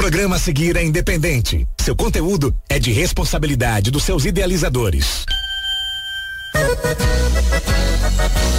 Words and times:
programa 0.00 0.36
a 0.36 0.38
seguir 0.38 0.78
é 0.78 0.82
independente. 0.82 1.68
Seu 1.78 1.94
conteúdo 1.94 2.56
é 2.70 2.78
de 2.78 2.90
responsabilidade 2.90 3.90
dos 3.90 4.02
seus 4.02 4.24
idealizadores. 4.24 5.26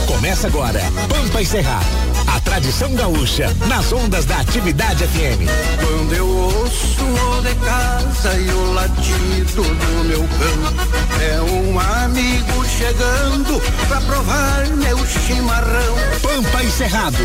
Começa 0.06 0.46
agora, 0.46 0.82
Pampa 1.10 1.42
e 1.42 1.46
Cerrado. 1.48 2.11
A 2.34 2.40
tradição 2.40 2.94
gaúcha 2.96 3.54
nas 3.68 3.92
ondas 3.92 4.26
da 4.26 4.38
atividade 4.38 5.06
FM. 5.06 5.50
Quando 5.80 6.14
eu 6.14 6.28
ouço 6.28 7.04
o 7.04 7.42
de 7.42 7.54
casa 7.56 8.34
e 8.38 8.50
o 8.50 8.74
latido 8.74 9.64
do 9.64 10.04
meu 10.06 10.20
cão, 10.20 11.22
é 11.22 11.42
um 11.42 11.80
amigo 11.80 12.66
chegando 12.66 13.62
pra 13.88 14.00
provar 14.02 14.66
meu 14.78 14.98
chimarrão. 15.06 15.96
Pampa 16.22 16.64
e 16.64 16.72
Cerrado. 16.72 17.18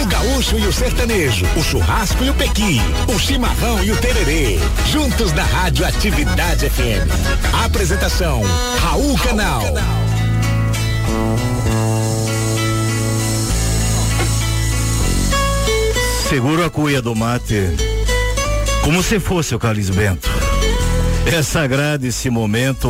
O 0.00 0.06
gaúcho 0.06 0.58
e 0.58 0.66
o 0.66 0.72
sertanejo, 0.72 1.44
o 1.56 1.62
churrasco 1.62 2.22
e 2.22 2.30
o 2.30 2.34
pequi, 2.34 2.80
o 3.12 3.18
chimarrão 3.18 3.82
e 3.82 3.90
o 3.90 3.96
tererê. 3.96 4.60
Juntos 4.86 5.32
na 5.32 5.42
Rádio 5.42 5.84
Atividade 5.84 6.70
FM. 6.70 7.10
Apresentação: 7.64 8.42
Raul 8.80 9.18
Canal. 9.18 9.62
Raul 9.62 9.74
Canal. 9.74 11.91
Seguro 16.32 16.64
a 16.64 16.70
cuia 16.70 17.02
do 17.02 17.14
mate, 17.14 17.60
como 18.82 19.02
se 19.02 19.20
fosse 19.20 19.54
o 19.54 19.58
cáliz 19.58 19.90
bento. 19.90 20.30
É 21.26 21.42
sagrado 21.42 22.06
esse 22.06 22.30
momento 22.30 22.88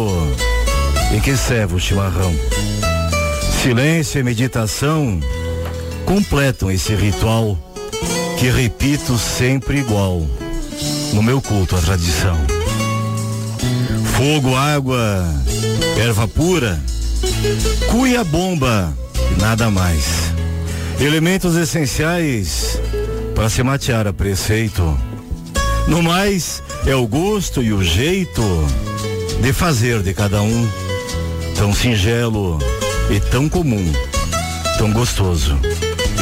em 1.12 1.18
que 1.18 1.36
serve 1.36 1.74
o 1.74 1.80
chimarrão. 1.80 2.32
Silêncio 3.60 4.20
e 4.20 4.22
meditação 4.22 5.18
completam 6.06 6.70
esse 6.70 6.94
ritual 6.94 7.58
que 8.38 8.48
repito 8.48 9.18
sempre 9.18 9.78
igual 9.78 10.24
no 11.12 11.20
meu 11.20 11.42
culto 11.42 11.74
à 11.74 11.80
tradição. 11.80 12.38
Fogo, 14.16 14.54
água, 14.54 15.24
erva 15.98 16.28
pura, 16.28 16.80
cuia 17.90 18.22
bomba 18.22 18.96
nada 19.36 19.68
mais. 19.68 20.30
Elementos 21.00 21.56
essenciais 21.56 22.80
para 23.34 23.48
se 23.48 23.62
matear 23.62 24.06
a 24.06 24.12
preceito. 24.12 24.98
No 25.88 26.02
mais, 26.02 26.62
é 26.86 26.94
o 26.94 27.06
gosto 27.06 27.62
e 27.62 27.72
o 27.72 27.82
jeito 27.82 28.42
de 29.40 29.52
fazer 29.52 30.02
de 30.02 30.14
cada 30.14 30.40
um, 30.42 30.68
tão 31.56 31.74
singelo 31.74 32.58
e 33.10 33.18
tão 33.18 33.48
comum, 33.48 33.92
tão 34.78 34.92
gostoso 34.92 35.58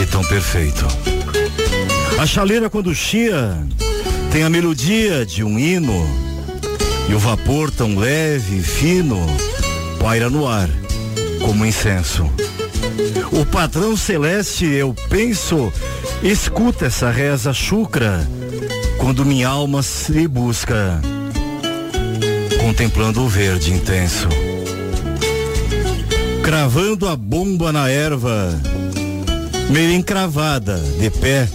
e 0.01 0.07
tão 0.07 0.23
perfeito. 0.25 0.87
A 2.19 2.27
chaleira 2.27 2.69
quando 2.69 2.95
chia 2.95 3.57
tem 4.33 4.43
a 4.43 4.51
melodia 4.51 5.25
de 5.25 5.43
um 5.43 5.59
hino 5.59 6.07
e 7.09 7.15
o 7.15 7.19
vapor 7.19 7.71
tão 7.71 7.99
leve 7.99 8.59
e 8.59 8.63
fino 8.63 9.27
paira 9.99 10.31
no 10.31 10.47
ar 10.47 10.69
como 11.41 11.67
incenso. 11.67 12.31
O 13.33 13.45
padrão 13.45 13.97
celeste, 13.97 14.65
eu 14.67 14.95
penso, 15.09 15.73
Escuta 16.23 16.85
essa 16.85 17.11
reza 17.11 17.51
chucra 17.55 18.29
quando 18.99 19.25
minha 19.25 19.49
alma 19.49 19.83
se 19.83 20.29
busca, 20.29 21.01
contemplando 22.61 23.23
o 23.23 23.29
verde 23.29 23.73
intenso. 23.73 24.29
Cravando 26.43 27.09
a 27.09 27.17
bomba 27.17 27.73
na 27.73 27.89
erva, 27.89 28.51
meio 29.71 29.93
encravada, 29.95 30.77
de 30.99 31.09
pé, 31.09 31.49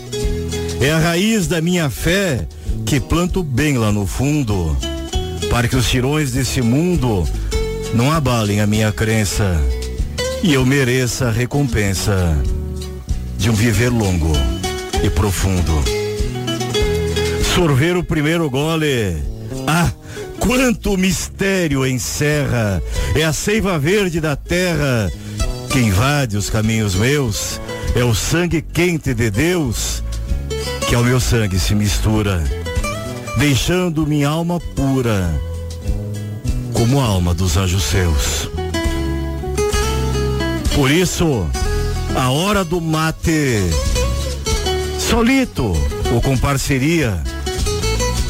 é 0.82 0.92
a 0.92 0.98
raiz 0.98 1.46
da 1.46 1.62
minha 1.62 1.88
fé 1.88 2.48
que 2.88 3.00
planto 3.00 3.44
bem 3.44 3.78
lá 3.78 3.92
no 3.92 4.08
fundo, 4.08 4.76
para 5.48 5.68
que 5.68 5.76
os 5.76 5.88
tirões 5.88 6.32
desse 6.32 6.64
mundo 6.64 7.24
não 7.94 8.12
abalem 8.12 8.62
a 8.62 8.66
minha 8.66 8.92
crença 8.92 9.62
e 10.42 10.56
eu 10.56 10.66
mereça 10.66 11.28
a 11.28 11.32
recompensa 11.32 12.36
de 13.38 13.52
um 13.52 13.54
viver 13.54 13.90
longo 13.90 14.55
e 15.06 15.10
profundo. 15.10 15.84
Sorver 17.54 17.96
o 17.96 18.04
primeiro 18.04 18.50
gole. 18.50 19.16
Ah, 19.68 19.92
quanto 20.40 20.98
mistério 20.98 21.86
encerra! 21.86 22.82
É 23.14 23.24
a 23.24 23.32
seiva 23.32 23.78
verde 23.78 24.20
da 24.20 24.36
terra 24.36 25.12
que 25.70 25.78
invade 25.78 26.38
os 26.38 26.50
caminhos 26.50 26.96
meus. 26.96 27.62
É 27.96 28.04
o 28.04 28.16
sangue 28.16 28.64
quente 28.64 29.14
de 29.14 29.30
Deus 29.30 30.04
que 30.90 30.96
ao 30.96 31.04
meu 31.04 31.20
sangue 31.20 31.60
se 31.60 31.76
mistura, 31.76 32.44
deixando 33.38 34.08
minha 34.08 34.30
alma 34.30 34.60
pura 34.76 35.30
como 36.74 37.00
a 37.00 37.06
alma 37.06 37.34
dos 37.34 37.58
anjos 37.58 37.84
seus. 37.84 38.50
Por 40.76 40.90
isso, 40.92 41.48
a 42.16 42.32
hora 42.32 42.64
do 42.66 42.82
mate 42.82 43.62
Solito 45.10 45.72
ou 46.12 46.20
com 46.20 46.36
parceria, 46.36 47.22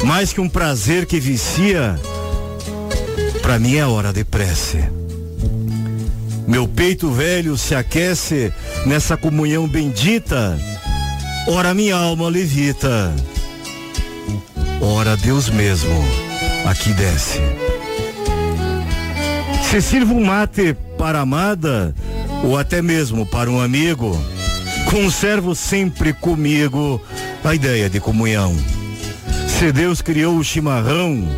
mais 0.04 0.32
que 0.32 0.40
um 0.40 0.48
prazer 0.48 1.06
que 1.06 1.18
vicia, 1.18 1.98
para 3.40 3.58
mim 3.58 3.76
é 3.76 3.86
hora 3.86 4.12
de 4.12 4.24
prece. 4.24 4.84
Meu 6.46 6.68
peito 6.68 7.10
velho 7.10 7.56
se 7.56 7.74
aquece 7.74 8.52
nessa 8.84 9.16
comunhão 9.16 9.66
bendita, 9.66 10.58
ora 11.48 11.72
minha 11.72 11.96
alma 11.96 12.28
levita, 12.28 13.12
ora 14.80 15.16
Deus 15.16 15.48
mesmo 15.48 16.04
aqui 16.66 16.92
desce. 16.92 17.40
Se 19.70 19.80
sirva 19.80 20.12
um 20.12 20.24
mate 20.24 20.76
para 20.98 21.20
amada, 21.20 21.94
ou 22.44 22.56
até 22.56 22.82
mesmo 22.82 23.24
para 23.24 23.50
um 23.50 23.60
amigo, 23.60 24.16
Conservo 24.90 25.54
sempre 25.54 26.12
comigo 26.12 27.00
a 27.44 27.54
ideia 27.54 27.90
de 27.90 28.00
comunhão. 28.00 28.56
Se 29.46 29.72
Deus 29.72 30.00
criou 30.00 30.36
o 30.36 30.44
chimarrão, 30.44 31.28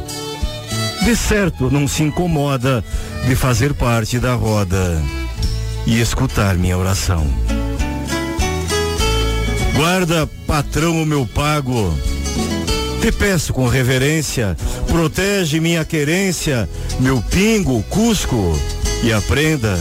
de 1.05 1.17
certo 1.17 1.71
não 1.71 1.89
se 1.89 2.03
incomoda 2.03 2.85
de 3.27 3.35
fazer 3.35 3.75
parte 3.75 4.19
da 4.19 4.35
roda 4.35 5.03
e 5.87 6.01
escutar 6.01 6.57
minha 6.57 6.77
oração. 6.77 7.27
Guarda, 9.75 10.29
patrão, 10.47 11.03
o 11.03 11.07
meu 11.07 11.27
pago. 11.27 11.97
Te 13.01 13.13
peço 13.13 13.53
com 13.53 13.69
reverência, 13.69 14.57
protege 14.89 15.61
minha 15.61 15.85
querência, 15.85 16.69
meu 16.99 17.23
pingo, 17.23 17.83
cusco, 17.85 18.59
e 19.03 19.13
aprenda 19.13 19.79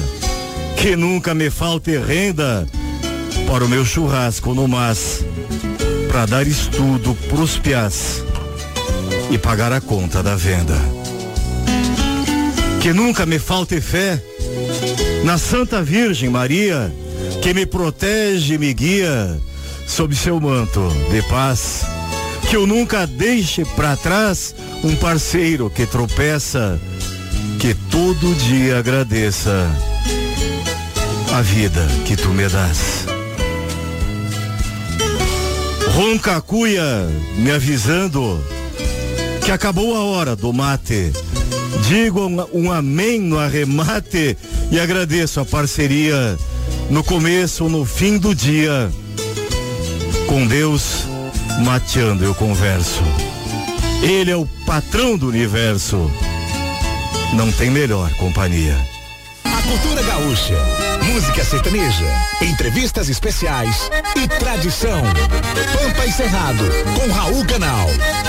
que 0.77 0.95
nunca 0.95 1.33
me 1.33 1.49
falte 1.49 1.97
renda 1.97 2.67
para 3.45 3.63
o 3.65 3.69
meu 3.69 3.85
churrasco 3.85 4.53
no 4.53 4.67
mas, 4.67 5.23
para 6.07 6.25
dar 6.25 6.47
estudo 6.47 7.15
pros 7.29 7.57
piás 7.57 8.23
e 9.29 9.37
pagar 9.37 9.71
a 9.71 9.81
conta 9.81 10.23
da 10.23 10.35
venda. 10.35 10.77
Que 12.81 12.93
nunca 12.93 13.25
me 13.25 13.39
falte 13.39 13.81
fé 13.81 14.21
na 15.23 15.37
Santa 15.37 15.81
Virgem 15.81 16.29
Maria, 16.29 16.93
que 17.41 17.53
me 17.53 17.65
protege 17.65 18.55
e 18.55 18.57
me 18.57 18.73
guia 18.73 19.37
sob 19.87 20.15
seu 20.15 20.39
manto 20.39 20.87
de 21.11 21.21
paz. 21.23 21.85
Que 22.49 22.55
eu 22.55 22.65
nunca 22.65 23.05
deixe 23.05 23.65
para 23.65 23.97
trás 23.97 24.55
um 24.83 24.95
parceiro 24.95 25.69
que 25.69 25.85
tropeça, 25.85 26.79
que 27.59 27.73
todo 27.73 28.35
dia 28.35 28.79
agradeça 28.79 29.69
a 31.33 31.41
vida 31.41 31.85
que 32.05 32.15
tu 32.15 32.29
me 32.29 32.47
das. 32.47 33.16
Ronca 35.97 36.39
cuia 36.39 37.09
me 37.37 37.49
avisando 37.49 38.39
que 39.43 39.49
acabou 39.49 39.95
a 39.95 40.03
hora 40.03 40.35
do 40.35 40.53
mate. 40.53 41.11
Digo 41.87 42.21
um, 42.27 42.45
um 42.53 42.71
amém 42.71 43.19
no 43.19 43.39
arremate 43.39 44.37
e 44.69 44.79
agradeço 44.79 45.39
a 45.39 45.45
parceria 45.45 46.37
no 46.91 47.03
começo 47.03 47.67
no 47.67 47.83
fim 47.83 48.19
do 48.19 48.35
dia. 48.35 48.91
Com 50.27 50.45
Deus, 50.45 51.05
mateando 51.65 52.23
eu 52.23 52.35
converso. 52.35 53.01
Ele 54.03 54.29
é 54.29 54.35
o 54.35 54.45
patrão 54.67 55.17
do 55.17 55.27
universo. 55.27 56.11
Não 57.33 57.51
tem 57.51 57.71
melhor 57.71 58.11
companhia. 58.17 58.77
A 59.45 59.61
cultura 59.63 60.03
gaúcha 60.03 60.96
música 61.17 61.43
sertaneja, 61.43 62.05
entrevistas 62.43 63.09
especiais 63.09 63.89
e 64.15 64.27
tradição. 64.27 65.01
Pampa 65.01 66.05
e 66.05 66.11
Cerrado, 66.11 66.63
com 66.93 67.11
Raul 67.11 67.43
Canal. 67.45 67.87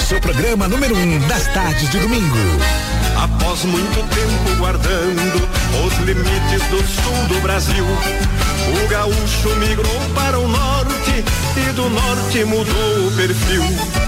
Seu 0.08 0.18
programa 0.18 0.66
número 0.66 0.96
um 0.96 1.18
das 1.28 1.46
tardes 1.48 1.90
de 1.90 1.98
domingo. 1.98 2.38
Após 3.14 3.62
muito 3.64 3.94
tempo 4.08 4.56
guardando 4.56 5.48
os 5.86 5.98
limites 5.98 6.62
do 6.70 6.78
sul 6.78 7.26
do 7.28 7.38
Brasil, 7.42 7.84
o 7.84 8.88
gaúcho 8.88 9.54
migrou 9.56 10.00
para 10.14 10.38
o 10.38 10.48
norte 10.48 11.24
e 11.58 11.72
do 11.72 11.90
norte 11.90 12.44
mudou 12.46 13.06
o 13.06 13.12
perfil. 13.12 14.07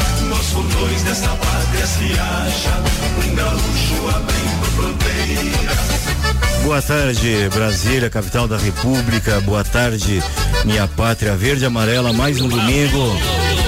Desta 1.05 1.29
pátria 1.29 1.87
se 1.87 2.11
acha 2.19 2.83
um 3.25 3.35
gaúcho 3.35 4.07
abrindo 4.09 4.65
fronteiras. 4.75 6.63
Boa 6.63 6.81
tarde, 6.81 7.49
Brasília, 7.53 8.09
capital 8.09 8.49
da 8.49 8.57
República. 8.57 9.39
Boa 9.41 9.63
tarde, 9.63 10.21
minha 10.65 10.87
pátria 10.89 11.37
verde 11.37 11.63
e 11.63 11.65
amarela. 11.65 12.11
Mais 12.11 12.41
um 12.41 12.49
domingo 12.49 13.17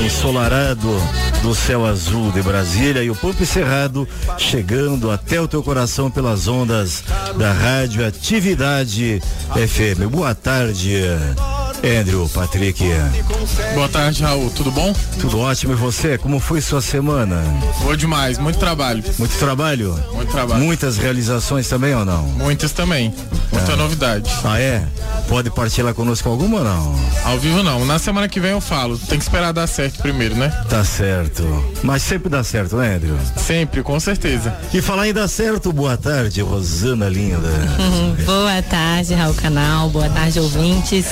ensolarado 0.05 0.89
do 1.41 1.55
céu 1.55 1.85
azul 1.85 2.31
de 2.31 2.41
Brasília 2.41 3.01
e 3.01 3.09
o 3.09 3.15
Pampo 3.15 3.45
Cerrado 3.45 4.07
chegando 4.37 5.09
até 5.09 5.39
o 5.39 5.47
teu 5.47 5.63
coração 5.63 6.11
pelas 6.11 6.47
ondas 6.47 7.03
da 7.37 7.53
Rádio 7.53 8.05
Atividade 8.05 9.21
FM. 9.53 10.09
Boa 10.11 10.35
tarde. 10.35 10.97
Andrew, 11.83 12.29
Patrick. 12.29 12.81
Boa 13.75 13.89
tarde, 13.89 14.23
Raul. 14.23 14.49
Tudo 14.51 14.71
bom? 14.71 14.95
Tudo 15.19 15.39
ótimo. 15.39 15.73
E 15.73 15.75
você? 15.75 16.17
Como 16.17 16.39
foi 16.39 16.61
sua 16.61 16.81
semana? 16.81 17.43
Boa 17.81 17.97
demais. 17.97 18.37
Muito 18.37 18.57
trabalho. 18.57 19.03
Muito 19.19 19.37
trabalho? 19.37 19.99
Muito 20.13 20.31
trabalho. 20.31 20.63
Muitas 20.63 20.97
realizações 20.97 21.67
também 21.67 21.93
ou 21.93 22.05
não? 22.05 22.23
Muitas 22.23 22.71
também. 22.71 23.13
Muita 23.51 23.73
é. 23.73 23.75
novidade. 23.75 24.31
Ah, 24.45 24.57
é? 24.57 24.87
Pode 25.27 25.49
partilhar 25.49 25.93
conosco 25.93 26.29
alguma 26.29 26.59
ou 26.59 26.63
não? 26.63 26.95
Ao 27.25 27.37
vivo 27.37 27.61
não. 27.61 27.85
Na 27.85 27.99
semana 27.99 28.29
que 28.29 28.39
vem 28.39 28.51
eu 28.51 28.61
falo. 28.61 28.97
Tem 28.97 29.17
que 29.17 29.23
esperar 29.25 29.51
dar 29.51 29.67
certo 29.67 30.01
primeiro, 30.01 30.35
né? 30.35 30.49
Tá 30.69 30.85
certo. 30.85 31.43
Mas 31.83 32.01
sempre 32.01 32.29
dá 32.29 32.43
certo, 32.45 32.77
né, 32.77 32.95
Andrew? 32.95 33.17
Sempre, 33.35 33.83
com 33.83 33.99
certeza. 33.99 34.55
E 34.73 34.81
falar 34.81 35.09
em 35.09 35.13
dar 35.13 35.27
certo, 35.27 35.73
boa 35.73 35.97
tarde, 35.97 36.41
Rosana 36.41 37.09
Linda. 37.09 37.49
boa 38.25 38.61
tarde, 38.61 39.13
Raul 39.13 39.33
Canal. 39.33 39.89
Boa 39.89 40.09
tarde, 40.09 40.39
ouvintes. 40.39 41.07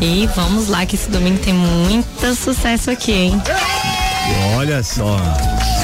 E 0.00 0.26
vamos 0.34 0.68
lá 0.68 0.86
que 0.86 0.96
esse 0.96 1.10
domingo 1.10 1.38
tem 1.40 1.52
muito 1.52 2.34
sucesso 2.34 2.90
aqui, 2.90 3.12
hein? 3.12 3.42
Olha 4.56 4.82
só. 4.82 5.18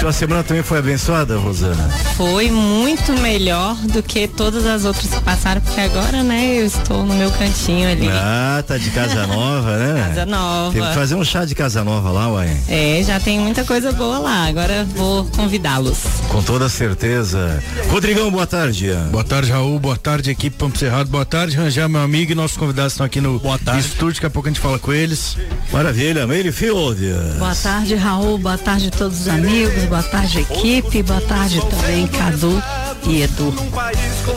Sua 0.06 0.12
semana 0.12 0.44
também 0.44 0.62
foi 0.62 0.78
abençoada, 0.78 1.36
Rosana? 1.36 1.90
Foi 2.16 2.48
muito 2.48 3.12
melhor 3.14 3.74
do 3.88 4.00
que 4.04 4.28
todas 4.28 4.64
as 4.64 4.84
outras 4.84 5.10
que 5.12 5.20
passaram, 5.20 5.60
porque 5.60 5.80
agora, 5.80 6.22
né, 6.22 6.60
eu 6.60 6.64
estou 6.64 7.04
no 7.04 7.12
meu 7.12 7.28
cantinho 7.32 7.90
ali. 7.90 8.08
Ah, 8.08 8.62
tá 8.64 8.78
de 8.78 8.88
casa 8.90 9.26
nova, 9.26 9.76
né? 9.76 10.04
Casa 10.06 10.24
nova. 10.24 10.72
Tem 10.72 10.80
que 10.80 10.94
fazer 10.94 11.16
um 11.16 11.24
chá 11.24 11.44
de 11.44 11.56
casa 11.56 11.82
nova 11.82 12.12
lá, 12.12 12.30
uai. 12.30 12.56
É, 12.68 13.02
já 13.04 13.18
tem 13.18 13.40
muita 13.40 13.64
coisa 13.64 13.90
boa 13.90 14.20
lá. 14.20 14.46
Agora 14.46 14.86
vou 14.94 15.24
convidá-los. 15.24 15.98
Com 16.28 16.40
toda 16.40 16.68
certeza. 16.68 17.60
Rodrigão, 17.90 18.30
boa 18.30 18.46
tarde. 18.46 18.92
Boa 19.10 19.24
tarde, 19.24 19.50
Raul. 19.50 19.80
Boa 19.80 19.96
tarde, 19.96 20.30
equipe 20.30 20.56
Pampo 20.56 20.78
Cerrado. 20.78 21.10
Boa 21.10 21.24
tarde, 21.24 21.56
Rangel, 21.56 21.88
meu 21.88 22.02
amigo. 22.02 22.30
E 22.30 22.34
nossos 22.36 22.56
convidados 22.56 22.92
estão 22.92 23.04
aqui 23.04 23.20
no 23.20 23.42
estúdio. 23.76 24.14
Daqui 24.14 24.26
a 24.26 24.30
pouco 24.30 24.48
a 24.48 24.52
gente 24.52 24.60
fala 24.60 24.78
com 24.78 24.92
eles. 24.92 25.36
Maravilha. 25.72 26.28
Meire 26.28 26.52
Field. 26.52 27.02
Boa 27.40 27.56
tarde, 27.56 27.96
Raul. 27.96 28.38
Boa 28.38 28.56
tarde 28.56 28.86
a 28.86 28.90
todos 28.96 29.22
os 29.22 29.28
amigos. 29.28 29.82
Boa 29.95 29.95
tarde, 30.02 30.40
equipe. 30.40 31.02
Boa 31.02 31.20
tarde 31.20 31.60
também, 31.68 32.06
Cadu 32.06 32.62
e 33.08 33.22
Edu. 33.22 33.54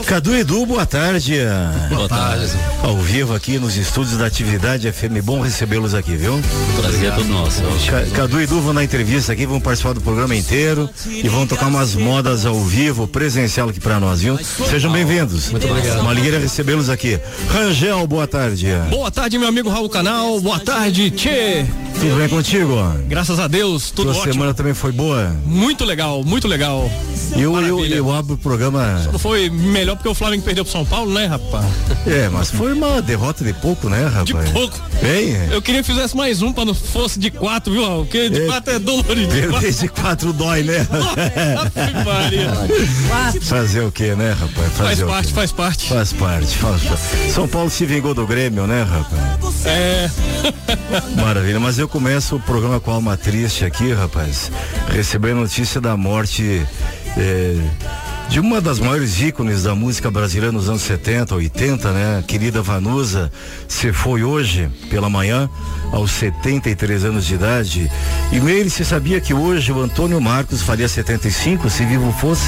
Cadu 0.06 0.34
e 0.34 0.40
Edu, 0.40 0.64
boa 0.64 0.86
tarde. 0.86 1.34
Boa 1.88 2.08
tarde. 2.08 2.52
Ao 2.82 2.96
vivo 2.98 3.34
aqui 3.34 3.58
nos 3.58 3.76
estúdios 3.76 4.16
da 4.16 4.26
Atividade 4.26 4.90
FM. 4.90 5.22
Bom 5.24 5.40
recebê-los 5.40 5.92
aqui, 5.94 6.16
viu? 6.16 6.40
Prazer 6.80 7.08
é 7.08 7.10
todo 7.10 7.26
nosso. 7.26 7.62
Cadu 8.14 8.40
e 8.40 8.44
Edu 8.44 8.60
vão 8.60 8.72
na 8.72 8.84
entrevista 8.84 9.32
aqui, 9.32 9.44
vão 9.44 9.60
participar 9.60 9.92
do 9.94 10.00
programa 10.00 10.36
inteiro 10.36 10.88
e 11.06 11.28
vão 11.28 11.46
tocar 11.46 11.66
umas 11.66 11.94
modas 11.94 12.46
ao 12.46 12.60
vivo, 12.60 13.06
presencial 13.08 13.68
aqui 13.68 13.80
para 13.80 13.98
nós, 13.98 14.20
viu? 14.20 14.38
Sejam 14.38 14.92
bem-vindos. 14.92 15.50
Muito 15.50 15.66
obrigado. 15.66 16.00
Uma 16.00 16.10
alegria 16.10 16.38
recebê-los 16.38 16.88
aqui. 16.88 17.18
Rangel, 17.48 18.06
boa 18.06 18.26
tarde. 18.26 18.68
Boa 18.88 19.10
tarde, 19.10 19.38
meu 19.38 19.48
amigo 19.48 19.68
Raul 19.68 19.88
Canal. 19.88 20.40
Boa 20.40 20.60
tarde, 20.60 21.10
Tchê. 21.10 21.64
Tudo 21.98 22.16
bem 22.16 22.28
contigo? 22.28 22.76
Graças 23.08 23.38
a 23.40 23.48
Deus, 23.48 23.90
tudo 23.90 24.12
Tua 24.12 24.20
ótimo. 24.20 24.32
semana 24.34 24.54
também 24.54 24.72
foi 24.74 24.92
boa? 24.92 25.34
Muito 25.44 25.84
legal, 25.84 26.22
muito 26.24 26.46
legal. 26.46 26.90
Eu, 27.36 27.60
eu, 27.60 27.84
eu 27.84 28.12
abro 28.12 28.34
o 28.34 28.38
programa. 28.38 28.59
Não 29.12 29.18
foi 29.18 29.48
melhor 29.48 29.96
porque 29.96 30.08
o 30.08 30.14
Flamengo 30.14 30.42
perdeu 30.42 30.64
pro 30.64 30.72
São 30.72 30.84
Paulo, 30.84 31.12
né, 31.12 31.26
rapaz? 31.26 31.64
É, 32.06 32.28
mas 32.28 32.50
foi 32.50 32.72
uma 32.74 33.00
derrota 33.00 33.44
de 33.44 33.52
pouco, 33.54 33.88
né, 33.88 34.04
rapaz? 34.04 34.24
De 34.26 34.34
pouco. 34.52 34.78
Bem. 35.00 35.34
Eu 35.50 35.62
queria 35.62 35.82
que 35.82 35.86
fizesse 35.92 36.16
mais 36.16 36.42
um 36.42 36.52
pra 36.52 36.64
não 36.64 36.74
fosse 36.74 37.18
de 37.18 37.30
quatro, 37.30 37.72
viu, 37.72 37.84
Raul? 37.84 38.04
Porque 38.04 38.28
de 38.28 38.42
É. 38.42 38.46
quatro 38.46 38.74
é 38.74 38.78
dolorido. 38.78 39.32
Perder 39.32 39.72
de 39.72 39.88
quatro 39.88 40.32
dói, 40.32 40.62
né? 40.62 40.86
Fazer 43.42 43.80
o 43.82 43.92
que, 43.92 44.14
né, 44.14 44.32
rapaz? 44.38 44.72
Fazer 44.72 44.84
Faz 44.84 45.02
o 45.02 45.06
parte, 45.06 45.28
quê? 45.28 45.34
faz 45.34 45.52
parte. 45.52 45.88
Faz 45.88 46.12
parte, 46.12 46.56
faz 46.56 46.82
parte. 46.82 47.32
São 47.32 47.48
Paulo 47.48 47.70
se 47.70 47.84
vingou 47.86 48.14
do 48.14 48.26
Grêmio, 48.26 48.66
né, 48.66 48.82
rapaz? 48.82 49.66
É. 49.66 50.10
Maravilha, 51.20 51.60
mas 51.60 51.78
eu 51.78 51.88
começo 51.88 52.36
o 52.36 52.40
programa 52.40 52.80
com 52.80 52.90
alma 52.90 53.16
triste 53.16 53.64
aqui, 53.64 53.92
rapaz. 53.92 54.50
Receber 54.88 55.32
a 55.32 55.34
notícia 55.34 55.80
da 55.80 55.96
morte 55.96 56.62
é, 57.16 57.56
de 58.28 58.38
uma 58.38 58.60
das 58.60 58.78
maiores 58.78 59.20
ícones 59.20 59.64
da 59.64 59.74
música 59.74 60.10
brasileira 60.10 60.52
nos 60.52 60.68
anos 60.68 60.82
70, 60.82 61.34
80, 61.34 61.92
né? 61.92 62.24
Querida 62.26 62.62
Vanusa 62.62 63.30
se 63.66 63.92
foi 63.92 64.22
hoje, 64.22 64.70
pela 64.88 65.10
manhã, 65.10 65.50
aos 65.92 66.12
73 66.12 67.04
anos 67.04 67.26
de 67.26 67.34
idade. 67.34 67.90
E 68.30 68.40
meio 68.40 68.70
se 68.70 68.84
sabia 68.84 69.20
que 69.20 69.34
hoje 69.34 69.72
o 69.72 69.80
Antônio 69.80 70.20
Marcos 70.20 70.62
faria 70.62 70.88
75, 70.88 71.68
se 71.68 71.84
vivo 71.84 72.12
fosse. 72.12 72.46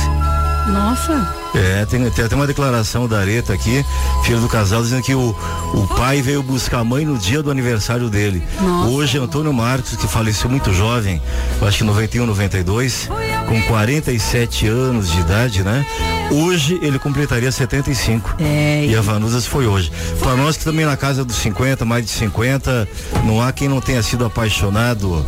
Nossa, 0.67 1.29
É, 1.55 1.85
tem, 1.85 2.09
tem 2.11 2.25
até 2.25 2.35
uma 2.35 2.47
declaração 2.47 3.07
da 3.07 3.19
Areta 3.19 3.53
aqui, 3.53 3.85
filho 4.25 4.41
do 4.41 4.49
casal, 4.49 4.81
dizendo 4.83 5.03
que 5.03 5.15
o, 5.15 5.37
o 5.75 5.87
pai 5.97 6.23
veio 6.23 6.43
buscar 6.43 6.79
a 6.79 6.85
mãe 6.85 7.05
no 7.05 7.19
dia 7.19 7.43
do 7.43 7.51
aniversário 7.51 8.09
dele. 8.09 8.43
Nossa. 8.61 8.89
Hoje, 8.91 9.19
Antônio 9.19 9.53
Marcos, 9.53 9.97
que 9.97 10.07
faleceu 10.07 10.49
muito 10.49 10.73
jovem, 10.73 11.21
eu 11.61 11.67
acho 11.69 11.79
que 11.79 11.85
91, 11.85 12.25
92, 12.27 13.09
com 13.49 13.63
47 13.65 14.67
anos 14.67 15.11
de 15.11 15.21
idade, 15.21 15.63
né? 15.63 15.85
Hoje 16.31 16.79
ele 16.81 16.99
completaria 16.99 17.53
75. 17.53 18.37
É, 18.41 18.87
E 18.89 18.97
a 18.97 19.03
Vanusa 19.03 19.41
foi 19.43 19.67
hoje. 19.67 19.93
Para 20.21 20.35
nós 20.37 20.57
que 20.57 20.65
também 20.65 20.87
na 20.87 20.97
casa 20.97 21.23
dos 21.25 21.37
50, 21.37 21.85
mais 21.85 22.05
de 22.07 22.11
50, 22.13 22.89
não 23.25 23.43
há 23.43 23.53
quem 23.53 23.69
não 23.69 23.81
tenha 23.83 24.03
sido 24.03 24.25
apaixonado 24.25 25.27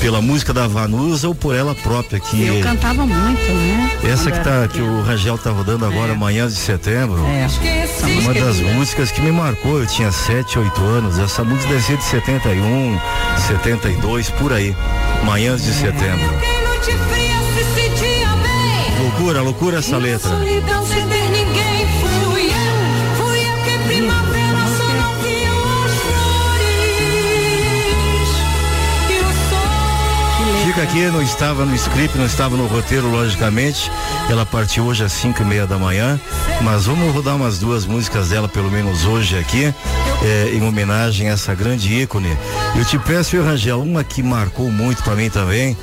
pela 0.00 0.20
música 0.20 0.52
da 0.52 0.68
Vanusa 0.68 1.26
ou 1.26 1.34
por 1.34 1.54
ela 1.56 1.74
própria 1.74 2.20
que 2.20 2.46
eu 2.46 2.60
cantava 2.62 3.04
muito, 3.06 3.52
né? 3.52 3.90
essa 4.04 4.30
que 4.30 4.38
era 4.38 4.65
que 4.68 4.80
o 4.80 5.02
Rangel 5.02 5.38
tá 5.38 5.50
rodando 5.50 5.84
agora, 5.84 6.12
amanhã 6.12 6.46
de 6.46 6.54
setembro. 6.54 7.24
É, 7.26 7.44
essa 7.44 8.06
Uma 8.06 8.34
das 8.34 8.60
é 8.60 8.72
músicas 8.74 9.10
que 9.10 9.20
me 9.20 9.32
marcou, 9.32 9.80
eu 9.80 9.86
tinha 9.86 10.10
7, 10.10 10.58
8 10.58 10.80
anos. 10.82 11.18
Essa 11.18 11.44
música 11.44 11.68
deve 11.68 11.82
ser 11.82 11.96
de 11.96 12.04
71, 12.04 13.00
72, 13.46 14.30
por 14.30 14.52
aí. 14.52 14.74
Manhãs 15.24 15.62
de 15.62 15.72
setembro. 15.72 16.26
noite 16.64 16.92
fria 17.08 17.36
se 17.54 17.64
sentia 17.74 18.28
bem. 18.28 19.02
Loucura, 19.02 19.42
loucura 19.42 19.78
essa 19.78 19.96
letra. 19.96 20.30
Aqui, 30.80 31.06
não 31.06 31.22
estava 31.22 31.64
no 31.64 31.74
script, 31.74 32.16
não 32.16 32.26
estava 32.26 32.56
no 32.56 32.66
roteiro, 32.66 33.08
logicamente. 33.10 33.90
Ela 34.28 34.44
partiu 34.44 34.84
hoje 34.84 35.04
às 35.04 35.12
5 35.12 35.42
e 35.42 35.44
meia 35.44 35.66
da 35.66 35.78
manhã. 35.78 36.20
Mas 36.62 36.86
vamos 36.86 37.14
rodar 37.14 37.36
umas 37.36 37.58
duas 37.58 37.84
músicas 37.86 38.28
dela, 38.28 38.48
pelo 38.48 38.70
menos 38.70 39.04
hoje 39.04 39.38
aqui, 39.38 39.72
eh, 40.22 40.50
em 40.54 40.62
homenagem 40.66 41.28
a 41.28 41.32
essa 41.32 41.54
grande 41.54 41.92
ícone. 42.02 42.36
Eu 42.74 42.84
te 42.84 42.98
peço, 42.98 43.40
Rangel, 43.42 43.80
uma 43.82 44.02
que 44.02 44.22
marcou 44.22 44.70
muito 44.70 45.02
para 45.02 45.14
mim 45.14 45.30
também. 45.30 45.76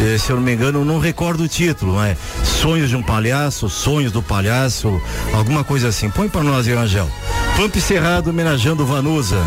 eh, 0.00 0.18
se 0.18 0.30
eu 0.30 0.36
não 0.36 0.42
me 0.42 0.52
engano, 0.52 0.84
não 0.84 0.98
recordo 0.98 1.44
o 1.44 1.48
título, 1.48 1.94
mas 1.94 2.16
Sonhos 2.44 2.90
de 2.90 2.96
um 2.96 3.02
Palhaço, 3.02 3.68
Sonhos 3.68 4.12
do 4.12 4.22
Palhaço, 4.22 5.00
alguma 5.32 5.64
coisa 5.64 5.88
assim. 5.88 6.10
Põe 6.10 6.28
para 6.28 6.42
nós, 6.42 6.66
Rangel. 6.66 7.08
Pampo 7.56 7.80
Cerrado 7.80 8.30
homenageando 8.30 8.84
Vanusa. 8.84 9.40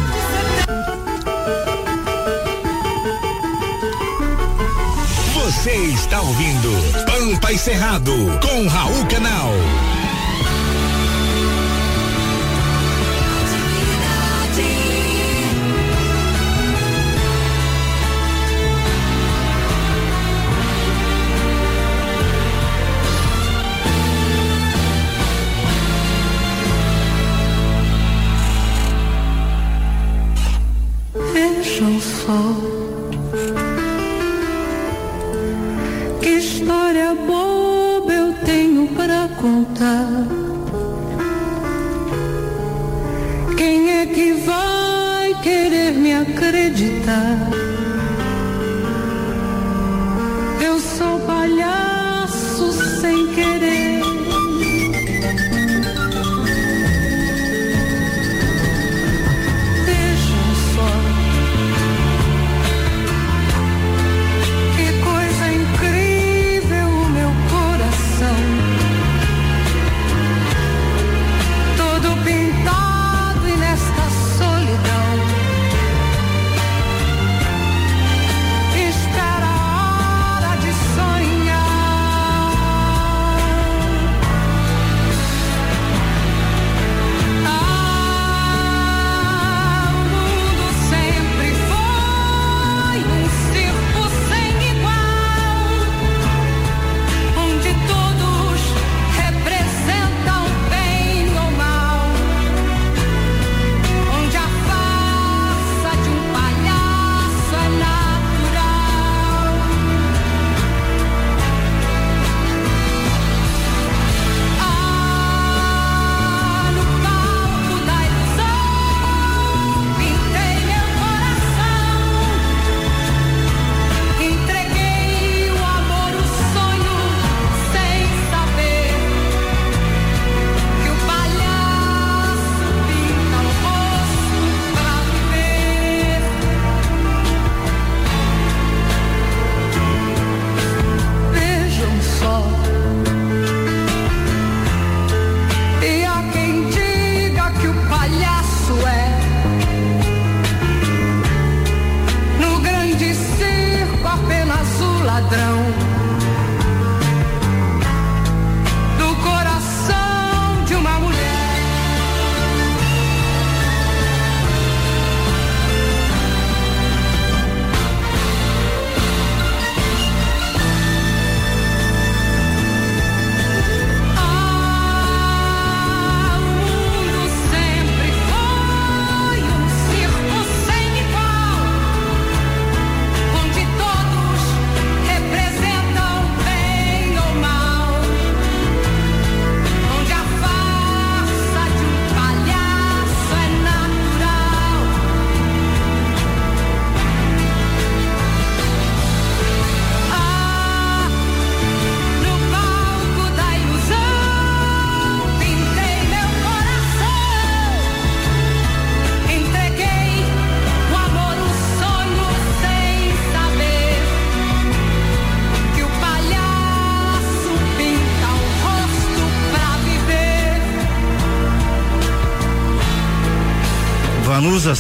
Você 5.60 5.76
está 5.76 6.22
ouvindo 6.22 6.70
Pampa 7.06 7.52
e 7.52 7.58
Cerrado 7.58 8.14
com 8.42 8.66
Raul 8.66 9.06
Canal. 9.08 9.52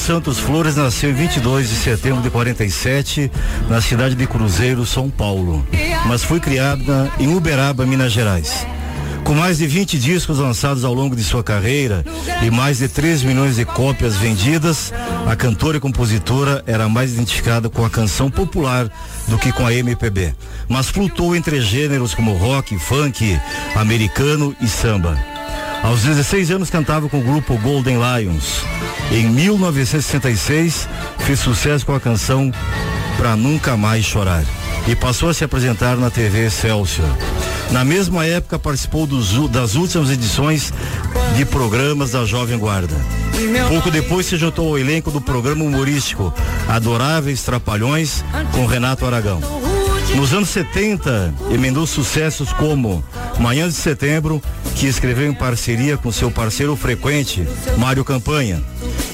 Santos 0.09 0.39
Flores 0.39 0.75
nasceu 0.75 1.11
em 1.11 1.13
22 1.13 1.69
de 1.69 1.75
setembro 1.75 2.23
de 2.23 2.31
47 2.31 3.31
na 3.69 3.79
cidade 3.79 4.15
de 4.15 4.25
Cruzeiro, 4.25 4.83
São 4.83 5.07
Paulo, 5.07 5.63
mas 6.07 6.23
foi 6.23 6.39
criada 6.39 7.11
em 7.19 7.31
Uberaba, 7.35 7.85
Minas 7.85 8.11
Gerais. 8.11 8.65
Com 9.23 9.35
mais 9.35 9.59
de 9.59 9.67
20 9.67 9.99
discos 9.99 10.39
lançados 10.39 10.83
ao 10.83 10.95
longo 10.95 11.15
de 11.15 11.23
sua 11.23 11.43
carreira 11.43 12.03
e 12.41 12.49
mais 12.49 12.79
de 12.79 12.87
3 12.87 13.21
milhões 13.21 13.57
de 13.57 13.65
cópias 13.65 14.15
vendidas, 14.15 14.91
a 15.27 15.35
cantora 15.35 15.77
e 15.77 15.79
compositora 15.79 16.63
era 16.65 16.89
mais 16.89 17.13
identificada 17.13 17.69
com 17.69 17.85
a 17.85 17.89
canção 17.89 18.31
popular 18.31 18.89
do 19.27 19.37
que 19.37 19.51
com 19.51 19.63
a 19.63 19.71
MPB, 19.71 20.33
mas 20.67 20.89
flutuou 20.89 21.35
entre 21.35 21.61
gêneros 21.61 22.15
como 22.15 22.33
rock, 22.33 22.79
funk, 22.79 23.39
americano 23.75 24.55
e 24.59 24.67
samba. 24.67 25.28
Aos 25.83 26.03
16 26.03 26.51
anos 26.51 26.69
cantava 26.69 27.09
com 27.09 27.19
o 27.19 27.23
grupo 27.23 27.57
Golden 27.57 27.97
Lions. 27.97 28.61
Em 29.11 29.27
1966 29.27 30.87
fez 31.19 31.39
sucesso 31.39 31.85
com 31.85 31.93
a 31.95 31.99
canção 31.99 32.51
Pra 33.17 33.35
Nunca 33.35 33.75
Mais 33.75 34.05
Chorar 34.05 34.43
e 34.87 34.95
passou 34.95 35.29
a 35.29 35.33
se 35.33 35.43
apresentar 35.43 35.97
na 35.97 36.09
TV 36.09 36.47
Excelsior. 36.47 37.09
Na 37.71 37.83
mesma 37.83 38.25
época 38.25 38.57
participou 38.57 39.05
dos 39.05 39.49
das 39.49 39.75
últimas 39.75 40.09
edições 40.09 40.73
de 41.35 41.45
programas 41.45 42.11
da 42.11 42.25
Jovem 42.25 42.57
Guarda. 42.57 42.95
Pouco 43.67 43.91
depois 43.91 44.25
se 44.25 44.37
juntou 44.37 44.69
ao 44.69 44.79
elenco 44.79 45.11
do 45.11 45.21
programa 45.21 45.63
humorístico 45.63 46.33
Adoráveis 46.67 47.43
Trapalhões 47.43 48.23
com 48.51 48.65
Renato 48.65 49.05
Aragão. 49.05 49.39
Nos 50.15 50.33
anos 50.33 50.49
70, 50.49 51.33
emendou 51.51 51.85
sucessos 51.85 52.51
como 52.51 53.03
Manhã 53.39 53.67
de 53.67 53.75
Setembro, 53.75 54.41
que 54.75 54.87
escreveu 54.87 55.29
em 55.29 55.33
parceria 55.33 55.97
com 55.97 56.11
seu 56.11 56.31
parceiro 56.31 56.75
frequente, 56.75 57.47
Mário 57.77 58.03
Campanha, 58.03 58.61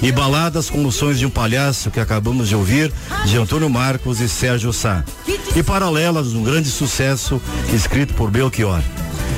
e 0.01 0.11
baladas 0.11 0.69
como 0.69 0.91
Sonhos 0.91 1.19
de 1.19 1.25
um 1.25 1.29
Palhaço, 1.29 1.91
que 1.91 1.99
acabamos 1.99 2.47
de 2.47 2.55
ouvir, 2.55 2.91
de 3.25 3.37
Antônio 3.37 3.69
Marcos 3.69 4.19
e 4.19 4.29
Sérgio 4.29 4.71
Sá. 4.71 5.03
E 5.55 5.61
paralelas, 5.61 6.33
um 6.33 6.43
grande 6.43 6.69
sucesso 6.69 7.41
escrito 7.73 8.13
por 8.13 8.31
Belchior. 8.31 8.81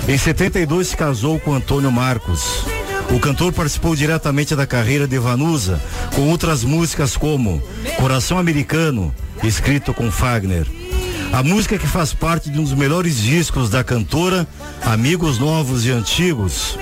Em 0.08 0.18
72 0.18 0.90
se 0.90 0.98
casou 0.98 1.40
com 1.40 1.54
Antônio 1.54 1.92
Marcos. 1.92 2.64
O 3.10 3.20
cantor 3.20 3.52
participou 3.52 3.96
diretamente 3.96 4.56
da 4.56 4.68
carreira 4.68 5.08
de 5.08 5.18
Vanusa, 5.18 5.82
com 6.14 6.30
outras 6.30 6.64
músicas 6.64 7.18
como 7.18 7.62
Coração 7.98 8.38
Americano, 8.38 9.14
escrito 9.44 9.94
com 9.94 10.12
Fagner. 10.12 10.77
A 11.32 11.44
música 11.44 11.78
que 11.78 11.88
faz 11.88 12.14
parte 12.14 12.50
de 12.50 12.60
um 12.60 12.64
dos 12.64 12.74
melhores 12.74 13.18
discos 13.18 13.70
da 13.70 13.84
cantora, 13.84 14.48
Amigos 14.82 15.38
Novos 15.38 15.86
e 15.86 15.92
Antigos. 15.92 16.78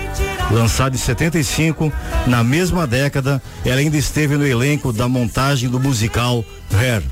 Lançado 0.52 0.96
em 0.96 1.00
75, 1.00 1.92
na 2.28 2.44
mesma 2.44 2.86
década, 2.86 3.42
ela 3.66 3.78
ainda 3.78 3.98
esteve 3.98 4.38
no 4.38 4.46
elenco 4.46 4.94
da 4.94 5.10
montagem 5.10 5.68
do 5.68 5.80
musical 5.80 6.46
Hair. 6.72 7.04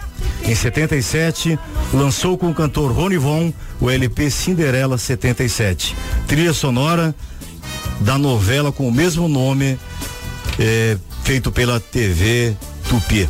Em 0.45 0.53
77, 0.53 1.57
lançou 1.93 2.37
com 2.37 2.49
o 2.49 2.53
cantor 2.53 2.91
Rony 2.91 3.17
Von 3.17 3.51
o 3.79 3.89
LP 3.89 4.29
Cinderela 4.29 4.97
77, 4.97 5.95
trilha 6.27 6.53
sonora 6.53 7.15
da 7.99 8.17
novela 8.17 8.71
com 8.71 8.87
o 8.87 8.91
mesmo 8.91 9.27
nome, 9.27 9.77
eh, 10.59 10.97
feito 11.23 11.51
pela 11.51 11.79
TV 11.79 12.55
Tupi. 12.87 13.27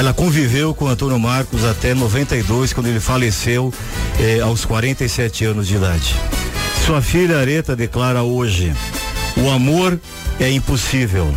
Ela 0.00 0.14
conviveu 0.14 0.72
com 0.72 0.88
Antônio 0.88 1.18
Marcos 1.18 1.62
até 1.62 1.92
92, 1.92 2.72
quando 2.72 2.86
ele 2.86 3.00
faleceu 3.00 3.70
eh, 4.18 4.40
aos 4.40 4.64
47 4.64 5.44
anos 5.44 5.68
de 5.68 5.76
idade. 5.76 6.16
Sua 6.86 7.02
filha 7.02 7.36
Areta 7.36 7.76
declara 7.76 8.22
hoje: 8.22 8.72
o 9.36 9.50
amor 9.50 10.00
é 10.40 10.50
impossível. 10.50 11.30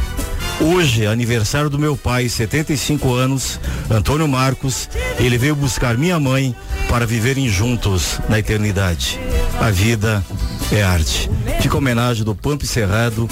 Hoje, 0.61 1.05
aniversário 1.05 1.69
do 1.69 1.77
meu 1.77 1.97
pai, 1.97 2.29
75 2.29 3.13
anos, 3.13 3.59
Antônio 3.91 4.29
Marcos, 4.29 4.87
ele 5.19 5.37
veio 5.37 5.57
buscar 5.57 5.97
minha 5.97 6.17
mãe 6.17 6.55
para 6.87 7.05
viverem 7.05 7.49
juntos 7.49 8.17
na 8.29 8.39
eternidade. 8.39 9.19
A 9.59 9.71
vida 9.71 10.23
é 10.71 10.81
arte. 10.81 11.29
Fica 11.59 11.77
homenagem 11.77 12.23
do 12.23 12.33
Pampo 12.33 12.65
Cerrado 12.65 13.29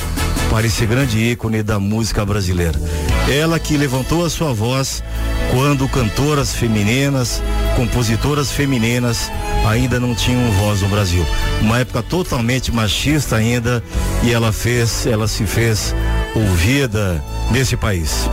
para 0.49 0.67
esse 0.67 0.85
grande 0.85 1.17
ícone 1.19 1.63
da 1.63 1.79
música 1.79 2.25
brasileira. 2.25 2.77
Ela 3.29 3.59
que 3.59 3.77
levantou 3.77 4.25
a 4.25 4.29
sua 4.29 4.53
voz 4.53 5.03
quando 5.51 5.87
cantoras 5.87 6.53
femininas, 6.53 7.41
compositoras 7.75 8.51
femininas 8.51 9.31
ainda 9.67 9.99
não 9.99 10.15
tinham 10.15 10.51
voz 10.53 10.81
no 10.81 10.89
Brasil. 10.89 11.25
Uma 11.61 11.79
época 11.79 12.01
totalmente 12.01 12.71
machista 12.71 13.35
ainda 13.35 13.83
e 14.23 14.31
ela 14.31 14.51
fez, 14.51 15.05
ela 15.05 15.27
se 15.27 15.45
fez 15.45 15.95
ouvida 16.35 17.23
nesse 17.51 17.75
país. 17.77 18.29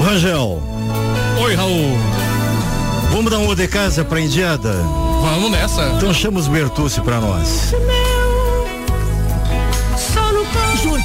Rangel. 0.00 0.62
Oi, 1.42 1.54
Raul. 1.54 1.98
Vamos 3.10 3.30
dar 3.30 3.38
uma 3.38 3.56
de 3.56 3.66
casa 3.66 4.04
pra 4.04 4.20
Indiada? 4.20 4.72
Vamos 5.20 5.50
nessa. 5.50 5.82
Então 5.96 6.14
chama 6.14 6.38
os 6.38 6.48
Bertucci 6.48 7.00
pra 7.00 7.20
nós. 7.20 7.74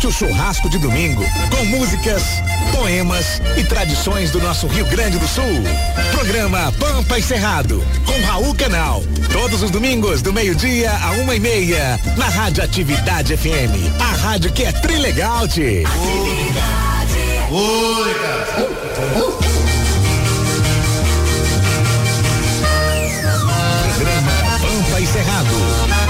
O 0.04 0.12
churrasco 0.12 0.70
de 0.70 0.78
domingo 0.78 1.24
com 1.50 1.66
músicas, 1.66 2.22
poemas 2.72 3.42
e 3.58 3.64
tradições 3.64 4.30
do 4.30 4.40
nosso 4.40 4.68
Rio 4.68 4.86
Grande 4.86 5.18
do 5.18 5.28
Sul. 5.28 5.64
Programa 6.12 6.72
Pampa 6.74 7.18
e 7.18 7.24
Cerrado 7.24 7.84
com 8.06 8.22
Raul 8.28 8.54
Canal. 8.54 9.04
Todos 9.32 9.64
os 9.64 9.72
domingos 9.72 10.22
do 10.22 10.32
meio-dia 10.32 10.92
a 10.92 11.12
uma 11.14 11.34
e 11.34 11.40
meia 11.40 12.00
na 12.18 12.28
Rádio 12.28 12.64
Atividade 12.64 13.36
FM. 13.36 13.74
A 14.00 14.16
rádio 14.16 14.54
que 14.54 14.64
é 14.64 14.72
trilegal, 14.72 15.48
tchê. 15.48 15.84
Oi, 17.50 18.14
cara. 18.14 18.46
Programa 23.96 24.32
Pampa 24.62 25.02
e 25.02 25.08
Cerrado. 25.08 26.05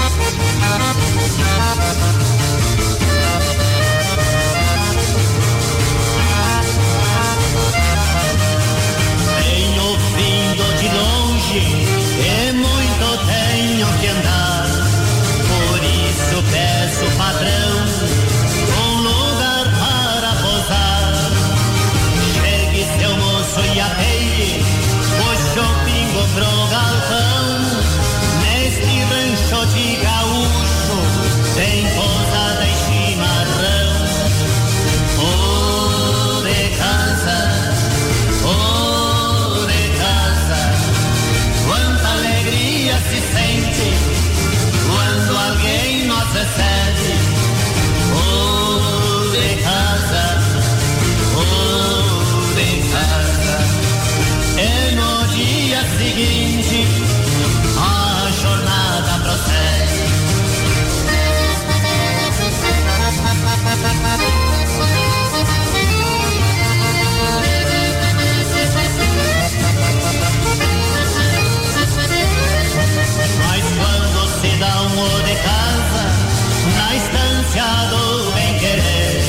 Estância 77.56 77.88
do 77.88 78.32
bem 78.32 78.58
querer, 78.58 79.22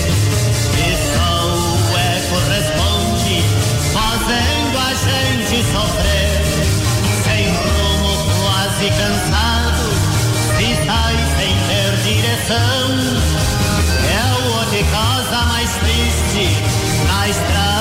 e 0.76 0.90
só 1.16 1.46
o 1.46 1.98
eco 1.98 2.36
responde, 2.50 3.42
fazendo 3.94 4.78
a 4.78 4.94
gente 4.94 5.63
sofrer, 5.72 6.42
sem 7.24 7.48
rumo, 7.56 8.13
quase 8.42 8.90
cansado, 8.90 9.84
se 10.58 10.68
sai 10.86 11.16
sem 11.38 11.54
ter 11.68 11.92
direção. 12.04 12.86
É 14.10 14.22
o 14.42 14.66
de 14.72 14.84
casa 14.92 15.46
mais 15.46 15.72
triste 15.78 16.46
na 17.08 17.30
estrada 17.30 17.77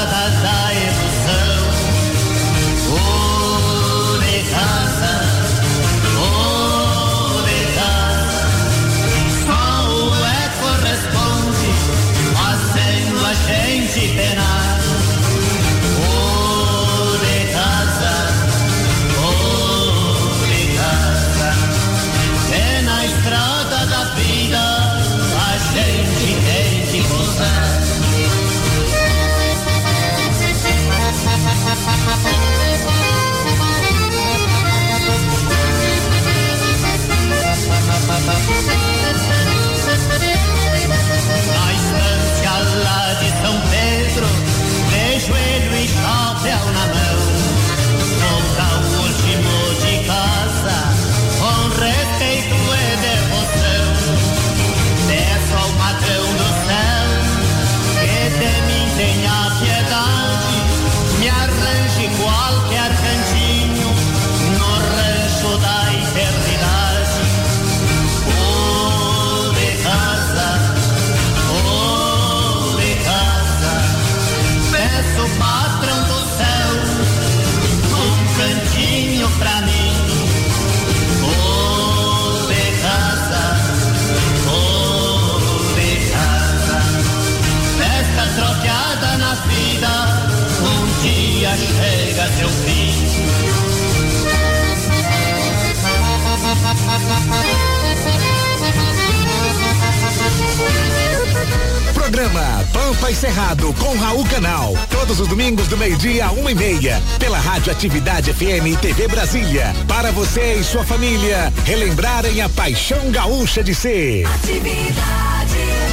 Pampa 103.37 103.43
e 103.43 103.45
Cerrado 103.45 103.75
com 103.75 103.97
Raul 103.99 104.25
Canal. 104.25 104.75
Todos 104.91 105.21
os 105.21 105.29
domingos 105.29 105.69
do 105.69 105.77
meio-dia 105.77 106.27
a 106.27 106.33
uma 106.33 106.51
e 106.51 106.55
meia. 106.55 107.03
Pela 107.19 107.39
Rádio 107.39 107.71
Atividade 107.71 108.33
FM 108.33 108.67
e 108.73 108.77
TV 108.79 109.07
Brasília. 109.09 109.75
Para 109.87 110.11
você 110.11 110.55
e 110.55 110.65
sua 110.65 110.83
família 110.85 111.53
relembrarem 111.65 112.41
a 112.41 112.49
paixão 112.49 113.11
gaúcha 113.11 113.63
de 113.63 113.75
ser. 113.75 114.27
Atividade. 114.27 114.97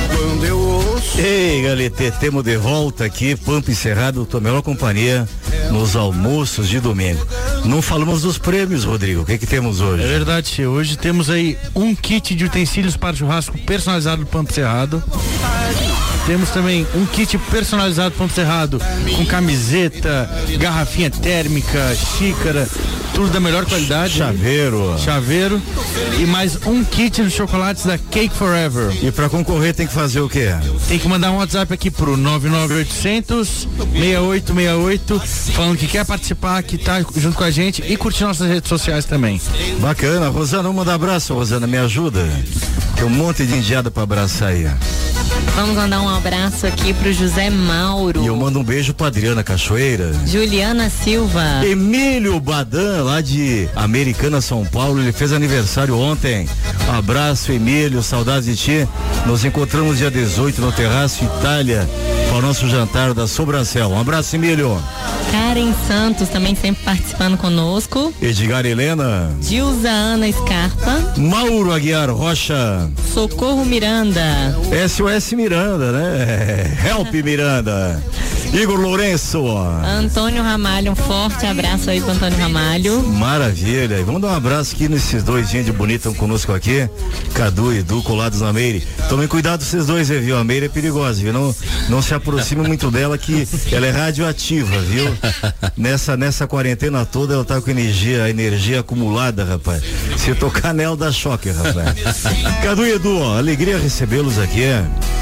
quando 0.07 0.45
eu 0.45 0.57
ouço. 0.57 1.19
Ei, 1.19 1.61
Galete, 1.63 2.11
temos 2.19 2.43
de 2.43 2.55
volta 2.55 3.03
aqui, 3.03 3.35
Pampa 3.35 3.71
Encerrado, 3.71 4.25
tua 4.25 4.39
melhor 4.39 4.61
companhia 4.61 5.27
nos 5.69 5.97
almoços 5.97 6.69
de 6.69 6.79
domingo. 6.79 7.25
Não 7.65 7.81
falamos 7.81 8.21
dos 8.21 8.37
prêmios, 8.37 8.85
Rodrigo. 8.85 9.21
O 9.21 9.25
que 9.25 9.37
que 9.37 9.45
temos 9.45 9.81
hoje? 9.81 10.03
É 10.03 10.07
verdade, 10.07 10.65
hoje 10.65 10.97
temos 10.97 11.29
aí 11.29 11.57
um 11.75 11.93
kit 11.93 12.35
de 12.35 12.45
utensílios 12.45 12.95
para 12.95 13.15
churrasco 13.15 13.57
personalizado 13.59 14.23
do 14.23 14.27
Pampo 14.27 14.53
Cerrado. 14.53 15.03
Temos 16.25 16.49
também 16.51 16.87
um 16.95 17.05
kit 17.05 17.37
personalizado 17.37 18.11
do 18.11 18.17
Pampo 18.17 18.33
Cerrado 18.33 18.79
com 19.15 19.25
camiseta, 19.25 20.29
garrafinha 20.57 21.09
térmica, 21.09 21.93
xícara, 21.95 22.67
tudo 23.13 23.29
da 23.29 23.41
melhor 23.41 23.65
qualidade. 23.65 24.17
Chaveiro. 24.17 24.95
Chaveiro. 24.97 25.61
E 26.17 26.25
mais 26.25 26.57
um 26.65 26.83
kit 26.83 27.21
de 27.21 27.29
chocolates 27.29 27.85
da 27.85 27.97
Cake 27.97 28.33
Forever. 28.35 28.91
E 29.03 29.11
para 29.11 29.27
concorrer 29.27 29.73
tem 29.73 29.85
que 29.85 29.93
fazer 29.93 30.21
o 30.21 30.29
quê? 30.29 30.49
Tem 30.87 30.97
que 30.97 31.07
mandar 31.09 31.31
um 31.31 31.37
WhatsApp 31.37 31.73
aqui 31.73 31.91
pro 31.91 32.15
99800 32.15 33.67
6868 33.91 35.21
falando 35.53 35.77
que 35.77 35.87
quer 35.87 36.05
participar, 36.05 36.63
que 36.63 36.77
tá 36.77 37.03
junto 37.15 37.37
com 37.37 37.43
a 37.43 37.51
gente 37.51 37.83
e 37.85 37.97
curtir 37.97 38.23
nossas 38.23 38.47
redes 38.47 38.69
sociais 38.69 39.03
também. 39.03 39.41
Bacana. 39.79 40.29
Rosana, 40.29 40.63
vamos 40.63 40.77
mandar 40.77 40.93
abraço, 40.93 41.33
Rosana, 41.33 41.67
me 41.67 41.77
ajuda. 41.77 42.25
Tem 42.95 43.03
um 43.03 43.09
monte 43.09 43.45
de 43.45 43.55
indiada 43.55 43.91
para 43.91 44.03
abraçar 44.03 44.49
aí. 44.49 44.67
Vamos 45.55 45.75
mandar 45.75 46.01
um 46.01 46.09
abraço 46.13 46.67
aqui 46.67 46.93
pro 46.93 47.11
José 47.11 47.49
Mauro. 47.49 48.23
E 48.23 48.27
eu 48.27 48.35
mando 48.35 48.59
um 48.59 48.63
beijo 48.63 48.93
pra 48.93 49.07
Adriana 49.07 49.43
Cachoeira. 49.43 50.11
Juliana 50.25 50.89
Silva. 50.89 51.65
Emílio 51.65 52.39
Badan, 52.39 53.03
lá 53.03 53.21
de 53.21 53.67
Americana, 53.75 54.41
São 54.41 54.65
Paulo, 54.65 55.01
ele 55.01 55.11
fez 55.11 55.33
aniversário 55.33 55.97
ontem. 55.97 56.47
Um 56.87 56.97
abraço, 56.97 57.51
Emílio, 57.51 58.01
saudades 58.03 58.45
de 58.45 58.55
ti. 58.55 58.89
Nos 59.25 59.43
encontramos 59.43 59.97
dia 59.97 60.11
18 60.11 60.61
no 60.61 60.71
Terraço 60.71 61.23
Itália 61.23 61.87
para 62.33 62.39
o 62.39 62.47
nosso 62.47 62.67
jantar 62.67 63.13
da 63.13 63.27
Sobrancel. 63.27 63.89
Um 63.89 63.99
abraço, 63.99 64.35
Emílio. 64.35 64.81
Karen 65.31 65.71
Santos 65.87 66.29
também 66.29 66.55
sempre 66.55 66.83
participando 66.83 67.37
conosco. 67.37 68.11
Edgar 68.19 68.65
Helena. 68.65 69.31
Dilza 69.39 69.91
Ana 69.91 70.31
Scarpa. 70.31 71.13
Mauro 71.15 71.71
Aguiar 71.71 72.09
Rocha. 72.09 72.89
Socorro 73.13 73.63
Miranda. 73.63 74.57
SOS 74.87 75.33
Miranda, 75.33 75.91
né? 75.91 76.75
Help 76.83 77.13
Miranda. 77.23 78.01
Igor 78.53 78.79
Lourenço. 78.79 79.43
Antônio 79.83 80.43
Ramalho, 80.43 80.91
um 80.91 80.95
forte 80.95 81.43
abraço 81.43 81.89
aí 81.89 81.99
pro 81.99 82.11
Antônio 82.11 82.37
Ramalho. 82.37 83.01
Maravilha. 83.01 83.99
E 83.99 84.03
vamos 84.03 84.21
dar 84.21 84.27
um 84.27 84.35
abraço 84.35 84.75
aqui 84.75 84.87
nesses 84.87 85.23
dois 85.23 85.49
gente 85.49 85.71
bonitos 85.71 86.15
conosco 86.15 86.53
aqui. 86.53 86.87
Cadu 87.33 87.73
e 87.73 87.79
Edu 87.79 88.03
colados 88.03 88.41
na 88.41 88.53
Meire. 88.53 88.87
Tomem 89.09 89.27
cuidado 89.27 89.63
vocês 89.63 89.87
dois, 89.87 90.09
viu? 90.09 90.37
A 90.37 90.43
Meire 90.43 90.67
é 90.67 90.69
perigosa, 90.69 91.19
viu? 91.19 91.33
Não, 91.33 91.55
não 91.89 91.99
se 91.99 92.13
aproxime 92.13 92.65
muito 92.67 92.91
dela 92.91 93.17
que 93.17 93.47
ela 93.71 93.87
é 93.87 93.89
radioativa, 93.89 94.79
viu? 94.81 95.11
Nessa, 95.75 96.15
nessa 96.15 96.45
quarentena 96.45 97.05
toda 97.05 97.33
ela 97.33 97.43
tá 97.43 97.59
com 97.59 97.71
energia, 97.71 98.29
energia 98.29 98.81
acumulada, 98.81 99.43
rapaz. 99.43 99.81
Se 100.15 100.35
tocar 100.35 100.75
nela 100.75 100.95
dá 100.95 101.11
choque, 101.11 101.49
rapaz. 101.49 102.23
Cadu 102.61 102.85
e 102.85 102.91
Edu, 102.91 103.17
ó, 103.17 103.35
alegria 103.35 103.79
recebê-los 103.79 104.37
aqui. 104.37 104.61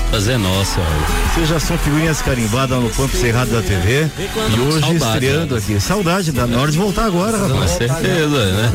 Prazer 0.10 0.38
nosso, 0.38 0.82
ó. 0.82 1.34
Vocês 1.34 1.48
já 1.48 1.60
são 1.62 1.78
figurinhas 1.78 2.22
carimbadas 2.22 2.78
no 2.78 2.90
Pampo 2.90 3.21
Cerrado 3.22 3.52
da 3.52 3.62
TV. 3.62 4.08
E 4.18 4.60
hoje 4.60 4.80
Saudade, 4.82 4.96
estreando 5.14 5.56
né? 5.56 5.62
aqui. 5.64 5.80
Saudade, 5.80 6.34
hora 6.60 6.72
de 6.72 6.78
voltar 6.78 7.06
agora, 7.06 7.38
Com 7.38 7.48
rapaz. 7.50 7.72
certeza, 7.72 8.46
né? 8.52 8.72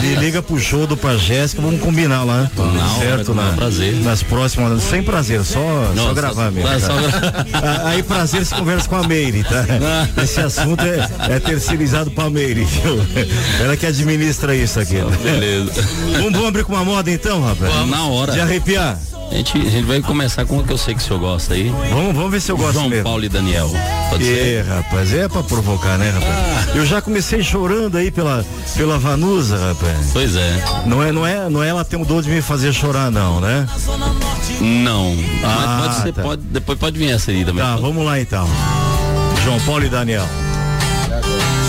Li- 0.00 0.14
liga 0.14 0.40
pro 0.40 0.56
show 0.58 0.86
do 0.86 0.96
Pajésca, 0.96 1.60
vamos 1.60 1.80
combinar 1.80 2.22
lá. 2.22 2.48
Não, 2.56 2.98
certo? 3.00 3.26
com 3.26 3.34
Na, 3.34 3.52
prazer. 3.54 3.94
Nas 3.96 4.22
próximas, 4.22 4.82
sem 4.84 5.02
prazer, 5.02 5.42
só, 5.44 5.58
só 5.96 6.14
gravar 6.14 6.52
mesmo. 6.52 6.70
tá? 6.70 6.78
só 6.78 6.94
gra- 6.94 7.82
Aí 7.90 8.02
prazer 8.04 8.46
se 8.46 8.54
conversa 8.54 8.88
com 8.88 8.96
a 8.96 9.02
Meire, 9.02 9.42
tá? 9.42 9.64
Esse 10.22 10.40
assunto 10.40 10.84
é, 10.84 11.34
é 11.34 11.40
terceirizado 11.40 12.10
pra 12.12 12.30
Meire, 12.30 12.64
viu? 12.64 13.04
Ela 13.60 13.76
que 13.76 13.84
administra 13.86 14.54
isso 14.54 14.78
aqui. 14.78 14.98
Beleza. 15.24 15.72
Vamos, 16.12 16.32
vamos 16.32 16.46
abrir 16.48 16.62
com 16.64 16.72
uma 16.72 16.84
moda 16.84 17.10
então, 17.10 17.42
rapaz? 17.44 17.88
Na 17.88 18.04
hora. 18.06 18.32
De 18.32 18.40
arrepiar. 18.40 18.96
A 19.30 19.34
gente, 19.34 19.58
a 19.58 19.70
gente 19.70 19.84
vai 19.84 20.00
começar 20.00 20.44
com 20.46 20.58
o 20.58 20.64
que 20.64 20.72
eu 20.72 20.78
sei 20.78 20.94
que 20.94 21.00
o 21.00 21.04
senhor 21.04 21.18
gosta 21.20 21.52
aí. 21.54 21.68
Vamos, 21.90 22.14
vamos 22.14 22.30
ver 22.30 22.40
se 22.40 22.50
eu 22.50 22.56
gosto 22.56 22.72
João 22.74 22.88
mesmo. 22.88 23.04
Paulo 23.04 23.22
e 23.24 23.28
Daniel. 23.28 23.70
Pode 24.10 24.24
É, 24.28 24.34
ser? 24.34 24.64
rapaz, 24.66 25.12
é 25.12 25.28
pra 25.28 25.42
provocar, 25.42 25.98
né, 25.98 26.10
rapaz? 26.10 26.74
Eu 26.74 26.86
já 26.86 27.02
comecei 27.02 27.42
chorando 27.42 27.96
aí 27.98 28.10
pela, 28.10 28.44
pela 28.74 28.98
Vanusa, 28.98 29.58
rapaz. 29.68 30.10
Pois 30.12 30.34
é. 30.34 30.64
Não 30.86 31.02
é, 31.02 31.12
não 31.12 31.26
é, 31.26 31.48
não 31.50 31.62
é 31.62 31.68
ela 31.68 31.84
tem 31.84 32.00
o 32.00 32.04
dom 32.06 32.22
de 32.22 32.30
me 32.30 32.40
fazer 32.40 32.72
chorar, 32.72 33.10
não, 33.10 33.38
né? 33.40 33.66
Não. 34.60 35.14
Ah, 35.44 35.80
pode 35.82 36.02
ser, 36.02 36.12
tá. 36.14 36.22
pode, 36.22 36.42
depois 36.42 36.78
pode 36.78 36.98
vir 36.98 37.10
essa 37.10 37.30
aí 37.30 37.44
também. 37.44 37.62
Tá, 37.62 37.76
vamos 37.76 38.04
lá 38.04 38.18
então. 38.18 38.48
João 39.44 39.60
Paulo 39.60 39.84
e 39.84 39.88
Daniel. 39.90 40.26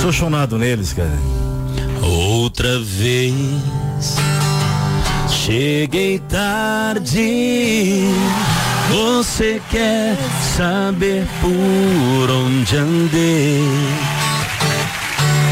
Sou 0.02 0.12
chonado 0.14 0.58
neles, 0.58 0.94
cara. 0.94 1.12
Outra 2.02 2.80
vez 2.80 3.36
cheguei 5.50 6.20
tarde. 6.30 8.04
Você 8.92 9.60
quer 9.72 10.16
saber 10.56 11.26
por 11.42 12.32
onde 12.32 12.78
andei? 12.78 13.64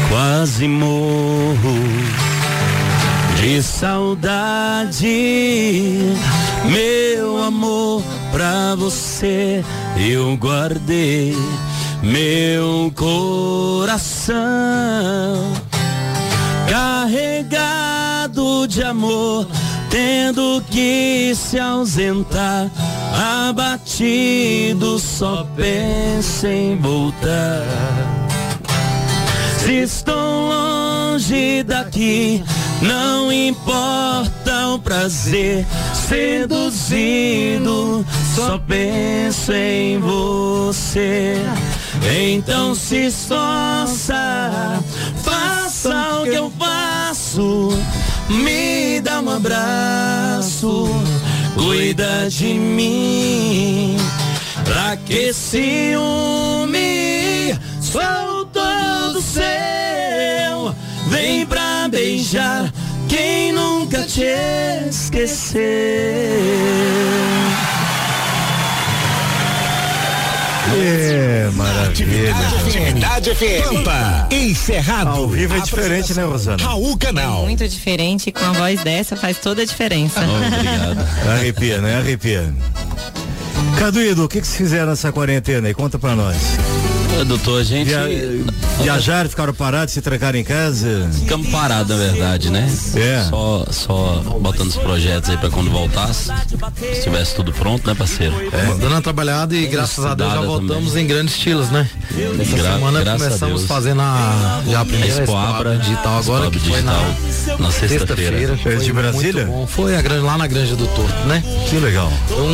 Quase 0.08 0.68
morro 0.68 1.74
de 3.40 3.60
saudade. 3.60 5.08
Meu 6.64 7.42
amor, 7.42 8.04
pra 8.30 8.76
você 8.76 9.64
eu 9.96 10.36
guardei 10.36 11.36
meu 12.02 12.92
coração 12.94 14.36
carregado 16.68 17.88
de 18.68 18.82
amor, 18.82 19.46
tendo 19.98 20.62
que 20.70 21.34
se 21.34 21.58
ausentar, 21.58 22.70
abatido, 23.48 24.96
só 24.96 25.44
penso 25.56 26.46
em 26.46 26.76
voltar. 26.76 27.64
Se 29.58 29.72
estou 29.72 30.14
longe 30.14 31.64
daqui, 31.64 32.44
não 32.80 33.32
importa 33.32 34.68
o 34.68 34.78
prazer, 34.78 35.66
seduzido, 36.08 36.46
só 38.36 38.56
penso 38.56 39.52
em 39.52 39.98
você. 39.98 41.42
Então 42.30 42.72
se 42.72 43.06
esforça, 43.06 44.80
faça 45.24 46.20
o 46.20 46.24
que 46.24 46.36
eu 46.36 46.52
faço, 46.56 47.70
me 48.28 49.00
dá 49.00 49.20
um 49.20 49.30
abraço, 49.30 50.88
cuida 51.54 52.28
de 52.28 52.54
mim, 52.54 53.96
pra 54.64 54.96
que 54.96 55.32
ciúme 55.32 56.78
sou 57.80 58.44
todo 58.46 59.20
seu, 59.20 60.74
vem 61.08 61.46
pra 61.46 61.88
beijar 61.88 62.72
quem 63.08 63.52
nunca 63.52 64.02
te 64.02 64.24
esqueceu. 64.88 65.58
É, 70.74 71.50
maravilha. 71.54 72.34
Atividade 72.34 73.34
FM. 73.34 73.64
Pampa. 73.64 74.28
Encerrado. 74.30 75.10
Ao 75.10 75.28
vivo 75.28 75.56
é 75.56 75.60
diferente, 75.60 76.14
né, 76.14 76.24
Rosana? 76.24 76.62
Raul 76.62 76.96
Canal. 76.96 77.42
Muito 77.42 77.66
diferente, 77.68 78.30
com 78.32 78.44
a 78.44 78.52
voz 78.52 78.82
dessa 78.82 79.16
faz 79.16 79.38
toda 79.38 79.62
a 79.62 79.64
diferença. 79.64 80.20
Obrigado. 80.20 81.06
Arrepia, 81.30 81.80
né? 81.80 81.98
Arrepia. 81.98 82.52
Cadu 83.78 84.00
Edu, 84.00 84.24
o 84.24 84.28
que, 84.28 84.40
que 84.40 84.46
vocês 84.46 84.58
fizeram 84.58 84.90
nessa 84.90 85.12
quarentena 85.12 85.68
aí? 85.68 85.74
Conta 85.74 85.98
pra 85.98 86.14
nós. 86.14 86.36
Doutor, 87.26 87.60
a 87.60 87.64
gente. 87.64 87.88
Via... 87.88 88.06
Viajaram, 88.82 89.28
ficaram 89.28 89.52
parados, 89.52 89.92
se 89.92 90.00
trancaram 90.00 90.38
em 90.38 90.44
casa? 90.44 91.08
Ficamos 91.12 91.48
parados, 91.48 91.88
na 91.96 91.96
verdade, 92.12 92.48
né? 92.48 92.70
É. 92.94 93.24
Só, 93.28 93.66
só 93.72 94.22
botando 94.40 94.68
os 94.68 94.76
projetos 94.76 95.28
aí 95.28 95.36
pra 95.36 95.50
quando 95.50 95.68
voltasse, 95.68 96.30
estivesse 96.92 97.34
tudo 97.34 97.52
pronto, 97.52 97.84
né, 97.88 97.94
parceiro? 97.94 98.34
Dando 98.78 98.92
uma 98.92 99.02
trabalhada 99.02 99.56
e 99.56 99.66
graças 99.66 100.04
a 100.06 100.14
Deus 100.14 100.32
já 100.32 100.40
voltamos 100.42 100.90
também. 100.90 101.04
em 101.04 101.06
grandes 101.08 101.34
estilos, 101.34 101.70
né? 101.70 101.88
Essa 102.40 102.56
Gra- 102.56 102.74
semana 102.74 103.00
a 103.00 103.04
começamos 103.18 103.56
Deus. 103.58 103.64
fazendo 103.66 104.00
a, 104.00 104.62
já 104.68 104.80
a 104.80 104.84
primeira 104.84 105.08
Expo 105.08 105.22
Expo 105.22 105.36
Abra, 105.36 105.76
digital 105.76 106.18
agora, 106.18 106.46
Expo 106.46 106.60
que 106.60 106.70
foi 106.70 106.82
na, 106.82 106.92
Digital, 106.92 107.58
na 107.58 107.70
sexta-feira. 107.72 108.36
que 108.56 108.68
É 108.68 108.72
foi 108.76 108.76
de 108.84 108.92
Brasília? 108.92 109.48
Foi 109.66 109.96
a 109.96 110.00
grande, 110.02 110.22
lá 110.24 110.38
na 110.38 110.46
Granja 110.46 110.76
do 110.76 110.86
Torto, 110.86 111.26
né? 111.26 111.42
Que 111.68 111.76
legal. 111.80 112.12
Foi 112.28 112.46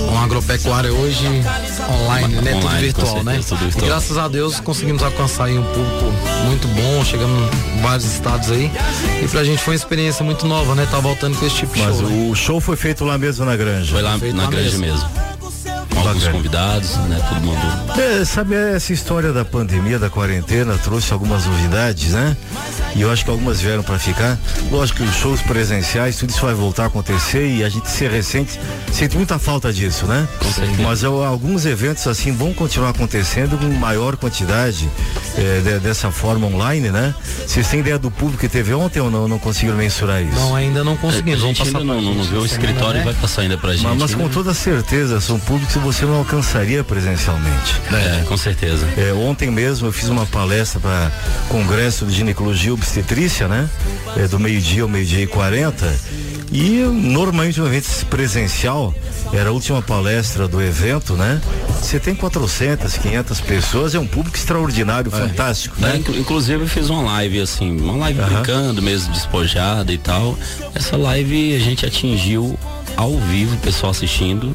uma 0.00 0.10
uma 0.12 0.24
agropecuária 0.24 0.92
hoje 0.92 1.26
online, 1.90 2.34
né? 2.36 2.52
Tudo 2.52 2.66
Online, 2.66 2.84
virtual, 2.84 3.14
com 3.16 3.22
né? 3.22 3.32
certeza, 3.32 3.48
tudo 3.48 3.62
E 3.62 3.64
virtual. 3.66 3.86
graças 3.86 4.18
a 4.18 4.28
Deus 4.28 4.60
conseguimos 4.60 5.02
alcançar 5.02 5.44
aí 5.44 5.58
um 5.58 5.62
público 5.64 6.12
muito 6.46 6.68
bom, 6.68 7.04
chegamos 7.04 7.48
em 7.76 7.80
vários 7.82 8.04
estados 8.12 8.50
aí. 8.50 8.70
E 9.22 9.28
pra 9.28 9.44
gente 9.44 9.62
foi 9.62 9.72
uma 9.74 9.76
experiência 9.76 10.24
muito 10.24 10.46
nova, 10.46 10.74
né? 10.74 10.86
Tá 10.90 10.98
voltando 11.00 11.36
com 11.38 11.46
esse 11.46 11.56
tipo 11.56 11.74
de 11.74 11.82
Mas 11.82 11.96
show. 11.98 12.08
né? 12.08 12.28
o 12.30 12.34
show 12.34 12.60
foi 12.60 12.76
feito 12.76 13.04
lá 13.04 13.16
mesmo 13.18 13.44
na 13.44 13.56
granja. 13.56 13.92
Foi 13.92 14.02
lá 14.02 14.18
Feito 14.18 14.36
na 14.36 14.44
lá 14.44 14.50
granja 14.50 14.78
mesmo. 14.78 15.08
Com 15.08 15.31
alguns 15.96 16.28
convidados, 16.28 16.96
né? 17.08 17.20
Todo 17.28 17.40
mundo. 17.42 18.00
É, 18.00 18.24
sabe, 18.24 18.54
essa 18.54 18.92
história 18.92 19.32
da 19.32 19.44
pandemia, 19.44 19.98
da 19.98 20.10
quarentena, 20.10 20.76
trouxe 20.78 21.12
algumas 21.12 21.44
novidades, 21.46 22.12
né? 22.12 22.36
E 22.94 23.00
eu 23.02 23.10
acho 23.10 23.24
que 23.24 23.30
algumas 23.30 23.60
vieram 23.60 23.82
para 23.82 23.98
ficar. 23.98 24.38
Lógico 24.70 24.98
que 25.02 25.04
os 25.08 25.14
shows 25.16 25.40
presenciais, 25.42 26.16
tudo 26.16 26.30
isso 26.30 26.40
vai 26.42 26.54
voltar 26.54 26.84
a 26.84 26.86
acontecer 26.86 27.46
e 27.46 27.64
a 27.64 27.68
gente 27.68 27.88
ser 27.90 28.10
recente, 28.10 28.58
sente 28.92 29.16
muita 29.16 29.38
falta 29.38 29.72
disso, 29.72 30.06
né? 30.06 30.28
Mas 30.82 31.02
eu- 31.02 31.22
alguns 31.24 31.64
eventos 31.64 32.06
assim 32.06 32.32
vão 32.32 32.52
continuar 32.52 32.90
acontecendo 32.90 33.56
com 33.56 33.66
maior 33.78 34.16
quantidade 34.16 34.88
é, 35.38 35.60
de- 35.60 35.78
dessa 35.80 36.10
forma 36.10 36.46
online, 36.46 36.90
né? 36.90 37.14
Vocês 37.46 37.66
têm 37.68 37.80
ideia 37.80 37.98
do 37.98 38.10
público 38.10 38.40
que 38.40 38.48
teve 38.48 38.74
ontem 38.74 39.00
ou 39.00 39.10
não? 39.10 39.26
Não 39.26 39.38
conseguiram 39.38 39.78
mensurar 39.78 40.22
isso? 40.22 40.34
Não, 40.38 40.54
ainda 40.54 40.84
não 40.84 40.92
A 40.94 40.96
conseguimos. 40.96 41.40
Vamos 41.40 41.56
gente 41.56 41.66
passar 41.66 41.78
ainda 41.80 41.94
não, 41.94 42.02
não, 42.02 42.14
não 42.16 42.24
viu 42.24 42.40
o 42.40 42.46
escritório 42.46 42.96
né? 42.96 43.00
e 43.00 43.04
vai 43.04 43.14
passar 43.14 43.42
ainda 43.42 43.56
pra 43.56 43.72
gente. 43.72 43.84
Mas, 43.84 43.98
mas 43.98 44.14
com 44.14 44.24
né? 44.24 44.30
toda 44.32 44.52
certeza, 44.52 45.20
são 45.20 45.38
públicos 45.38 45.71
que 45.72 45.78
você 45.78 46.04
não 46.04 46.16
alcançaria 46.16 46.82
presencialmente. 46.84 47.80
É, 47.92 48.24
com 48.24 48.36
certeza. 48.36 48.86
É, 48.96 49.12
ontem 49.12 49.50
mesmo 49.50 49.88
eu 49.88 49.92
fiz 49.92 50.08
uma 50.08 50.26
palestra 50.26 50.78
para 50.80 51.10
Congresso 51.48 52.04
de 52.06 52.12
Ginecologia 52.12 52.70
e 52.70 52.72
Obstetrícia, 52.72 53.48
né? 53.48 53.68
É, 54.16 54.26
do 54.28 54.38
meio-dia 54.38 54.82
ao 54.82 54.88
meio-dia 54.88 55.22
e 55.22 55.26
40. 55.26 55.92
E 56.52 56.80
normalmente 56.82 57.60
um 57.60 57.66
evento 57.66 57.88
presencial, 58.06 58.94
era 59.32 59.48
a 59.48 59.52
última 59.52 59.80
palestra 59.80 60.46
do 60.46 60.60
evento, 60.62 61.14
né? 61.14 61.40
Você 61.80 61.98
tem 61.98 62.14
400, 62.14 62.98
500 62.98 63.40
pessoas, 63.40 63.94
é 63.94 63.98
um 63.98 64.06
público 64.06 64.36
extraordinário, 64.36 65.10
fantástico, 65.10 65.76
É, 65.78 65.86
né? 65.86 65.96
inclu- 65.96 66.16
inclusive 66.18 66.62
eu 66.62 66.68
fiz 66.68 66.90
uma 66.90 67.02
live 67.02 67.40
assim, 67.40 67.80
uma 67.80 67.96
live 67.96 68.20
Aham. 68.20 68.34
brincando 68.42 68.82
mesmo, 68.82 69.12
despojada 69.12 69.90
e 69.92 69.98
tal. 69.98 70.38
Essa 70.74 70.96
live 70.98 71.56
a 71.56 71.58
gente 71.58 71.86
atingiu 71.86 72.58
ao 72.96 73.18
vivo, 73.18 73.54
o 73.54 73.58
pessoal 73.58 73.90
assistindo, 73.90 74.54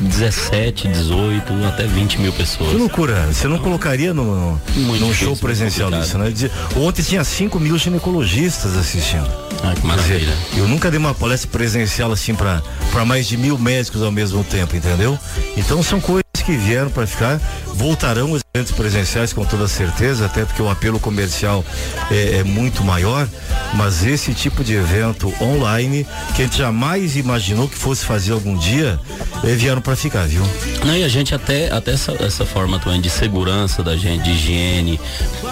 17, 0.00 0.88
18, 0.88 1.52
até 1.66 1.86
20 1.86 2.20
mil 2.20 2.32
pessoas. 2.32 2.70
Que 2.70 2.76
loucura, 2.76 3.26
você 3.32 3.48
não 3.48 3.58
colocaria 3.58 4.12
no, 4.12 4.60
Muito 4.76 5.04
num 5.04 5.12
show 5.12 5.36
presencial 5.36 5.90
isso, 6.00 6.18
né? 6.18 6.32
Ontem 6.76 7.02
tinha 7.02 7.24
5 7.24 7.58
mil 7.58 7.78
ginecologistas 7.78 8.76
assistindo. 8.76 9.28
Ah, 9.62 9.74
que 9.74 9.86
maravilha. 9.86 10.18
dizer, 10.18 10.58
eu 10.58 10.68
nunca 10.68 10.90
dei 10.90 10.98
uma 10.98 11.14
palestra 11.14 11.50
presencial 11.50 12.12
assim 12.12 12.34
para 12.34 12.62
mais 13.06 13.26
de 13.26 13.36
mil 13.36 13.58
médicos 13.58 14.02
ao 14.02 14.12
mesmo 14.12 14.44
tempo, 14.44 14.76
entendeu? 14.76 15.18
Então 15.56 15.82
são 15.82 16.00
coisas 16.00 16.24
que 16.44 16.56
vieram 16.56 16.90
para 16.90 17.06
ficar, 17.06 17.40
voltarão 17.74 18.36
eventos 18.56 18.72
presenciais 18.72 19.32
com 19.34 19.44
toda 19.44 19.68
certeza, 19.68 20.24
até 20.24 20.44
porque 20.44 20.62
o 20.62 20.70
apelo 20.70 20.98
comercial 20.98 21.62
é, 22.10 22.38
é 22.38 22.44
muito 22.44 22.82
maior, 22.82 23.28
mas 23.74 24.02
esse 24.04 24.32
tipo 24.32 24.64
de 24.64 24.72
evento 24.74 25.32
online, 25.40 26.06
que 26.34 26.40
a 26.42 26.44
gente 26.46 26.56
jamais 26.56 27.16
imaginou 27.16 27.68
que 27.68 27.76
fosse 27.76 28.04
fazer 28.04 28.32
algum 28.32 28.56
dia, 28.56 28.98
é, 29.44 29.54
vieram 29.54 29.82
para 29.82 29.94
ficar, 29.94 30.26
viu? 30.26 30.42
Não, 30.86 30.96
e 30.96 31.04
a 31.04 31.08
gente 31.08 31.34
até, 31.34 31.70
até 31.70 31.92
essa, 31.92 32.12
essa 32.20 32.46
forma 32.46 32.78
também 32.78 33.00
de 33.00 33.10
segurança 33.10 33.82
da 33.82 33.94
gente, 33.94 34.24
de 34.24 34.30
higiene 34.30 34.98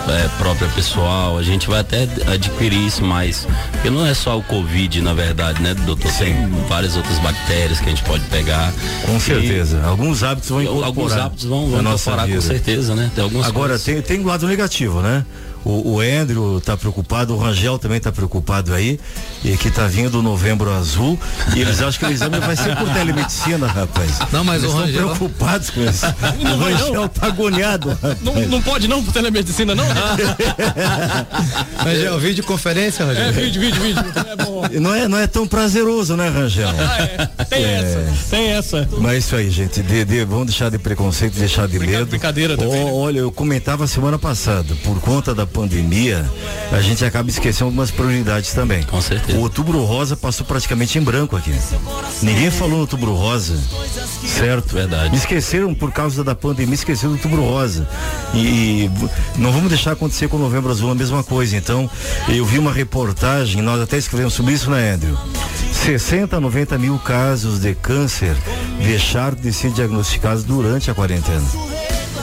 é, 0.09 0.29
própria 0.39 0.69
pessoal, 0.69 1.37
a 1.37 1.43
gente 1.43 1.69
vai 1.69 1.81
até 1.81 2.09
adquirir 2.33 2.87
isso 2.87 3.05
mais. 3.05 3.47
Porque 3.73 3.91
não 3.91 4.07
é 4.07 4.15
só 4.15 4.39
o 4.39 4.43
Covid, 4.43 5.03
na 5.03 5.13
verdade, 5.13 5.61
né, 5.61 5.75
doutor? 5.75 6.11
Tem 6.13 6.35
várias 6.69 6.97
outras 6.97 7.19
bactérias 7.19 7.81
que 7.81 7.87
a 7.87 7.89
gente 7.91 8.03
pode 8.05 8.25
pegar. 8.27 8.73
Com 9.05 9.17
E- 9.17 9.21
certeza. 9.21 9.83
Alguns 9.85 10.23
hábitos 10.23 10.49
vão 10.49 10.63
incorporar 10.63 10.87
Alguns 10.87 11.13
hábitos 11.13 11.45
vão, 11.45 11.69
vão 11.69 11.81
incorporar 11.81 12.29
com 12.29 12.41
certeza, 12.41 12.94
né? 12.95 13.11
Tem 13.15 13.25
algumas 13.25 13.47
Agora, 13.47 13.71
coisas. 13.71 13.85
tem, 13.85 14.01
tem 14.03 14.25
lado 14.25 14.47
negativo, 14.47 15.01
né? 15.01 15.25
O, 15.65 15.95
o 15.95 16.01
Andrew 16.01 16.61
tá 16.61 16.77
preocupado, 16.77 17.35
o 17.35 17.39
Rangel 17.39 17.79
também 17.79 17.99
tá 18.01 18.13
preocupado 18.13 18.75
aí, 18.75 19.01
e 19.43 19.57
que 19.57 19.71
tá 19.71 19.87
vindo 19.87 20.19
o 20.19 20.23
novembro 20.23 20.71
azul, 20.73 21.19
e 21.57 21.61
eles 21.61 21.81
acham 21.81 21.99
que 22.01 22.05
o 22.07 22.11
exame 22.13 22.39
vai 22.39 22.55
ser 22.57 22.77
por 22.77 22.89
telemedicina, 22.93 23.67
rapaz. 23.67 24.11
Não, 24.31 24.45
mas 24.45 24.63
eles 24.63 24.75
o 24.75 24.85
estão 24.85 24.87
Rangel- 24.87 25.17
preocupados 25.17 25.71
com 25.71 25.81
isso. 25.83 26.05
Não 26.43 26.55
o 26.57 26.59
vai, 26.59 26.73
não. 26.73 26.79
Rangel 26.81 27.09
tá 27.09 27.27
agoniado. 27.29 27.89
rapaz. 27.91 28.21
Não, 28.21 28.35
não 28.49 28.61
pode 28.63 28.87
não 28.89 29.03
por 29.03 29.13
telemedicina, 29.13 29.75
não? 29.75 29.85
Rangel, 31.79 32.19
videoconferência, 32.19 33.05
Rangel? 33.05 33.25
É 33.25 33.33
vídeo, 33.33 33.61
vídeo, 33.61 33.81
vídeo. 33.83 34.03
É 34.31 34.37
bom. 34.45 34.63
E 34.71 34.79
Não 34.81 34.95
é, 34.95 35.09
não 35.09 35.19
é 35.19 35.27
tão 35.27 35.47
prazeroso, 35.47 36.17
né, 36.17 36.29
Rangel? 36.29 36.69
Ah, 36.69 36.99
é. 37.03 37.45
Tem 37.45 37.65
essa, 37.65 38.05
tem 38.31 38.47
essa. 38.53 38.89
Mas 38.99 39.13
é 39.15 39.19
isso 39.19 39.37
aí, 39.37 39.51
gente. 39.51 39.83
De, 39.83 40.05
de- 40.05 40.25
vamos 40.25 40.47
deixar 40.47 40.71
de 40.71 40.79
preconceito, 40.79 41.35
deixar 41.39 41.67
de 41.69 41.79
Brinca- 41.79 41.99
medo. 41.99 42.07
brincadeira 42.11 42.57
também, 42.57 42.85
né? 42.85 42.91
Olha, 42.93 43.19
eu 43.21 43.33
comentava 43.33 43.87
semana 43.87 44.19
passada, 44.19 44.75
por 44.83 45.01
conta 45.01 45.35
da 45.35 45.47
pandemia, 45.55 46.29
a 46.73 46.81
gente 46.81 47.05
acaba 47.05 47.31
esquecendo 47.31 47.67
algumas 47.67 47.93
prioridades 47.93 48.53
também. 48.53 48.83
Com 48.83 49.01
certeza. 49.01 49.39
O 49.39 49.43
outubro 49.43 49.83
rosa 49.85 50.17
passou 50.17 50.45
praticamente 50.45 50.99
em 50.99 51.03
branco 51.03 51.37
aqui. 51.37 51.55
Ninguém 52.21 52.51
falou 52.51 52.75
no 52.75 52.81
outubro 52.81 53.15
rosa. 53.15 53.57
Certo? 54.27 54.75
Verdade. 54.75 55.15
Esqueceram 55.15 55.73
por 55.73 55.93
causa 55.93 56.25
da 56.25 56.35
pandemia, 56.35 56.75
esqueceram 56.75 57.13
do 57.13 57.17
outubro 57.17 57.43
rosa. 57.43 57.89
E, 58.35 58.91
não 59.37 59.53
vamos 59.53 59.69
deixar 59.69 59.93
acontecer 59.93 60.29
com 60.29 60.37
o 60.37 60.41
novembro 60.41 60.73
azul 60.73 60.91
a 60.91 60.95
mesma 60.95 61.23
coisa. 61.23 61.57
Então, 61.57 61.89
eu 62.29 62.45
vi 62.45 62.59
uma 62.59 62.73
reportagem, 62.73 63.63
nós 63.63 63.81
até 63.81 63.97
escrevemos 63.97 64.35
sobre 64.35 64.55
isso, 64.55 64.69
né, 64.71 64.93
Andrew? 64.93 65.17
60 65.73 66.37
a 66.37 66.41
90 66.41 66.77
mil 66.79 66.99
casos 66.99 67.61
de 67.61 67.75
câncer 67.77 68.35
deixaram 68.83 69.37
de 69.37 69.53
ser 69.53 69.71
diagnosticados 69.71 70.43
durante 70.43 70.91
a 70.91 70.95
quarentena 70.95 71.45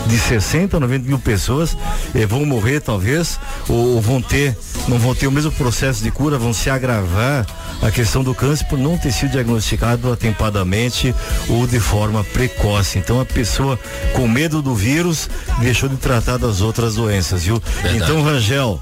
de 0.08 0.18
60 0.18 0.78
a 0.78 0.80
90 0.80 1.08
mil 1.08 1.20
pessoas 1.20 1.78
eh, 2.16 2.26
vão 2.26 2.46
morrer 2.46 2.80
talvez 2.80 3.40
ou, 3.68 3.96
ou 3.96 4.02
vão 4.02 4.22
ter 4.22 4.58
não 4.88 4.98
vão 4.98 5.14
ter 5.14 5.28
o 5.28 5.32
mesmo 5.32 5.52
processo 5.52 6.04
de 6.04 6.12
cura 6.12 6.38
vão 6.38 6.54
se 6.54 6.70
agravar 6.70 7.46
a 7.82 7.92
questão 7.92 8.24
do 8.24 8.34
câncer 8.36 8.66
por 8.66 8.78
não 8.78 8.98
ter 8.98 9.12
sido 9.12 9.32
diagnosticado 9.32 10.12
atempadamente 10.12 11.14
ou 11.50 11.66
de 11.66 11.80
forma 11.80 12.24
precoce 12.24 13.00
então 13.00 13.20
a 13.20 13.26
pessoa 13.26 13.80
com 14.14 14.28
medo 14.28 14.62
do 14.62 14.76
vírus 14.76 15.30
deixou 15.60 15.90
de 15.90 15.98
tratar 15.98 16.38
das 16.38 16.62
outras 16.62 16.96
doenças 16.96 17.44
viu 17.44 17.62
Verdade. 17.82 17.98
então 17.98 18.24
Rangel 18.24 18.82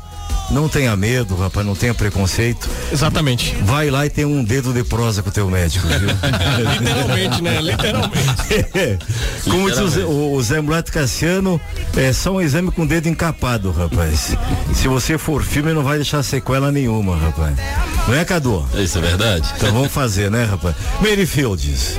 não 0.52 0.70
tenha 0.70 0.96
medo, 0.96 1.36
rapaz, 1.36 1.66
não 1.66 1.76
tenha 1.76 1.94
preconceito. 1.94 2.70
Exatamente. 2.92 3.56
Vai 3.64 3.90
lá 3.90 4.06
e 4.06 4.10
tem 4.10 4.26
um 4.26 4.44
dedo 4.44 4.74
de 4.74 4.84
prosa 4.84 5.22
com 5.22 5.30
o 5.30 5.32
teu 5.32 5.50
médico, 5.50 5.88
viu? 5.88 6.10
Literalmente, 6.80 7.42
né? 7.42 7.62
Literalmente. 7.62 9.00
Como 9.50 9.70
diz 9.70 9.80
o 9.80 9.88
Zé, 9.88 10.06
o 10.06 10.30
o 10.40 10.42
Zé 10.42 10.62
Mulato 10.62 10.92
Cassiano, 10.92 11.60
é 11.96 12.14
só 12.14 12.32
um 12.32 12.42
exame 12.42 12.72
com 12.72 12.84
o 12.84 12.88
dedo 12.88 13.08
encapado, 13.10 13.72
rapaz. 13.72 14.38
Se 14.74 14.88
você 14.88 15.18
for 15.18 15.44
firme, 15.44 15.74
não 15.74 15.84
vai 15.84 15.98
deixar 15.98 16.24
sequela 16.24 16.72
nenhuma, 16.72 17.18
rapaz. 17.18 17.56
Não 18.08 18.16
é, 18.16 18.24
Cadu? 18.24 18.66
Isso 18.74 18.98
é 18.98 19.02
verdade. 19.02 19.48
Então 19.58 19.72
vamos 19.74 19.92
fazer, 19.92 20.32
né, 20.32 20.46
rapaz? 20.46 20.76
Mary 21.02 21.26
Fields. 21.26 21.98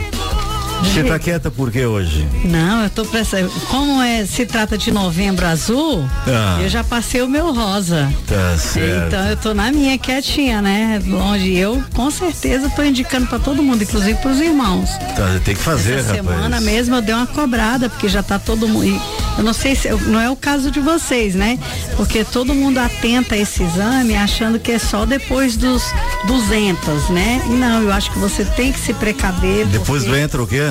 Você 0.83 1.05
tá 1.05 1.19
quieta 1.19 1.51
por 1.51 1.71
quê 1.71 1.87
hoje? 1.87 2.27
Não, 2.45 2.83
eu 2.83 2.91
tô 2.91 3.05
prestando. 3.05 3.49
Como 3.69 4.03
é, 4.03 4.27
se 4.27 4.45
trata 4.45 4.77
de 4.77 4.91
novembro 4.91 5.47
azul, 5.47 6.05
Ah. 6.27 6.59
eu 6.61 6.69
já 6.69 6.83
passei 6.83 7.23
o 7.23 7.29
meu 7.29 7.53
rosa. 7.55 8.13
Tá 8.27 8.57
certo. 8.59 9.07
Então 9.07 9.25
eu 9.29 9.37
tô 9.37 9.55
na 9.55 9.71
minha 9.71 9.97
quietinha, 9.99 10.61
né? 10.61 11.01
Longe. 11.07 11.57
Eu 11.57 11.83
com 11.95 12.11
certeza 12.11 12.69
tô 12.71 12.83
indicando 12.83 13.27
pra 13.27 13.39
todo 13.39 13.63
mundo, 13.63 13.83
inclusive 13.83 14.15
pros 14.21 14.41
irmãos. 14.41 14.91
Tá, 15.17 15.41
tem 15.45 15.55
que 15.55 15.61
fazer, 15.63 15.99
Essa 15.99 16.15
rapaz. 16.17 16.27
semana 16.37 16.61
mesmo 16.61 16.97
eu 16.97 17.03
dei 17.03 17.15
uma 17.15 17.27
cobrada, 17.27 17.89
porque 17.89 18.09
já 18.09 18.23
tá 18.23 18.39
todo 18.39 18.67
mundo. 18.69 19.01
Eu 19.39 19.45
não 19.45 19.53
sei 19.53 19.75
se 19.77 19.89
não 20.07 20.21
é 20.21 20.29
o 20.29 20.37
caso 20.37 20.71
de 20.71 20.81
vocês, 20.81 21.35
né? 21.35 21.59
Porque 21.97 22.25
todo 22.25 22.53
mundo 22.55 22.79
atenta 22.79 23.35
a 23.37 23.39
esse 23.39 23.63
exame 23.63 24.17
achando 24.17 24.59
que 24.59 24.73
é 24.73 24.79
só 24.79 25.07
depois 25.07 25.57
dos 25.57 25.83
200, 26.27 27.09
né? 27.11 27.41
E 27.47 27.51
não, 27.51 27.83
eu 27.83 27.93
acho 27.93 28.11
que 28.11 28.19
você 28.19 28.45
tem 28.45 28.73
que 28.73 28.79
se 28.81 28.93
precaver. 28.93 29.67
Depois 29.67 30.05
do 30.05 30.17
entra 30.17 30.43
o 30.43 30.47
quê? 30.47 30.70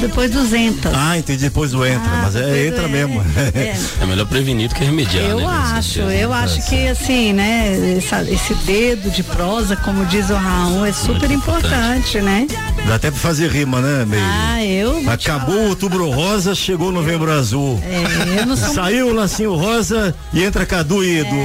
Depois 0.00 0.30
200. 0.30 0.92
Ah, 0.94 1.16
entendi, 1.18 1.38
depois 1.40 1.70
do 1.72 1.84
entra, 1.86 2.02
Ah, 2.12 2.20
mas 2.24 2.36
é 2.36 2.66
entra 2.66 2.82
do- 2.82 2.88
mesmo. 2.90 3.24
é. 3.54 3.76
É 4.00 4.06
melhor 4.06 4.26
prevenir 4.26 4.68
do 4.68 4.74
que 4.74 4.84
remediar, 4.84 5.24
Eu 5.24 5.38
né? 5.40 5.46
Acho, 5.46 6.00
eu 6.00 6.32
acho 6.32 6.62
que 6.68 6.86
assim, 6.88 7.32
né, 7.32 7.96
essa- 7.98 8.22
esse 8.22 8.54
dedo 8.66 9.10
de 9.10 9.22
prosa, 9.22 9.74
como 9.76 10.04
diz 10.06 10.28
o 10.30 10.34
Raul, 10.34 10.84
é 10.84 10.92
super 10.92 11.30
importante, 11.30 12.20
né? 12.20 12.46
Dá 12.86 12.96
até 12.96 13.10
pra 13.10 13.18
fazer 13.20 13.50
rima, 13.50 13.80
né, 13.80 14.04
meio? 14.04 14.22
Ah, 14.24 14.62
eu. 14.64 15.02
Acabou 15.10 15.54
o 15.56 15.68
outubro 15.70 16.10
rosa, 16.10 16.54
chegou 16.54 16.88
o 16.88 16.92
novembro 16.92 17.32
azul. 17.32 17.80
É, 17.84 18.40
eu 18.40 18.46
não 18.46 18.56
sou 18.56 18.68
Saiu 18.74 19.08
o 19.08 19.14
lacinho 19.14 19.54
rosa 19.54 20.14
e 20.32 20.42
entra 20.44 20.66
Cadu 20.66 21.02
e 21.02 21.20
Edu. 21.20 21.36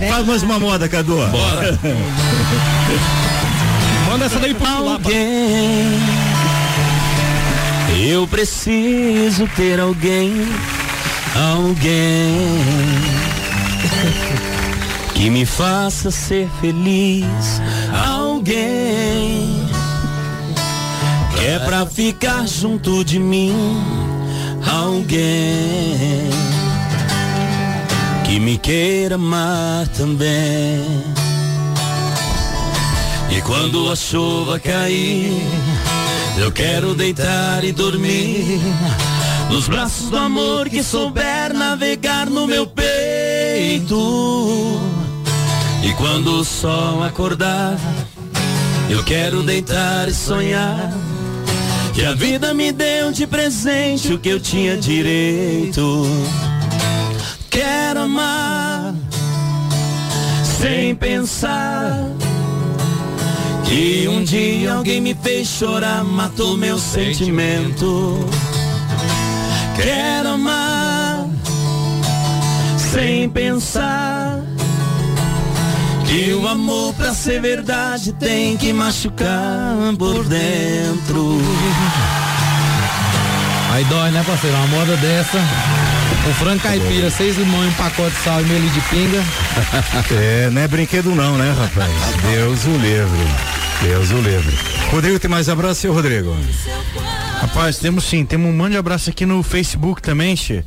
É 0.00 0.08
Faz 0.10 0.26
mais 0.26 0.42
uma 0.42 0.58
moda, 0.58 0.88
Cadu. 0.88 1.16
Bora. 1.16 1.78
Manda 4.18 4.26
essa 4.26 4.40
daí 4.40 4.52
pro. 4.52 4.66
Alguém. 4.66 5.96
Eu 8.10 8.26
preciso 8.26 9.46
ter 9.54 9.78
alguém. 9.78 10.32
Alguém. 11.54 12.58
Que 15.14 15.30
me 15.30 15.44
faça 15.44 16.12
ser 16.12 16.48
feliz. 16.60 17.60
Alguém. 18.06 19.66
é 21.44 21.58
pra 21.60 21.84
ficar 21.86 22.46
junto 22.46 23.04
de 23.04 23.18
mim 23.18 23.52
alguém 24.64 26.30
que 28.24 28.38
me 28.38 28.58
queira 28.58 29.16
amar 29.16 29.88
também. 29.88 30.84
E 33.30 33.42
quando 33.42 33.90
a 33.90 33.96
chuva 33.96 34.58
cair, 34.58 35.42
eu 36.38 36.50
quero 36.50 36.94
deitar 36.94 37.62
e 37.62 37.72
dormir 37.72 38.60
nos 39.50 39.68
braços 39.68 40.08
do 40.10 40.16
amor 40.16 40.68
que 40.68 40.82
souber 40.82 41.52
navegar 41.52 42.28
no 42.28 42.46
meu 42.46 42.66
peito. 42.66 43.98
E 45.82 45.92
quando 45.94 46.40
o 46.40 46.44
sol 46.44 47.02
acordar, 47.02 47.76
eu 48.88 49.04
quero 49.04 49.42
deitar 49.42 50.08
e 50.08 50.14
sonhar 50.14 50.92
que 51.94 52.04
a 52.04 52.14
vida 52.14 52.54
me 52.54 52.72
deu 52.72 53.10
de 53.12 53.26
presente 53.26 54.12
o 54.12 54.18
que 54.18 54.28
eu 54.28 54.40
tinha 54.40 54.76
direito. 54.76 56.06
Quero 57.50 58.00
amar 58.00 58.94
sem 60.60 60.94
pensar 60.94 62.08
que 63.68 64.08
um 64.08 64.24
dia 64.24 64.72
alguém 64.72 65.00
me 65.00 65.14
fez 65.14 65.46
chorar, 65.46 66.02
matou 66.02 66.56
meu 66.56 66.78
sentimento. 66.78 68.26
Quero 69.76 70.30
amar 70.30 71.26
sem 72.78 73.28
pensar 73.28 74.42
que 76.06 76.32
o 76.32 76.48
amor 76.48 76.94
pra 76.94 77.12
ser 77.12 77.40
verdade 77.42 78.12
tem 78.14 78.56
que 78.56 78.72
machucar 78.72 79.76
por 79.98 80.24
dentro. 80.24 81.38
Aí 83.70 83.84
dói, 83.84 84.10
né, 84.10 84.24
parceiro? 84.24 84.56
Uma 84.56 84.66
moda 84.68 84.96
dessa. 84.96 85.38
O 86.28 86.32
frango 86.34 86.60
caipira, 86.60 87.10
seis 87.10 87.38
limões, 87.38 87.70
um 87.70 87.72
pacote 87.72 88.14
de 88.14 88.22
sal 88.22 88.42
e 88.42 88.44
meio 88.44 88.68
de 88.68 88.80
pinga. 88.82 89.24
É, 90.12 90.50
não 90.50 90.60
é 90.60 90.68
brinquedo 90.68 91.14
não, 91.14 91.38
né, 91.38 91.54
rapaz? 91.58 91.90
Deus 92.30 92.64
o 92.66 92.76
livre. 92.76 93.26
Deus 93.82 94.10
o 94.10 94.16
livre. 94.20 94.54
Rodrigo, 94.90 95.18
tem 95.18 95.30
mais 95.30 95.48
abraço, 95.48 95.80
seu 95.80 95.92
Rodrigo? 95.92 96.36
Rapaz, 97.40 97.78
temos 97.78 98.04
sim, 98.04 98.24
temos 98.24 98.50
um 98.50 98.52
monte 98.52 98.72
de 98.72 98.76
abraço 98.76 99.08
aqui 99.08 99.24
no 99.24 99.42
Facebook 99.42 100.02
também, 100.02 100.36
Che. 100.36 100.64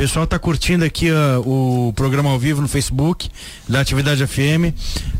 O 0.00 0.02
pessoal 0.02 0.26
tá 0.26 0.38
curtindo 0.38 0.82
aqui 0.82 1.10
uh, 1.10 1.40
o 1.44 1.92
programa 1.92 2.30
ao 2.30 2.38
vivo 2.38 2.62
no 2.62 2.66
Facebook 2.66 3.28
da 3.68 3.80
Atividade 3.82 4.26
FM. 4.26 4.72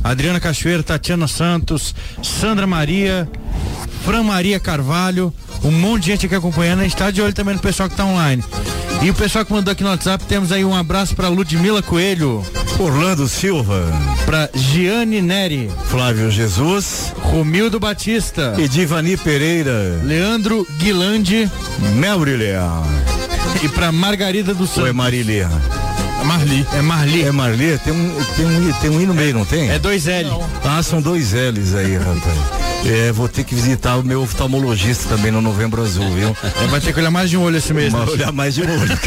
Adriana 0.03 0.41
Cachoeira, 0.41 0.83
Tatiana 0.83 1.29
Santos, 1.29 1.95
Sandra 2.23 2.67
Maria, 2.67 3.29
Fran 4.07 4.23
Maria 4.23 4.59
Carvalho, 4.59 5.35
um 5.63 5.71
monte 5.71 6.05
de 6.05 6.07
gente 6.13 6.25
aqui 6.25 6.35
acompanhando. 6.35 6.81
A 6.81 6.85
gente 6.85 6.97
tá 6.97 7.11
de 7.11 7.21
olho 7.21 7.35
também 7.35 7.57
no 7.57 7.61
pessoal 7.61 7.91
que 7.91 7.95
tá 7.95 8.07
online. 8.07 8.43
E 9.03 9.11
o 9.11 9.15
pessoal 9.15 9.45
que 9.45 9.53
mandou 9.53 9.71
aqui 9.71 9.83
no 9.83 9.91
WhatsApp, 9.91 10.25
temos 10.25 10.51
aí 10.51 10.65
um 10.65 10.75
abraço 10.75 11.15
para 11.15 11.29
Ludmila 11.29 11.83
Coelho. 11.83 12.43
Orlando 12.79 13.29
Silva. 13.29 13.87
Para 14.25 14.49
Giane 14.55 15.21
Neri. 15.21 15.71
Flávio 15.91 16.31
Jesus. 16.31 17.13
Romildo 17.19 17.79
Batista. 17.79 18.55
E 18.57 18.67
Divani 18.67 19.19
Pereira. 19.19 20.01
Leandro 20.03 20.67
Guilande. 20.79 21.51
Melrilia. 21.97 22.63
E 23.63 23.69
para 23.69 23.93
Margarida 23.93 24.55
do 24.55 24.67
Santos. 24.67 24.83
Ou 24.83 24.87
é 24.87 24.93
Marilia? 24.93 25.49
Marli. 26.25 26.67
É 26.73 26.81
Marli. 26.81 27.23
É 27.25 27.33
Marli? 27.33 27.79
Tem 27.79 27.93
um, 27.93 28.25
tem 28.37 28.47
um, 28.47 28.73
tem 28.75 28.91
um 28.91 29.01
I 29.01 29.07
no 29.07 29.15
meio, 29.15 29.35
não 29.35 29.45
tem? 29.45 29.69
É 29.69 29.79
dois 29.79 30.07
L. 30.07 30.31
Ah, 30.65 30.83
são 30.83 31.03
dois 31.03 31.33
L's 31.33 31.75
aí, 31.75 31.97
rapaz. 31.97 32.70
É, 32.85 33.13
vou 33.13 33.29
ter 33.29 33.45
que 33.45 33.55
visitar 33.55 33.97
o 33.97 34.03
meu 34.03 34.23
oftalmologista 34.23 35.09
também 35.09 35.31
no 35.31 35.41
Novembro 35.41 35.83
Azul, 35.83 36.11
viu? 36.13 36.37
É, 36.63 36.67
vai 36.67 36.81
ter 36.81 36.93
que 36.93 36.99
olhar 37.01 37.11
mais 37.11 37.31
de 37.31 37.37
um 37.37 37.43
olho 37.43 37.57
esse 37.59 37.73
mês. 37.75 37.93
Vai 37.93 38.07
né? 38.07 38.13
olhar 38.13 38.33
mais 38.33 38.55
de 38.55 38.63
um 38.63 38.65
olho. 38.65 38.91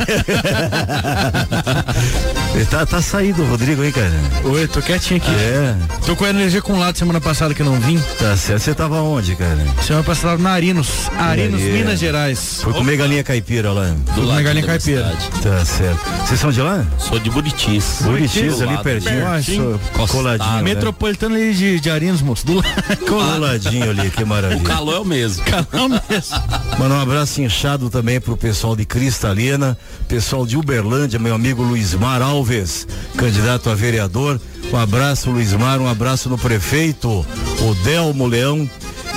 Ele 2.53 2.65
tá, 2.65 2.85
tá 2.85 3.01
saído 3.01 3.41
o 3.41 3.47
Rodrigo, 3.47 3.83
hein, 3.83 3.91
cara? 3.91 4.13
Oi, 4.43 4.67
tô 4.67 4.79
quietinho 4.81 5.19
aqui. 5.19 5.31
É. 5.31 5.75
Tô 6.05 6.15
com 6.15 6.23
a 6.23 6.29
energia 6.29 6.61
com 6.61 6.77
lado 6.77 6.95
semana 6.97 7.19
passada 7.19 7.53
que 7.53 7.63
não 7.63 7.79
vim. 7.79 7.99
Tá 8.19 8.37
certo. 8.37 8.61
Você 8.61 8.73
tava 8.75 9.01
onde, 9.01 9.35
cara? 9.35 9.57
Semana 9.81 10.03
passada 10.03 10.37
na 10.37 10.51
Arinos. 10.51 11.09
Arinos, 11.17 11.59
Arinos. 11.59 11.77
Minas 11.79 11.99
Gerais. 11.99 12.59
Foi 12.61 12.73
comer 12.73 12.97
galinha 12.97 13.23
caipira 13.23 13.71
lá. 13.71 13.91
Do 14.13 14.23
lado 14.23 14.43
galinha 14.43 14.65
caipira. 14.65 15.03
cidade. 15.03 15.29
Tá 15.41 15.65
certo. 15.65 15.99
Vocês 16.25 16.39
são 16.39 16.51
de 16.51 16.61
lá? 16.61 16.85
Sou 16.99 17.17
de 17.19 17.29
Buritis. 17.31 18.01
Buritis, 18.03 18.57
Do 18.57 18.63
ali 18.63 18.73
lado. 18.75 18.83
pertinho. 18.83 19.79
Coladinho. 20.07 20.55
né? 20.57 20.61
Metropolitano 20.61 21.35
ali 21.35 21.53
de, 21.55 21.79
de 21.79 21.89
Arinos, 21.89 22.21
moço. 22.21 22.45
Do 22.45 22.55
lado. 22.55 23.62
Coladinho 23.63 23.89
ali, 23.89 24.09
que 24.11 24.23
O 24.23 24.27
maravilha. 24.27 24.61
calor 24.63 24.95
é 24.95 24.99
o 24.99 25.05
mesmo. 25.05 25.43
Não 25.71 25.89
mesmo. 25.89 26.37
Manda 26.77 26.95
um 26.95 26.99
abraço 26.99 27.41
inchado 27.41 27.89
também 27.89 28.19
pro 28.19 28.35
pessoal 28.37 28.75
de 28.75 28.85
Cristalina, 28.85 29.77
pessoal 30.07 30.45
de 30.45 30.57
Uberlândia, 30.57 31.19
meu 31.19 31.33
amigo 31.35 31.63
Luizmar 31.63 32.21
Alves, 32.21 32.87
candidato 33.17 33.69
a 33.69 33.75
vereador. 33.75 34.39
Um 34.71 34.77
abraço, 34.77 35.29
Luizmar, 35.29 35.79
um 35.79 35.87
abraço 35.87 36.29
no 36.29 36.37
prefeito, 36.37 37.09
o 37.09 37.75
Delmo 37.83 38.27
Leão. 38.27 38.69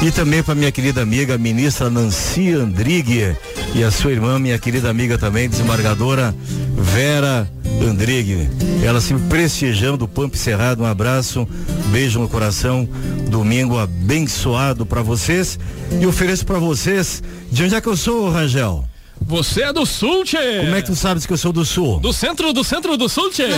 E 0.03 0.11
também 0.11 0.43
para 0.43 0.55
minha 0.55 0.71
querida 0.71 1.01
amiga, 1.01 1.39
ministra 1.39 1.89
Nancy 1.89 2.53
Andrigue 2.53 3.35
e 3.75 3.83
a 3.83 3.91
sua 3.91 4.13
irmã, 4.13 4.39
minha 4.39 4.59
querida 4.59 4.91
amiga 4.91 5.17
também, 5.17 5.49
desembargadora 5.49 6.35
Vera 6.77 7.51
Andrigue. 7.85 8.49
Ela 8.85 9.01
se 9.01 9.15
prestigiando 9.15 10.05
o 10.05 10.09
Pampa 10.09 10.37
Cerrado. 10.37 10.83
Um 10.83 10.87
abraço, 10.87 11.49
beijo 11.91 12.21
no 12.21 12.29
coração. 12.29 12.89
Domingo 13.29 13.79
abençoado 13.79 14.87
para 14.87 15.03
vocês. 15.03 15.59
E 16.01 16.07
ofereço 16.07 16.45
para 16.47 16.59
vocês. 16.59 17.23
De 17.51 17.65
onde 17.65 17.75
é 17.75 17.81
que 17.81 17.89
eu 17.89 17.97
sou, 17.97 18.31
Rangel? 18.31 18.85
Você 19.21 19.63
é 19.63 19.73
do 19.73 19.87
sul, 19.87 20.25
tchê. 20.25 20.61
Como 20.61 20.75
é 20.75 20.83
que 20.83 20.89
tu 20.89 20.97
sabes 20.97 21.27
que 21.27 21.33
eu 21.33 21.39
sou 21.39 21.53
do 21.53 21.65
sul? 21.65 21.99
Do 22.01 22.13
centro, 22.13 22.53
do 22.53 22.63
centro 22.63 22.97
do 22.97 23.09
sul, 23.09 23.31
tchê. 23.31 23.49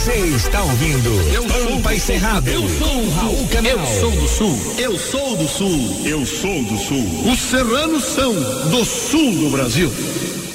Você 0.00 0.14
está 0.14 0.62
ouvindo 0.62 1.10
Pampa 1.46 1.94
e 1.94 2.00
Cerrado. 2.00 2.48
Eu 2.48 2.66
sou 2.66 3.02
o 3.02 3.10
Raul 3.10 3.46
Canal. 3.48 3.72
Eu 3.72 3.86
sou 4.00 4.10
do 4.10 4.28
sul. 4.28 4.58
Eu 4.78 4.98
sou 4.98 5.36
do 5.36 5.46
sul. 5.46 6.00
Eu 6.06 6.24
sou 6.24 6.62
do 6.62 6.78
sul. 6.78 7.30
Os 7.30 7.38
serranos 7.38 8.04
são 8.04 8.32
do 8.32 8.82
sul 8.82 9.30
do 9.34 9.50
Brasil. 9.50 9.92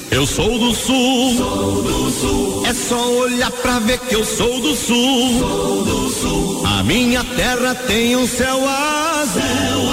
Eu 0.10 0.25
sou 0.25 0.58
do 0.58 0.73
sul. 0.73 2.65
É 2.65 2.73
só 2.73 3.08
olhar 3.12 3.51
pra 3.51 3.77
ver 3.77 3.99
que 3.99 4.15
eu 4.15 4.25
sou 4.25 4.60
do 4.62 4.75
sul. 4.75 6.65
A 6.65 6.81
minha 6.81 7.23
terra 7.23 7.75
tem 7.75 8.15
um 8.15 8.27
céu 8.27 8.67
azul. 8.67 9.88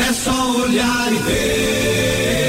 É 0.00 0.12
só 0.12 0.56
olhar 0.56 1.12
e 1.12 1.18
ver. 1.18 2.43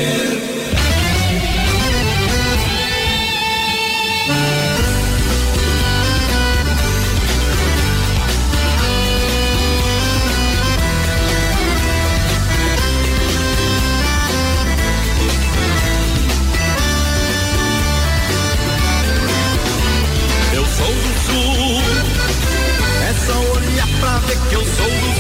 Que 24.50 24.56
eu 24.56 24.66
sou 24.66 24.86
do 24.88 25.15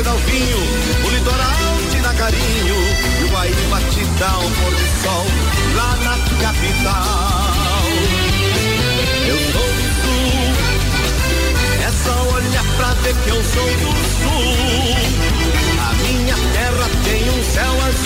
O 0.00 1.10
litoral 1.10 1.76
te 1.90 1.98
dá 2.00 2.14
carinho. 2.14 2.74
E 3.20 3.24
o 3.24 3.28
Guaíba 3.28 3.80
te 3.90 4.02
dá 4.18 4.38
um 4.38 4.50
pôr 4.50 4.70
do 4.70 4.86
sol 5.02 5.26
lá 5.76 5.94
na 5.96 6.16
capital. 6.40 7.84
Eu 9.28 9.38
sou 9.52 9.68
do 9.76 9.82
sul, 10.00 10.40
é 11.84 11.90
só 12.02 12.16
olhar 12.34 12.64
pra 12.78 12.94
ver 13.02 13.14
que 13.14 13.28
eu 13.28 13.44
sou 13.44 13.66
do 13.66 13.92
sul. 14.16 14.56
A 15.78 15.92
minha 16.02 16.36
terra 16.54 16.88
tem 17.04 17.28
um 17.28 17.42
céu 17.44 17.74
azul. 17.86 17.99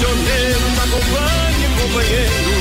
Da 0.00 0.82
companhia, 0.90 1.68
companheiro, 1.80 2.54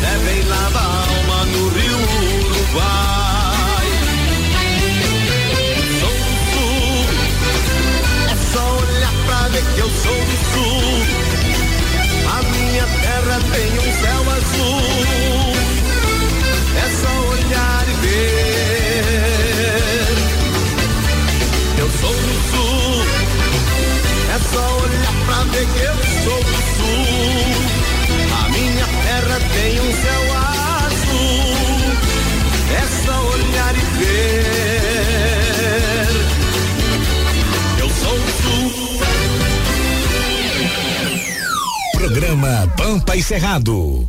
devem 0.00 0.42
lavar 0.48 0.82
a 0.82 0.86
alma 0.86 1.44
no 1.46 1.68
rio 1.68 1.98
Uruguai. 2.44 3.88
Sou 5.98 6.16
do 6.54 6.66
é 8.30 8.36
só 8.52 8.64
olhar 8.76 9.14
pra 9.26 9.48
ver 9.48 9.64
que 9.74 9.80
eu 9.80 9.90
sou 9.90 10.14
do 10.14 10.36
sul. 10.52 10.94
A 12.28 12.42
minha 12.42 12.86
terra 12.86 13.38
tem 13.52 13.70
um 13.78 13.92
céu 14.00 14.22
azul. 14.30 15.19
Pampa 42.90 43.14
e 43.14 43.22
Cerrado. 43.22 44.08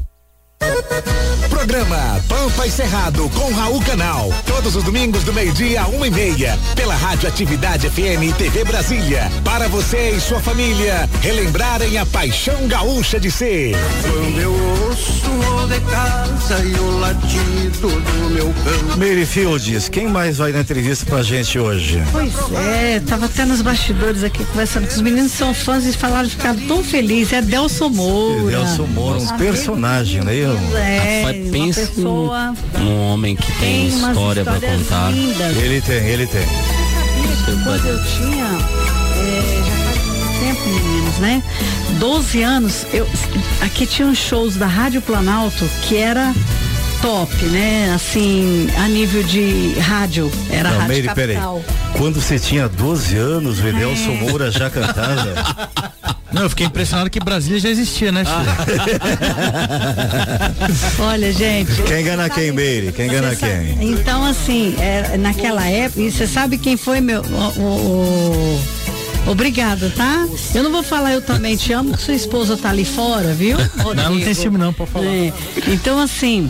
Programa 1.51 2.19
Pampa 2.27 2.65
e 2.65 2.71
Cerrado 2.71 3.29
com 3.29 3.53
Raul 3.53 3.79
Canal. 3.81 4.29
Todos 4.47 4.75
os 4.75 4.83
domingos 4.83 5.23
do 5.23 5.31
meio-dia 5.31 5.83
a 5.83 5.87
uma 5.87 6.07
e 6.07 6.09
meia. 6.09 6.57
Pela 6.75 6.95
Rádio 6.95 7.29
Atividade 7.29 7.87
FM 7.87 8.23
e 8.27 8.33
TV 8.33 8.63
Brasília. 8.63 9.31
Para 9.43 9.67
você 9.67 10.13
e 10.17 10.19
sua 10.19 10.39
família 10.39 11.07
relembrarem 11.21 11.99
a 11.99 12.07
paixão 12.07 12.67
gaúcha 12.67 13.19
de 13.19 13.29
ser. 13.29 13.75
Quando 14.01 14.41
eu 14.41 14.51
ouço 14.87 15.20
de 15.71 15.79
casa 15.89 16.59
e 16.65 16.73
o 16.79 16.99
latido 16.99 17.89
do 17.89 18.29
meu 18.31 18.45
cão. 18.63 18.97
Mary 18.97 19.25
Fields, 19.25 19.87
quem 19.89 20.07
mais 20.07 20.37
vai 20.37 20.51
na 20.51 20.59
entrevista 20.61 21.05
pra 21.05 21.23
gente 21.23 21.57
hoje? 21.57 22.01
Pois 22.11 22.33
é, 22.53 22.99
tava 23.07 23.25
até 23.27 23.45
nos 23.45 23.61
bastidores 23.61 24.23
aqui 24.23 24.43
conversando 24.45 24.87
com 24.87 24.93
os 24.93 25.01
meninos 25.01 25.31
são 25.31 25.53
fãs 25.53 25.85
e 25.85 25.93
falaram 25.93 26.27
que 26.27 26.35
ficaram 26.35 26.59
tão 26.67 26.83
felizes. 26.83 27.31
É 27.33 27.41
Delson 27.41 27.89
Moura. 27.89 28.51
Delson 28.51 28.87
Moura, 28.87 29.19
um 29.19 29.37
personagem, 29.37 30.21
né? 30.23 30.35
Eu- 30.35 30.51
É, 30.77 31.21
Rapaz, 31.23 31.43
uma 31.43 31.51
pensa 31.51 31.81
pessoa. 31.87 32.53
num 32.79 33.01
homem 33.11 33.35
que 33.35 33.51
tem, 33.53 33.89
Tem 33.89 34.09
história 34.09 34.43
pra 34.43 34.53
contar. 34.59 35.11
lindas. 35.11 35.57
Ele 35.57 35.81
tem, 35.81 35.97
ele 36.07 36.27
tem. 36.27 36.45
Quando 37.63 37.85
eu 37.85 37.99
tinha, 38.03 38.45
é, 38.45 39.61
já 39.65 39.75
faz 39.85 40.05
muito 40.05 40.39
tempo, 40.39 40.69
meninos, 40.69 41.17
né? 41.19 41.43
12 42.05 42.41
anos, 42.41 42.87
eu, 42.91 43.07
aqui 43.61 43.85
tinha 43.85 44.07
uns 44.07 44.17
shows 44.17 44.55
da 44.55 44.65
Rádio 44.65 45.03
Planalto 45.03 45.69
que 45.83 45.95
era 45.97 46.33
top, 46.99 47.31
né? 47.45 47.91
Assim, 47.93 48.67
a 48.75 48.87
nível 48.87 49.21
de 49.21 49.75
rádio, 49.79 50.31
era 50.49 50.69
a 50.69 50.71
Não, 50.71 50.79
Rádio 50.79 50.93
Meire, 50.93 51.13
peraí. 51.13 51.35
Capital. 51.35 51.63
Quando 51.95 52.19
você 52.19 52.39
tinha 52.39 52.67
12 52.67 53.15
anos, 53.17 53.59
o 53.59 53.67
Edelson 53.67 54.13
Moura 54.15 54.49
já 54.49 54.67
cantava. 54.67 55.31
Não, 56.33 56.41
eu 56.43 56.49
fiquei 56.49 56.65
impressionado 56.65 57.07
que 57.09 57.19
Brasília 57.19 57.59
já 57.59 57.69
existia, 57.69 58.09
né, 58.11 58.23
filho? 58.25 58.51
Olha, 61.05 61.31
gente. 61.33 61.73
Quem 61.83 62.01
engana 62.01 62.29
quem, 62.29 62.51
Meire? 62.53 62.93
Quem 62.93 63.07
engana 63.07 63.35
quem? 63.35 63.77
Então, 63.91 64.23
assim, 64.25 64.73
é, 64.79 65.17
naquela 65.17 65.67
época, 65.67 66.01
e 66.01 66.09
você 66.09 66.25
sabe 66.25 66.57
quem 66.57 66.77
foi 66.77 66.99
meu. 67.01 67.21
o- 67.21 67.59
o- 67.59 67.61
o- 67.61 68.61
Obrigada, 69.27 69.89
tá? 69.95 70.27
Eu 70.53 70.63
não 70.63 70.71
vou 70.71 70.83
falar 70.83 71.13
eu 71.13 71.21
também 71.21 71.55
te 71.55 71.71
amo, 71.71 71.95
que 71.95 72.01
sua 72.01 72.13
esposa 72.15 72.57
tá 72.57 72.69
ali 72.69 72.83
fora, 72.83 73.33
viu? 73.33 73.57
Não, 73.77 73.85
não 73.85 73.95
tem 73.95 74.03
Rodrigo? 74.05 74.35
ciúme 74.35 74.57
não, 74.57 74.73
pode 74.73 74.91
falar. 74.91 75.05
É, 75.05 75.31
Então, 75.67 75.99
assim, 75.99 76.49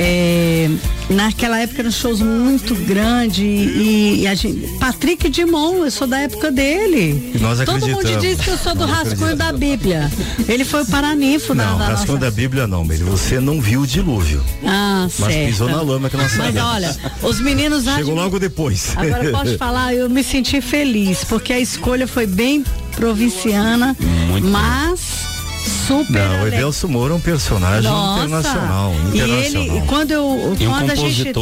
é, 0.00 0.70
naquela 1.10 1.58
época 1.58 1.82
eram 1.82 1.90
shows 1.90 2.20
muito 2.20 2.74
grandes 2.86 3.38
e, 3.44 4.20
e 4.20 4.26
a 4.26 4.34
gente. 4.34 4.68
Patrick 4.78 5.28
Dimon, 5.28 5.84
eu 5.84 5.90
sou 5.90 6.06
da 6.06 6.20
época 6.20 6.52
dele. 6.52 7.32
E 7.34 7.38
nós 7.38 7.58
Todo 7.64 7.88
mundo 7.88 8.16
diz 8.20 8.40
que 8.40 8.48
eu 8.50 8.58
sou 8.58 8.74
do 8.74 8.86
Nós 8.86 9.08
rascunho 9.08 9.34
da 9.34 9.52
Bíblia. 9.52 10.10
Ele 10.48 10.64
foi 10.64 10.82
o 10.82 10.86
paraninfo 10.86 11.54
da, 11.54 11.66
Não, 11.66 11.78
da 11.78 11.86
rascunho 11.86 12.18
nossa. 12.18 12.30
da 12.30 12.30
Bíblia 12.30 12.66
não, 12.66 12.84
Meire. 12.84 13.02
Você 13.04 13.40
não 13.40 13.60
viu 13.60 13.80
o 13.80 13.86
dilúvio. 13.86 14.42
Ah, 14.64 15.08
Mas 15.18 15.34
certo. 15.34 15.46
pisou 15.50 15.68
na 15.68 15.82
lama 15.82 16.08
que 16.08 16.16
nós 16.16 16.32
Mas 16.36 16.54
sabemos. 16.54 16.62
olha, 16.62 16.96
os 17.22 17.40
meninos 17.40 17.84
Chegou 17.84 18.14
logo 18.14 18.38
depois. 18.38 18.92
Agora 18.96 19.24
eu 19.24 19.32
posso 19.32 19.58
falar, 19.58 19.94
eu 19.94 20.08
me 20.08 20.22
senti 20.22 20.60
feliz, 20.60 21.24
porque 21.24 21.52
a 21.52 21.58
escolha 21.58 22.06
foi 22.06 22.26
bem 22.26 22.64
provinciana, 22.94 23.96
mas 24.42 25.00
super 25.88 26.12
Não, 26.12 26.38
o 26.38 26.40
ale- 26.42 26.54
Edelson 26.54 26.88
Moura 26.88 27.14
é 27.14 27.16
um 27.16 27.20
personagem 27.20 27.90
Nossa. 27.90 28.24
internacional. 28.24 28.92
E 29.12 29.16
internacional. 29.16 29.64
ele, 29.64 29.78
e 29.78 29.86
quando 29.86 30.10
eu, 30.12 30.56
E 30.60 30.66
um 30.66 30.70
quando 30.70 30.90
a 30.90 30.94
gente, 30.94 31.32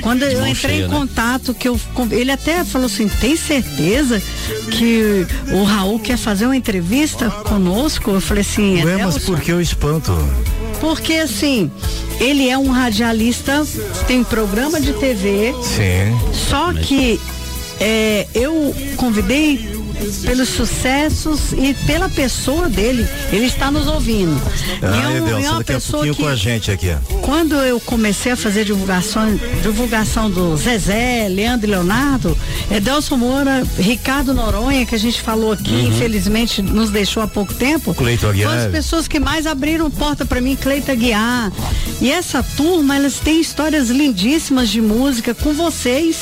quando 0.00 0.22
eu 0.22 0.46
entrei 0.46 0.54
cheia, 0.54 0.84
em 0.84 0.88
né? 0.88 0.96
contato, 0.96 1.52
que 1.52 1.68
eu, 1.68 1.78
ele 2.12 2.30
até 2.30 2.64
falou 2.64 2.86
assim, 2.86 3.08
tem 3.08 3.36
certeza 3.36 4.22
que 4.70 5.26
o 5.50 5.64
Raul 5.64 5.98
quer 5.98 6.16
fazer 6.16 6.46
uma 6.46 6.56
entrevista 6.56 7.28
conosco? 7.30 8.12
Eu 8.12 8.20
falei 8.20 8.42
assim, 8.42 8.82
Ué, 8.84 8.96
mas 9.04 9.18
por 9.18 9.40
que 9.40 9.50
eu 9.52 9.60
espanto? 9.60 10.12
porque 10.80 11.14
assim, 11.14 11.70
ele 12.20 12.48
é 12.48 12.56
um 12.56 12.70
radialista, 12.70 13.66
tem 14.06 14.22
programa 14.22 14.80
de 14.80 14.92
TV, 14.92 15.54
Sim. 15.62 16.16
só 16.48 16.72
que 16.72 17.18
é, 17.80 18.26
eu 18.34 18.74
convidei 18.96 19.75
pelos 20.22 20.48
sucessos 20.48 21.52
e 21.52 21.74
pela 21.86 22.08
pessoa 22.08 22.68
dele. 22.68 23.06
Ele 23.32 23.46
está 23.46 23.70
nos 23.70 23.86
ouvindo. 23.86 24.40
Ah, 24.82 24.96
e 24.96 25.16
é, 25.18 25.22
um- 25.22 25.38
é 25.44 25.50
uma 25.50 25.64
pessoa 25.64 26.04
que 26.04 26.14
com 26.14 26.26
a 26.26 26.34
gente 26.36 26.70
aqui. 26.70 26.94
quando 27.22 27.54
eu 27.56 27.80
comecei 27.80 28.32
a 28.32 28.36
fazer 28.36 28.64
divulgação, 28.64 29.38
divulgação 29.62 30.30
do 30.30 30.56
Zezé, 30.56 31.28
Leandro 31.28 31.66
e 31.66 31.70
Leonardo, 31.70 32.36
Edelson 32.70 33.16
Moura, 33.16 33.66
Ricardo 33.78 34.32
Noronha, 34.34 34.84
que 34.86 34.94
a 34.94 34.98
gente 34.98 35.20
falou 35.20 35.52
aqui, 35.52 35.70
Uhum. 35.74 35.88
infelizmente 35.88 36.62
nos 36.62 36.90
deixou 36.90 37.22
há 37.22 37.26
pouco 37.28 37.54
tempo. 37.54 37.94
Cleiton 37.94 38.28
Aguiar. 38.28 38.50
Foram 38.50 38.64
as 38.66 38.70
pessoas 38.70 39.08
que 39.08 39.18
mais 39.18 39.46
abriram 39.46 39.90
porta 39.90 40.24
para 40.24 40.40
mim, 40.40 40.56
Cleita 40.56 40.94
Guiar. 40.94 41.52
E 42.00 42.10
essa 42.10 42.42
turma, 42.42 42.96
elas 42.96 43.18
têm 43.18 43.40
histórias 43.40 43.88
lindíssimas 43.88 44.68
de 44.68 44.80
música 44.80 45.34
com 45.34 45.52
vocês 45.54 46.18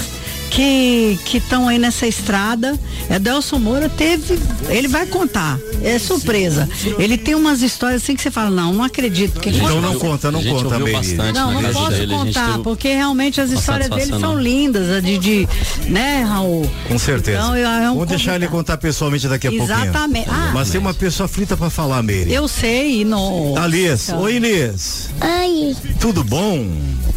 que 0.54 1.18
que 1.24 1.38
estão 1.38 1.66
aí 1.68 1.78
nessa 1.78 2.06
estrada. 2.06 2.78
Edelson 3.10 3.58
Moura 3.58 3.88
teve, 3.88 4.38
ele 4.68 4.88
vai 4.88 5.04
contar, 5.06 5.58
é 5.82 5.98
surpresa. 5.98 6.68
Ele 6.98 7.18
tem 7.18 7.34
umas 7.34 7.60
histórias 7.60 8.02
assim 8.02 8.14
que 8.14 8.22
você 8.22 8.30
fala, 8.30 8.50
não, 8.50 8.72
não 8.72 8.84
acredito. 8.84 9.40
Que 9.40 9.50
Então 9.50 9.80
não 9.80 9.98
conta, 9.98 10.30
não 10.30 10.42
conta, 10.42 10.78
bastante 10.78 11.32
não, 11.32 11.60
não 11.60 11.72
posso 11.72 11.90
dele, 11.90 12.14
contar, 12.14 12.58
porque 12.60 12.88
realmente 12.88 13.40
as 13.40 13.50
histórias 13.50 13.88
dele 13.90 14.18
são 14.18 14.38
lindas, 14.40 14.90
a 14.90 15.00
de, 15.00 15.18
de 15.18 15.48
né, 15.88 16.22
Raul? 16.22 16.70
Com 16.88 16.98
certeza. 16.98 17.38
Então, 17.38 17.56
eu- 17.56 17.68
é 17.68 17.90
um 17.90 17.94
Vamos 17.94 18.08
deixar 18.08 18.36
ele 18.36 18.46
contar 18.46 18.76
pessoalmente 18.78 19.26
daqui 19.28 19.48
a 19.48 19.50
pouquinho. 19.50 19.82
Exatamente. 19.82 20.28
Ah, 20.30 20.52
Mas 20.54 20.70
tem 20.70 20.80
uma 20.80 20.94
pessoa 20.94 21.24
aflita 21.26 21.56
pra 21.56 21.68
falar, 21.68 22.02
Meire. 22.02 22.32
Eu 22.32 22.46
sei, 22.46 23.04
não. 23.04 23.56
Alice. 23.56 24.12
Oi, 24.14 24.38
Liz. 24.38 25.10
Oi. 25.20 25.76
Tudo 25.98 26.22
bom? 26.22 26.58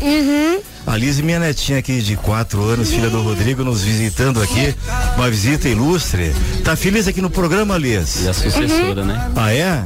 Uhum. 0.01 0.59
A 0.87 0.95
Liz, 0.95 1.19
minha 1.19 1.37
netinha 1.37 1.79
aqui 1.79 2.01
de 2.01 2.15
quatro 2.15 2.63
anos, 2.63 2.89
filha 2.89 3.09
do 3.09 3.21
Rodrigo, 3.21 3.61
nos 3.61 3.83
visitando 3.83 4.41
aqui. 4.41 4.73
Uma 5.17 5.29
visita 5.29 5.67
ilustre. 5.67 6.33
Tá 6.63 6.77
feliz 6.77 7.09
aqui 7.09 7.21
no 7.21 7.29
programa, 7.29 7.77
Liz? 7.77 8.23
E 8.23 8.29
a 8.29 8.33
sucessora, 8.33 9.03
né? 9.03 9.29
Ah, 9.35 9.53
é? 9.53 9.83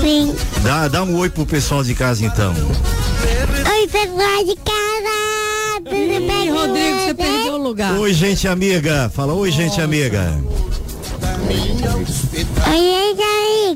Sim. 0.00 0.34
Dá, 0.62 0.88
dá 0.88 1.02
um 1.02 1.14
oi 1.18 1.28
pro 1.28 1.44
pessoal 1.44 1.84
de 1.84 1.94
casa, 1.94 2.24
então. 2.24 2.54
Oi, 2.54 3.86
pessoal 3.88 4.44
de 4.46 4.56
casa. 4.56 4.80
Tudo 5.84 6.26
bem? 6.26 6.50
Rodrigo, 6.50 7.00
você 7.00 7.14
perdeu 7.14 7.52
o 7.52 7.62
lugar. 7.62 7.98
Oi, 7.98 8.14
gente 8.14 8.48
amiga. 8.48 9.12
Fala, 9.14 9.34
oi, 9.34 9.52
gente 9.52 9.78
amiga. 9.78 10.40
Oi, 11.46 11.60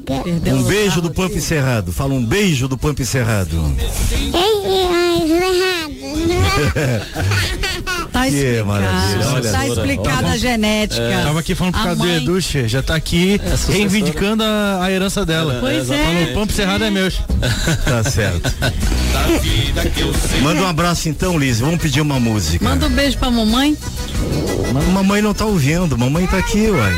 amiga. 0.00 0.54
Um 0.54 0.62
beijo 0.62 1.02
do 1.02 1.10
Pampa 1.10 1.38
Cerrado. 1.40 1.92
Fala 1.92 2.14
um 2.14 2.24
beijo 2.24 2.66
do 2.68 2.78
Pampa 2.78 3.04
Cerrado. 3.04 3.70
Ei, 4.10 4.80
errado. 4.80 5.83
Tá 8.14 8.26
Que 8.26 8.28
explicado. 8.28 8.70
olha. 8.70 9.50
tá 9.52 9.66
explicada 9.66 10.28
a 10.28 10.36
genética. 10.36 11.02
É, 11.02 11.24
Tava 11.24 11.40
aqui 11.40 11.52
falando 11.54 11.72
por 11.74 11.80
A 11.80 11.84
causa 11.84 12.04
mãe- 12.04 12.20
do 12.20 12.30
Edu, 12.30 12.40
Che, 12.40 12.68
já 12.68 12.80
tá 12.80 12.94
aqui 12.94 13.40
sucessora. 13.42 13.76
reivindicando 13.76 14.44
a, 14.44 14.84
a 14.84 14.90
herança 14.92 15.26
dela. 15.26 15.56
Pois 15.60 15.90
é. 15.90 16.04
Falou, 16.04 16.22
o 16.22 16.34
Pampo 16.34 16.52
Cerrado 16.52 16.84
é 16.84 16.90
meu. 16.90 17.10
Tá 17.10 18.04
certo. 18.08 18.52
Manda 20.42 20.62
um 20.62 20.68
abraço 20.68 21.08
então, 21.08 21.36
Liz. 21.36 21.58
Vamos 21.58 21.80
pedir 21.80 22.00
uma 22.00 22.20
música. 22.20 22.64
Manda 22.64 22.86
um 22.86 22.90
beijo 22.90 23.18
pra 23.18 23.30
mamãe. 23.32 23.76
Mamãe 24.92 25.20
não 25.20 25.34
tá 25.34 25.44
ouvindo. 25.44 25.98
Mamãe 25.98 26.24
tá 26.28 26.38
aqui, 26.38 26.68
uai. 26.70 26.94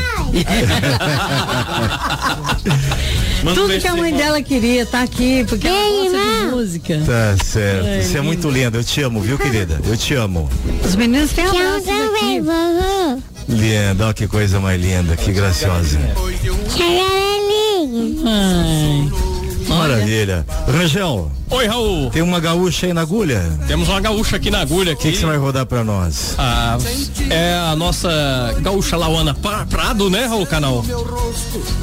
Manda 3.43 3.61
Tudo 3.61 3.79
que 3.79 3.87
a 3.87 3.95
mãe 3.95 4.13
dela 4.13 4.41
queria 4.41 4.85
tá 4.85 5.03
aqui, 5.03 5.45
porque 5.47 5.67
ela 5.67 5.79
gosta 5.79 6.45
de 6.45 6.55
música. 6.55 7.01
Tá 7.05 7.43
certo. 7.43 7.85
É, 7.85 8.01
Você 8.01 8.17
é 8.17 8.21
muito 8.21 8.49
linda. 8.49 8.77
Eu 8.77 8.83
te 8.83 9.01
amo, 9.01 9.21
viu, 9.21 9.37
querida? 9.37 9.79
Eu 9.87 9.95
te 9.95 10.13
amo. 10.15 10.49
Os 10.83 10.95
meninos 10.95 11.31
têm 11.31 11.45
abraços 11.45 11.83
também, 11.85 12.39
aqui. 12.39 13.23
Linda, 13.49 14.07
ó 14.07 14.13
que 14.13 14.27
coisa 14.27 14.59
mais 14.59 14.81
linda, 14.81 15.15
que 15.15 15.31
graciosa. 15.31 15.99
Tchau, 16.75 16.87
Ai. 18.25 19.26
Maravilha. 19.77 20.45
Rangel, 20.67 21.31
Oi, 21.49 21.65
Raul. 21.65 22.09
tem 22.09 22.21
uma 22.21 22.39
gaúcha 22.39 22.87
aí 22.87 22.93
na 22.93 23.01
agulha? 23.01 23.41
Temos 23.67 23.87
uma 23.87 24.01
gaúcha 24.01 24.35
aqui 24.35 24.51
na 24.51 24.59
agulha 24.59 24.93
O 24.93 24.97
que 24.97 25.11
que 25.11 25.17
você 25.17 25.25
vai 25.25 25.37
rodar 25.37 25.65
pra 25.65 25.83
nós? 25.83 26.35
Ah, 26.37 26.77
é 27.29 27.53
a 27.71 27.75
nossa 27.75 28.09
gaúcha 28.61 28.97
Lauana 28.97 29.33
Prado, 29.69 30.09
né, 30.09 30.25
Raul 30.25 30.45
Canal? 30.45 30.83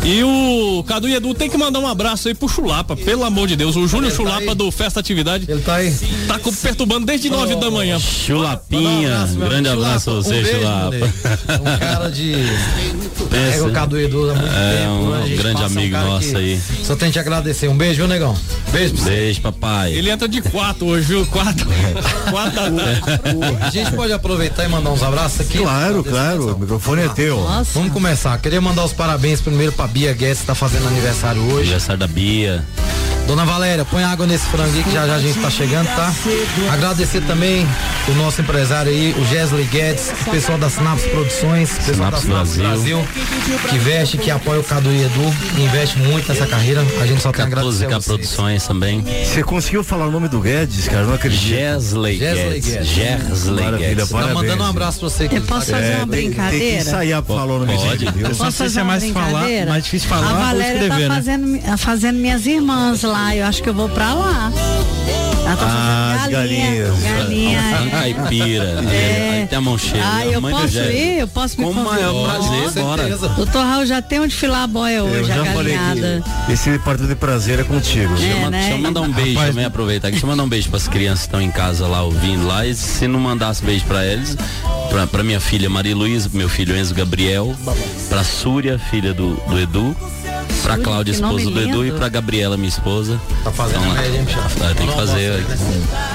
E 0.05 0.23
o 0.23 0.85
Cadu 0.87 1.09
e 1.09 1.15
Edu 1.15 1.33
tem 1.35 1.49
que 1.49 1.57
mandar 1.57 1.79
um 1.81 1.87
abraço 1.87 2.29
aí 2.29 2.35
pro 2.35 2.49
Chulapa, 2.49 2.95
pelo 2.97 3.25
amor 3.25 3.49
de 3.49 3.57
Deus. 3.57 3.75
O 3.77 3.87
Júnior 3.89 4.11
tá 4.11 4.17
Chulapa 4.17 4.51
aí? 4.51 4.55
do 4.55 4.71
Festa 4.71 5.01
Atividade 5.01 5.47
Ele 5.49 5.63
tá 5.63 5.77
aí. 5.77 5.95
tá 6.29 6.39
perturbando 6.63 7.07
desde 7.07 7.31
nove 7.31 7.57
da 7.57 7.71
manhã. 7.71 7.99
Chulapinha, 7.99 9.27
meu 9.37 9.49
grande 9.49 9.69
amigo. 9.69 9.85
abraço 9.85 10.11
a 10.11 10.13
Um 10.15 10.23
você, 10.23 10.43
beijo, 10.43 10.59
Chulapa. 10.59 10.97
Um 11.61 11.79
cara 11.79 12.11
de. 12.11 12.35
Pensa. 13.31 13.57
É 13.59 13.63
o 13.63 13.73
Cadu 13.73 13.99
Edu 13.99 14.31
há 14.31 14.35
muito 14.35 14.55
É, 14.55 14.77
tempo. 14.79 14.91
um 14.93 15.11
né? 15.11 15.23
A 15.23 15.27
gente 15.27 15.39
grande 15.43 15.63
amigo 15.65 15.93
cara 15.95 16.07
nosso 16.07 16.37
aí. 16.37 16.61
Só 16.83 16.95
tem 16.97 17.09
que 17.09 17.15
te 17.15 17.19
agradecer. 17.19 17.69
Um 17.69 17.77
beijo, 17.77 17.84
viu, 17.93 18.09
negão? 18.09 18.37
Beijo. 18.73 18.95
Beijo, 19.05 19.41
papai. 19.41 19.93
Ele 19.93 20.11
entra 20.11 20.27
de 20.27 20.41
quatro 20.41 20.87
hoje, 20.87 21.07
viu? 21.07 21.27
Quatro. 21.27 21.67
quatro 22.31 22.53
da 22.53 22.71
tarde. 22.71 23.03
A 23.61 23.71
gente 23.71 23.93
pode 23.93 24.13
aproveitar 24.13 24.65
e 24.65 24.69
mandar 24.69 24.91
uns 24.91 25.03
abraços 25.03 25.41
aqui? 25.41 25.59
Claro, 25.59 26.03
claro. 26.03 26.55
O 26.55 26.59
microfone 26.59 27.03
é 27.03 27.09
teu. 27.09 27.37
Nossa. 27.37 27.71
Vamos 27.75 27.93
começar. 27.93 28.39
Queria 28.39 28.61
mandar 28.61 28.85
os 28.85 28.93
parabéns 28.93 29.41
primeiro 29.41 29.73
pra 29.73 29.87
Bia 29.87 30.13
Guedes, 30.13 30.41
que 30.41 30.47
tá 30.47 30.55
fazendo 30.55 30.87
aniversário 30.89 31.43
hoje. 31.43 31.63
Aniversário 31.63 31.99
da 31.99 32.07
Bia. 32.07 32.65
Dona 33.27 33.45
Valéria, 33.47 33.85
põe 33.87 34.05
água 34.05 34.27
nesse 34.27 34.45
frango 34.47 34.77
aí 34.77 34.83
que 34.85 34.93
já 34.93 35.07
já 35.07 35.15
a 35.15 35.19
gente 35.19 35.39
tá 35.41 35.49
chegando, 35.49 35.87
tá? 35.87 36.13
Agradecer 36.71 37.23
também 37.23 37.67
o 38.07 38.13
nosso 38.13 38.43
empresário 38.43 38.93
aí, 38.93 39.15
o 39.19 39.25
Gesley 39.25 39.65
Guedes, 39.65 40.13
o 40.27 40.31
pessoal 40.31 40.59
da 40.59 40.67
Snaps 40.67 41.05
Produções, 41.07 41.73
o 41.73 41.77
pessoal 41.85 42.11
da 42.11 42.19
Snaps 42.19 42.51
Snaps 42.53 42.57
Brasil. 42.59 42.99
Brasil. 42.99 43.69
que 43.71 43.79
veste, 43.79 44.19
que 44.19 44.31
apoia 44.31 44.61
o 44.61 44.65
Cadu 44.65 44.91
e 44.93 45.03
Edu, 45.05 45.35
que 45.57 45.63
investe 45.63 45.99
muito 46.01 46.29
nessa 46.29 46.47
carreira. 46.47 46.85
A 47.01 47.07
gente 47.07 47.23
só 47.23 47.33
tem 47.33 47.45
a 47.45 47.47
agradecer 47.47 47.87
a 47.87 47.89
14K 47.89 47.93
vocês. 47.95 48.05
Produções 48.07 48.67
também. 48.67 49.03
Você 49.25 49.43
conseguiu 49.43 49.83
falar 49.83 50.07
o 50.07 50.11
nome 50.11 50.29
do 50.29 50.39
Guedes, 50.41 50.87
cara? 50.87 51.05
Não 51.07 51.15
acredito. 51.15 51.41
Gesley 51.49 52.19
Guedes. 52.19 52.67
Guedes. 52.67 52.87
Gesley 52.89 53.65
Maravilha, 53.65 53.89
Guedes. 53.95 54.09
Tá 54.11 54.35
mandando 54.35 54.63
um 54.63 54.67
abraço 54.67 55.01
pra 55.01 55.09
você. 55.09 55.29
Eu 55.33 55.41
posso 55.43 55.71
fazer 55.71 55.85
É, 55.93 55.97
uma 55.97 56.07
tem, 56.09 56.21
tem 56.21 56.31
que 56.31 56.37
brincadeira? 56.37 56.81
ensaiar 56.83 57.23
pra 57.23 57.37
falar 57.37 57.55
o 57.55 57.59
nome 57.61 57.75
Pode. 57.75 58.05
Eu 58.05 58.35
só 58.35 58.45
Posso 58.45 58.57
sei 58.59 58.69
se 58.69 58.75
fazer 58.75 58.81
é 58.81 58.85
mais 58.85 59.05
falar, 59.09 59.27
brincadeira? 59.31 59.71
mais 59.71 59.85
difícil 59.85 60.09
falar 60.11 60.27
A 60.29 60.31
ou 60.33 60.39
Valéria 60.41 60.73
escrever, 60.75 60.91
tá 61.09 61.09
né? 61.09 61.15
fazendo, 61.15 61.79
fazendo 61.79 62.17
minhas 62.19 62.45
irmãs 62.47 63.03
lá. 63.03 63.14
Eu 63.35 63.47
acho 63.47 63.63
que 63.63 63.69
eu 63.69 63.75
vou 63.75 63.89
pra 63.89 64.13
lá. 64.15 64.53
Ela 65.47 65.57
tá 65.57 65.67
Ah, 65.69 66.27
galinha. 66.31 66.71
galinhas. 66.91 67.03
Galinha. 67.03 67.61
Um 67.85 67.91
caipira. 67.91 68.65
É. 68.91 69.31
Aí 69.43 69.47
tem 69.47 69.59
a 69.59 69.61
mão 69.61 69.77
cheia. 69.77 70.03
Ah, 70.05 70.25
eu 70.27 70.41
posso 70.41 70.69
Jé. 70.69 70.93
ir? 70.93 71.19
Eu 71.21 71.29
posso 71.29 71.59
me 71.61 71.67
Com 71.67 71.71
o 71.73 71.85
maior 71.85 72.31
prazer, 72.31 72.83
bora. 72.83 73.09
Doutor 73.37 73.63
Raul 73.63 73.85
já 73.87 74.01
tem 74.01 74.21
onde 74.21 74.35
filar 74.35 74.63
a 74.63 74.67
boia 74.67 74.97
Eu 74.97 75.05
hoje, 75.05 75.31
a 75.31 75.37
já 75.37 75.45
falei 75.53 75.77
galinhada. 75.77 76.23
que 76.47 76.53
esse 76.53 76.79
partido 76.79 77.09
de 77.09 77.15
prazer 77.15 77.61
é 77.61 77.65
contigo. 77.65 78.15
É, 78.15 78.33
Chama- 78.33 78.51
né? 78.51 78.59
Deixa 78.61 78.75
eu 78.75 78.79
mandar 78.79 79.01
um 79.03 79.13
beijo 79.13 79.35
Rapaz, 79.35 79.51
também, 79.51 79.65
aproveitar 79.67 80.09
aqui. 80.09 80.13
Deixa 80.13 80.25
eu 80.27 80.31
mandar 80.31 80.43
um 80.45 80.49
beijo 80.49 80.71
pras 80.71 80.89
crianças 80.89 81.21
que 81.21 81.27
estão 81.27 81.43
em 81.43 81.51
casa 81.51 81.87
lá 81.87 82.03
ouvindo 82.03 82.47
lá. 82.47 82.67
E 82.67 82.75
se 82.75 83.07
não 83.07 83.21
mandasse 83.21 83.63
beijo 83.63 83.85
pra 83.85 84.05
eles, 84.07 84.37
pra, 84.89 85.07
pra 85.07 85.23
minha 85.23 85.41
filha 85.41 85.69
Maria 85.69 85.95
Luísa, 85.95 86.31
pro 86.31 86.39
meu 86.39 86.49
filho 86.49 86.75
Enzo 86.75 86.95
Gabriel, 86.95 87.55
pra 88.09 88.25
Súria, 88.25 88.79
filha 88.79 89.13
do, 89.13 89.35
do 89.47 89.61
Edu, 89.61 89.95
pra 90.63 90.79
Cláudia, 90.79 91.13
esposa 91.13 91.51
do 91.51 91.61
Edu, 91.61 91.85
e 91.87 91.93
pra 91.93 92.09
Gabriela, 92.09 92.57
minha 92.57 92.69
esposa. 92.69 93.21
Tá 93.43 93.51
fazendo 93.51 93.81
Então, 93.83 93.93
média, 93.95 94.19
hein, 94.19 94.25
bicho? 94.25 94.39
tá, 94.59 94.75
tem 94.75 94.87
que 94.87 94.95
fazer. 94.95 95.45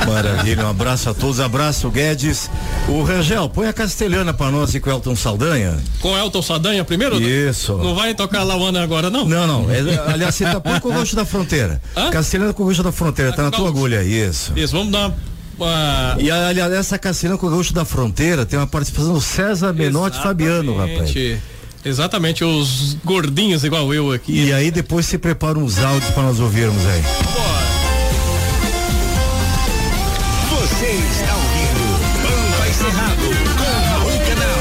Maravilha, 0.08 0.66
um 0.66 0.70
abraço 0.70 1.10
a 1.10 1.14
todos, 1.14 1.40
abraço 1.40 1.90
Guedes. 1.90 2.50
O 2.88 3.04
Rangel, 3.04 3.50
põe 3.50 3.68
a 3.68 3.74
castelhana 3.74 4.34
pra 4.34 4.50
nós 4.50 4.74
e 4.74 4.80
com 4.80 4.90
o 4.90 4.94
Elton 4.94 5.16
Saldanha. 5.16 5.78
Com 6.02 6.18
Elton 6.18 6.42
Sadanha 6.42 6.84
primeiro? 6.84 7.22
Isso. 7.22 7.78
Não 7.78 7.94
vai 7.96 8.14
tocar 8.16 8.44
Lauana 8.44 8.82
agora, 8.84 9.10
não? 9.10 9.26
Não, 9.26 9.46
não. 9.46 9.72
É, 9.72 9.80
aliás, 10.12 10.36
você 10.36 10.46
tá 10.46 10.60
põe 10.60 10.80
com 10.80 10.90
o 10.90 10.94
roxo 10.94 11.16
da 11.16 11.26
fronteira. 11.26 11.82
Hã? 11.96 12.10
Castelhana 12.10 12.54
com 12.54 12.64
o 12.64 12.66
roxo 12.66 12.82
da 12.84 12.92
fronteira, 12.92 13.32
tá 13.34 13.44
na 13.44 13.52
tua 13.52 13.68
agulha, 13.68 14.04
isso. 14.04 14.54
Isso, 14.56 14.74
vamos 14.76 14.92
dar 14.92 15.14
uma. 15.58 16.16
E 16.20 16.32
aliás, 16.32 16.72
essa 16.74 16.98
castelhana 16.98 17.38
com 17.38 17.48
o 17.48 17.50
roxo 17.50 17.74
da 17.74 17.86
fronteira 17.86 18.46
tem 18.46 18.58
uma 18.58 18.68
participação 18.68 19.14
do 19.14 19.22
César 19.22 19.74
Menotti 19.74 20.18
Fabiano, 20.22 20.76
rapaz. 20.78 21.14
Exatamente. 21.84 22.44
Os 22.44 22.98
gordinhos 23.04 23.64
igual 23.64 23.94
eu 23.94 24.12
aqui. 24.12 24.48
E 24.48 24.54
aí 24.54 24.72
depois 24.72 25.06
se 25.06 25.18
prepara 25.18 25.58
uns 25.58 25.80
áudios 25.80 26.12
pra 26.12 26.24
nós 26.24 26.40
ouvirmos 26.40 26.86
aí. 26.86 27.02
Você 30.50 30.86
está 30.86 31.36
ouvindo 31.36 32.00
Pampa 32.22 32.74
Cerrado 32.74 33.28
com 33.58 33.72
Raul 33.90 34.20
Canal. 34.28 34.60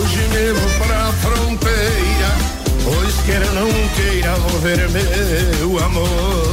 Hoje 0.00 0.22
mesmo 0.32 0.66
pra 0.78 1.12
fronteira, 1.12 2.30
pois 2.84 3.14
queira 3.24 3.46
ou 3.46 3.54
não 3.54 3.88
queira, 3.94 4.34
vou 4.36 4.60
ver 4.60 4.88
meu 4.90 5.84
amor. 5.84 6.45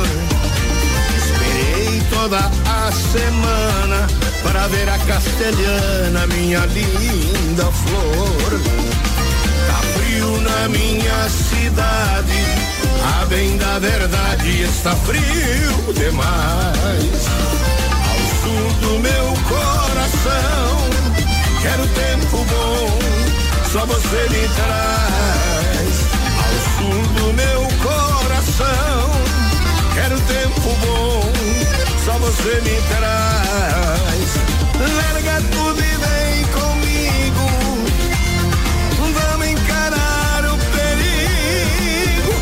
Toda 2.33 2.49
a 2.65 2.91
semana 2.91 4.07
para 4.41 4.67
ver 4.69 4.89
a 4.89 4.97
castelhana, 4.97 6.25
minha 6.25 6.65
linda 6.65 7.63
flor. 7.65 8.59
Tá 9.67 9.79
frio 9.93 10.41
na 10.41 10.67
minha 10.69 11.29
cidade, 11.29 12.33
a 13.21 13.25
bem 13.25 13.55
da 13.57 13.77
verdade 13.77 14.63
está 14.63 14.95
frio 14.95 15.93
demais. 15.93 17.27
Ao 18.09 18.17
sul 18.41 18.73
do 18.81 18.99
meu 18.99 19.25
coração, 19.47 20.89
quero 21.61 21.85
tempo 21.85 22.37
bom, 22.45 22.99
só 23.71 23.85
você 23.85 24.29
me 24.31 24.47
traz. 24.55 25.93
Ao 26.41 26.53
sul 26.79 27.03
do 27.13 27.33
meu 27.33 27.61
coração, 27.83 29.11
quero 29.93 30.19
tempo 30.21 30.75
bom, 30.81 31.31
só 32.05 32.17
você 32.19 32.61
me 32.61 32.81
traz. 32.89 34.29
Larga 34.97 35.41
tudo 35.51 35.79
e 35.79 35.95
vem 36.03 36.43
comigo, 36.51 37.45
vamos 39.13 39.47
encarar 39.47 40.43
o 40.45 40.57
perigo. 40.75 42.33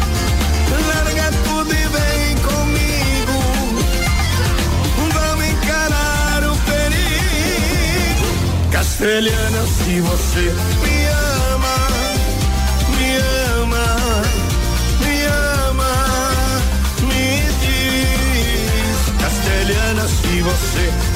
Larga 0.88 1.32
tudo 1.44 1.72
e 1.72 1.86
vem 1.96 2.36
comigo. 2.38 3.38
Vamos 5.14 5.46
encarar 5.46 6.44
o 6.44 6.56
perigo. 6.66 8.28
Castelhana, 8.72 9.62
se 9.68 10.02
você 10.02 10.54
me 10.84 10.91
você 20.42 21.11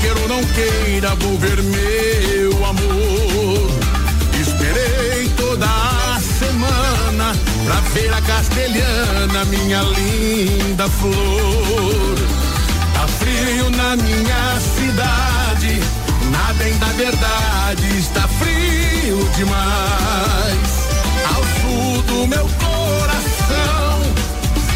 queira 0.00 0.20
ou 0.20 0.28
não 0.28 0.44
queira, 0.44 1.14
vou 1.16 1.38
ver 1.38 1.62
meu 1.62 2.64
amor. 2.64 3.70
Esperei 4.40 5.28
toda 5.36 5.66
a 5.66 6.20
semana 6.20 7.34
pra 7.64 7.80
ver 7.92 8.12
a 8.12 8.20
castelhana, 8.22 9.44
minha 9.46 9.82
linda 9.82 10.88
flor. 10.88 12.14
Tá 12.94 13.06
frio 13.08 13.70
na 13.70 13.96
minha 13.96 14.60
cidade, 14.76 15.80
na 16.30 16.52
bem 16.54 16.76
da 16.78 16.86
verdade, 16.86 17.98
está 17.98 18.26
frio 18.28 19.28
demais. 19.36 20.88
Ao 21.34 21.42
sul 21.60 22.02
do 22.02 22.26
meu 22.26 22.48
coração, 22.58 24.02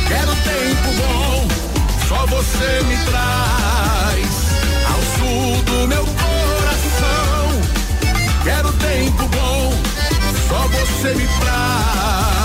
quero 0.09 0.35
tempo 0.45 0.93
bom, 0.99 1.49
só 2.09 2.27
você 2.27 2.83
me 2.85 2.97
traz. 3.07 3.62
Você 11.03 11.15
me 11.17 11.27
traz. 11.41 12.42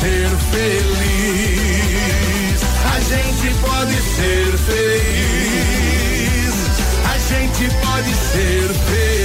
Ser 0.00 0.28
feliz. 0.50 1.90
A 2.86 3.00
gente 3.00 3.54
pode 3.60 3.96
ser 4.16 4.56
feliz. 4.66 6.54
A 7.04 7.18
gente 7.18 7.68
pode 7.84 8.14
ser 8.14 8.68
feliz. 8.88 9.19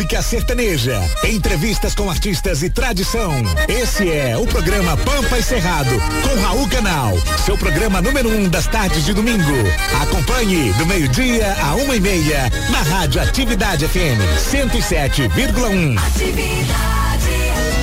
Música 0.00 0.22
sertaneja, 0.22 0.98
entrevistas 1.28 1.94
com 1.94 2.08
artistas 2.08 2.62
e 2.62 2.70
tradição. 2.70 3.34
Esse 3.68 4.10
é 4.10 4.34
o 4.34 4.46
programa 4.46 4.96
Pampa 4.96 5.36
e 5.36 5.42
Cerrado, 5.42 5.90
com 6.22 6.40
Raul 6.40 6.66
Canal. 6.70 7.18
Seu 7.44 7.58
programa 7.58 8.00
número 8.00 8.30
um 8.30 8.48
das 8.48 8.66
tardes 8.66 9.04
de 9.04 9.12
domingo. 9.12 9.52
Acompanhe 10.00 10.72
do 10.72 10.86
meio-dia 10.86 11.54
a 11.62 11.74
uma 11.74 11.94
e 11.94 12.00
meia 12.00 12.50
na 12.70 12.80
Rádio 12.80 13.20
Atividade 13.20 13.86
FM 13.86 14.24
107,1. 14.50 15.98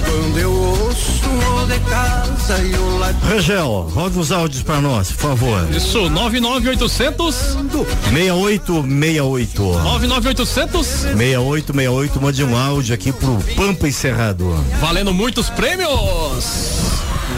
Quando 0.04 0.40
eu 0.40 0.52
ouço 0.52 1.22
o 1.30 1.66
de 1.68 1.80
casa 1.82 2.58
e 2.64 2.74
o 2.74 2.98
Rangel, 3.28 3.92
roda 3.94 4.20
os 4.20 4.32
áudios 4.32 4.64
pra 4.64 4.82
nós, 4.82 5.12
por 5.12 5.30
favor. 5.30 5.70
Isso, 5.70 6.10
99800 6.10 7.58
6868. 7.86 9.62
99800 9.62 10.86
6868, 10.86 12.22
mande 12.22 12.44
um 12.44 12.56
áudio 12.58 12.94
aqui 12.94 13.12
pro 13.12 13.38
Pampa 13.56 13.88
e 13.88 13.94
Cerrado. 13.94 14.46
valendo 14.80 15.14
muitos 15.14 15.50
prêmios. 15.50 16.87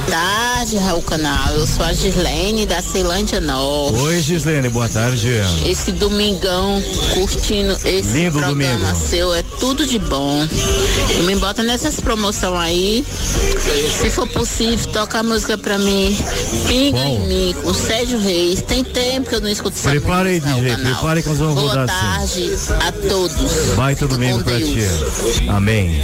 Tarde, 0.09 0.77
Raul 0.77 1.01
Canal. 1.03 1.53
Eu 1.53 1.67
sou 1.67 1.85
a 1.85 1.93
Gislene 1.93 2.65
da 2.65 2.81
Ceilândia 2.81 3.39
Norte. 3.39 3.99
Oi, 3.99 4.21
Gislene, 4.21 4.69
boa 4.69 4.89
tarde. 4.89 5.29
Esse 5.65 5.91
domingão, 5.91 6.81
curtindo 7.13 7.73
esse 7.85 8.09
Lindo 8.09 8.39
programa 8.39 8.77
domingo. 8.77 9.07
seu, 9.07 9.33
é 9.33 9.43
tudo 9.59 9.85
de 9.85 9.99
bom. 9.99 10.47
E 11.19 11.23
me 11.23 11.35
bota 11.35 11.63
nessas 11.63 11.99
promoções 11.99 12.39
aí. 12.59 13.05
Se 13.99 14.09
for 14.09 14.27
possível, 14.27 14.87
toca 14.91 15.19
a 15.19 15.23
música 15.23 15.57
pra 15.57 15.77
mim. 15.77 16.17
Pinga 16.67 16.99
em 16.99 17.19
mim, 17.27 17.55
com 17.61 17.73
Sérgio 17.73 18.19
Reis. 18.19 18.61
Tem 18.61 18.83
tempo 18.83 19.29
que 19.29 19.35
eu 19.35 19.41
não 19.41 19.49
escuto 19.49 19.77
essa 19.77 19.89
Prepara 19.89 20.29
aí, 20.29 20.39
DJ, 20.39 20.69
Canal. 20.71 20.93
prepara 20.93 21.21
que 21.21 21.29
nós 21.29 21.37
vamos 21.37 21.55
Boa 21.61 21.85
tarde 21.85 22.51
a 22.87 22.91
todos. 22.91 23.75
Baita 23.75 24.07
domingo 24.07 24.43
pra 24.43 24.57
ti. 24.59 24.79
Amém. 25.49 26.01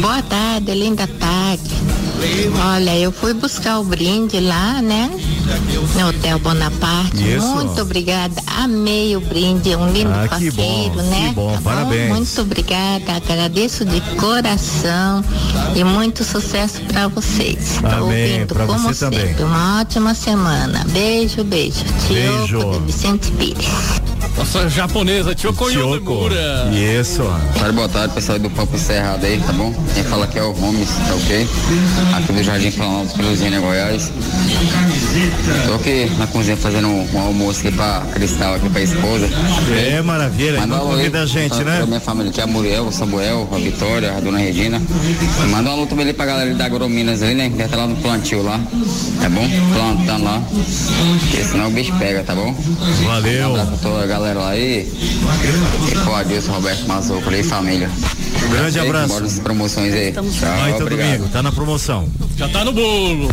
Boa 0.00 0.22
tarde, 0.22 0.74
linda 0.74 1.06
tarde. 1.06 2.01
Olha, 2.74 2.96
eu 2.98 3.10
fui 3.10 3.34
buscar 3.34 3.78
o 3.80 3.84
brinde 3.84 4.38
lá, 4.40 4.80
né? 4.80 5.10
No 5.98 6.08
Hotel 6.08 6.38
Bonaparte. 6.38 7.16
Isso. 7.36 7.46
Muito 7.46 7.80
obrigada. 7.82 8.34
Amei 8.46 9.16
o 9.16 9.20
brinde. 9.20 9.72
É 9.72 9.76
um 9.76 9.90
lindo 9.92 10.10
Ah, 10.12 10.26
parceiro, 10.28 10.54
bom, 10.56 11.02
né? 11.02 11.28
que 11.28 11.34
bom, 11.34 11.58
parabéns. 11.62 12.08
Muito 12.10 12.40
obrigada. 12.42 13.16
Agradeço 13.16 13.84
de 13.84 14.00
coração 14.16 15.24
e 15.74 15.82
muito 15.84 16.22
sucesso 16.24 16.80
pra 16.82 17.08
vocês. 17.08 17.78
Tô 17.80 17.86
Amém, 17.88 18.32
ouvindo 18.34 18.54
pra 18.54 18.66
como 18.66 18.78
você 18.78 19.04
também. 19.04 19.26
sempre. 19.28 19.42
Uma 19.44 19.80
ótima 19.80 20.14
semana. 20.14 20.84
Beijo, 20.90 21.42
beijo. 21.44 21.84
Beijo. 22.08 22.46
Tioco 22.46 22.78
de 22.80 22.86
Vicente 22.86 23.30
Pires. 23.32 23.66
Nossa 24.36 24.68
japonesa, 24.68 25.34
Choco 25.36 25.68
Yomura. 25.70 26.68
Isso. 26.72 27.22
Tarde, 27.54 27.72
boa 27.76 27.88
tarde, 27.88 28.14
pessoal 28.14 28.38
do 28.38 28.50
Papo 28.50 28.74
Encerrado 28.74 29.24
aí, 29.24 29.38
tá 29.38 29.52
bom? 29.52 29.72
Quem 29.94 30.02
fala 30.04 30.24
aqui 30.24 30.38
é 30.38 30.42
o 30.42 30.52
Gomes, 30.54 30.88
tá 30.88 31.14
ok? 31.14 31.48
Aqui 32.16 32.32
do 32.32 32.42
Jardim 32.42 32.70
Planalto, 32.72 33.12
Cruzina, 33.14 33.60
Goiás. 33.60 34.10
Tô 35.66 35.74
aqui 35.74 36.10
na 36.18 36.26
cozinha 36.26 36.56
fazendo 36.56 36.88
um, 36.88 37.08
um 37.14 37.20
almoço 37.20 37.60
aqui 37.60 37.76
pra 37.76 38.02
Cristal, 38.14 38.54
aqui 38.54 38.68
pra 38.70 38.80
esposa. 38.80 39.28
É 39.76 40.00
maravilha, 40.02 40.60
Manda 40.60 40.74
um 40.74 40.76
não 40.78 40.84
alô 40.86 40.90
aí 40.92 40.96
convida 40.96 41.22
a 41.22 41.26
gente, 41.26 41.54
pra, 41.54 41.64
né? 41.64 41.76
Pra 41.76 41.86
minha 41.86 42.00
família 42.00 42.30
aqui, 42.30 42.40
a 42.40 42.46
Muriel, 42.46 42.86
o 42.86 42.92
Samuel, 42.92 43.48
a 43.52 43.56
Vitória, 43.56 44.16
a 44.16 44.20
Dona 44.20 44.38
Regina. 44.38 44.80
Manda 45.50 45.70
um 45.70 45.72
alô 45.72 45.86
também 45.86 46.06
ali 46.06 46.14
pra 46.14 46.24
galera 46.24 46.52
da 46.54 46.64
Agrominas 46.64 47.22
ali, 47.22 47.34
né? 47.34 47.50
Que 47.50 47.68
tá 47.68 47.76
lá 47.76 47.86
no 47.86 47.96
plantio 47.96 48.42
lá, 48.42 48.58
tá 49.20 49.28
bom? 49.28 49.46
Plantando 49.74 50.24
lá. 50.24 50.42
Porque 51.20 51.44
senão 51.44 51.68
o 51.68 51.70
bicho 51.70 51.92
pega, 51.98 52.24
tá 52.24 52.34
bom? 52.34 52.54
Valeu. 53.04 53.48
Um 53.48 53.52
abraço 53.52 53.70
pra 53.70 53.90
toda 53.90 54.02
a 54.02 54.06
galera 54.06 54.21
lá 54.32 54.50
aí. 54.50 54.90
E 55.90 55.94
pro 56.04 56.14
Adilson, 56.14 56.52
Roberto 56.52 56.86
Mazoco 56.86 57.28
ali, 57.28 57.42
família. 57.42 57.90
Grande 58.50 58.78
abraço. 58.80 59.08
Bora 59.08 59.24
nas 59.24 59.38
promoções 59.38 59.92
aí. 59.94 60.12
Tchau, 60.12 60.24
Baita 60.24 60.82
obrigado. 60.82 61.08
domingo, 61.08 61.28
tá 61.28 61.42
na 61.42 61.52
promoção. 61.52 62.08
Já 62.36 62.48
tá 62.48 62.64
no 62.64 62.72
bolo. 62.72 63.28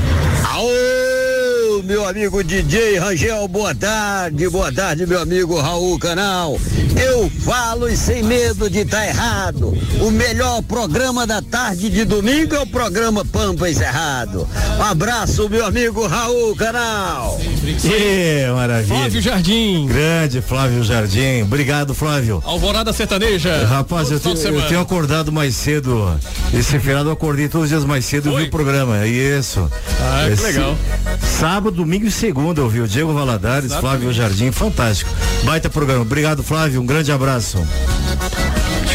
Aô, 0.52 1.84
meu 1.84 2.08
amigo 2.08 2.44
DJ 2.44 2.98
Rangel, 3.00 3.48
boa 3.48 3.74
tarde, 3.74 4.48
boa 4.50 4.72
tarde, 4.72 5.06
meu 5.06 5.22
amigo 5.22 5.60
Raul 5.60 5.98
Canal. 6.00 6.60
Eu 6.96 7.30
falo 7.44 7.88
e 7.88 7.96
sem 7.96 8.24
medo 8.24 8.70
de 8.70 8.80
estar 8.80 9.08
errado. 9.08 9.78
O 10.02 10.12
melhor 10.12 10.62
programa 10.64 11.26
da 11.26 11.42
tarde 11.42 11.90
de 11.90 12.04
domingo 12.06 12.56
é 12.56 12.60
o 12.60 12.68
programa 12.68 13.24
Pampa 13.26 13.70
Encerrado. 13.70 14.48
Um 14.78 14.84
abraço, 14.84 15.50
meu 15.50 15.66
amigo 15.66 16.06
Raul 16.08 16.56
Canal. 16.56 17.40
Que 17.76 18.45
maravilha. 18.55 18.95
Flávio 18.95 19.22
Jardim. 19.22 19.86
Grande 19.88 20.41
Flávio 20.41 20.84
Jardim. 20.84 21.41
Obrigado, 21.43 21.93
Flávio. 21.93 22.41
Alvorada 22.45 22.91
Sertaneja. 22.93 23.65
Rapaz, 23.67 24.11
eu, 24.11 24.20
te- 24.20 24.36
final 24.36 24.53
eu 24.61 24.67
tenho 24.67 24.80
acordado 24.82 25.32
mais 25.32 25.55
cedo. 25.55 26.20
Esse 26.53 26.80
feriado 26.80 27.09
eu 27.09 27.13
acordei 27.13 27.47
todos 27.47 27.65
os 27.65 27.70
dias 27.70 27.86
mais 27.86 28.05
cedo 28.05 28.32
e 28.32 28.36
vi 28.36 28.43
o 28.43 28.49
programa. 28.49 29.05
Isso. 29.07 29.70
Ah, 30.01 30.24
que 30.28 30.34
Esse- 30.34 30.43
legal. 30.43 30.76
Sábado, 31.22 31.72
domingo 31.78 32.05
e 32.05 32.11
segunda 32.11 32.61
eu 32.61 32.70
vi 32.70 32.82
o 32.82 32.88
Diego 32.88 33.13
Valadares, 33.13 33.65
Exatamente. 33.65 33.82
Flávio 34.01 34.13
Jardim. 34.13 34.51
Fantástico. 34.51 35.09
Baita 35.43 35.70
programa. 35.70 36.01
Obrigado, 36.01 36.43
Flávio. 36.43 36.82
Um 36.82 36.86
grande 36.86 37.11
abraço. 37.11 37.57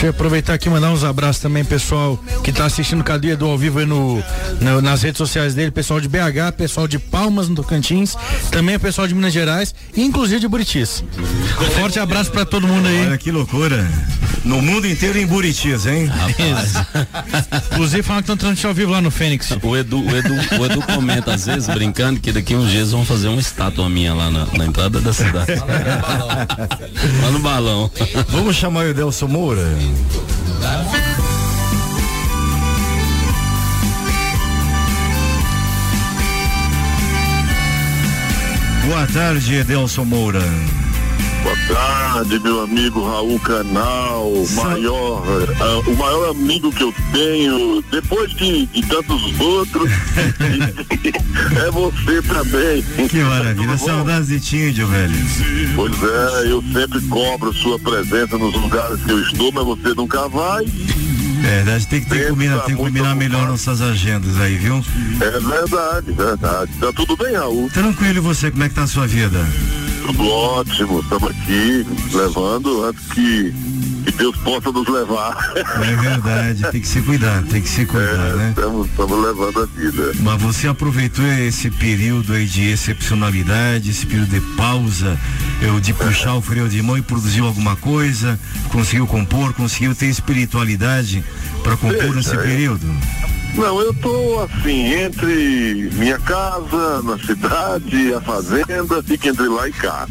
Deixa 0.05 0.13
eu 0.13 0.19
aproveitar 0.19 0.53
aqui 0.53 0.69
e 0.69 0.71
mandar 0.71 0.91
uns 0.91 1.03
abraços 1.03 1.41
também, 1.41 1.65
pessoal 1.65 2.23
que 2.43 2.53
tá 2.53 2.67
assistindo 2.67 3.01
o 3.01 3.05
Cadeia 3.05 3.35
do 3.39 3.47
Ao 3.47 3.57
Vivo 3.57 3.79
aí 3.79 3.87
no, 3.87 4.23
no- 4.61 4.83
nas 4.83 5.01
redes 5.03 5.17
sociais 5.17 5.55
dele, 5.55 5.71
pessoal 5.71 5.99
de 5.99 6.07
BH, 6.09 6.53
pessoal 6.59 6.87
de 6.87 6.99
Palmas 6.99 7.49
no 7.49 7.55
Tocantins, 7.55 8.15
também 8.51 8.77
o 8.77 8.81
pessoal 8.81 9.09
de 9.09 9.15
Minas 9.15 9.33
Gerais 9.33 9.75
e 9.97 10.03
inclusive 10.05 10.41
de 10.41 10.47
Buritis. 10.47 11.03
Forte 11.81 11.99
abraço 11.99 12.31
pra 12.31 12.45
todo 12.45 12.69
mundo 12.69 12.87
aí. 12.87 13.07
Olha 13.07 13.17
que 13.17 13.31
loucura. 13.31 13.89
No 14.45 14.61
mundo 14.61 14.87
inteiro 14.87 15.19
em 15.19 15.25
Buritis, 15.27 15.87
hein? 15.87 16.11
Inclusive 17.73 18.03
falam 18.03 18.21
que 18.21 18.25
estão 18.25 18.37
transmitindo 18.37 18.69
ao 18.69 18.75
vivo 18.75 18.93
lá 18.93 19.01
no 19.01 19.11
Fênix. 19.11 19.49
O 19.63 19.75
Edu, 19.75 20.03
o 20.03 20.15
Edu, 20.15 20.35
o 20.61 20.67
Edu 20.67 20.83
comenta 20.83 21.33
às 21.33 21.47
vezes, 21.47 21.67
brincando, 21.67 22.21
que 22.21 22.31
daqui 22.31 22.55
uns 22.55 22.71
dias 22.71 22.91
vão 22.91 23.07
fazer 23.07 23.29
uma 23.29 23.41
estátua 23.41 23.89
minha 23.89 24.13
lá 24.13 24.31
na, 24.31 24.45
na 24.53 24.67
entrada 24.67 25.01
da 25.01 25.15
cidade. 25.15 25.53
lá 25.65 27.31
no 27.33 27.39
balão. 27.39 27.91
Vamos 28.29 28.55
chamar 28.57 28.85
o 28.85 28.89
Edelson 28.91 29.29
Moura? 29.29 29.65
Boa 38.87 39.07
tarde, 39.07 39.57
Edelson 39.57 40.05
Moura. 40.05 40.84
Boa 41.45 41.57
tarde, 41.69 42.39
meu 42.41 42.63
amigo 42.63 43.07
Raul 43.07 43.39
Canal, 43.41 44.33
o 44.33 44.51
maior, 44.55 45.23
ah, 45.61 45.91
o 45.91 45.95
maior 45.95 46.31
amigo 46.31 46.73
que 46.73 46.83
eu 46.83 46.95
tenho, 47.13 47.85
depois 47.93 48.31
de, 48.33 48.65
de 48.65 48.81
tantos 48.87 49.39
outros, 49.39 49.91
é 51.63 51.71
você 51.71 52.23
também. 52.23 52.83
Que 53.09 53.19
maravilha, 53.19 53.77
saudades 53.77 54.29
de 54.29 54.41
Tíndio, 54.41 54.89
velho. 54.89 55.15
Pois 55.77 55.93
é, 56.03 56.51
eu 56.51 56.63
sempre 56.73 56.99
cobro 57.09 57.53
sua 57.53 57.79
presença 57.79 58.39
nos 58.39 58.55
lugares 58.55 59.03
que 59.03 59.11
eu 59.11 59.21
estou, 59.21 59.53
mas 59.53 59.65
você 59.67 59.93
nunca 59.95 60.27
vai. 60.29 60.65
Verdade, 60.65 61.87
tem 61.89 62.03
que, 62.03 62.09
que 62.09 62.25
combinar, 62.25 62.61
tem 62.61 62.75
que 62.75 62.83
combinar 62.83 63.15
melhor 63.15 63.49
nossas 63.49 63.83
agendas 63.83 64.41
aí, 64.41 64.57
viu? 64.57 64.83
É 65.21 65.31
verdade, 65.41 66.11
verdade. 66.11 66.73
Tá 66.81 66.91
tudo 66.95 67.15
bem, 67.19 67.35
Raul? 67.35 67.69
Tranquilo, 67.69 68.17
e 68.17 68.21
você, 68.21 68.51
como 68.51 68.65
é 68.65 68.69
que 68.71 68.75
tá 68.75 68.85
a 68.85 68.87
sua 68.87 69.07
vida? 69.07 69.47
Tudo 70.05 70.29
ótimo, 70.29 71.01
estamos 71.01 71.31
aqui 71.31 71.87
levando 72.13 72.85
antes 72.85 73.07
que, 73.07 73.55
que 74.05 74.13
Deus 74.13 74.37
possa 74.39 74.71
nos 74.71 74.87
levar. 74.87 75.53
É 75.57 75.97
verdade, 75.97 76.71
tem 76.71 76.81
que 76.81 76.87
se 76.87 77.01
cuidar, 77.01 77.43
tem 77.45 77.63
que 77.63 77.69
se 77.69 77.87
cuidar, 77.87 78.29
É, 78.29 78.33
né? 78.35 78.49
Estamos, 78.51 78.87
estamos 78.87 79.25
levando 79.25 79.63
a 79.63 79.67
vida. 79.67 80.13
Mas 80.21 80.43
você 80.43 80.69
aproveitou 80.69 81.25
esse 81.27 81.71
período 81.71 82.35
aí 82.35 82.45
de 82.45 82.69
excepcionalidade, 82.69 83.91
esse 83.91 84.05
período 84.05 84.29
de 84.29 84.41
pausa, 84.57 85.19
eu, 85.63 85.81
de 85.81 85.95
puxar 85.95 86.35
o 86.35 86.43
freio 86.43 86.69
de 86.69 86.83
mão 86.83 86.99
e 86.99 87.03
produziu 87.03 87.47
alguma 87.47 87.75
coisa, 87.75 88.39
conseguiu 88.71 89.07
compor, 89.07 89.55
conseguiu 89.55 89.95
ter 89.95 90.07
espiritualidade 90.07 91.25
para 91.63 91.79
compor 91.79 91.99
Veja, 91.99 92.15
nesse 92.15 92.35
é. 92.35 92.39
Não, 93.55 93.81
eu 93.81 93.95
tô 93.95 94.41
assim, 94.41 94.93
entre 94.95 95.91
minha 95.95 96.19
casa, 96.19 97.03
na 97.03 97.19
cidade, 97.19 98.13
a 98.13 98.21
fazenda, 98.21 99.03
fica 99.03 99.29
entre 99.29 99.47
lá 99.47 99.69
e 99.69 99.73
cá. 99.73 100.07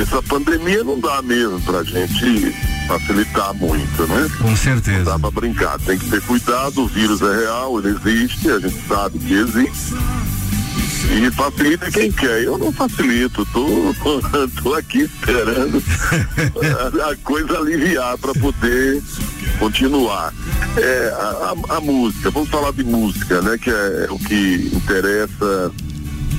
Essa 0.00 0.22
pandemia 0.22 0.84
não 0.84 1.00
dá 1.00 1.22
mesmo 1.22 1.60
pra 1.62 1.82
gente 1.82 2.54
facilitar 2.86 3.54
muito, 3.54 4.06
né? 4.06 4.30
Com 4.40 4.54
certeza. 4.54 4.98
Não 4.98 5.04
dá 5.12 5.18
pra 5.18 5.30
brincar, 5.30 5.78
tem 5.80 5.98
que 5.98 6.08
ter 6.08 6.20
cuidado, 6.22 6.82
o 6.82 6.86
vírus 6.86 7.22
é 7.22 7.40
real, 7.40 7.78
ele 7.78 7.96
existe, 7.96 8.50
a 8.50 8.58
gente 8.58 8.86
sabe 8.86 9.18
que 9.18 9.32
existe. 9.32 9.94
E 11.10 11.30
facilita 11.30 11.90
quem 11.90 12.10
quer. 12.12 12.42
Eu 12.44 12.58
não 12.58 12.72
facilito, 12.72 13.46
tô, 13.52 13.94
tô 14.62 14.74
aqui 14.74 15.02
esperando 15.02 15.82
a, 17.06 17.10
a 17.10 17.16
coisa 17.16 17.58
aliviar 17.58 18.18
para 18.18 18.32
poder 18.34 19.02
continuar. 19.58 20.32
É, 20.76 21.12
a, 21.14 21.54
a- 21.72 21.76
a 21.76 21.80
música, 21.80 22.30
vamos 22.30 22.48
falar 22.50 22.72
de 22.72 22.84
música, 22.84 23.40
né? 23.40 23.56
Que 23.56 23.70
é 23.70 24.06
o 24.10 24.18
que 24.18 24.70
interessa 24.74 25.72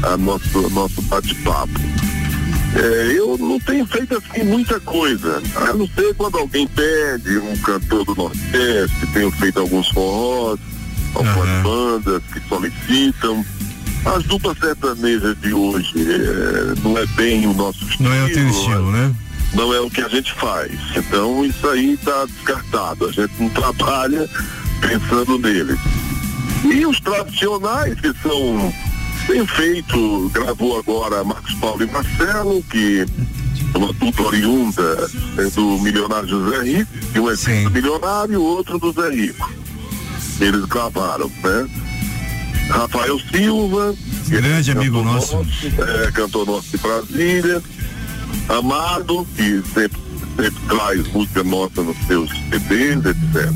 a 0.03 0.17
nosso, 0.17 0.69
nosso 0.69 1.01
bate-papo. 1.03 1.79
É, 2.75 3.13
eu 3.17 3.37
não 3.39 3.59
tenho 3.61 3.85
feito 3.87 4.15
assim 4.17 4.43
muita 4.43 4.79
coisa. 4.81 5.41
A 5.55 5.73
não 5.73 5.87
ser 5.87 6.13
quando 6.15 6.37
alguém 6.37 6.67
pede 6.67 7.37
um 7.39 7.55
cantor 7.57 8.03
do 8.05 8.13
Nordeste, 8.15 9.07
tenho 9.13 9.31
feito 9.31 9.59
alguns 9.59 9.87
forrós, 9.89 10.59
algumas 11.15 11.63
bandas 11.63 12.21
que 12.31 12.39
solicitam. 12.47 13.43
As 14.15 14.23
duplas 14.23 14.57
sertanejas 14.57 15.39
de 15.41 15.53
hoje 15.53 15.93
é, 15.97 16.81
não 16.81 16.97
é 16.97 17.05
bem 17.07 17.45
o 17.45 17.53
nosso 17.53 17.83
estilo. 17.83 18.09
Não 18.09 18.15
é 18.15 18.23
o 18.23 18.33
teu 18.33 18.47
estilo, 18.49 18.91
né? 18.91 19.15
Não 19.53 19.73
é 19.73 19.79
o 19.79 19.89
que 19.89 20.01
a 20.01 20.07
gente 20.07 20.33
faz. 20.33 20.71
Então 20.95 21.45
isso 21.45 21.67
aí 21.67 21.93
está 21.93 22.25
descartado. 22.25 23.07
A 23.07 23.11
gente 23.11 23.33
não 23.39 23.49
trabalha 23.49 24.29
pensando 24.81 25.37
neles. 25.39 25.79
E 26.63 26.85
os 26.85 26.99
tradicionais 26.99 27.99
que 27.99 28.13
são 28.21 28.73
bem 29.27 29.45
feito, 29.45 30.29
gravou 30.29 30.79
agora 30.79 31.23
Marcos 31.23 31.53
Paulo 31.55 31.83
e 31.83 31.87
Marcelo, 31.87 32.63
que 32.63 33.05
é 33.73 33.77
uma 33.77 33.91
dupla 33.93 34.27
oriunda 34.27 35.09
é, 35.37 35.49
do 35.49 35.79
milionário 35.79 36.27
José 36.27 36.63
Rico, 36.63 36.91
e 37.13 37.19
um 37.19 37.29
é 37.29 37.35
do 37.35 37.71
milionário 37.71 38.33
e 38.33 38.37
o 38.37 38.43
outro 38.43 38.79
do 38.79 38.91
Zé 38.91 39.09
Rico. 39.09 39.51
Eles 40.39 40.65
gravaram, 40.65 41.31
né? 41.43 41.69
Rafael 42.69 43.19
Silva, 43.31 43.95
grande 44.27 44.71
amigo 44.71 45.01
nosso, 45.03 45.37
é, 46.05 46.11
cantor 46.11 46.45
nosso 46.45 46.69
de 46.71 46.77
Brasília, 46.77 47.61
Amado, 48.49 49.25
que 49.35 49.61
sempre, 49.73 49.99
sempre 50.35 50.61
traz 50.67 51.07
música 51.11 51.43
nossa 51.43 51.81
nos 51.81 51.97
seus 52.07 52.29
CDs, 52.49 53.05
etc. 53.05 53.51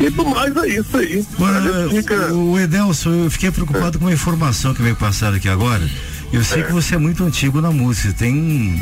E 0.00 0.10
do 0.10 0.24
mais 0.24 0.56
é 0.56 0.68
isso 0.68 0.96
aí. 0.96 1.24
A 1.40 1.88
gente 1.88 2.02
fica- 2.02 2.32
O 2.32 2.58
Edelson, 2.58 3.10
eu 3.24 3.30
fiquei 3.30 3.50
preocupado 3.50 3.98
com 3.98 4.04
uma 4.06 4.12
informação 4.12 4.72
que 4.74 4.82
veio 4.82 4.96
passar 4.96 5.34
aqui 5.34 5.48
agora. 5.48 5.88
Eu 6.32 6.44
sei 6.44 6.62
que 6.62 6.72
você 6.72 6.94
é 6.94 6.98
muito 6.98 7.24
antigo 7.24 7.60
na 7.60 7.72
música, 7.72 8.12
tem 8.12 8.80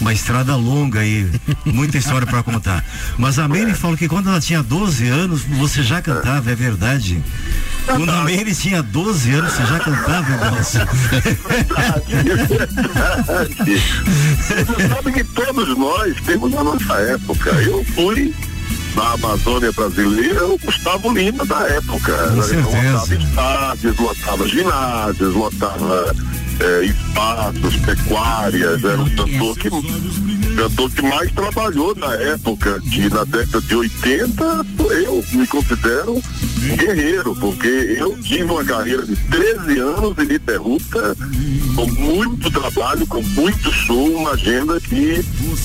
uma 0.00 0.12
estrada 0.12 0.56
longa 0.56 1.00
aí, 1.00 1.30
muita 1.64 1.98
história 1.98 2.26
para 2.26 2.42
contar. 2.42 2.84
Mas 3.16 3.38
a 3.38 3.46
Meire 3.46 3.74
falou 3.74 3.96
que 3.96 4.08
quando 4.08 4.28
ela 4.28 4.40
tinha 4.40 4.60
12 4.62 5.06
anos, 5.06 5.42
você 5.42 5.82
já 5.84 6.02
cantava, 6.02 6.50
é 6.50 6.54
verdade? 6.54 7.22
Quando 7.86 8.10
a 8.10 8.24
Meire 8.24 8.54
tinha 8.54 8.82
12 8.82 9.30
anos, 9.32 9.52
você 9.52 9.66
já 9.66 9.78
cantava, 9.78 10.34
Edelson? 10.34 10.86
Você 14.46 14.88
sabe 14.88 15.12
que 15.12 15.24
todos 15.24 15.78
nós 15.78 16.16
temos 16.26 16.54
a 16.54 16.64
nossa 16.64 16.94
época. 16.94 17.50
Eu 17.50 17.84
fui 17.94 18.34
na 18.94 19.12
Amazônia 19.12 19.72
brasileira 19.72 20.44
o 20.46 20.58
Gustavo 20.58 21.12
Lima 21.12 21.44
da 21.46 21.60
época. 21.68 22.30
Com 22.34 22.42
certeza. 22.42 22.92
Lotava 22.92 23.14
estádios, 23.14 23.96
lotava 23.96 24.48
ginásios, 24.48 25.34
lotava 25.34 26.14
eh, 26.60 26.84
espaços, 26.84 27.76
pecuárias. 27.76 28.84
Era 28.84 29.00
um 29.00 29.08
cantor 29.10 29.56
que, 29.56 29.68
cantor 30.56 30.90
que 30.90 31.02
mais 31.02 31.30
trabalhou 31.32 31.94
na 31.96 32.14
época, 32.14 32.80
que 32.80 33.08
na 33.08 33.24
década 33.24 33.60
de 33.60 33.74
80 33.74 34.66
eu 35.04 35.24
me 35.32 35.46
considero 35.46 36.22
guerreiro, 36.76 37.34
porque 37.36 37.68
eu 37.68 38.16
tive 38.22 38.44
uma 38.44 38.64
carreira 38.64 39.04
de 39.04 39.16
13 39.16 39.78
anos 39.78 40.18
ininterrupta, 40.18 41.16
com 41.74 41.86
muito 41.86 42.50
trabalho, 42.50 43.06
com 43.06 43.22
muito 43.22 43.72
show, 43.72 44.16
uma 44.16 44.32
agenda 44.32 44.80
que 44.80 45.24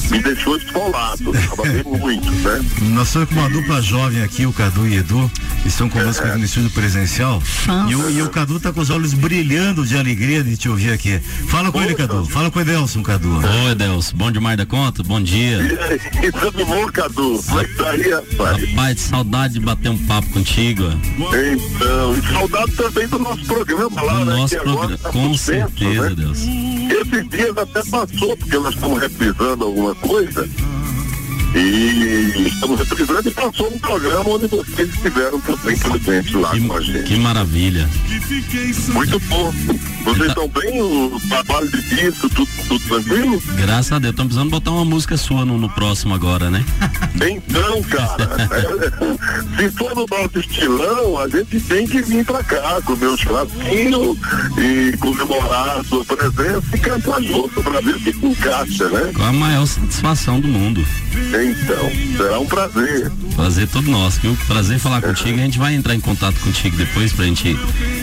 me 0.09 0.19
deixou 0.19 0.57
esfolado. 0.57 1.31
Trabalhei 1.31 1.83
muito, 1.83 2.31
né? 2.31 2.65
Nós 2.93 3.07
estamos 3.07 3.29
com 3.29 3.35
uma 3.35 3.49
dupla 3.49 3.81
jovem 3.81 4.23
aqui, 4.23 4.45
o 4.45 4.53
Cadu 4.53 4.87
e 4.87 4.95
Edu, 4.95 5.29
estão 5.65 5.89
conosco 5.89 6.25
aqui 6.25 6.37
no 6.37 6.45
estúdio 6.45 6.69
presencial. 6.71 7.41
E 7.89 7.95
o, 7.95 8.09
e 8.09 8.21
o 8.21 8.29
Cadu 8.29 8.59
tá 8.59 8.71
com 8.71 8.81
os 8.81 8.89
olhos 8.89 9.13
brilhando 9.13 9.85
de 9.85 9.97
alegria 9.97 10.43
de 10.43 10.55
te 10.55 10.69
ouvir 10.69 10.91
aqui. 10.91 11.19
Fala 11.49 11.71
com 11.71 11.81
ele, 11.81 11.95
Cadu. 11.95 12.25
Fala 12.25 12.49
com 12.49 12.59
o 12.59 12.61
Edelson, 12.61 13.03
Cadu. 13.03 13.39
Ô, 13.39 13.69
Edelson, 13.69 14.15
bom 14.15 14.31
demais 14.31 14.57
da 14.57 14.65
Bom 15.05 15.21
dia. 15.21 15.59
E 16.21 16.31
tudo 16.31 16.65
bom, 16.65 16.85
Cadu? 16.91 17.41
Como 17.43 17.59
é 17.61 17.63
que 17.65 17.75
tá 17.75 17.91
aí, 17.91 18.09
rapaz? 18.09 18.69
Rapaz, 18.69 18.99
saudade 18.99 19.53
de 19.53 19.59
bater 19.61 19.89
um 19.89 19.97
papo 20.05 20.29
contigo. 20.31 20.83
Então, 20.83 22.17
e 22.17 22.21
saudade 22.33 22.71
também 22.73 23.07
do 23.07 23.19
nosso 23.19 23.45
programa 23.45 24.01
lá, 24.01 24.19
Do 24.19 24.25
né? 24.25 24.35
nosso 24.35 24.57
programa, 24.57 24.97
tá 24.97 25.09
com 25.11 25.37
certeza, 25.37 26.09
né? 26.09 26.15
Deus. 26.15 26.39
Esses 26.39 27.29
dias 27.29 27.57
até 27.57 27.83
passou, 27.89 28.35
porque 28.37 28.57
nós 28.57 28.73
estamos 28.73 28.99
reprisando 28.99 29.65
alguma 29.65 29.95
coisa. 29.95 30.49
E 31.55 32.47
estamos 32.47 32.79
reprisando 32.79 33.29
e 33.29 33.31
passou 33.31 33.73
um 33.73 33.79
programa 33.79 34.29
onde 34.29 34.47
vocês 34.47 34.89
estiveram 34.93 35.39
também 35.39 35.77
presentes 35.77 36.33
lá 36.33 36.49
com 36.49 36.73
a 36.75 36.81
gente. 36.81 37.03
Que 37.03 37.17
maravilha. 37.17 37.89
Muito 38.93 39.19
bom. 39.21 39.53
Vocês 40.03 40.27
estão 40.27 40.47
bem? 40.49 40.81
O 40.81 41.19
trabalho 41.29 41.67
de 41.71 41.81
disco, 41.81 42.29
tudo, 42.29 42.49
tudo 42.67 42.85
tranquilo? 42.85 43.41
Graças 43.55 43.91
a 43.91 43.99
Deus, 43.99 44.11
estamos 44.11 44.33
precisando 44.33 44.51
botar 44.51 44.71
uma 44.71 44.85
música 44.85 45.15
sua 45.17 45.45
no, 45.45 45.57
no 45.57 45.69
próximo 45.69 46.13
agora, 46.13 46.51
né? 46.51 46.63
Então, 47.15 47.81
cara, 47.83 48.49
é, 48.51 49.57
se 49.57 49.69
for 49.71 49.95
no 49.95 50.05
nosso 50.05 50.39
estilão, 50.39 51.17
a 51.17 51.27
gente 51.27 51.59
tem 51.61 51.87
que 51.87 52.01
vir 52.01 52.25
pra 52.25 52.43
cá, 52.43 52.81
comer 52.83 53.07
um 53.07 53.17
churrasquinho 53.17 54.17
e 54.57 54.95
comemorar 54.97 55.79
a 55.79 55.83
sua 55.85 56.03
presença 56.05 56.75
e 56.75 56.79
cantar 56.79 57.21
junto 57.21 57.63
pra 57.63 57.81
ver 57.81 57.97
se 57.99 58.09
encaixa, 58.09 58.89
né? 58.89 59.11
Com 59.15 59.23
a 59.23 59.33
maior 59.33 59.65
satisfação 59.65 60.39
do 60.39 60.47
mundo. 60.47 60.85
Então, 61.45 61.91
será 62.17 62.39
um 62.39 62.45
prazer. 62.47 63.11
Prazer 63.35 63.67
todo 63.67 63.89
nosso, 63.91 64.19
viu? 64.19 64.35
Prazer 64.47 64.79
falar 64.79 65.01
contigo. 65.01 65.37
A 65.37 65.43
gente 65.43 65.59
vai 65.59 65.75
entrar 65.75 65.93
em 65.93 65.99
contato 65.99 66.39
contigo 66.39 66.75
depois 66.75 67.13
pra 67.13 67.25
gente. 67.25 67.55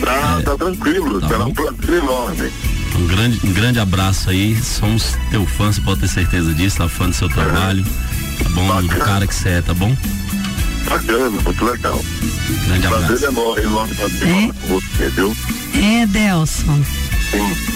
Tá, 0.04 0.40
tá 0.42 0.56
tranquilo, 0.56 1.20
tá 1.20 1.26
será 1.28 1.44
bom. 1.44 1.50
um 1.50 1.54
prazer 1.54 2.02
enorme. 2.02 2.52
Um 2.94 3.06
grande, 3.06 3.40
um 3.44 3.52
grande 3.52 3.78
abraço 3.80 4.30
aí. 4.30 4.56
Somos 4.62 5.16
teu 5.30 5.44
fã, 5.44 5.72
você 5.72 5.80
pode 5.80 6.00
ter 6.00 6.08
certeza 6.08 6.54
disso, 6.54 6.76
tá 6.76 6.88
fã 6.88 7.08
do 7.08 7.14
seu 7.16 7.28
trabalho. 7.28 7.84
Tá 8.42 8.48
bom? 8.50 8.82
Do 8.82 8.96
cara 8.96 9.26
que 9.26 9.34
você 9.34 9.48
é, 9.48 9.62
tá 9.62 9.74
bom? 9.74 9.96
Bacana, 10.88 11.30
muito 11.30 11.64
legal. 11.64 12.04
Grande 12.66 12.86
abraço. 12.86 13.06
Prazer 13.06 13.28
enorme, 13.28 13.62
enorme 13.62 13.94
prazer 13.94 14.18
falar 14.28 14.52
com 14.54 14.68
você, 14.68 15.08
viu? 15.10 15.36
É, 15.74 16.06
Delson. 16.06 16.80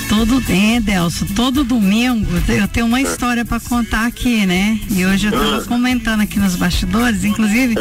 Todo, 0.09 0.43
é, 0.49 0.81
Delso, 0.81 1.27
todo 1.35 1.65
domingo 1.65 2.27
eu 2.49 2.69
tenho 2.69 2.87
uma 2.87 3.01
história 3.01 3.45
para 3.45 3.59
contar 3.61 4.07
aqui, 4.07 4.47
né? 4.47 4.79
E 4.91 5.05
hoje 5.05 5.27
eu 5.27 5.33
tava 5.33 5.59
Ah. 5.59 5.65
comentando 5.65 6.21
aqui 6.21 6.39
nos 6.39 6.55
bastidores, 6.57 7.25
inclusive, 7.25 7.75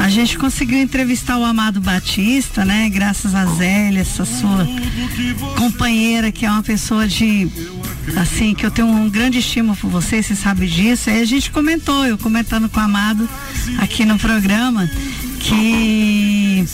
a 0.00 0.08
gente 0.08 0.36
conseguiu 0.38 0.78
entrevistar 0.78 1.38
o 1.38 1.44
Amado 1.44 1.80
Batista, 1.80 2.64
né? 2.64 2.88
Graças 2.90 3.34
a 3.34 3.46
Zélia, 3.46 4.00
essa 4.00 4.24
sua 4.24 4.66
companheira, 5.56 6.32
que 6.32 6.44
é 6.44 6.50
uma 6.50 6.62
pessoa 6.62 7.06
de 7.06 7.48
assim, 8.16 8.54
que 8.54 8.66
eu 8.66 8.70
tenho 8.70 8.88
um 8.88 9.08
grande 9.08 9.38
estima 9.38 9.76
por 9.76 9.88
você, 9.90 10.22
você 10.22 10.34
sabe 10.34 10.66
disso. 10.66 11.08
Aí 11.10 11.20
a 11.20 11.24
gente 11.24 11.50
comentou, 11.50 12.04
eu 12.06 12.18
comentando 12.18 12.68
com 12.68 12.80
o 12.80 12.82
Amado 12.82 13.28
aqui 13.78 14.04
no 14.04 14.18
programa, 14.18 14.90
que 15.40 16.64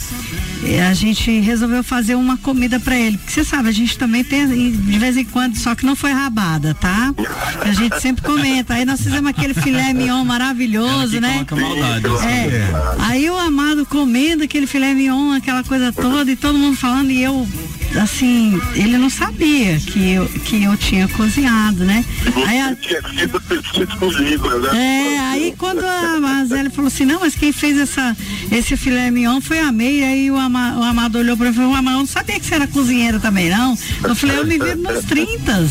a 0.87 0.93
gente 0.93 1.39
resolveu 1.39 1.83
fazer 1.83 2.15
uma 2.15 2.37
comida 2.37 2.79
para 2.79 2.97
ele. 2.97 3.17
Porque 3.17 3.31
você 3.31 3.43
sabe, 3.43 3.69
a 3.69 3.71
gente 3.71 3.97
também 3.97 4.23
tem 4.23 4.47
de 4.47 4.99
vez 4.99 5.17
em 5.17 5.25
quando, 5.25 5.55
só 5.57 5.75
que 5.75 5.85
não 5.85 5.95
foi 5.95 6.11
rabada, 6.11 6.73
tá? 6.73 7.13
A 7.61 7.71
gente 7.71 7.99
sempre 8.01 8.23
comenta. 8.23 8.73
Aí 8.73 8.85
nós 8.85 9.01
fizemos 9.01 9.29
aquele 9.29 9.53
filé 9.53 9.93
mignon 9.93 10.23
maravilhoso, 10.25 11.19
né? 11.19 11.45
É. 12.23 12.67
Aí 12.99 13.29
o 13.29 13.37
amado 13.37 13.85
comendo 13.85 14.43
aquele 14.43 14.67
filé 14.67 14.93
mignon, 14.93 15.31
aquela 15.31 15.63
coisa 15.63 15.91
toda, 15.91 16.31
e 16.31 16.35
todo 16.35 16.57
mundo 16.57 16.77
falando, 16.77 17.11
e 17.11 17.21
eu, 17.21 17.47
assim, 17.97 18.59
ele 18.75 18.97
não 18.97 19.09
sabia 19.09 19.77
que 19.79 20.11
eu, 20.13 20.25
que 20.27 20.63
eu 20.63 20.75
tinha 20.77 21.07
cozinhado, 21.07 21.83
né? 21.85 22.03
Aí 22.47 22.59
a- 22.61 22.75
Tinha 22.75 23.01
sido 23.01 23.39
né? 24.73 25.15
é, 25.15 25.19
aí 25.19 25.53
quando 25.57 25.83
a, 25.83 26.39
a 26.39 26.45
Zélia 26.45 26.69
falou 26.69 26.87
assim, 26.87 27.05
não, 27.05 27.19
mas 27.19 27.35
quem 27.35 27.51
fez 27.51 27.77
essa, 27.77 28.15
esse 28.51 28.75
filé 28.77 29.09
mignon 29.11 29.41
foi 29.41 29.59
a 29.59 29.71
Meia, 29.71 30.07
aí 30.07 30.29
o, 30.31 30.37
ama, 30.37 30.77
o 30.77 30.83
Amado 30.83 31.17
olhou 31.17 31.35
pra 31.37 31.47
mim 31.47 31.51
e 31.51 31.55
falou, 31.55 31.73
Amado, 31.75 31.97
não 31.99 32.05
sabia 32.05 32.39
que 32.39 32.45
você 32.45 32.55
era 32.55 32.67
cozinheira 32.67 33.19
também, 33.19 33.49
não. 33.49 33.77
Eu 34.03 34.15
falei, 34.15 34.37
eu 34.39 34.45
me 34.45 34.57
vi 34.59 34.75
nos 34.75 35.03
30, 35.05 35.67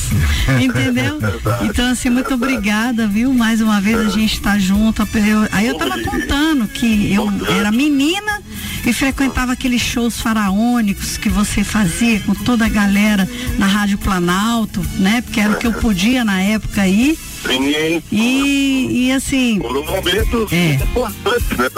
entendeu? 0.62 1.19
Então, 1.62 1.91
assim, 1.91 2.11
muito 2.11 2.33
obrigada, 2.35 3.07
viu? 3.07 3.33
Mais 3.33 3.61
uma 3.61 3.81
vez 3.81 3.99
a 3.99 4.09
gente 4.09 4.41
tá 4.41 4.59
junto. 4.59 5.03
Eu- 5.03 5.49
aí 5.53 5.66
eu 5.66 5.77
tava 5.77 5.99
contando 6.03 6.66
que 6.69 7.12
eu 7.12 7.31
era 7.59 7.71
menina 7.71 8.41
e 8.87 8.93
frequentava 8.93 9.53
aqueles 9.53 9.81
shows 9.83 10.20
faraônicos 10.20 11.16
que 11.16 11.29
você 11.29 11.62
fazia 11.64 12.20
com 12.20 12.35
toda 12.35 12.64
a 12.66 12.68
galera 12.68 13.29
na 13.59 13.66
Rádio 13.66 13.99
Planalto, 13.99 14.85
né? 14.99 15.20
Porque 15.22 15.41
era 15.41 15.53
o 15.53 15.59
que 15.59 15.66
eu 15.66 15.72
podia 15.74 16.24
na 16.24 16.41
época 16.43 16.83
aí. 16.83 17.18
Sim. 17.47 18.03
E, 18.11 19.07
e 19.07 19.12
assim. 19.12 19.59
Foram 19.61 19.85
momentos 19.85 20.53
É. 20.53 20.74
importantes, 20.74 21.49
né? 21.59 21.68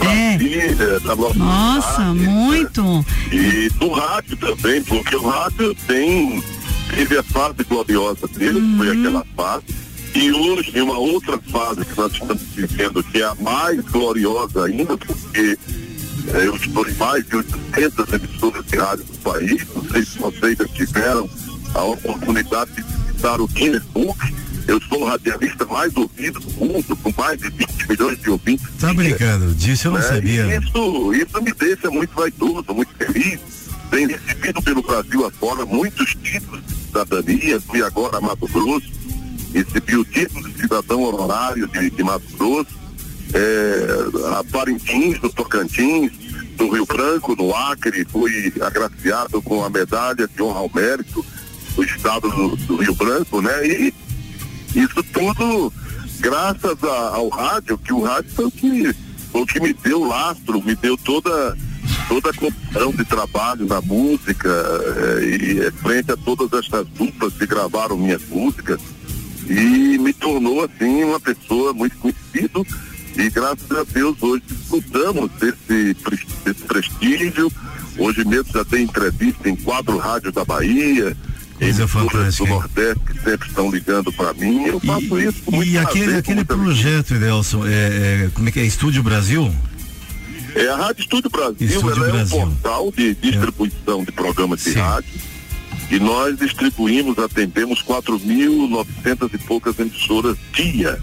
É. 0.00 0.38
vida, 0.38 1.00
da 1.00 1.16
nossa 1.16 1.90
cidade, 1.92 2.18
muito. 2.20 2.82
né? 2.84 3.04
E 3.32 3.68
do 3.80 3.90
rádio 3.90 4.36
também, 4.36 4.82
porque 4.84 5.16
o 5.16 5.28
rádio 5.28 5.74
tem, 5.88 6.40
teve 6.94 7.18
a 7.18 7.22
fase 7.24 7.64
gloriosa 7.68 8.28
dele, 8.28 8.60
que 8.60 8.76
foi 8.76 8.90
aquela 8.90 9.26
fase. 9.36 9.64
E 10.14 10.32
hoje, 10.32 10.72
em 10.74 10.80
uma 10.82 10.96
outra 10.98 11.38
fase 11.50 11.84
que 11.84 11.96
nós 11.96 12.12
estamos 12.12 12.42
vivendo, 12.54 13.02
que 13.02 13.20
é 13.20 13.24
a 13.24 13.34
mais 13.36 13.80
gloriosa 13.86 14.64
ainda, 14.66 14.96
porque 14.96 15.58
eh, 16.34 16.46
eu 16.46 16.56
estou 16.56 16.88
em 16.88 16.94
mais 16.94 17.26
de 17.26 17.36
800 17.36 18.12
emissoras 18.12 18.66
de 18.66 18.76
rádio 18.76 19.04
do 19.04 19.18
país. 19.18 19.66
Não 19.74 19.84
sei 19.84 20.04
se 20.04 20.18
vocês 20.18 20.58
já 20.58 20.68
tiveram 20.68 21.28
a 21.74 21.82
oportunidade 21.82 22.70
de 22.72 22.82
visitar 22.82 23.40
o 23.40 23.46
Guinness 23.48 23.82
Book. 23.92 24.18
Eu 24.66 24.80
sou 24.82 25.02
o 25.02 25.04
radialista 25.06 25.64
mais 25.64 25.96
ouvido 25.96 26.40
do 26.40 26.50
mundo, 26.52 26.96
com 26.96 27.12
mais 27.16 27.38
de 27.40 27.48
20 27.48 27.88
milhões 27.88 28.18
de 28.20 28.30
ouvintes. 28.30 28.66
Tá 28.78 28.92
brincando, 28.92 29.54
disso 29.54 29.88
eu 29.88 29.92
não 29.92 29.98
né? 29.98 30.04
sabia. 30.04 30.44
E 30.44 30.58
isso, 30.58 31.14
isso 31.14 31.42
me 31.42 31.52
deixa 31.52 31.90
muito 31.90 32.14
vaidoso, 32.14 32.74
muito 32.74 32.94
feliz. 32.94 33.40
Tenho 33.90 34.08
recebido 34.08 34.62
pelo 34.62 34.82
Brasil 34.82 35.24
afora 35.24 35.64
muitos 35.64 36.14
títulos 36.22 36.62
de 36.66 36.74
cidadania. 36.74 37.60
Fui 37.60 37.82
agora 37.82 38.18
a 38.18 38.20
Mato 38.20 38.46
Grosso, 38.48 38.90
recebi 39.54 39.96
o 39.96 40.04
título 40.04 40.46
de 40.50 40.60
cidadão 40.60 41.02
honorário 41.02 41.66
de, 41.68 41.90
de 41.90 42.02
Mato 42.02 42.26
Grosso, 42.36 42.77
é, 43.34 44.38
a 44.38 44.44
Parintins, 44.44 45.20
no 45.20 45.30
Tocantins, 45.32 46.12
no 46.58 46.70
Rio 46.70 46.86
Branco, 46.86 47.36
no 47.36 47.54
Acre, 47.54 48.04
fui 48.10 48.52
agraciado 48.60 49.40
com 49.42 49.64
a 49.64 49.70
medalha 49.70 50.26
de 50.28 50.42
honra 50.42 50.60
ao 50.60 50.70
mérito 50.74 51.24
do 51.76 51.84
estado 51.84 52.28
do, 52.30 52.56
do 52.56 52.76
Rio 52.76 52.94
Branco, 52.94 53.40
né? 53.40 53.66
E 53.66 53.94
isso 54.74 55.02
tudo 55.12 55.72
graças 56.20 56.82
a- 56.82 57.10
ao 57.14 57.28
rádio, 57.28 57.78
que 57.78 57.92
o 57.92 58.02
rádio 58.02 58.30
foi 58.34 58.44
o 58.46 58.50
que, 58.50 58.92
foi 59.30 59.42
o 59.42 59.46
que 59.46 59.60
me 59.60 59.72
deu 59.72 60.04
lastro, 60.04 60.62
me 60.64 60.74
deu 60.74 60.96
toda 60.96 61.56
toda 62.06 62.30
a 62.30 62.34
condição 62.34 62.90
de 62.92 63.04
trabalho 63.04 63.66
na 63.66 63.80
música 63.82 64.48
eh, 64.48 65.24
e 65.24 65.60
eh, 65.60 65.70
frente 65.70 66.10
a 66.10 66.16
todas 66.16 66.50
estas 66.58 66.86
duplas 66.88 67.34
que 67.34 67.46
gravaram 67.46 67.96
minhas 67.98 68.22
músicas 68.28 68.80
e 69.48 69.98
me 69.98 70.12
tornou 70.14 70.64
assim 70.64 71.04
uma 71.04 71.20
pessoa 71.20 71.72
muito 71.74 71.96
conhecido 71.98 72.66
e 73.18 73.30
graças 73.30 73.70
a 73.70 73.82
Deus 73.82 74.16
hoje 74.22 74.42
desfrutamos 74.48 75.30
desse, 75.32 75.96
desse 76.44 76.62
prestígio. 76.66 77.52
Hoje 77.98 78.24
mesmo 78.24 78.52
já 78.52 78.64
tem 78.64 78.84
entrevista 78.84 79.48
em 79.48 79.56
quatro 79.56 79.98
rádios 79.98 80.32
da 80.32 80.44
Bahia, 80.44 81.16
emissoras 81.60 82.36
do 82.36 82.46
Nordeste 82.46 83.00
que 83.04 83.20
sempre 83.24 83.48
estão 83.48 83.70
ligando 83.70 84.12
para 84.12 84.32
mim. 84.34 84.66
Eu 84.66 84.78
faço 84.78 85.18
isso 85.18 85.42
com 85.42 85.56
muito 85.56 85.68
E 85.68 85.76
aquele, 85.76 86.04
prazer, 86.04 86.18
aquele 86.20 86.36
muita 86.36 86.56
projeto, 86.56 87.14
Edelson, 87.14 87.66
é, 87.66 87.70
é, 87.72 88.30
como 88.32 88.48
é 88.48 88.52
que 88.52 88.60
é? 88.60 88.64
Estúdio 88.64 89.02
Brasil? 89.02 89.52
É, 90.54 90.68
a 90.68 90.76
Rádio 90.76 91.02
Estúdio 91.02 91.30
Brasil, 91.30 91.68
Estúdio 91.68 91.96
ela 91.96 92.08
é 92.08 92.12
Brasil. 92.12 92.38
um 92.38 92.50
portal 92.52 92.92
de 92.96 93.14
distribuição 93.16 94.04
de 94.04 94.12
programas 94.12 94.62
de 94.62 94.72
rádio 94.74 95.20
e 95.90 95.98
nós 95.98 96.38
distribuímos, 96.38 97.18
atendemos 97.18 97.82
4.900 97.82 99.30
e 99.32 99.38
poucas 99.38 99.78
emissoras 99.78 100.36
dia. 100.52 100.98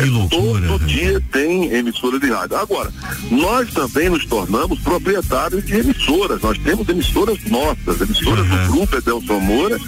Que 0.00 0.08
loucura. 0.08 0.66
Todo 0.66 0.86
dia 0.86 1.22
tem 1.30 1.72
emissora 1.72 2.18
de 2.18 2.30
rádio. 2.30 2.56
Agora, 2.56 2.92
nós 3.30 3.72
também 3.72 4.08
nos 4.08 4.24
tornamos 4.24 4.78
proprietários 4.80 5.64
de 5.64 5.76
emissoras. 5.76 6.40
Nós 6.40 6.58
temos 6.58 6.88
emissoras 6.88 7.38
nossas, 7.44 8.00
emissoras 8.00 8.46
do 8.46 8.72
Grupo 8.72 8.96
Edelson 8.96 9.40
Moura, 9.40 9.78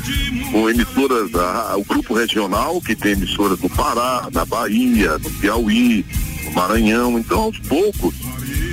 com 0.50 0.68
emissoras, 0.68 1.34
ah, 1.34 1.74
o 1.76 1.84
Grupo 1.84 2.14
Regional, 2.14 2.80
que 2.80 2.94
tem 2.94 3.12
emissoras 3.12 3.58
no 3.60 3.70
Pará, 3.70 4.28
na 4.32 4.44
Bahia, 4.44 5.18
no 5.18 5.30
Piauí, 5.30 6.04
no 6.44 6.52
Maranhão. 6.52 7.18
Então, 7.18 7.40
aos 7.40 7.58
poucos, 7.60 8.14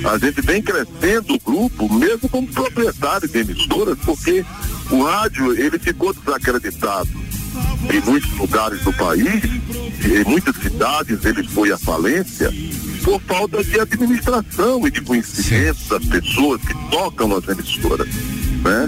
a 0.04 0.18
gente 0.18 0.42
vem 0.42 0.60
crescendo 0.60 1.34
o 1.34 1.40
grupo, 1.40 1.92
mesmo 1.92 2.28
como 2.28 2.46
proprietário 2.48 3.28
de 3.28 3.38
emissoras, 3.38 3.98
porque 4.04 4.44
o 4.90 5.02
rádio, 5.04 5.52
ele 5.58 5.78
ficou 5.78 6.12
desacreditado 6.12 7.08
em 7.92 8.00
muitos 8.00 8.30
lugares 8.36 8.80
do 8.82 8.92
país, 8.92 9.42
em 10.04 10.24
muitas 10.28 10.56
cidades 10.56 11.24
ele 11.24 11.42
foi 11.48 11.72
à 11.72 11.78
falência 11.78 12.52
por 13.02 13.20
falta 13.22 13.62
de 13.64 13.80
administração 13.80 14.86
e 14.86 14.90
de 14.90 15.00
conhecimento 15.00 15.78
das 15.88 16.04
pessoas 16.04 16.60
que 16.60 16.74
tocam 16.90 17.28
nas 17.28 17.48
emissoras, 17.48 18.06
né? 18.62 18.86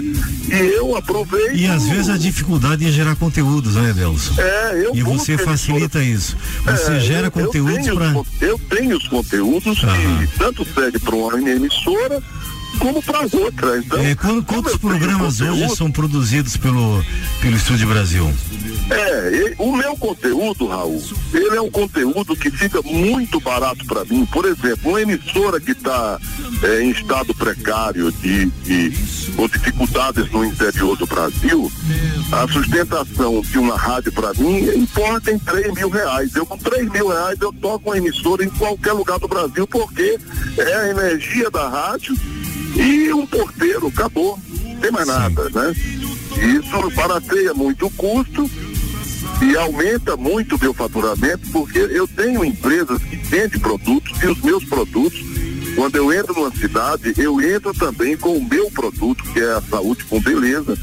E 0.49 0.75
eu 0.77 0.95
aproveito. 0.95 1.55
E 1.55 1.65
às 1.65 1.87
vezes 1.87 2.09
a 2.09 2.17
dificuldade 2.17 2.85
em 2.85 2.91
gerar 2.91 3.15
conteúdos, 3.15 3.73
né, 3.75 3.89
Edelson? 3.89 4.39
É, 4.39 4.83
eu 4.85 4.95
E 4.95 5.01
você 5.01 5.35
facilita 5.37 6.03
isso. 6.03 6.37
Você 6.63 6.91
É, 6.93 6.99
gera 6.99 7.27
eu- 7.27 7.31
conteúdos 7.31 7.87
para. 7.89 8.13
Eu 8.39 8.59
tenho 8.69 8.97
os 8.97 9.07
conteúdos 9.07 9.79
que 9.79 10.37
tanto 10.37 10.63
serve 10.75 10.99
para 10.99 11.15
uma 11.15 11.49
emissora 11.49 12.21
como 12.77 13.01
para 13.01 13.21
outra. 13.21 13.77
Então, 13.79 13.99
É, 13.99 14.13
quantos 14.15 14.77
programas 14.77 15.41
hoje 15.41 15.75
são 15.75 15.91
produzidos 15.91 16.55
pelo, 16.57 17.03
pelo 17.41 17.55
Estúdio 17.55 17.87
Brasil? 17.87 18.31
É, 18.89 19.55
o 19.57 19.75
meu 19.75 19.95
conteúdo, 19.95 20.67
Raul, 20.67 21.01
ele 21.33 21.55
é 21.55 21.61
um 21.61 21.71
conteúdo 21.71 22.35
que 22.35 22.51
fica 22.51 22.81
muito 22.81 23.39
barato 23.39 23.85
para 23.85 24.03
mim. 24.03 24.25
Por 24.25 24.45
exemplo, 24.45 24.89
uma 24.89 25.01
emissora 25.01 25.59
que 25.59 25.71
está 25.71 26.19
em 26.81 26.89
estado 26.91 27.33
precário 27.33 28.11
de, 28.11 28.45
de 28.45 28.91
com 29.35 29.47
dificuldades 29.47 30.29
no 30.31 30.45
interior 30.45 30.97
do 30.97 31.07
Brasil, 31.07 31.71
a 32.31 32.47
sustentação 32.47 33.41
de 33.41 33.57
uma 33.57 33.77
rádio 33.77 34.11
para 34.11 34.33
mim 34.33 34.59
importa 34.75 35.31
em 35.31 35.39
3 35.39 35.73
mil 35.73 35.89
reais. 35.89 36.35
Eu 36.35 36.45
com 36.45 36.57
3 36.57 36.89
mil 36.89 37.07
reais 37.07 37.39
eu 37.41 37.53
toco 37.53 37.89
uma 37.89 37.97
emissora 37.97 38.43
em 38.43 38.49
qualquer 38.49 38.93
lugar 38.93 39.17
do 39.17 39.27
Brasil, 39.27 39.65
porque 39.65 40.19
é 40.57 40.75
a 40.75 40.89
energia 40.89 41.49
da 41.49 41.69
rádio 41.69 42.15
e 42.75 43.13
um 43.13 43.25
porteiro, 43.25 43.87
acabou. 43.87 44.37
Não 44.63 44.75
tem 44.75 44.91
mais 44.91 45.07
nada, 45.07 45.49
né? 45.49 45.73
Isso 45.73 46.91
barateia 46.95 47.53
muito 47.53 47.85
o 47.85 47.91
custo 47.91 48.49
e 49.41 49.55
aumenta 49.57 50.15
muito 50.15 50.55
o 50.55 50.59
meu 50.59 50.73
faturamento, 50.73 51.49
porque 51.51 51.79
eu 51.79 52.07
tenho 52.07 52.43
empresas 52.43 53.01
que 53.01 53.15
vendem 53.17 53.59
produtos 53.59 54.21
e 54.21 54.27
os 54.27 54.41
meus 54.41 54.63
produtos, 54.65 55.19
quando 55.75 55.95
eu 55.95 56.13
entro 56.13 56.33
numa 56.33 56.51
cidade, 56.55 57.13
eu 57.17 57.41
entro 57.41 57.73
também 57.73 58.15
com 58.15 58.37
o 58.37 58.43
meu 58.43 58.69
produto, 58.71 59.23
que 59.33 59.39
é 59.39 59.53
a 59.53 59.61
saúde 59.61 60.03
com 60.05 60.21
beleza, 60.21 60.77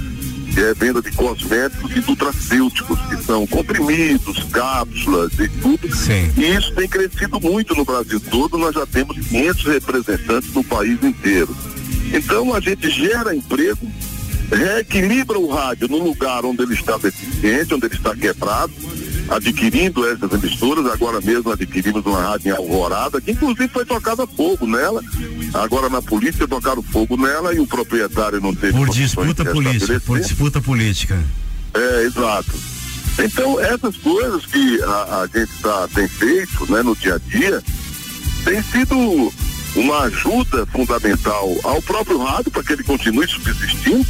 que 0.53 0.61
é 0.61 0.75
venda 0.75 1.01
de 1.01 1.13
cosméticos 1.13 1.93
e 1.95 2.01
nutracêuticos, 2.01 2.99
que 3.09 3.23
são 3.23 3.47
comprimidos, 3.47 4.43
cápsulas 4.51 5.33
e 5.39 5.49
tudo. 5.49 5.95
E 6.37 6.57
isso 6.57 6.75
tem 6.75 6.89
crescido 6.89 7.41
muito 7.41 7.75
no 7.75 7.85
Brasil 7.85 8.21
todo, 8.21 8.59
nós 8.59 8.75
já 8.75 8.85
temos 8.85 9.17
500 9.29 9.65
representantes 9.65 10.53
no 10.53 10.65
país 10.65 11.03
inteiro. 11.03 11.57
Então 12.13 12.53
a 12.53 12.61
gente 12.61 12.91
gera 12.91 13.35
emprego 13.35 13.87
reequilibra 14.51 15.39
o 15.39 15.49
rádio 15.49 15.89
no 15.89 15.99
lugar 15.99 16.45
onde 16.45 16.63
ele 16.63 16.75
está 16.75 16.97
deficiente, 16.97 17.75
onde 17.75 17.87
ele 17.87 17.95
está 17.95 18.15
quebrado, 18.15 18.73
adquirindo 19.29 20.07
essas 20.09 20.33
emissoras, 20.33 20.87
agora 20.87 21.21
mesmo 21.21 21.53
adquirimos 21.53 22.05
uma 22.05 22.21
rádio 22.21 22.49
em 22.49 22.57
Alvorada, 22.57 23.21
que 23.21 23.31
inclusive 23.31 23.69
foi 23.69 23.85
tocada 23.85 24.27
fogo 24.27 24.67
nela, 24.67 25.03
agora 25.55 25.89
na 25.89 26.03
polícia 26.03 26.49
tocaram 26.49 26.83
fogo 26.83 27.17
nela 27.17 27.55
e 27.55 27.61
o 27.61 27.67
proprietário 27.67 28.41
não 28.41 28.55
teve 28.55 28.73
Por 28.73 28.89
disputa 28.91 29.45
política, 29.45 30.01
por 30.01 30.19
disputa 30.19 30.61
política. 30.61 31.23
É, 31.73 32.03
exato. 32.03 32.53
Então, 33.19 33.61
essas 33.61 33.97
coisas 33.99 34.47
que 34.47 34.83
a, 34.83 35.23
a 35.23 35.39
gente 35.39 35.53
tá, 35.61 35.89
tem 35.95 36.09
feito 36.09 36.71
né, 36.73 36.83
no 36.83 36.97
dia 36.97 37.15
a 37.15 37.19
dia 37.19 37.63
tem 38.45 38.63
sido 38.63 39.33
uma 39.77 40.01
ajuda 40.01 40.67
fundamental 40.67 41.49
ao 41.63 41.81
próprio 41.83 42.19
rádio 42.19 42.51
para 42.51 42.63
que 42.63 42.73
ele 42.73 42.83
continue 42.83 43.27
subsistindo, 43.29 44.07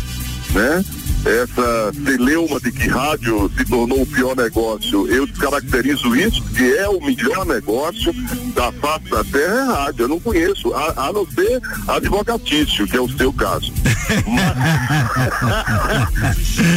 né? 0.55 0.85
Essa 1.25 1.93
celeuma 1.93 2.59
de 2.61 2.73
que 2.73 2.89
rádio 2.89 3.51
se 3.55 3.65
tornou 3.67 4.01
o 4.01 4.07
pior 4.07 4.35
negócio, 4.35 5.07
eu 5.09 5.27
descaracterizo 5.27 6.17
isso, 6.17 6.43
que 6.57 6.75
é 6.77 6.89
o 6.89 6.99
melhor 6.99 7.45
negócio 7.45 8.11
da 8.55 8.73
face 8.73 9.11
da 9.11 9.23
terra 9.25 9.55
é 9.55 9.65
rádio. 9.65 10.05
Eu 10.05 10.09
não 10.09 10.19
conheço, 10.21 10.73
a, 10.73 11.09
a 11.09 11.13
não 11.13 11.27
ser 11.27 11.61
advocatício, 11.87 12.87
que 12.87 12.97
é 12.97 13.01
o 13.01 13.09
seu 13.09 13.33
caso. 13.35 13.71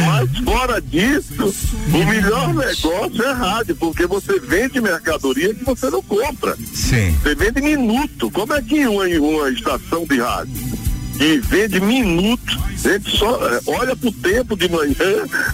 Mas 0.06 0.38
fora 0.44 0.80
disso, 0.82 1.54
o 1.88 2.04
melhor 2.06 2.52
negócio 2.52 3.22
é 3.22 3.32
rádio, 3.32 3.76
porque 3.76 4.06
você 4.06 4.38
vende 4.40 4.78
mercadoria 4.78 5.54
que 5.54 5.64
você 5.64 5.88
não 5.88 6.02
compra. 6.02 6.54
Sim. 6.74 7.16
Você 7.22 7.34
vende 7.34 7.62
minuto. 7.62 8.30
Como 8.30 8.52
é 8.52 8.60
que 8.60 8.86
uma, 8.86 9.04
uma 9.04 9.48
estação 9.48 10.04
de 10.04 10.20
rádio 10.20 10.84
que 11.16 11.38
vende 11.38 11.80
minuto, 11.80 12.58
gente 12.76 13.16
só 13.16 13.38
eh, 13.48 13.60
olha 13.66 13.94
pro 13.96 14.10
tempo 14.12 14.56
de 14.56 14.68
manhã, 14.68 14.94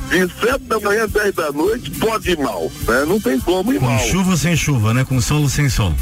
de 0.08 0.18
sete 0.40 0.64
da 0.64 0.80
manhã, 0.80 1.06
dez 1.08 1.34
da 1.34 1.52
noite, 1.52 1.90
pode 1.92 2.30
ir 2.30 2.38
mal, 2.38 2.70
né? 2.88 3.04
Não 3.06 3.20
tem 3.20 3.38
como 3.40 3.72
ir 3.72 3.78
Com 3.78 3.86
mal. 3.86 3.98
chuva 4.00 4.30
ou 4.30 4.36
sem 4.36 4.56
chuva, 4.56 4.94
né? 4.94 5.04
Com 5.04 5.20
sol 5.20 5.48
sem 5.48 5.68
sol. 5.68 5.94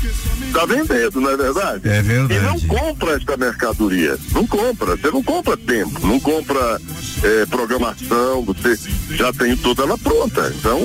Tá 0.52 0.64
vendendo, 0.64 1.20
não 1.20 1.30
é 1.30 1.36
verdade? 1.36 1.88
É 1.88 2.02
verdade. 2.02 2.34
E 2.34 2.40
não 2.40 2.60
compra 2.60 3.12
esta 3.16 3.36
mercadoria. 3.36 4.16
Não 4.32 4.46
compra. 4.46 4.96
Você 4.96 5.10
não 5.10 5.22
compra 5.22 5.56
tempo, 5.56 6.06
não 6.06 6.20
compra 6.20 6.80
eh, 7.22 7.46
programação, 7.50 8.42
você 8.44 8.78
já 9.10 9.32
tem 9.32 9.56
toda 9.56 9.82
ela 9.82 9.98
pronta. 9.98 10.52
Então, 10.56 10.80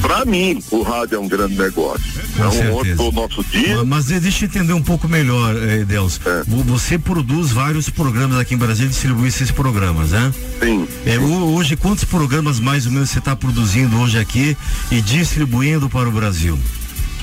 pra 0.00 0.24
mim, 0.24 0.62
o 0.70 0.82
rádio 0.82 1.16
é 1.16 1.18
um 1.18 1.28
grande 1.28 1.54
negócio. 1.56 2.02
Com 2.12 2.20
Então, 2.36 2.50
certeza. 2.52 2.74
onde 2.76 2.94
foi 2.94 3.08
o 3.08 3.12
nosso 3.12 3.44
dia. 3.44 3.84
Mas 3.84 4.10
eh, 4.10 4.20
deixa 4.20 4.44
eu 4.44 4.48
entender 4.48 4.72
um 4.72 4.82
pouco 4.82 5.08
melhor, 5.08 5.54
eh, 5.56 5.84
Deus. 5.84 6.20
É. 6.24 6.42
Vo- 6.46 6.62
Você 6.64 6.98
produz 6.98 7.50
vários 7.50 7.90
programas 7.90 8.38
aqui 8.38 8.54
em 8.54 8.58
Brasília 8.58 8.86
e 8.88 8.90
distribui 8.90 9.28
esses 9.28 9.50
programas, 9.50 10.10
né? 10.10 10.32
Sim. 10.60 10.86
É, 11.04 11.18
ho- 11.18 11.54
hoje, 11.54 11.76
quantos 11.76 12.04
programas 12.04 12.58
mais 12.60 12.86
ou 12.86 12.92
menos 12.92 13.10
você 13.10 13.18
está 13.18 13.34
produzindo 13.36 13.98
hoje 13.98 14.18
aqui 14.18 14.56
e 14.90 15.00
distribuindo 15.00 15.88
para 15.88 16.08
o 16.08 16.12
Brasil? 16.12 16.58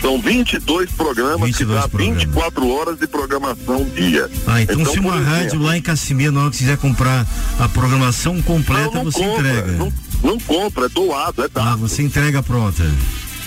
São 0.02 0.22
22 0.22 0.90
programas 0.92 1.42
22 1.42 1.58
que 1.58 1.66
dá 1.66 1.88
programas. 1.90 2.24
24 2.24 2.70
horas 2.70 2.98
de 3.00 3.06
programação 3.06 3.84
dia. 3.84 4.30
Ah, 4.48 4.62
então, 4.62 4.86
se 4.86 4.98
uma 4.98 5.12
por 5.12 5.22
rádio 5.24 5.48
exemplo, 5.48 5.66
lá 5.66 5.78
em 5.78 5.82
Casimiro, 5.82 6.32
na 6.32 6.42
hora 6.44 6.52
que 6.52 6.58
quiser 6.60 6.78
comprar 6.78 7.28
a 7.60 7.68
programação 7.68 8.42
completa, 8.42 8.86
não, 8.96 9.04
não 9.04 9.12
você 9.12 9.20
compra, 9.20 9.50
entrega. 9.50 9.72
Não, 9.74 9.94
não 10.24 10.40
compra, 10.40 10.86
é 10.86 10.90
doado, 10.90 11.44
é 11.44 11.48
dado. 11.48 11.68
Ah, 11.68 11.76
você 11.76 12.04
entrega 12.04 12.44
pronta. 12.44 12.84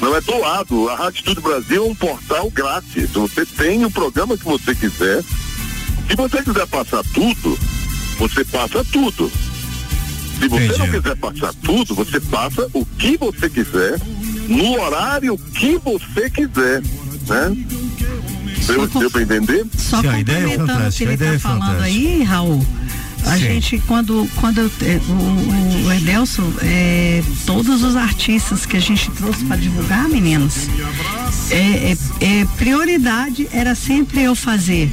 Não 0.01 0.17
é 0.17 0.21
doado. 0.21 0.89
A 0.89 0.97
Rádio 0.97 1.19
Estúdio 1.19 1.43
Brasil 1.43 1.85
é 1.85 1.89
um 1.89 1.95
portal 1.95 2.51
grátis. 2.51 3.11
Você 3.11 3.47
tem 3.47 3.85
o 3.85 3.91
programa 3.91 4.37
que 4.37 4.45
você 4.45 4.75
quiser. 4.75 5.23
Se 6.09 6.17
você 6.17 6.43
quiser 6.43 6.67
passar 6.67 7.03
tudo, 7.15 7.59
você 8.19 8.45
passa 8.45 8.85
tudo. 8.85 9.31
Se 10.41 10.49
você 10.49 10.67
não 10.67 10.87
Entendi. 10.87 10.91
quiser 10.91 11.17
passar 11.17 11.55
tudo, 11.63 11.95
você 11.95 12.19
passa 12.21 12.69
o 12.73 12.85
que 12.85 13.17
você 13.17 13.49
quiser, 13.49 14.01
no 14.49 14.81
horário 14.81 15.39
que 15.55 15.79
você 15.79 16.29
quiser, 16.29 16.83
né? 17.29 17.57
Deu, 18.67 18.87
deu 18.89 19.11
pra 19.11 19.23
entender? 19.23 19.67
Só 19.79 20.01
Sim, 20.01 20.09
a 20.09 20.21
ideia 20.21 20.39
é 20.39 20.57
complementando 20.57 20.89
o 20.89 20.93
que 20.93 21.05
ele 21.05 21.13
ideia 21.15 21.35
é 21.35 21.39
falando 21.39 21.81
aí, 21.81 22.23
Raul. 22.23 22.67
A 23.25 23.35
Sim. 23.37 23.39
gente, 23.45 23.79
quando, 23.87 24.29
quando 24.37 24.61
eh, 24.83 25.01
o, 25.09 25.87
o 25.87 25.93
Edelso, 25.93 26.43
eh, 26.61 27.23
todos 27.47 27.83
os 27.83 27.95
artistas 27.97 28.67
que 28.67 28.77
a 28.77 28.81
gente 28.81 29.11
trouxe 29.13 29.45
para 29.45 29.57
divulgar, 29.57 30.09
meninos, 30.09 30.69
é, 31.51 31.93
é- 31.93 31.97
é, 32.41 32.45
prioridade 32.57 33.49
era 33.53 33.75
sempre 33.75 34.23
eu 34.23 34.35
fazer 34.35 34.91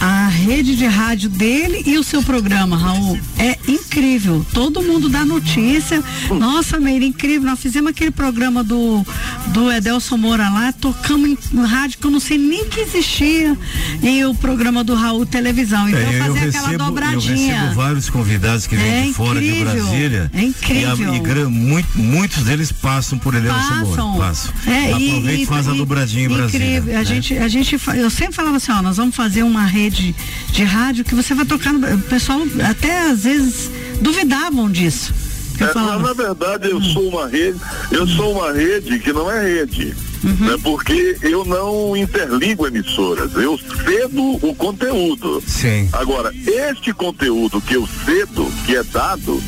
a 0.00 0.28
rede 0.28 0.76
de 0.76 0.86
rádio 0.86 1.28
dele 1.30 1.82
e 1.86 1.96
o 1.98 2.04
seu 2.04 2.22
programa, 2.22 2.76
Raul. 2.76 3.18
É 3.38 3.56
incrível. 3.68 4.44
Todo 4.52 4.82
mundo 4.82 5.08
dá 5.08 5.24
notícia. 5.24 6.02
Nossa, 6.30 6.78
Meire, 6.78 7.06
incrível. 7.06 7.48
Nós 7.50 7.60
fizemos 7.60 7.90
aquele 7.90 8.10
programa 8.10 8.62
do, 8.62 9.04
do 9.48 9.70
Edelson 9.72 10.16
Moura 10.16 10.48
lá, 10.50 10.72
tocamos 10.72 11.30
em, 11.30 11.38
no 11.52 11.64
rádio 11.64 11.98
que 11.98 12.06
eu 12.06 12.10
não 12.10 12.20
sei 12.20 12.36
nem 12.38 12.64
que 12.66 12.80
existia. 12.80 13.56
E 14.02 14.24
o 14.24 14.34
programa 14.34 14.84
do 14.84 14.94
Raul 14.94 15.24
Televisão. 15.26 15.88
Então 15.88 16.00
É, 16.00 16.04
eu, 16.18 16.24
fazer 16.24 16.38
aquela 16.48 16.66
recebo, 16.68 16.72
eu 16.72 16.78
dobradinha. 16.78 17.60
recebo 17.60 17.74
vários 17.74 18.10
convidados 18.10 18.66
que 18.66 18.76
vêm 18.76 18.86
É 18.86 19.02
de 19.02 19.12
fora 19.14 19.40
de 19.40 19.46
incrível, 19.48 19.72
Brasília. 19.86 20.30
é 20.34 20.42
incrível. 20.42 20.96
E, 20.98 21.04
a- 21.04 21.42
e 21.42 21.44
muito- 21.46 21.98
muitos 21.98 22.42
deles 22.44 22.70
passam 22.72 23.18
por 23.18 23.34
Edelson 23.34 23.58
Passam. 23.58 24.08
Moura. 24.10 24.26
Passam. 24.26 24.52
É, 24.66 24.92
Aproveita 24.92 25.42
e, 25.42 25.46
faz 25.46 25.68
a 25.68 25.72
dobradinha 25.72 26.24
em 26.26 26.28
Brasília. 26.28 26.66
Incrível. 26.78 26.94
A 26.94 26.98
né? 26.98 27.04
gente, 27.04 27.38
a 27.38 27.48
gente, 27.48 27.76
eu 27.96 28.10
sempre 28.10 28.34
falava 28.34 28.56
assim, 28.56 28.72
ó, 28.72 28.82
nós 28.82 28.96
vamos 28.96 29.14
fazer 29.14 29.42
uma 29.54 29.66
rede 29.66 30.14
de 30.50 30.64
rádio 30.64 31.04
que 31.04 31.14
você 31.14 31.32
vai 31.34 31.44
tocar 31.44 31.72
no, 31.72 31.94
o 31.94 31.98
pessoal 32.02 32.40
até 32.68 33.10
às 33.10 33.22
vezes 33.22 33.70
duvidavam 34.00 34.70
disso. 34.70 35.14
Eu 35.60 35.68
É, 35.68 35.72
mas, 35.74 36.02
na 36.02 36.12
verdade, 36.12 36.68
eu 36.68 36.82
sou 36.82 37.08
uma 37.08 37.28
rede, 37.28 37.58
eu 37.92 38.06
sou 38.08 38.32
uma 38.32 38.52
rede 38.52 38.98
que 38.98 39.12
não 39.12 39.30
é 39.30 39.42
rede. 39.42 39.94
Né, 40.24 40.56
porque 40.62 41.18
eu 41.20 41.44
não 41.44 41.94
interligo 41.94 42.66
emissoras, 42.66 43.34
eu 43.34 43.58
cedo 43.58 44.38
o 44.40 44.54
conteúdo. 44.54 45.42
Sim. 45.46 45.86
Agora, 45.92 46.32
este 46.34 46.94
conteúdo 46.94 47.60
que 47.60 47.74
eu 47.74 47.86
cedo, 48.06 48.50
que 48.64 48.74
é 48.74 48.82
dado, 48.84 49.42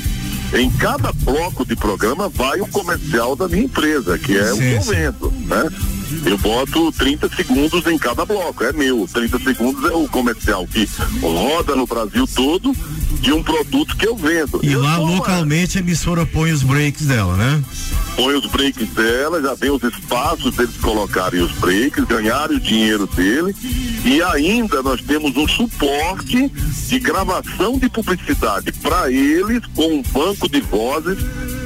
em 0.52 0.70
cada 0.72 1.12
bloco 1.12 1.64
de 1.64 1.74
programa 1.74 2.28
vai 2.28 2.60
o 2.60 2.66
comercial 2.68 3.34
da 3.34 3.48
minha 3.48 3.64
empresa, 3.64 4.18
que 4.18 4.36
é 4.36 4.52
o 4.52 4.56
que 4.58 4.62
Sim, 4.62 4.74
eu 4.74 4.82
sim. 4.82 4.90
vendo, 4.90 5.32
né? 5.46 5.64
Eu 6.24 6.38
boto 6.38 6.92
30 6.92 7.28
segundos 7.34 7.86
em 7.86 7.98
cada 7.98 8.24
bloco, 8.24 8.64
é 8.64 8.72
meu. 8.72 9.08
30 9.12 9.38
segundos 9.40 9.90
é 9.90 9.94
o 9.94 10.08
comercial 10.08 10.66
que 10.66 10.88
roda 11.20 11.74
no 11.74 11.86
Brasil 11.86 12.26
todo 12.26 12.72
de 13.20 13.32
um 13.32 13.42
produto 13.42 13.96
que 13.96 14.06
eu 14.06 14.16
vendo. 14.16 14.60
E 14.62 14.72
Eu 14.72 14.82
lá 14.82 14.96
sou 14.96 15.06
localmente 15.06 15.78
a 15.78 15.80
emissora 15.80 16.26
põe 16.26 16.52
os 16.52 16.62
breaks 16.62 17.06
dela, 17.06 17.36
né? 17.36 17.62
põe 18.16 18.34
os 18.34 18.46
breaks 18.46 18.88
dela, 18.94 19.42
já 19.42 19.54
vem 19.54 19.70
os 19.70 19.82
espaços 19.82 20.56
deles 20.56 20.76
colocarem 20.80 21.40
os 21.40 21.52
breaks, 21.52 22.04
ganharem 22.04 22.56
o 22.56 22.60
dinheiro 22.60 23.06
dele 23.06 23.54
e 24.04 24.22
ainda 24.22 24.82
nós 24.82 25.02
temos 25.02 25.36
um 25.36 25.46
suporte 25.46 26.50
de 26.88 26.98
gravação 26.98 27.78
de 27.78 27.88
publicidade 27.90 28.72
para 28.72 29.12
eles 29.12 29.60
com 29.74 29.98
um 29.98 30.02
banco 30.02 30.48
de 30.48 30.60
vozes 30.62 31.18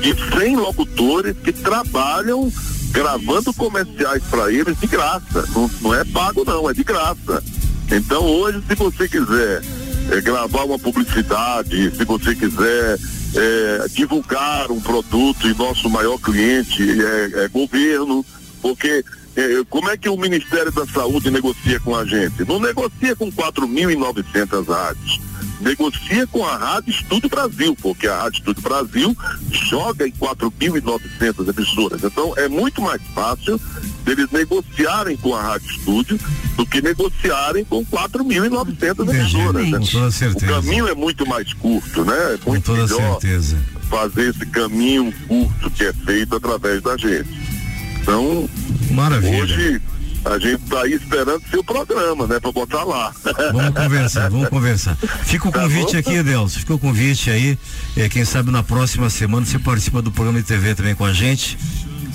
de 0.02 0.14
100 0.38 0.56
locutores 0.56 1.36
que 1.42 1.52
trabalham 1.52 2.52
gravando 2.90 3.52
comerciais 3.54 4.22
para 4.24 4.52
eles 4.52 4.78
de 4.78 4.86
graça. 4.86 5.46
Não, 5.54 5.70
não 5.80 5.94
é 5.94 6.04
pago 6.04 6.44
não, 6.44 6.68
é 6.68 6.72
de 6.72 6.84
graça. 6.84 7.42
Então 7.90 8.24
hoje 8.24 8.62
se 8.66 8.74
você 8.74 9.08
quiser 9.08 9.62
eh, 10.10 10.20
gravar 10.20 10.64
uma 10.64 10.78
publicidade, 10.78 11.96
se 11.96 12.04
você 12.04 12.34
quiser 12.34 12.98
eh, 13.34 13.86
divulgar 13.90 14.70
um 14.70 14.80
produto 14.80 15.48
e 15.48 15.54
nosso 15.54 15.88
maior 15.88 16.18
cliente 16.18 16.82
é, 16.82 17.44
é 17.44 17.48
governo, 17.48 18.24
porque 18.60 19.04
eh, 19.40 19.64
como 19.68 19.88
é 19.90 19.96
que 19.96 20.08
o 20.08 20.16
Ministério 20.16 20.70
da 20.72 20.86
Saúde 20.86 21.30
negocia 21.30 21.78
com 21.80 21.94
a 21.96 22.04
gente? 22.04 22.44
Não 22.46 22.58
negocia 22.60 23.14
com 23.16 23.30
4.900 23.32 24.66
rádios. 24.68 25.20
Negocia 25.60 26.26
com 26.26 26.44
a 26.44 26.56
Rádio 26.56 26.90
Estúdio 26.90 27.28
Brasil, 27.28 27.76
porque 27.82 28.06
a 28.06 28.22
Rádio 28.22 28.38
Estúdio 28.38 28.62
Brasil 28.62 29.16
joga 29.50 30.08
em 30.08 30.12
4.900 30.12 31.48
emissoras. 31.54 32.02
Então 32.02 32.32
é 32.38 32.48
muito 32.48 32.80
mais 32.80 33.00
fácil 33.14 33.60
deles 34.04 34.30
negociarem 34.30 35.16
com 35.18 35.34
a 35.34 35.42
Rádio 35.42 35.70
Estúdio 35.70 36.18
do 36.56 36.64
que 36.64 36.80
negociarem 36.80 37.64
com 37.64 37.84
4.900 37.84 39.08
emissoras. 39.10 39.68
né? 39.68 39.78
Com 39.78 39.84
toda 39.86 40.06
O 40.06 40.12
certeza. 40.12 40.46
caminho 40.46 40.88
é 40.88 40.94
muito 40.94 41.26
mais 41.26 41.52
curto, 41.52 42.04
né? 42.06 42.34
É 42.34 42.38
Com 42.38 42.50
muito 42.52 42.64
toda 42.64 42.82
melhor 42.86 43.20
certeza. 43.20 43.58
fazer 43.90 44.30
esse 44.30 44.46
caminho 44.46 45.12
curto 45.28 45.70
que 45.72 45.84
é 45.84 45.92
feito 45.92 46.36
através 46.36 46.80
da 46.82 46.96
gente. 46.96 47.28
Então, 48.10 48.48
Maravilha. 48.90 49.42
hoje 49.42 49.80
a 50.24 50.38
gente 50.38 50.62
está 50.62 50.82
aí 50.82 50.92
esperando 50.94 51.42
seu 51.48 51.62
programa, 51.62 52.26
né? 52.26 52.40
Para 52.40 52.52
botar 52.52 52.82
lá. 52.84 53.12
Vamos 53.52 53.74
conversar, 53.74 54.28
vamos 54.30 54.48
conversar. 54.50 54.96
Fica 54.96 55.48
o 55.48 55.52
Tá 55.52 55.60
convite 55.62 55.92
bom? 55.92 55.98
aqui, 55.98 56.12
Edelso. 56.14 56.58
Fica 56.58 56.74
o 56.74 56.78
convite 56.78 57.30
aí. 57.30 57.58
eh, 57.96 58.08
quem 58.08 58.24
sabe 58.24 58.50
na 58.50 58.62
próxima 58.62 59.08
semana 59.08 59.46
você 59.46 59.58
participa 59.58 60.02
do 60.02 60.10
programa 60.10 60.40
de 60.40 60.46
TV 60.46 60.74
também 60.74 60.94
com 60.94 61.04
a 61.04 61.12
gente. 61.12 61.56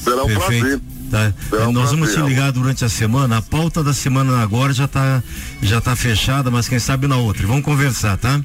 Será 0.03 0.23
um 0.23 0.27
prazer. 0.35 0.81
Tá? 1.09 1.33
Nós 1.71 1.91
vamos 1.91 2.13
te 2.13 2.19
ligar 2.21 2.51
durante 2.51 2.83
a 2.83 2.89
semana. 2.89 3.37
A 3.37 3.41
pauta 3.41 3.83
da 3.83 3.93
semana 3.93 4.41
agora 4.41 4.73
já 4.73 4.87
tá, 4.87 5.23
já 5.61 5.79
tá 5.79 5.95
fechada, 5.95 6.51
mas 6.51 6.67
quem 6.67 6.77
sabe 6.77 7.07
na 7.07 7.15
outra. 7.15 7.47
Vamos 7.47 7.63
conversar, 7.63 8.17
tá? 8.17 8.39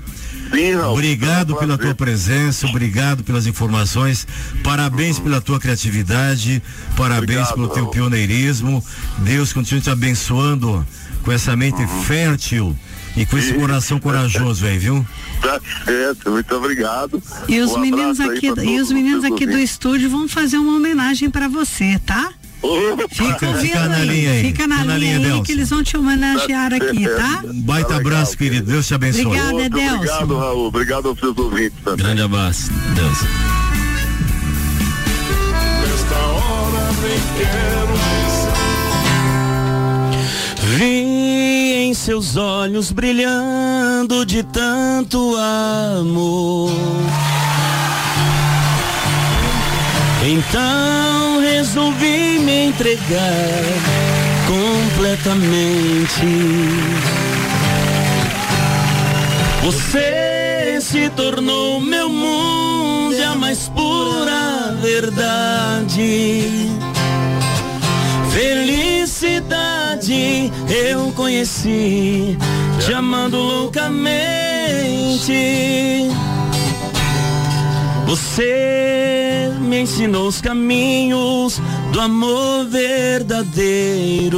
Sim, 0.53 0.75
Raul. 0.75 0.93
Obrigado 0.95 1.57
pela 1.57 1.77
tua 1.79 1.95
presença, 1.95 2.67
obrigado 2.67 3.23
pelas 3.25 3.47
informações, 3.47 4.27
parabéns 4.63 5.19
pela 5.19 5.41
tua 5.41 5.59
criatividade, 5.61 6.63
parabéns 6.97 7.49
Obrigado, 7.49 7.55
pelo 7.55 7.69
teu 7.69 7.83
Raul. 7.85 7.91
pioneirismo. 7.93 8.85
Deus 9.19 9.53
continue 9.53 9.81
te 9.81 9.91
abençoando 9.91 10.87
com 11.23 11.33
essa 11.33 11.55
mente 11.57 11.81
Uhum. 11.83 12.03
fértil 12.05 12.77
e 13.17 13.27
com 13.27 13.37
esse 13.37 13.53
coração 13.55 13.99
corajoso 14.01 14.65
aí, 14.67 14.79
viu? 14.79 15.05
Tá 15.43 15.61
certo, 15.85 16.31
muito 16.31 16.55
obrigado. 16.55 17.23
E 17.49 17.59
os 17.61 17.73
Um 17.73 17.79
meninos 17.81 18.21
aqui, 18.21 18.47
e 18.63 18.81
os 18.81 18.91
meninos 18.93 19.25
aqui 19.25 19.47
do 19.47 19.59
estúdio 19.59 20.09
vão 20.11 20.29
fazer 20.29 20.59
uma 20.59 20.77
homenagem 20.77 21.31
pra 21.31 21.49
você, 21.49 21.99
tá? 22.05 22.33
Fica 23.09 23.55
fica 23.55 23.89
na 23.89 24.05
linha 24.05 24.33
aí, 24.33 24.43
Fica 24.43 24.67
na, 24.67 24.77
fica 24.77 24.87
na 24.87 24.99
linha, 24.99 25.19
linha, 25.19 25.35
aí 25.35 25.43
que 25.43 25.53
eles 25.53 25.71
vão 25.71 25.83
te 25.83 25.97
homenagear 25.97 26.75
aqui, 26.75 27.09
tá? 27.09 27.43
Um 27.45 27.61
baita 27.63 27.97
abraço, 27.97 28.37
querido. 28.37 28.71
Deus 28.71 28.87
te 28.87 28.95
abençoe. 28.95 29.25
Obrigada, 29.27 29.63
Edelson. 29.63 29.95
Obrigado, 29.97 30.39
Raul. 30.39 30.67
Obrigado 30.67 31.09
aos 31.09 31.19
seus 31.19 31.37
ouvintes 31.39 31.79
também. 31.83 32.05
Grande 32.05 32.23
abraço. 32.23 32.71
Deus. 32.95 33.19
Nesta 35.89 36.19
hora 36.19 36.93
bem 37.03 37.21
quero 37.39 37.91
Vi 40.77 41.75
em 41.75 41.95
seus 41.95 42.37
olhos 42.37 42.93
brilhando 42.93 44.25
de 44.25 44.43
tanto 44.45 45.35
amor. 45.37 46.71
Então 50.23 51.20
resolvi 51.61 52.39
me 52.39 52.69
entregar 52.69 53.65
completamente. 54.49 56.25
Você 59.63 60.79
se 60.81 61.11
tornou 61.11 61.79
meu 61.79 62.09
mundo 62.09 63.15
e 63.15 63.23
a 63.23 63.35
mais 63.35 63.69
pura 63.69 64.75
verdade. 64.81 66.71
Felicidade 68.33 69.71
eu 70.67 71.13
conheci, 71.13 72.39
te 72.83 72.95
amando 72.95 73.37
loucamente. 73.37 74.11
Você 78.11 79.53
me 79.61 79.83
ensinou 79.83 80.27
os 80.27 80.41
caminhos 80.41 81.63
do 81.93 82.01
amor 82.01 82.67
verdadeiro. 82.67 84.35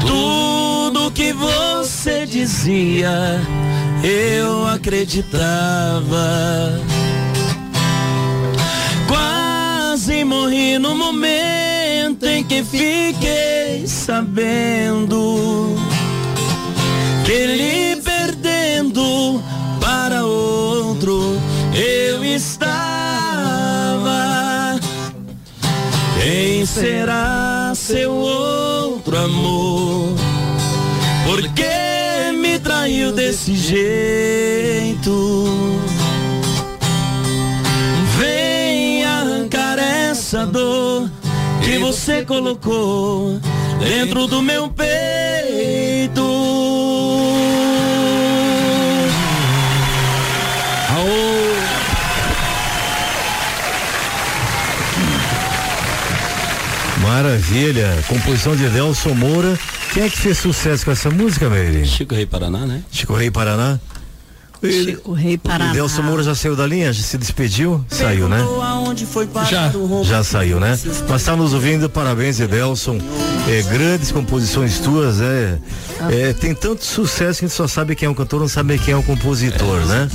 Tudo 0.00 1.10
que 1.10 1.30
você 1.34 2.24
dizia, 2.24 3.38
eu 4.02 4.66
acreditava. 4.66 5.60
Quase 9.06 10.24
morri 10.24 10.78
no 10.78 10.94
momento 10.94 12.24
em 12.24 12.42
que 12.42 12.64
fiquei 12.64 13.86
sabendo 13.86 15.76
que 17.26 17.81
estava. 22.42 24.10
Quem 26.20 26.66
será 26.66 27.72
seu 27.74 28.12
outro 28.12 29.16
amor? 29.16 30.14
Por 31.24 31.42
que 31.54 32.32
me 32.32 32.58
traiu 32.58 33.12
desse 33.12 33.54
jeito? 33.54 35.12
Vem 38.18 39.04
arrancar 39.04 39.78
essa 39.78 40.44
dor 40.44 41.08
que 41.64 41.78
você 41.78 42.24
colocou 42.24 43.38
dentro 43.78 44.26
do 44.26 44.42
meu 44.42 44.68
peito. 44.68 46.71
Maravilha. 57.12 58.02
Composição 58.08 58.56
de 58.56 58.66
Delson 58.70 59.12
Moura. 59.12 59.58
Quem 59.92 60.04
é 60.04 60.08
que 60.08 60.16
fez 60.16 60.38
sucesso 60.38 60.82
com 60.82 60.92
essa 60.92 61.10
música, 61.10 61.50
Meire? 61.50 61.84
Chico 61.84 62.14
Rei 62.14 62.24
Paraná, 62.24 62.60
né? 62.60 62.82
Chico 62.90 63.12
Rei 63.14 63.30
Paraná. 63.30 63.78
Chico 64.64 65.12
Rei 65.12 65.36
Paraná. 65.36 65.72
O 65.72 65.74
Delson 65.74 66.00
Moura 66.00 66.22
já 66.22 66.34
saiu 66.34 66.56
da 66.56 66.66
linha? 66.66 66.90
Já 66.90 67.02
se 67.02 67.18
despediu? 67.18 67.84
Saiu, 67.90 68.30
né? 68.30 68.38
Já. 69.50 69.70
Já 70.04 70.24
saiu, 70.24 70.58
né? 70.58 70.78
Mas 71.06 71.22
tá 71.22 71.36
nos 71.36 71.52
ouvindo, 71.52 71.90
parabéns, 71.90 72.40
Edelson. 72.40 72.98
É, 73.46 73.60
grandes 73.62 74.10
composições 74.10 74.78
tuas, 74.78 75.20
é, 75.20 75.58
é, 76.10 76.32
Tem 76.32 76.54
tanto 76.54 76.84
sucesso 76.84 77.38
que 77.40 77.44
a 77.44 77.48
gente 77.48 77.56
só 77.56 77.66
sabe 77.68 77.94
quem 77.94 78.06
é 78.06 78.10
o 78.10 78.14
cantor, 78.14 78.40
não 78.40 78.48
sabe 78.48 78.78
quem 78.78 78.94
é 78.94 78.96
o 78.96 79.02
compositor, 79.02 79.80
né? 79.86 80.08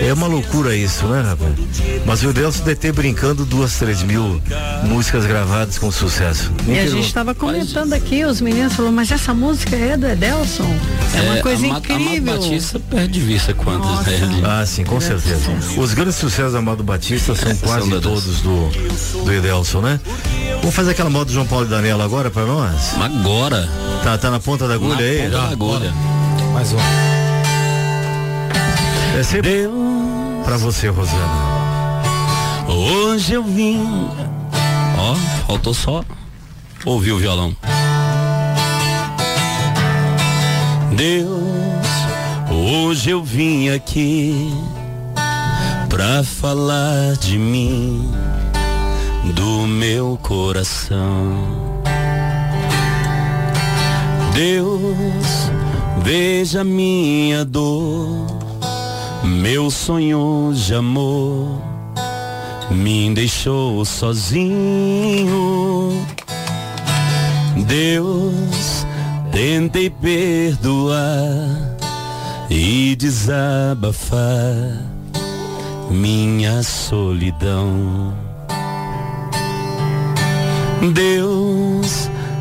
É 0.00 0.12
uma 0.12 0.26
loucura 0.26 0.74
isso, 0.76 1.06
né, 1.06 1.22
rapaz? 1.22 1.52
Mas 2.06 2.22
o 2.22 2.30
Edelson 2.30 2.62
deve 2.64 2.76
ter 2.76 2.92
brincando 2.92 3.44
duas, 3.44 3.74
três 3.78 4.02
mil 4.02 4.40
músicas 4.84 5.24
gravadas 5.26 5.78
com 5.78 5.90
sucesso. 5.90 6.50
E 6.66 6.78
a 6.78 6.86
gente 6.86 7.06
estava 7.06 7.34
comentando 7.34 7.92
aqui, 7.92 8.24
os 8.24 8.40
meninos 8.40 8.74
falaram, 8.74 8.94
mas 8.94 9.10
essa 9.10 9.34
música 9.34 9.74
é 9.76 9.96
do 9.96 10.06
Edelson? 10.06 10.68
É 11.14 11.22
uma 11.22 11.36
coisa 11.42 11.66
Amado- 11.66 11.78
incrível. 11.92 12.34
Amado 12.34 12.40
Batista 12.40 12.78
perde 12.80 13.12
de 13.12 13.20
vista 13.20 13.54
quantas, 13.54 14.06
né? 14.06 14.14
Ele- 14.22 14.42
Ah, 14.46 14.64
sim, 14.66 14.84
com 14.84 15.00
certeza. 15.00 15.50
Os 15.76 15.94
grandes 15.94 16.16
sucessos 16.16 16.52
do 16.52 16.58
Amado 16.58 16.82
Batista 16.84 17.34
são 17.34 17.54
quase 17.58 17.88
São 17.90 18.00
todos 18.00 18.40
do, 18.40 18.68
do 19.24 19.32
Edelson, 19.32 19.80
né? 19.80 20.00
Vamos 20.60 20.74
fazer 20.74 20.90
aquela 20.92 21.10
moda 21.10 21.26
do 21.26 21.32
João 21.32 21.46
Paulo 21.46 21.66
e 21.66 21.68
Daniela 21.68 22.04
agora 22.04 22.30
pra 22.30 22.44
nós? 22.44 22.94
Agora? 23.00 23.68
Tá, 24.02 24.16
tá 24.16 24.30
na 24.30 24.40
ponta 24.40 24.66
da 24.66 24.74
agulha 24.74 24.94
Na 24.96 25.02
aí? 25.02 25.18
ponta 25.18 25.30
da 25.30 25.48
agulha. 25.48 25.92
Mais 26.54 26.72
um. 26.72 26.78
É 29.18 29.22
sempre 29.22 29.68
pra 30.44 30.56
você, 30.56 30.88
Rosana. 30.88 31.48
Hoje 32.68 33.34
eu 33.34 33.42
vim. 33.42 34.08
Ó, 34.98 35.14
faltou 35.46 35.74
só 35.74 36.02
ouvir 36.84 37.12
o 37.12 37.18
violão. 37.18 37.54
Deus, 40.92 41.42
hoje 42.50 43.10
eu 43.10 43.22
vim 43.22 43.68
aqui 43.70 44.52
pra 45.88 46.24
falar 46.24 47.14
de 47.20 47.38
mim, 47.38 48.10
do 49.34 49.66
meu 49.66 50.18
coração. 50.22 51.77
Deus, 54.34 55.50
veja 56.02 56.62
minha 56.62 57.44
dor, 57.44 58.26
meu 59.24 59.70
sonho 59.70 60.52
de 60.54 60.74
amor 60.74 61.68
me 62.70 63.12
deixou 63.14 63.84
sozinho. 63.84 65.26
Deus, 67.66 68.86
tentei 69.32 69.90
perdoar 69.90 70.98
e 72.50 72.94
desabafar 72.96 74.82
minha 75.90 76.62
solidão. 76.62 78.14
Deus, 80.92 81.37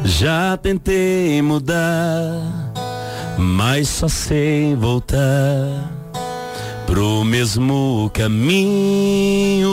já 0.07 0.55
tentei 0.55 1.41
mudar, 1.41 2.41
mas 3.37 3.89
só 3.89 4.07
sei 4.07 4.73
voltar 4.73 5.91
pro 6.85 7.25
mesmo 7.25 8.09
caminho. 8.13 9.67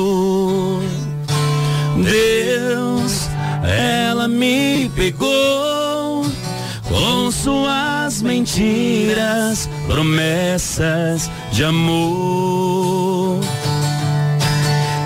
Deus, 2.03 3.29
ela 3.63 4.27
me 4.27 4.91
pegou 4.97 6.27
com 6.89 7.31
suas 7.31 8.21
mentiras, 8.21 9.71
promessas 9.87 11.31
de 11.53 11.65
amor. 11.65 13.39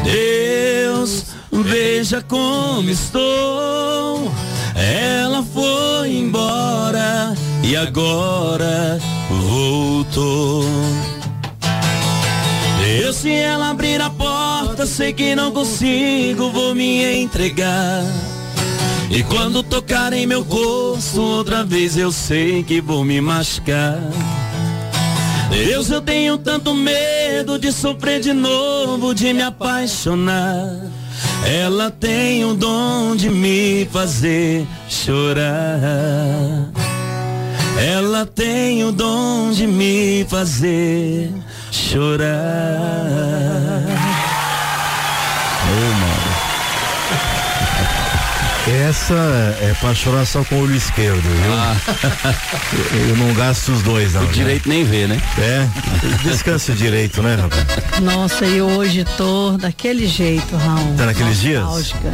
Deus, 0.05 1.27
veja 1.53 2.23
como 2.23 2.89
estou. 2.89 4.48
Ela 4.79 5.43
foi 5.43 6.17
embora 6.17 7.35
e 7.65 7.77
agora 7.77 8.99
voltou. 9.29 10.65
Eu 13.01 13.13
se 13.13 13.33
ela 13.33 13.71
abrir 13.71 14.01
a 14.01 14.09
porta, 14.09 14.87
sei 14.87 15.13
que 15.13 15.35
não 15.35 15.51
consigo, 15.51 16.51
vou 16.51 16.75
me 16.75 17.23
entregar. 17.23 18.05
E 19.11 19.23
quando 19.25 19.63
tocar 19.63 20.13
em 20.13 20.27
meu 20.27 20.43
rosto 20.43 21.21
outra 21.21 21.65
vez, 21.65 21.97
eu 21.97 22.13
sei 22.13 22.63
que 22.63 22.81
vou 22.81 23.05
me 23.05 23.21
machucar. 23.21 23.99
Deus, 25.51 25.91
eu 25.91 26.01
tenho 26.01 26.39
tanto 26.39 26.75
medo 26.75 27.59
de 27.59 27.73
sofrer 27.73 28.21
de 28.21 28.33
novo, 28.33 29.15
de 29.15 29.33
me 29.33 29.43
apaixonar. 29.43 30.98
Ela 31.47 31.91
tem 31.91 32.45
o 32.45 32.55
dom 32.55 33.17
de 33.17 33.31
me 33.31 33.87
fazer 33.91 34.67
chorar. 34.89 36.71
Ela 37.81 38.27
tem 38.27 38.85
o 38.85 38.93
dom 38.93 39.51
de 39.53 39.67
me 39.67 40.27
fazer 40.29 41.33
chorar. 41.71 42.79
Essa 48.69 49.15
é 49.63 49.75
pra 49.81 49.95
chorar 49.95 50.27
só 50.27 50.45
com 50.45 50.57
o 50.57 50.63
olho 50.63 50.75
esquerdo, 50.77 51.23
viu? 51.23 52.99
Eu, 53.01 53.09
eu 53.09 53.17
não 53.17 53.33
gasto 53.33 53.71
os 53.73 53.83
dois, 53.83 54.13
não. 54.13 54.23
O 54.25 54.27
direito 54.29 54.69
nem 54.69 54.85
vê, 54.85 55.07
né? 55.07 55.21
É, 55.39 55.67
descansa 56.23 56.75
direito, 56.75 57.23
né, 57.23 57.37
rapaz? 57.37 57.65
Nossa, 58.03 58.45
e 58.47 58.61
hoje 58.61 59.07
tô 59.17 59.53
daquele 59.57 60.07
jeito, 60.07 60.55
Raul. 60.55 60.95
Tá 60.99 61.07
naqueles 61.07 61.41
dias? 61.41 61.63
Nostálgica. 61.63 62.13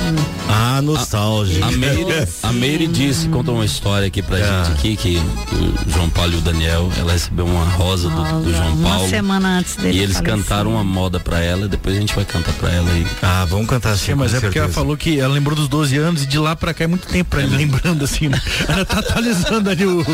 Ah, 0.48 0.80
nostálgico. 0.80 1.64
A 1.66 1.72
Meire, 1.72 2.28
a 2.44 2.52
Meire 2.52 2.86
disse, 2.86 3.28
contou 3.28 3.56
uma 3.56 3.64
história 3.64 4.06
aqui 4.06 4.22
pra 4.22 4.36
gente 4.38 4.72
aqui, 4.72 4.96
que 4.96 5.16
o 5.52 5.90
João 5.90 6.08
Paulo 6.10 6.34
e 6.34 6.36
o 6.36 6.40
Daniel, 6.40 6.88
ela 6.98 7.12
recebeu 7.12 7.46
uma 7.46 7.64
rosa 7.64 8.08
do, 8.08 8.42
do 8.42 8.52
João 8.52 8.72
Uma 8.74 8.90
Paulo. 8.90 9.08
semana 9.08 9.58
antes 9.58 9.74
dele 9.74 9.98
E 9.98 10.02
eles 10.02 10.16
falecer. 10.18 10.36
cantaram 10.38 10.70
uma 10.70 10.84
moda 10.84 11.18
pra 11.18 11.40
ela, 11.40 11.66
depois 11.66 11.96
a 11.96 12.00
gente 12.00 12.14
vai 12.14 12.24
cantar 12.24 12.52
pra 12.54 12.70
ela 12.70 12.88
aí. 12.90 13.04
Ah, 13.22 13.44
vamos 13.44 13.66
cantar 13.66 13.96
sim. 13.96 14.04
Sim, 14.06 14.14
mas 14.14 14.32
é 14.34 14.40
porque 14.40 14.58
ela 14.58 14.68
falou 14.68 14.96
que 14.96 15.18
ela 15.18 15.34
lembrou 15.34 15.56
dos 15.56 15.66
12 15.66 15.96
anos 15.98 16.22
e 16.22 16.26
de 16.26 16.38
lá 16.44 16.54
pra 16.54 16.72
cá 16.74 16.84
é 16.84 16.86
muito 16.86 17.06
tempo 17.08 17.30
pra 17.30 17.42
ele 17.42 17.56
lembrando 17.56 18.04
assim, 18.04 18.28
né? 18.28 18.40
Ela 18.68 18.84
tá 18.84 18.98
atualizando 19.00 19.70
ali 19.70 19.84
o. 19.86 20.04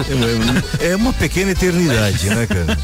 É 0.81 0.95
uma 0.97 1.13
pequena 1.13 1.51
eternidade, 1.51 2.27
né, 2.31 2.47
cara? 2.47 2.79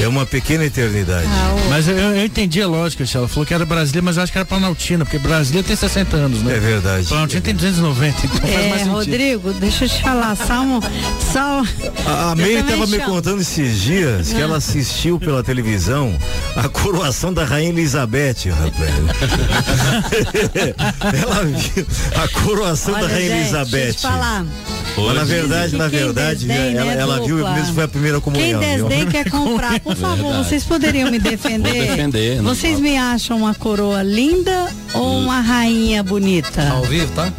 É 0.00 0.06
uma 0.08 0.24
pequena 0.24 0.64
eternidade. 0.64 1.26
Mas 1.68 1.88
eu, 1.88 1.96
eu 1.96 2.24
entendi 2.24 2.62
a 2.62 2.66
lógica. 2.68 3.04
Ela 3.14 3.28
falou 3.28 3.44
que 3.46 3.52
era 3.54 3.64
Brasília, 3.66 4.00
mas 4.02 4.16
eu 4.16 4.22
acho 4.22 4.32
que 4.32 4.38
era 4.38 4.44
Planaltina, 4.44 5.04
porque 5.04 5.18
Brasília 5.18 5.62
tem 5.62 5.74
60 5.76 6.16
anos, 6.16 6.42
né? 6.42 6.56
É 6.56 6.60
verdade. 6.60 7.06
Planaltina 7.08 7.40
tem 7.42 7.54
290, 7.54 8.26
então 8.26 8.38
faz 8.40 8.52
mais 8.52 8.64
É, 8.64 8.70
sentido. 8.78 8.92
Rodrigo, 8.92 9.52
deixa 9.54 9.84
eu 9.84 9.88
te 9.88 10.02
falar, 10.02 10.36
Salmo, 10.36 10.80
Salmo. 11.32 11.66
A, 12.06 12.30
a 12.30 12.34
Meire 12.36 12.60
estava 12.60 12.86
me 12.86 12.98
contando 13.00 13.40
esses 13.40 13.80
dias 13.80 14.28
que 14.28 14.36
Ah. 14.36 14.40
ela 14.42 14.56
assistiu 14.58 15.18
pela 15.18 15.42
televisão 15.42 16.14
a 16.56 16.68
coroação 16.68 17.32
da 17.32 17.44
Rainha 17.44 17.70
Elizabeth, 17.70 18.50
rapaz. 18.50 18.90
ela 21.22 21.44
viu 21.44 21.86
a 22.22 22.28
coroação 22.28 22.75
Olha, 22.86 23.00
da 23.08 23.14
Rainha 23.14 23.28
gente, 23.28 23.40
Elizabeth. 23.40 23.70
Deixa 23.70 23.88
eu 23.88 23.94
te 23.94 24.02
falar. 24.02 24.46
Mas 24.96 25.14
na 25.14 25.24
verdade, 25.24 25.76
na 25.76 25.90
quem 25.90 25.98
verdade, 25.98 26.46
desdém, 26.46 26.74
ela, 26.76 26.94
né, 26.94 27.00
ela 27.02 27.20
viu 27.22 27.36
mesmo 27.50 27.74
foi 27.74 27.84
a 27.84 27.88
primeira 27.88 28.18
Quem 28.20 28.32
comunhão. 28.32 28.60
viu? 28.60 28.88
desdém 28.88 29.06
quer 29.06 29.30
comprar. 29.30 29.78
Por 29.80 29.94
favor, 29.94 30.24
Verdade. 30.24 30.48
vocês 30.48 30.64
poderiam 30.64 31.10
me 31.10 31.18
defender? 31.18 31.68
Vou 31.74 31.86
defender, 31.86 32.42
Vocês 32.42 32.80
me 32.80 32.96
acham 32.96 33.36
uma 33.36 33.54
coroa 33.54 34.02
linda 34.02 34.68
ou 34.94 35.18
uma 35.20 35.40
rainha 35.40 36.02
bonita? 36.02 36.68
Ao 36.70 36.82
vivo, 36.84 37.12
tá? 37.12 37.32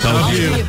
Tá 0.00 0.10
ao 0.10 0.28
vivo. 0.28 0.64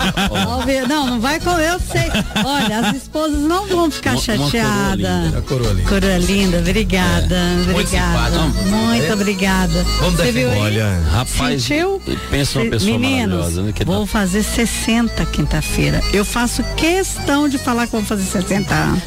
Ao 0.49 0.61
vivo. 0.63 0.87
Não, 0.87 1.05
não 1.07 1.19
vai 1.21 1.39
com 1.39 1.51
eu 1.51 1.79
sei. 1.79 2.09
Olha, 2.43 2.79
as 2.79 2.95
esposas 2.95 3.39
não 3.41 3.67
vão 3.67 3.89
ficar 3.91 4.11
Uma- 4.15 4.19
uma 4.19 4.25
coroa 4.25 4.49
chateadas. 4.51 4.97
linda. 4.97 5.37
A 5.37 5.41
coroa 5.43 5.73
linda. 5.73 5.89
Coroa 5.89 6.17
linda, 6.17 6.57
obrigada, 6.59 7.39
Muito 7.65 7.79
obrigada. 7.79 8.39
Muito 8.39 9.05
É. 9.05 9.13
obrigada. 9.13 9.85
Vamos 9.99 10.15
Você 10.15 10.31
viu 10.31 10.49
aí? 10.51 10.59
Olha, 10.59 10.99
rapaz, 11.11 11.61
Sentiu? 11.63 12.01
pensa 12.31 12.59
uma 12.59 12.71
pessoa 12.71 12.91
Meninos, 12.97 13.29
maravilhosa, 13.35 13.61
né? 13.61 13.71
Que 13.71 13.85
vou 13.85 14.05
fazer 14.07 14.43
60 14.43 15.23
quinta-feira. 15.25 16.01
Eu 16.11 16.25
faço 16.25 16.63
questão 16.75 17.47
de 17.47 17.57
falar 17.59 17.85
que 17.85 17.91
vou 17.91 18.03
fazer 18.03 18.23
60 18.23 18.73
anos. 18.73 19.01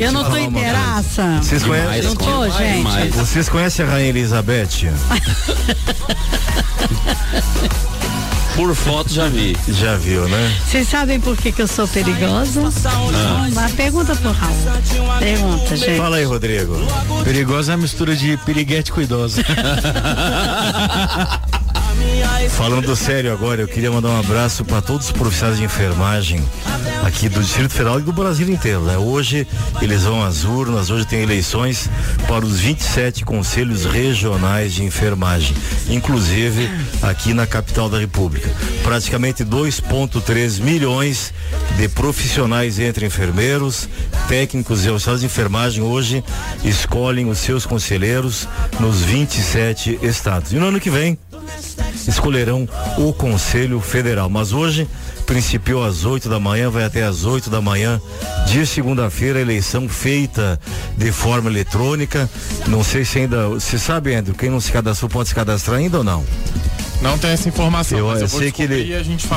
Eu 0.00 0.12
não 0.12 0.24
tô 0.30 0.36
inteiraça. 0.36 1.38
Vocês 1.42 1.62
conhecem? 1.64 2.02
Não 2.02 2.14
tô, 2.16 2.50
gente. 2.50 3.16
Vocês 3.16 3.48
conhecem 3.48 3.86
a 3.86 3.88
Rainha 3.88 4.08
Elizabeth? 4.10 4.64
Por 8.54 8.72
foto 8.74 9.12
já 9.12 9.26
vi. 9.26 9.56
Já 9.68 9.96
viu, 9.96 10.28
né? 10.28 10.56
Vocês 10.64 10.88
sabem 10.88 11.20
por 11.20 11.36
que, 11.36 11.50
que 11.50 11.60
eu 11.60 11.66
sou 11.66 11.88
perigosa? 11.88 12.62
Ah. 13.12 13.68
Pergunta 13.76 14.14
pro 14.14 14.30
Raul. 14.30 14.54
Pergunta, 15.18 15.76
gente. 15.76 15.98
Fala 15.98 16.18
aí, 16.18 16.24
Rodrigo. 16.24 16.76
Perigosa 17.24 17.72
é 17.72 17.74
a 17.74 17.76
mistura 17.76 18.14
de 18.14 18.36
piriguete 18.38 18.92
com 18.92 19.00
idosa. 19.00 19.42
Falando 22.50 22.94
sério 22.94 23.32
agora, 23.32 23.60
eu 23.60 23.68
queria 23.68 23.90
mandar 23.90 24.10
um 24.10 24.20
abraço 24.20 24.64
para 24.64 24.80
todos 24.80 25.06
os 25.06 25.12
profissionais 25.12 25.58
de 25.58 25.64
enfermagem 25.64 26.42
aqui 27.04 27.28
do 27.28 27.40
Distrito 27.42 27.72
Federal 27.72 27.98
e 27.98 28.02
do 28.02 28.12
Brasil 28.12 28.48
inteiro. 28.48 28.80
Né? 28.82 28.96
Hoje 28.96 29.46
eles 29.82 30.02
vão 30.04 30.24
às 30.24 30.44
urnas, 30.44 30.88
hoje 30.90 31.04
tem 31.06 31.22
eleições 31.22 31.90
para 32.26 32.44
os 32.44 32.60
27 32.60 33.24
conselhos 33.24 33.84
regionais 33.84 34.72
de 34.72 34.84
enfermagem, 34.84 35.54
inclusive 35.88 36.70
aqui 37.02 37.34
na 37.34 37.46
capital 37.46 37.88
da 37.88 37.98
República. 37.98 38.48
Praticamente 38.82 39.44
2,3 39.44 40.60
milhões 40.60 41.34
de 41.76 41.88
profissionais 41.88 42.78
entre 42.78 43.04
enfermeiros, 43.04 43.88
técnicos 44.28 44.84
e 44.84 44.88
auxiliares 44.88 45.20
de 45.20 45.26
enfermagem 45.26 45.82
hoje 45.82 46.24
escolhem 46.62 47.28
os 47.28 47.38
seus 47.38 47.66
conselheiros 47.66 48.48
nos 48.80 49.02
27 49.02 49.98
estados. 50.02 50.52
E 50.52 50.56
no 50.56 50.68
ano 50.68 50.80
que 50.80 50.90
vem 50.90 51.18
escolherão 52.06 52.68
o 52.98 53.12
Conselho 53.12 53.80
Federal. 53.80 54.28
Mas 54.28 54.52
hoje, 54.52 54.88
principiou 55.26 55.84
às 55.84 56.04
8 56.04 56.28
da 56.28 56.38
manhã, 56.38 56.70
vai 56.70 56.84
até 56.84 57.02
às 57.02 57.24
8 57.24 57.50
da 57.50 57.60
manhã 57.60 58.00
de 58.46 58.66
segunda-feira, 58.66 59.40
eleição 59.40 59.88
feita 59.88 60.60
de 60.96 61.10
forma 61.10 61.50
eletrônica. 61.50 62.28
Não 62.66 62.84
sei 62.84 63.04
se 63.04 63.20
ainda. 63.20 63.48
Você 63.48 63.78
sabe, 63.78 64.14
Andrew, 64.14 64.34
quem 64.34 64.50
não 64.50 64.60
se 64.60 64.70
cadastrou 64.70 65.08
pode 65.08 65.28
se 65.28 65.34
cadastrar 65.34 65.78
ainda 65.78 65.98
ou 65.98 66.04
não? 66.04 66.24
Não 67.04 67.18
tem 67.18 67.32
essa 67.32 67.46
informação. 67.46 67.98
Eu, 67.98 68.10
eu 68.16 68.26
sei 68.26 68.50
que 68.50 68.62
ele 68.62 68.90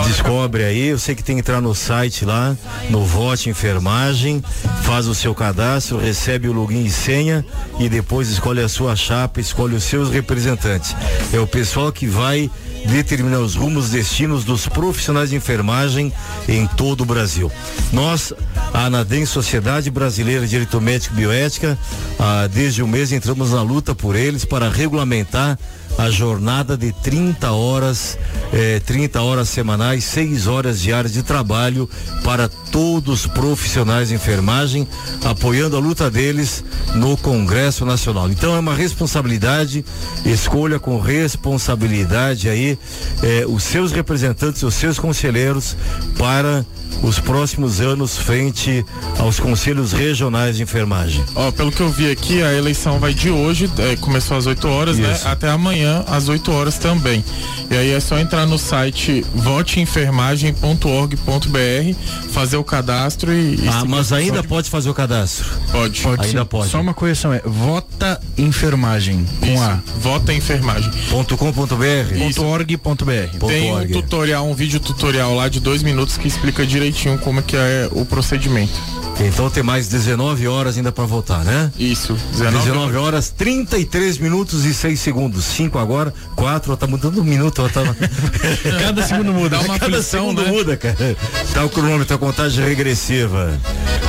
descobre 0.05 0.63
aí, 0.63 0.87
eu 0.87 0.97
sei 0.97 1.13
que 1.13 1.21
tem 1.21 1.35
que 1.35 1.41
entrar 1.41 1.59
no 1.59 1.75
site 1.75 2.23
lá, 2.23 2.55
no 2.89 3.03
Vote 3.03 3.49
Enfermagem, 3.49 4.41
faz 4.83 5.05
o 5.05 5.13
seu 5.13 5.35
cadastro, 5.35 5.97
recebe 5.97 6.47
o 6.47 6.53
login 6.53 6.85
e 6.85 6.89
senha 6.89 7.45
e 7.77 7.89
depois 7.89 8.29
escolhe 8.29 8.61
a 8.61 8.69
sua 8.69 8.95
chapa, 8.95 9.41
escolhe 9.41 9.75
os 9.75 9.83
seus 9.83 10.09
representantes. 10.09 10.95
É 11.33 11.39
o 11.41 11.45
pessoal 11.45 11.91
que 11.91 12.07
vai 12.07 12.49
determinar 12.85 13.39
os 13.39 13.55
rumos, 13.55 13.89
destinos 13.89 14.45
dos 14.45 14.65
profissionais 14.65 15.31
de 15.31 15.35
enfermagem 15.35 16.13
em 16.47 16.65
todo 16.67 17.01
o 17.01 17.05
Brasil. 17.05 17.51
Nós, 17.91 18.31
a 18.73 18.85
Anadem 18.85 19.25
Sociedade 19.25 19.91
Brasileira 19.91 20.45
de 20.45 20.51
Direito 20.51 20.79
Médico 20.79 21.15
e 21.15 21.17
Bioética, 21.17 21.77
ah, 22.17 22.47
desde 22.49 22.81
o 22.81 22.87
mês 22.87 23.11
entramos 23.11 23.51
na 23.51 23.61
luta 23.61 23.93
por 23.93 24.15
eles 24.15 24.45
para 24.45 24.69
regulamentar 24.69 25.59
a 25.97 26.09
jornada 26.11 26.77
de 26.77 26.91
30 26.91 27.51
horas, 27.51 28.17
eh, 28.53 28.79
30 28.85 29.21
horas 29.21 29.49
semanais, 29.49 30.03
6 30.03 30.47
horas 30.47 30.79
diárias 30.79 31.11
de 31.11 31.23
trabalho 31.23 31.89
para 32.23 32.47
todos 32.47 33.21
os 33.21 33.27
profissionais 33.27 34.09
de 34.09 34.15
enfermagem, 34.15 34.87
apoiando 35.23 35.75
a 35.75 35.79
luta 35.79 36.09
deles 36.09 36.63
no 36.95 37.17
Congresso 37.17 37.85
Nacional. 37.85 38.29
Então 38.29 38.55
é 38.55 38.59
uma 38.59 38.75
responsabilidade, 38.75 39.83
escolha 40.23 40.79
com 40.79 40.99
responsabilidade 40.99 42.47
aí 42.47 42.77
eh, 43.23 43.45
os 43.47 43.63
seus 43.63 43.91
representantes, 43.91 44.61
os 44.63 44.75
seus 44.75 44.99
conselheiros 44.99 45.75
para 46.17 46.65
os 47.03 47.19
próximos 47.19 47.79
anos 47.79 48.17
frente 48.17 48.85
aos 49.19 49.39
conselhos 49.39 49.91
regionais 49.91 50.57
de 50.57 50.63
enfermagem. 50.63 51.23
Ó, 51.35 51.51
pelo 51.51 51.71
que 51.71 51.81
eu 51.81 51.89
vi 51.89 52.09
aqui, 52.09 52.41
a 52.41 52.53
eleição 52.53 52.99
vai 52.99 53.13
de 53.13 53.29
hoje, 53.29 53.69
é, 53.77 53.95
começou 53.97 54.37
às 54.37 54.45
8 54.45 54.67
horas, 54.67 54.97
né? 54.97 55.13
Isso. 55.13 55.27
Até 55.27 55.49
amanhã, 55.49 55.86
às 56.07 56.29
8 56.29 56.51
horas 56.51 56.77
também. 56.77 57.23
E 57.69 57.75
aí 57.75 57.91
é 57.91 57.99
só 57.99 58.17
entrar 58.17 58.45
no 58.45 58.57
site 58.57 59.25
voteenfermagem.org.br, 59.35 62.31
fazer 62.31 62.57
o 62.57 62.63
cadastro 62.63 63.33
e. 63.33 63.55
e 63.55 63.67
Ah, 63.67 63.83
mas 63.85 64.11
ainda 64.11 64.25
instrução 64.25 64.49
pode 64.49 64.69
fazer 64.69 64.89
o 64.89 64.93
cadastro. 64.93 65.45
Pode. 65.71 66.01
Ainda 66.07 66.41
sim. 66.41 66.45
pode. 66.45 66.69
Só 66.69 66.81
uma 66.81 66.93
correção 66.93 67.33
é 67.33 67.41
vota 67.45 68.19
enfermagem 68.37 69.25
com 69.39 69.61
A. 69.61 69.79
Vota 69.99 70.33
enfermagem. 70.33 70.91
.com.br 71.37 72.39
.org.br. 72.39 73.47
Tem 73.47 73.73
um 73.73 73.87
tutorial, 73.87 74.47
um 74.47 74.53
vídeo 74.53 74.79
tutorial 74.79 75.35
lá 75.35 75.49
de 75.49 75.59
dois 75.59 75.83
minutos 75.83 76.17
que 76.17 76.27
explica 76.27 76.65
direitinho 76.65 77.17
como 77.19 77.39
é 77.39 77.43
que 77.43 77.55
é 77.55 77.87
o 77.91 78.05
procedimento. 78.05 79.06
Então 79.19 79.49
tem 79.49 79.63
mais 79.63 79.87
19 79.87 80.47
horas 80.47 80.77
ainda 80.77 80.91
para 80.91 81.03
votar, 81.05 81.43
né? 81.43 81.71
Isso, 81.77 82.13
19, 82.33 82.57
19 82.65 82.97
horas, 82.97 83.29
33 83.29 84.19
minutos 84.19 84.63
e 84.63 84.73
6 84.73 84.99
segundos. 84.99 85.43
5 85.45 85.77
agora, 85.79 86.13
4, 86.35 86.77
tá 86.77 86.85
mudando 86.85 87.19
um 87.21 87.23
minuto. 87.23 87.63
ó, 87.63 87.67
Tá... 87.69 87.81
Cada 88.79 89.01
segundo 89.03 89.33
muda. 89.33 89.57
Dá 89.57 89.63
uma 89.63 89.79
Cada 89.79 89.97
aflição, 89.97 90.19
segundo 90.29 90.43
né? 90.43 90.51
muda, 90.51 90.77
cara. 90.77 91.17
Tá 91.53 91.65
o 91.65 91.69
cronômetro, 91.69 92.15
a 92.15 92.19
contagem 92.19 92.63
regressiva. 92.63 93.59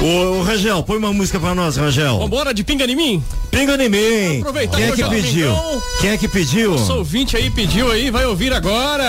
Ô, 0.01 0.39
ô 0.41 0.43
Rangel, 0.43 0.83
põe 0.83 0.99
uma 0.99 1.13
música 1.13 1.41
pra 1.41 1.55
nós, 1.55 1.77
Rangel. 1.77 2.19
Vambora 2.19 2.53
de 2.53 2.63
pinga 2.63 2.85
em 2.85 2.95
mim? 2.95 3.25
Pinga 3.51 3.83
em 3.83 3.89
mim. 3.89 4.39
Aproveitar 4.41 4.77
Quem 4.77 4.87
é 4.89 4.93
que 4.93 5.03
o 5.05 5.09
pediu? 5.09 5.49
domingão. 5.55 5.83
Quem 6.01 6.11
é 6.11 6.19
que 6.19 6.29
pediu? 6.29 6.71
Nosso 6.73 6.95
ouvinte 6.95 7.35
aí 7.37 7.51
pediu 7.51 7.91
aí, 7.91 8.11
vai 8.11 8.27
ouvir 8.27 8.53
agora. 8.53 9.05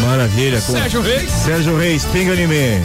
Maravilha. 0.00 0.60
com- 0.62 0.72
Sérgio 0.72 1.02
Reis. 1.02 1.30
Sérgio 1.44 1.76
Reis, 1.78 2.04
pinga 2.06 2.34
em 2.34 2.46
mim. 2.46 2.82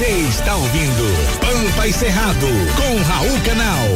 Você 0.00 0.12
está 0.30 0.56
ouvindo 0.56 1.04
Pampa 1.40 1.86
e 1.86 1.92
Cerrado 1.92 2.46
com 2.74 3.02
Raul 3.02 3.38
Canal. 3.44 3.86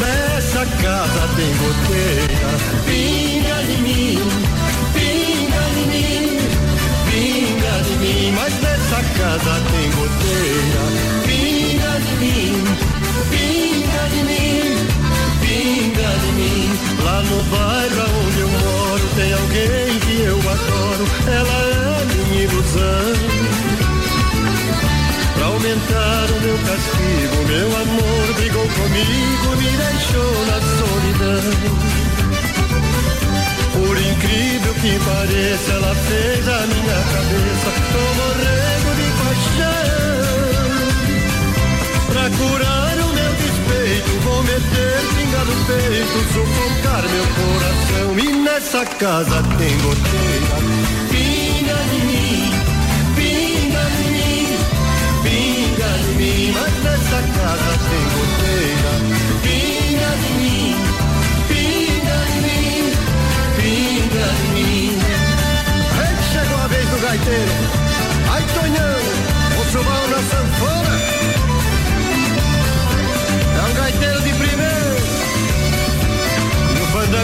Nessa 0.00 0.66
casa 0.66 1.28
tem 1.36 1.56
goteira, 1.56 2.50
pinga 2.84 3.62
de 3.62 3.76
mim, 3.80 4.18
pinga 4.92 5.62
de 5.76 5.84
mim, 5.86 6.38
pinga 7.12 7.74
de 7.84 7.94
mim. 7.98 8.32
Mas 8.32 8.52
nessa 8.60 9.04
casa 9.16 9.62
tem 9.70 9.88
goteira, 9.92 10.82
pinga 11.28 11.92
de 12.00 12.12
mim, 12.16 12.64
pinga 13.30 13.89
No 17.20 17.42
bairro 17.44 18.06
onde 18.26 18.40
eu 18.40 18.48
moro 18.48 19.06
tem 19.14 19.32
alguém 19.32 19.98
que 20.00 20.22
eu 20.22 20.38
adoro, 20.38 21.04
ela 21.26 21.58
é 21.62 22.04
minha 22.30 22.42
ilusão. 22.44 23.14
Pra 25.34 25.46
aumentar 25.46 26.26
o 26.30 26.40
meu 26.40 26.58
castigo, 26.58 27.36
meu 27.46 27.68
amor 27.76 28.34
brigou 28.36 28.68
comigo, 28.68 29.56
me 29.56 29.70
deixou 29.76 30.46
na 30.46 30.58
solidão. 30.78 31.52
Por 33.72 33.96
incrível 33.96 34.74
que 34.74 34.98
pareça, 35.04 35.72
ela 35.72 35.94
fez 35.94 36.48
a 36.48 36.66
minha 36.66 37.00
cabeça, 37.12 37.70
tô 37.92 38.04
morrendo 38.20 38.90
de 38.96 39.08
paixão. 39.22 39.90
Pra 42.08 42.24
curar 42.30 42.99
meter 44.50 45.00
pinga 45.14 45.44
no 45.44 45.56
peito, 45.66 46.18
sufocar 46.32 47.02
meu 47.08 47.26
coração. 47.38 48.18
E 48.18 48.26
nessa 48.42 48.84
casa 48.84 49.42
tem 49.58 49.78
goteira, 49.78 50.56
pinga 51.10 51.78
de 51.90 52.00
mim, 52.08 52.52
pinga 53.14 53.84
de 53.96 54.04
mim, 54.10 54.46
pinga 55.22 55.90
de 55.98 56.12
mim. 56.18 56.52
Mas 56.54 56.74
nessa 56.84 57.20
casa 57.38 57.72
tem 57.90 58.04
goteira, 58.16 58.92
pinga 59.44 60.10
de 60.22 60.30
mim, 60.40 60.74
pinga 61.48 62.18
de 62.30 62.38
mim, 62.46 62.92
pinga 63.56 64.26
de 64.34 64.48
mim. 64.54 64.98
Aí 66.00 66.14
chegou 66.32 66.58
a 66.58 66.66
vez 66.66 66.86
do 66.88 66.98
gaiteiro. 67.00 67.54
Ai, 68.32 68.44
Tonhão, 68.54 69.00
o 69.60 69.64
subão 69.70 70.08
na 70.08 70.18
sanfona. 70.18 70.49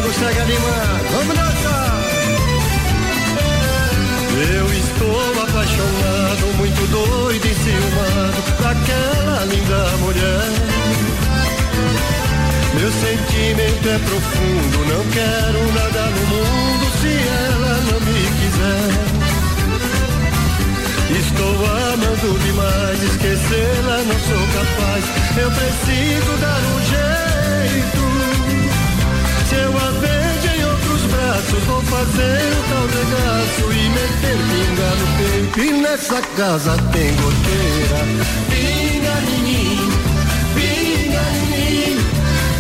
O 0.07 0.09
fandango 0.09 0.13
segue 0.13 0.41
animado. 0.41 1.05
Vamos 1.11 1.37
dançar! 1.37 2.03
Eu 4.55 4.67
estou 4.73 5.43
apaixonado, 5.43 6.47
muito 6.57 6.87
doido 6.91 7.47
e 7.47 7.55
ciumado 7.55 8.43
daquela 8.63 9.45
linda 9.47 9.97
mulher. 9.99 10.51
Meu 12.75 12.91
sentimento 12.93 13.89
é 13.89 13.99
profundo, 13.99 14.79
não 14.87 15.05
quero 15.11 15.73
nada 15.73 16.03
no 16.11 16.27
mundo 16.27 16.87
se 17.01 17.13
ela 17.29 17.75
não 17.91 18.01
me 18.01 18.23
quiser. 18.39 18.91
Estou 21.19 21.57
amando 21.67 22.39
demais, 22.45 23.03
esquecê-la 23.03 23.99
não 24.05 24.19
sou 24.21 24.45
capaz. 24.55 25.05
Eu 25.39 25.51
preciso 25.51 26.33
dar 26.41 26.63
um 26.63 26.81
jeito. 26.85 28.16
Eu 29.67 29.77
a 29.77 29.91
vejo 29.99 30.49
em 30.57 30.65
outros 30.65 31.03
braços, 31.11 31.65
vou 31.65 31.83
fazer 31.83 32.53
o 32.53 32.63
tal 32.71 32.87
regaço 32.87 33.65
e 33.73 33.89
meter 33.89 34.39
pinga 34.47 34.91
no 34.95 35.07
peito. 35.19 35.59
E 35.61 35.73
nessa 35.83 36.21
casa 36.37 36.77
tem 36.93 37.11
goteira. 37.17 38.01
Pinga 38.49 39.15
em 39.29 39.43
mim, 39.43 39.91
pinga 40.55 41.25
em 41.35 41.47
mim, 41.51 41.99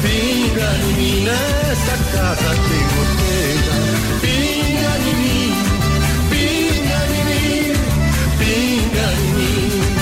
pinga 0.02 0.68
em 0.82 0.92
mim. 0.94 1.24
Nessa 1.26 1.96
casa 2.10 2.50
tem 2.66 2.84
goteira. 2.96 3.74
Pinga 4.20 4.92
em 4.98 5.14
mim, 5.22 5.50
pinga 6.28 7.00
em 7.06 7.22
mim, 7.24 7.72
pinga 8.36 9.06
em 9.12 9.30
mim. 9.36 9.94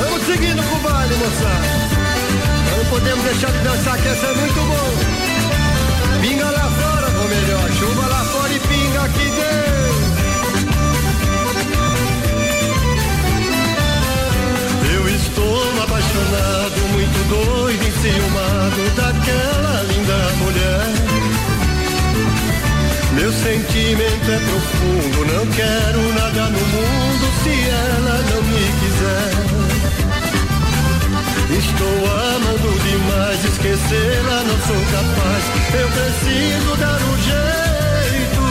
Vamos 0.00 0.22
seguindo 0.24 0.62
com 0.62 0.76
o 0.76 0.78
baile, 0.78 1.14
moçada. 1.16 1.85
Podemos 2.90 3.24
deixar 3.24 3.50
de 3.52 3.58
dançar, 3.58 3.98
que 3.98 4.08
essa 4.08 4.26
é 4.26 4.34
muito 4.34 4.54
bom. 4.54 4.94
Pinga 6.20 6.50
lá 6.50 6.70
fora, 6.70 7.08
ou 7.18 7.28
melhor, 7.28 7.70
chuva 7.72 8.06
lá 8.08 8.24
fora 8.24 8.52
e 8.52 8.60
pinga 8.60 9.02
aqui 9.02 9.24
dentro. 9.24 9.76
Eu 14.94 15.08
estou 15.08 15.82
apaixonado, 15.82 16.88
muito 16.92 17.28
doido 17.28 17.82
e 17.86 17.92
ciumado 18.00 18.82
daquela 18.96 19.82
linda 19.82 20.18
mulher. 20.38 20.96
Meu 23.14 23.32
sentimento 23.32 24.30
é 24.30 24.38
profundo, 24.38 25.24
não 25.34 25.46
quero 25.52 26.00
nada 26.14 26.50
no 26.50 26.60
mundo 26.60 27.24
se 27.42 27.54
ela 27.68 28.16
não 28.30 28.42
me 28.42 28.64
quiser. 28.80 29.46
Estou 31.58 32.15
demais, 33.36 33.44
esquecê-la 33.44 34.42
não 34.44 34.58
sou 34.66 34.80
capaz. 34.92 35.44
Eu 35.74 35.88
preciso 35.88 36.76
dar 36.76 37.00
um 37.02 37.16
jeito. 37.22 38.42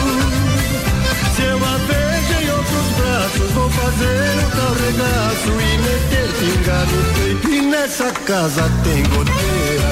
Se 1.34 1.42
eu 1.42 1.56
a 1.56 1.78
vejo 1.78 2.34
em 2.42 2.50
outros 2.50 2.88
braços, 2.96 3.50
vou 3.52 3.70
fazer 3.70 4.38
um 4.38 4.50
tal 4.50 4.74
regaço 4.74 5.50
e 5.50 5.78
meter 5.78 6.28
pinga 6.38 6.78
no 6.84 7.00
peito. 7.14 7.48
E 7.50 7.60
nessa 7.62 8.10
casa 8.10 8.70
tem 8.84 9.02
goteira. 9.04 9.90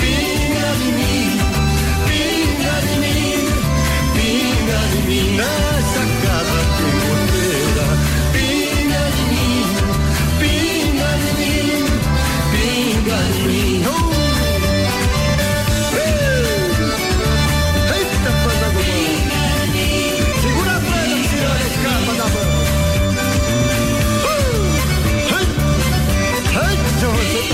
Pinga 0.00 0.68
de 0.78 0.90
mim, 0.92 1.40
pinga 2.08 2.74
de 2.86 2.94
mim, 3.00 3.48
pinga 4.14 4.78
de 4.90 4.98
mim. 5.08 5.79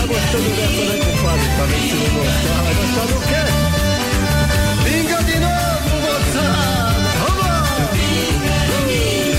Gostando 0.07 0.51
dessa, 0.51 0.85
né, 0.85 0.99
compadre? 1.05 1.49
Pra 1.57 1.65
ver 1.67 1.81
se 1.81 1.95
não 1.95 2.09
gostar. 2.15 2.63
Vai 2.63 2.75
gostar 2.75 3.07
do 3.07 3.19
quê? 3.27 3.43
Pinga 4.85 5.19
de 5.25 5.37
novo, 5.41 5.91
moçada! 6.03 7.11
Vamos! 7.23 7.91
Pinga 7.93 8.59
de 8.69 8.81
mim, 8.87 9.37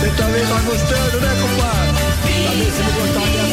Você 0.00 0.08
também 0.16 0.44
tá 0.46 0.58
gostando, 0.64 1.20
né, 1.20 1.32
compadre? 1.42 2.02
Pra 2.42 2.52
ver 2.52 2.70
se 2.72 2.80
não 2.82 2.92
gostar 2.92 3.26
dessa, 3.32 3.51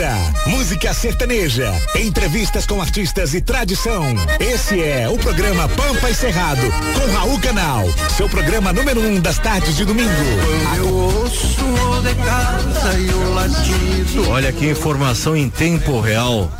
Cultura, 0.00 0.16
música 0.46 0.94
sertaneja, 0.94 1.70
entrevistas 1.94 2.64
com 2.64 2.80
artistas 2.80 3.34
e 3.34 3.40
tradição. 3.40 4.02
Esse 4.38 4.82
é 4.82 5.06
o 5.06 5.18
programa 5.18 5.68
Pampa 5.68 6.08
e 6.08 6.14
Cerrado, 6.14 6.62
com 6.94 7.12
Raul 7.12 7.38
Canal. 7.40 7.84
Seu 8.16 8.26
programa 8.26 8.72
número 8.72 8.98
um 8.98 9.20
das 9.20 9.38
tardes 9.38 9.76
de 9.76 9.84
domingo. 9.84 10.10
Eu 10.74 10.88
ouço 10.88 11.64
o 11.66 12.00
de 12.02 12.14
casa 12.14 12.98
e 12.98 13.10
o 13.10 13.34
latido. 13.34 14.30
Olha 14.30 14.50
que 14.52 14.70
informação 14.70 15.36
em 15.36 15.50
tempo 15.50 16.00
real 16.00 16.50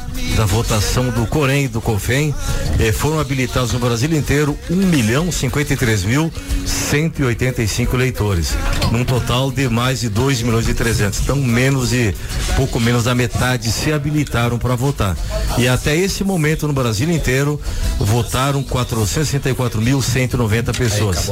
da 0.41 0.47
votação 0.47 1.11
do 1.11 1.27
Corém 1.27 1.67
e 1.67 1.69
do 1.69 1.83
COFEM. 1.83 2.35
Eh, 2.79 2.93
foram 2.93 3.21
habilitados 3.21 3.75
no 3.75 3.79
Brasil 3.79 4.11
inteiro 4.17 4.59
1 4.71 4.75
milhão 4.75 5.31
53 5.31 6.05
mil 6.05 6.33
185 6.65 7.95
eleitores, 7.95 8.57
num 8.91 9.05
total 9.05 9.53
de 9.53 9.69
mais 9.69 10.01
de 10.01 10.09
2 10.09 10.41
milhões 10.41 10.67
e 10.67 10.73
300. 10.73 11.21
Então, 11.21 11.37
menos 11.37 11.91
de 11.91 12.15
pouco 12.57 12.81
menos 12.81 13.05
da 13.05 13.15
metade 13.15 13.71
se 13.71 13.93
habilitaram 13.93 14.59
para 14.59 14.75
votar. 14.75 15.15
E 15.59 15.67
até 15.69 15.95
esse 15.97 16.23
momento 16.25 16.67
no 16.67 16.73
Brasil 16.73 17.11
inteiro 17.11 17.61
votaram 17.99 18.63
464.190 18.63 20.75
pessoas. 20.77 21.31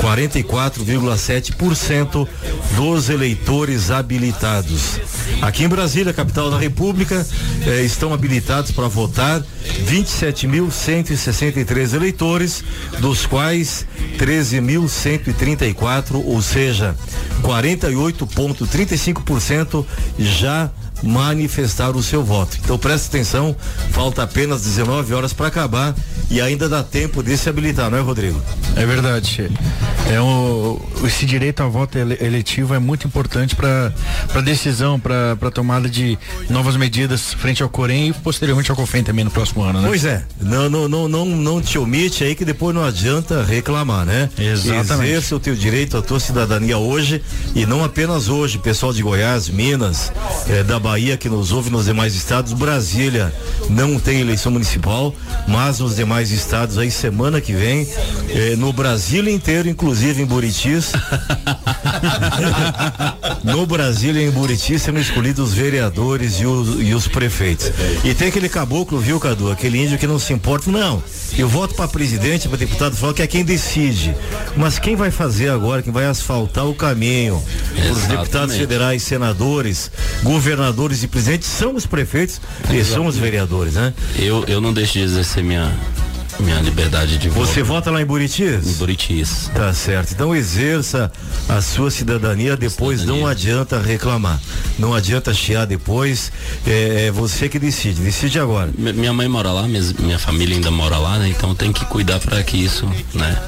44,7% 0.00 2.28
dos 2.76 3.08
eleitores 3.08 3.90
habilitados. 3.90 5.00
Aqui 5.42 5.64
em 5.64 5.68
Brasília, 5.68 6.12
capital 6.12 6.48
da 6.50 6.58
República, 6.58 7.26
eh, 7.66 7.82
estão 7.82 8.12
habilitados 8.12 8.70
para 8.70 8.86
votar 8.88 9.42
27.163 9.86 11.94
eleitores, 11.94 12.62
dos 13.00 13.24
quais 13.26 13.86
13.134, 14.18 16.22
ou 16.24 16.40
seja, 16.42 16.94
48,35% 17.42 19.84
já 20.18 20.70
manifestaram 21.04 21.98
o 21.98 22.02
seu 22.02 22.24
voto. 22.24 22.56
Então 22.62 22.78
preste 22.78 23.06
atenção, 23.08 23.54
falta 23.90 24.22
apenas 24.22 24.62
19 24.62 25.12
horas 25.14 25.32
para 25.32 25.46
acabar 25.48 25.94
e 26.30 26.40
ainda 26.40 26.68
dá 26.68 26.82
tempo 26.82 27.22
de 27.22 27.36
se 27.36 27.48
habilitar, 27.48 27.90
não 27.90 27.98
é, 27.98 28.00
Rodrigo? 28.00 28.40
É 28.76 28.84
verdade. 28.86 29.50
É 30.10 30.20
um, 30.20 30.78
esse 31.04 31.24
direito 31.26 31.62
a 31.62 31.66
voto 31.66 31.96
ele- 31.98 32.18
eletivo 32.20 32.74
é 32.74 32.78
muito 32.78 33.06
importante 33.06 33.54
para 33.54 33.92
para 34.28 34.40
decisão, 34.40 34.98
para 34.98 35.36
para 35.36 35.50
tomada 35.50 35.88
de 35.88 36.18
novas 36.48 36.76
medidas 36.76 37.32
frente 37.34 37.62
ao 37.62 37.68
Corém 37.68 38.08
e 38.08 38.12
posteriormente 38.12 38.70
ao 38.70 38.76
COFEM 38.76 39.02
também 39.04 39.24
no 39.24 39.30
próximo 39.30 39.62
ano, 39.62 39.80
né? 39.80 39.88
Pois 39.88 40.04
é, 40.04 40.24
não, 40.40 40.68
não, 40.68 40.88
não, 40.88 41.08
não, 41.08 41.26
não 41.26 41.60
te 41.62 41.78
omite 41.78 42.24
aí 42.24 42.34
que 42.34 42.44
depois 42.44 42.74
não 42.74 42.84
adianta 42.84 43.42
reclamar, 43.42 44.04
né? 44.06 44.28
Exatamente. 44.38 45.10
Exerça 45.10 45.36
o 45.36 45.40
teu 45.40 45.54
direito, 45.54 45.96
a 45.96 46.02
tua 46.02 46.20
cidadania 46.20 46.78
hoje 46.78 47.22
e 47.54 47.64
não 47.66 47.84
apenas 47.84 48.28
hoje, 48.28 48.58
pessoal 48.58 48.92
de 48.92 49.02
Goiás, 49.02 49.48
Minas, 49.48 50.12
eh, 50.48 50.62
da 50.62 50.78
Bahia 50.78 50.93
que 51.18 51.28
nos 51.28 51.50
ouve 51.52 51.70
nos 51.70 51.86
demais 51.86 52.14
estados, 52.14 52.52
Brasília 52.52 53.34
não 53.68 53.98
tem 53.98 54.20
eleição 54.20 54.52
municipal, 54.52 55.14
mas 55.48 55.80
nos 55.80 55.96
demais 55.96 56.30
estados 56.30 56.78
aí 56.78 56.90
semana 56.90 57.40
que 57.40 57.52
vem, 57.52 57.88
eh, 58.30 58.54
no 58.56 58.72
Brasil 58.72 59.28
inteiro, 59.28 59.68
inclusive 59.68 60.22
em 60.22 60.24
Buritis, 60.24 60.92
no 63.42 63.66
Brasil 63.66 64.14
e 64.16 64.24
em 64.24 64.30
Buriti 64.30 64.78
serão 64.78 65.00
escolhidos 65.00 65.48
os 65.48 65.54
vereadores 65.54 66.40
e 66.40 66.46
os, 66.46 66.80
e 66.80 66.94
os 66.94 67.08
prefeitos. 67.08 67.72
E 68.04 68.14
tem 68.14 68.28
aquele 68.28 68.48
caboclo, 68.48 68.98
viu, 69.00 69.18
Cadu? 69.18 69.50
Aquele 69.50 69.82
índio 69.82 69.98
que 69.98 70.06
não 70.06 70.18
se 70.18 70.32
importa. 70.32 70.70
Não, 70.70 71.02
eu 71.36 71.48
voto 71.48 71.74
para 71.74 71.88
presidente, 71.88 72.48
para 72.48 72.58
deputado, 72.58 72.96
fala 72.96 73.12
que 73.12 73.22
é 73.22 73.26
quem 73.26 73.44
decide. 73.44 74.14
Mas 74.56 74.78
quem 74.78 74.94
vai 74.94 75.10
fazer 75.10 75.48
agora, 75.48 75.82
quem 75.82 75.92
vai 75.92 76.06
asfaltar 76.06 76.66
o 76.66 76.74
caminho 76.74 77.42
os 77.90 78.04
deputados 78.04 78.56
federais, 78.56 79.02
senadores, 79.02 79.90
governadores 80.22 80.83
e 81.02 81.06
presidentes 81.08 81.48
são 81.48 81.74
os 81.74 81.86
prefeitos 81.86 82.40
e 82.70 82.84
são 82.84 83.06
os 83.06 83.16
vereadores, 83.16 83.74
né? 83.74 83.92
Eu, 84.18 84.44
eu 84.46 84.60
não 84.60 84.72
deixo 84.72 84.94
de 84.94 85.00
exercer 85.00 85.42
minha, 85.42 85.72
minha 86.40 86.60
liberdade 86.60 87.16
de 87.18 87.28
voto. 87.28 87.46
Você 87.46 87.62
vota 87.62 87.90
lá 87.90 88.00
em 88.02 88.04
Buritis? 88.04 88.66
Em 88.66 88.72
Buritis. 88.74 89.50
Tá 89.54 89.72
certo. 89.72 90.12
Então 90.12 90.34
exerça 90.34 91.10
a 91.48 91.60
sua 91.62 91.90
cidadania, 91.90 92.56
depois 92.56 93.04
não 93.04 93.26
adianta 93.26 93.80
reclamar. 93.80 94.40
Não 94.78 94.92
adianta 94.94 95.32
chiar 95.32 95.66
depois. 95.66 96.30
É, 96.66 97.06
é 97.06 97.10
você 97.10 97.48
que 97.48 97.58
decide. 97.58 98.00
Decide 98.00 98.38
agora. 98.38 98.70
Mi- 98.76 98.92
Minha 98.92 99.12
mãe 99.12 99.28
mora 99.28 99.50
lá, 99.52 99.66
minha, 99.68 99.82
minha 100.00 100.18
família 100.18 100.54
ainda 100.56 100.70
mora 100.70 100.98
lá, 100.98 101.18
né? 101.18 101.28
Então 101.28 101.54
tem 101.54 101.72
que 101.72 101.84
cuidar 101.86 102.18
para 102.20 102.42
que 102.42 102.56
isso, 102.56 102.86
né? 103.14 103.38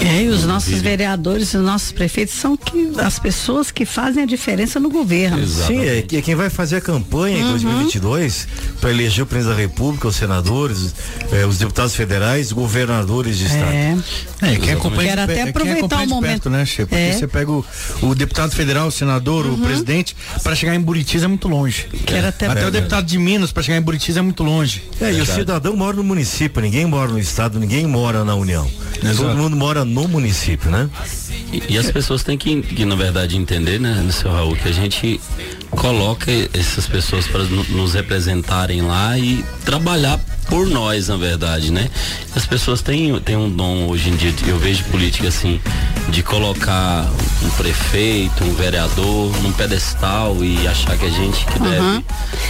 É, 0.00 0.22
e 0.22 0.28
os 0.28 0.44
nossos 0.44 0.80
vereadores 0.82 1.52
e 1.54 1.56
os 1.56 1.62
nossos 1.64 1.92
prefeitos 1.92 2.34
são 2.34 2.56
que, 2.56 2.90
as 2.98 3.18
pessoas 3.18 3.70
que 3.70 3.84
fazem 3.86 4.22
a 4.22 4.26
diferença 4.26 4.78
no 4.80 4.90
governo. 4.90 5.46
Sim, 5.46 5.84
é, 5.86 6.02
que- 6.02 6.20
quem 6.20 6.34
vai 6.34 6.50
fazer 6.50 6.76
a 6.76 6.80
campanha 6.80 7.38
em 7.38 7.42
Uhum. 7.44 7.50
2022 7.50 8.48
para 8.80 8.90
eleger 8.90 9.22
o 9.24 9.26
presidente 9.26 9.54
da 9.54 9.60
República, 9.60 10.08
os 10.08 10.16
senadores, 10.16 10.94
eh, 11.32 11.46
os 11.46 11.58
deputados 11.58 11.94
federais, 11.94 12.50
governadores 12.52 13.38
de 13.38 13.44
estado. 13.46 13.72
É. 13.72 13.96
É, 14.42 14.56
quem 14.56 14.72
acompanha 14.72 15.14
Quero 15.16 15.26
de 15.26 15.32
até 15.40 15.42
aproveitar 15.50 15.78
acompanha 15.78 16.06
o 16.06 16.08
momento. 16.08 16.30
perto, 16.42 16.50
né, 16.50 16.66
Che? 16.66 16.84
Porque 16.84 16.94
É. 17.02 17.12
você 17.12 17.26
pega 17.26 17.50
o, 17.50 17.64
o 18.02 18.14
deputado 18.14 18.50
federal, 18.52 18.88
o 18.88 18.90
senador, 18.90 19.46
o 19.46 19.56
presidente, 19.58 20.14
para 20.42 20.54
chegar 20.54 20.74
em 20.74 20.80
Buritis 20.80 21.22
é 21.22 21.26
muito 21.26 21.48
longe. 21.48 21.86
Quero 22.04 22.26
até- 22.28 22.46
até 22.46 22.62
É 22.62 22.66
o 22.66 22.70
deputado 22.70 23.06
de 23.06 23.18
Minas, 23.18 23.52
para 23.52 23.62
chegar 23.62 23.78
em 23.78 23.82
Buritis 23.82 24.16
é 24.16 24.22
muito 24.22 24.42
longe. 24.42 24.82
É, 25.00 25.12
e 25.12 25.20
o 25.20 25.26
cidadão 25.26 25.74
mora 25.76 25.96
no 25.96 26.04
município, 26.04 26.60
ninguém 26.60 26.84
mora 26.84 27.10
no 27.10 27.18
estado, 27.18 27.58
ninguém 27.58 27.86
mora 27.86 28.24
na 28.24 28.34
União. 28.34 28.68
Todo 29.16 29.36
mundo 29.36 29.56
mora 29.56 29.84
no 29.84 30.08
município, 30.08 30.70
né? 30.70 30.88
E, 31.52 31.74
e 31.74 31.78
as 31.78 31.90
pessoas 31.90 32.22
têm 32.22 32.38
que, 32.38 32.62
que, 32.62 32.84
na 32.84 32.94
verdade, 32.94 33.36
entender, 33.36 33.78
né, 33.78 34.06
seu 34.10 34.30
Raul, 34.30 34.56
que 34.56 34.68
a 34.68 34.72
gente 34.72 35.20
coloca 35.70 36.30
essas 36.52 36.86
pessoas 36.86 37.26
para 37.26 37.44
nos 37.44 37.94
representarem 37.94 38.82
lá 38.82 39.18
e 39.18 39.44
trabalhar 39.64 40.18
por 40.44 40.66
nós, 40.68 41.08
na 41.08 41.16
verdade, 41.16 41.72
né? 41.72 41.90
As 42.34 42.46
pessoas 42.46 42.82
têm, 42.82 43.18
têm 43.20 43.36
um 43.36 43.50
dom 43.50 43.88
hoje 43.88 44.10
em 44.10 44.16
dia, 44.16 44.32
eu 44.46 44.58
vejo 44.58 44.84
política 44.84 45.28
assim, 45.28 45.60
de 46.10 46.22
colocar 46.22 47.10
um 47.42 47.50
prefeito, 47.50 48.44
um 48.44 48.54
vereador 48.54 49.32
num 49.42 49.52
pedestal 49.52 50.36
e 50.42 50.66
achar 50.66 50.96
que 50.96 51.06
a 51.06 51.10
gente 51.10 51.44
que 51.44 51.58
deve. 51.58 51.80
Uhum. 51.80 52.02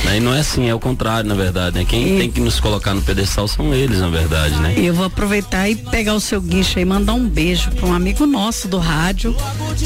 Né? 0.04 0.16
E 0.18 0.20
não 0.20 0.34
é 0.34 0.40
assim, 0.40 0.68
é 0.68 0.74
o 0.74 0.78
contrário, 0.78 1.28
na 1.28 1.34
verdade, 1.34 1.78
né? 1.78 1.84
Quem 1.84 2.18
tem 2.18 2.30
que 2.30 2.40
nos 2.40 2.60
colocar 2.60 2.94
no 2.94 3.02
pedestal 3.02 3.48
são 3.48 3.74
eles, 3.74 3.98
na 3.98 4.08
verdade, 4.08 4.54
né? 4.56 4.74
Eu 4.76 4.94
vou 4.94 5.06
aproveitar 5.06 5.68
e 5.68 5.76
pegar 5.76 6.14
o 6.14 6.20
seu 6.20 6.40
guincho 6.40 6.78
aí 6.78 6.82
e 6.82 6.84
mandar 6.84 7.14
um 7.14 7.28
beijo 7.28 7.70
para 7.70 7.86
um 7.86 7.94
amigo 7.94 8.26
nosso 8.26 8.68
do 8.68 8.78
rádio, 8.78 9.34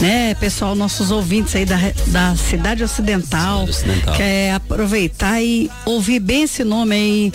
né? 0.01 0.35
Pessoal, 0.35 0.75
nossos 0.75 1.11
ouvintes 1.11 1.55
aí 1.55 1.65
da, 1.65 1.79
da 2.09 2.37
Cidade 2.37 2.83
Ocidental. 2.83 3.65
Ocidental. 3.65 4.15
Quer 4.17 4.55
aproveitar 4.55 5.41
e 5.41 5.71
ouvir 5.85 6.21
bem 6.21 6.43
esse 6.43 6.65
nome 6.65 6.95
aí, 6.95 7.33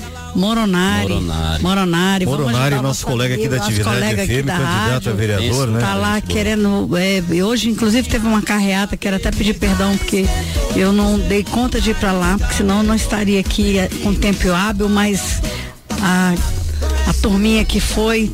Moronari. 0.64 1.10
Moronari. 1.10 1.64
Moronari. 1.64 2.26
Moronari, 2.26 2.58
ajudar 2.58 2.80
o 2.80 2.82
nosso 2.82 3.06
colega 3.06 3.36
aqui 3.36 3.48
da 3.48 3.58
nosso 3.58 3.70
atividade 3.70 3.96
colega 3.96 4.24
aqui 4.24 4.42
FM, 4.42 4.46
da 4.46 4.54
candidato 4.54 4.70
a 4.70 4.94
rádio. 4.94 5.16
vereador, 5.16 5.68
né? 5.68 5.80
Tá 5.80 5.94
lá 5.96 6.22
querendo. 6.22 6.90
é, 6.98 7.44
hoje, 7.44 7.70
inclusive, 7.70 8.08
teve 8.08 8.26
uma 8.26 8.42
carreata, 8.42 8.96
quero 8.98 9.16
até 9.16 9.32
pedir 9.32 9.54
perdão, 9.56 9.98
porque 9.98 10.26
eu 10.76 10.92
não 10.92 11.20
dei 11.20 11.44
conta 11.44 11.80
de 11.80 11.92
ir 11.92 11.96
para 11.96 12.12
lá, 12.12 12.38
porque 12.38 12.54
senão 12.56 12.78
eu 12.78 12.84
não 12.84 12.96
estaria 12.96 13.40
aqui 13.40 13.78
eh, 13.78 13.90
com 14.02 14.14
tempo 14.14 14.52
hábil, 14.52 14.90
mas 14.90 15.42
a, 16.02 16.34
a 17.08 17.14
turminha 17.22 17.64
que 17.66 17.80
foi 17.80 18.32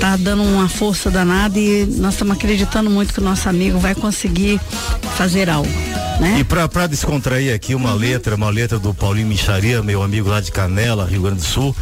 tá 0.00 0.16
dando 0.16 0.42
uma 0.42 0.68
força 0.68 1.10
danada 1.10 1.58
e 1.58 1.86
nós 1.86 2.14
estamos 2.14 2.36
acreditando 2.36 2.90
muito 2.90 3.12
que 3.12 3.20
o 3.20 3.22
nosso 3.22 3.48
amigo 3.48 3.78
vai 3.78 3.94
conseguir 3.94 4.60
fazer 5.16 5.48
algo. 5.48 5.70
Né? 6.20 6.38
E 6.40 6.44
pra 6.44 6.86
descontrair 6.86 7.54
aqui 7.54 7.74
uma 7.74 7.92
letra, 7.92 8.36
uma 8.36 8.50
letra 8.50 8.78
do 8.78 8.94
Paulinho 8.94 9.26
Micharia, 9.26 9.82
meu 9.82 10.02
amigo 10.02 10.28
lá 10.28 10.40
de 10.40 10.52
Canela, 10.52 11.06
Rio 11.06 11.22
Grande 11.22 11.38
do 11.38 11.44
Sul, 11.44 11.74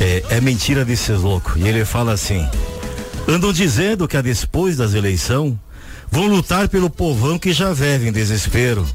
é, 0.00 0.22
é 0.30 0.40
mentira 0.40 0.84
desses 0.84 1.20
loucos. 1.20 1.54
E 1.56 1.68
ele 1.68 1.84
fala 1.84 2.12
assim: 2.12 2.46
andam 3.28 3.52
dizendo 3.52 4.08
que 4.08 4.16
a 4.16 4.22
depois 4.22 4.76
das 4.76 4.94
eleições 4.94 5.54
vão 6.10 6.26
lutar 6.26 6.68
pelo 6.68 6.88
povão 6.88 7.38
que 7.38 7.52
já 7.52 7.72
vive 7.72 8.08
em 8.08 8.12
desespero. 8.12 8.86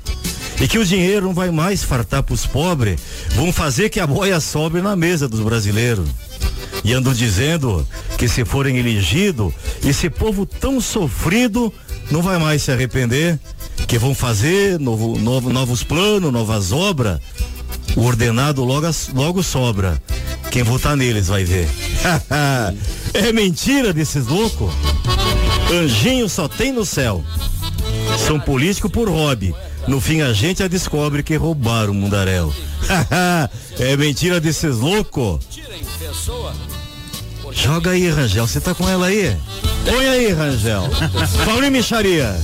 E 0.61 0.67
que 0.67 0.77
o 0.77 0.85
dinheiro 0.85 1.27
não 1.27 1.33
vai 1.33 1.51
mais 1.51 1.83
fartar 1.83 2.21
pros 2.21 2.45
pobres, 2.45 2.99
vão 3.33 3.53
fazer 3.53 3.89
que 3.89 3.99
a 3.99 4.05
boia 4.05 4.41
sobre 4.41 4.81
na 4.81 4.95
mesa 4.95 5.27
dos 5.27 5.39
brasileiros. 5.39 6.07
E 6.83 6.93
andam 6.93 7.13
dizendo 7.13 7.85
que 8.17 8.27
se 8.27 8.45
forem 8.45 8.77
elegidos, 8.77 9.53
esse 9.83 10.09
povo 10.09 10.45
tão 10.45 10.79
sofrido 10.79 11.73
não 12.09 12.21
vai 12.21 12.37
mais 12.37 12.63
se 12.63 12.71
arrepender, 12.71 13.37
que 13.87 13.97
vão 13.97 14.15
fazer 14.15 14.79
novo, 14.79 15.17
novo- 15.19 15.51
novos 15.51 15.83
planos, 15.83 16.31
novas 16.31 16.71
obras. 16.71 17.19
O 17.95 18.03
ordenado 18.03 18.63
logo, 18.63 18.87
logo 19.13 19.43
sobra. 19.43 20.01
Quem 20.51 20.63
votar 20.63 20.95
neles 20.95 21.27
vai 21.27 21.43
ver. 21.43 21.67
é 23.13 23.31
mentira 23.31 23.91
desses 23.93 24.27
loucos. 24.27 24.71
Anjinho 25.71 26.27
só 26.29 26.47
tem 26.47 26.71
no 26.71 26.85
céu. 26.85 27.23
São 28.25 28.39
políticos 28.39 28.91
por 28.91 29.09
hobby. 29.09 29.53
No 29.87 29.99
fim 29.99 30.21
a 30.21 30.33
gente 30.33 30.61
a 30.63 30.67
descobre 30.67 31.23
que 31.23 31.35
roubaram 31.35 31.91
o 31.91 31.95
mundaréu. 31.95 32.53
é 33.79 33.97
mentira 33.97 34.39
desses 34.39 34.77
loucos. 34.77 35.39
Joga 37.51 37.91
aí, 37.91 38.09
Rangel. 38.09 38.47
Você 38.47 38.59
tá 38.59 38.73
com 38.73 38.87
ela 38.89 39.07
aí? 39.07 39.37
Põe 39.85 40.07
aí, 40.07 40.33
Rangel. 40.33 40.83
Paulinho 41.45 41.71
Micharia. 41.71 42.35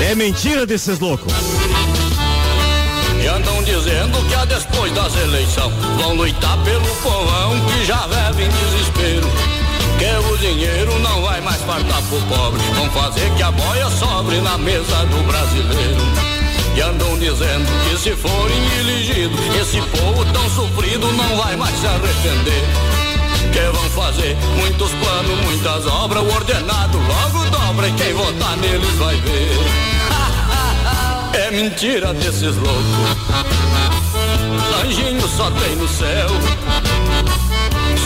É 0.00 0.14
mentira 0.14 0.66
desses 0.66 0.98
loucos. 0.98 1.32
E 3.22 3.26
andam 3.26 3.62
dizendo 3.62 4.22
que 4.28 4.34
a 4.34 4.44
depois 4.44 4.92
das 4.92 5.16
eleições 5.16 5.74
vão 5.96 6.14
lutar 6.14 6.62
pelo 6.62 6.86
povão 6.96 7.58
que 7.66 7.86
já 7.86 8.06
vive 8.06 8.44
em 8.44 8.50
desespero. 8.50 9.28
Que 9.98 10.28
o 10.28 10.36
dinheiro 10.36 10.98
não 10.98 11.22
vai 11.22 11.40
mais 11.40 11.60
fartar 11.62 12.02
pro 12.02 12.20
pobre, 12.22 12.60
vão 12.74 12.90
fazer 12.90 13.32
que 13.34 13.42
a 13.42 13.50
boia 13.50 13.88
sobre 13.88 14.40
na 14.40 14.58
mesa 14.58 15.06
do 15.06 15.22
brasileiro. 15.26 16.33
E 16.76 16.80
andam 16.80 17.16
dizendo 17.18 17.66
que 17.88 17.96
se 17.96 18.10
forem 18.16 18.78
elegidos, 18.80 19.40
esse 19.60 19.80
povo 19.96 20.24
tão 20.32 20.50
sofrido 20.50 21.06
não 21.12 21.36
vai 21.36 21.56
mais 21.56 21.78
se 21.78 21.86
arrepender. 21.86 22.64
Que 23.52 23.60
vão 23.72 23.90
fazer 23.90 24.36
muitos 24.56 24.90
planos, 24.90 25.40
muitas 25.44 25.86
obras, 25.86 26.24
o 26.24 26.34
ordenado 26.34 26.98
logo 26.98 27.44
dobra 27.50 27.88
e 27.88 27.92
quem 27.92 28.12
votar 28.12 28.56
neles 28.56 28.94
vai 28.96 29.16
ver. 29.16 29.58
É 31.34 31.50
mentira 31.50 32.14
desses 32.14 32.56
loucos. 32.56 32.84
Anjinho 34.84 35.28
só 35.28 35.50
tem 35.50 35.74
no 35.74 35.88
céu. 35.88 36.28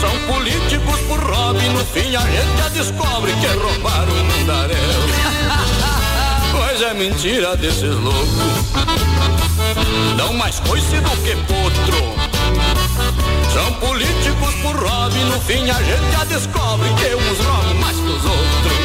São 0.01 0.35
políticos 0.35 1.01
por 1.01 1.21
hobby, 1.31 1.69
no 1.69 1.85
fim 1.85 2.17
a 2.17 2.21
gente 2.21 2.59
já 2.59 2.69
descobre 2.71 3.33
que 3.35 3.47
roubaram 3.49 4.13
o 4.13 4.25
mundaréu. 4.25 4.79
Mas 6.79 6.91
é 6.91 6.95
mentira 6.95 7.57
desses 7.57 7.93
loucos. 7.93 8.29
Dão 10.17 10.33
mais 10.35 10.61
coice 10.61 11.01
do 11.01 11.11
que 11.25 11.35
potro. 11.53 11.97
São 13.53 13.73
políticos 13.81 14.55
por 14.63 14.77
hobby, 14.77 15.19
no 15.25 15.41
fim 15.41 15.69
a 15.69 15.83
gente 15.83 16.13
já 16.13 16.23
descobre 16.23 16.89
que 16.91 17.17
uns 17.17 17.39
roubam 17.45 17.75
mais 17.81 17.97
que 17.97 18.07
os 18.07 18.25
outros. 18.25 18.79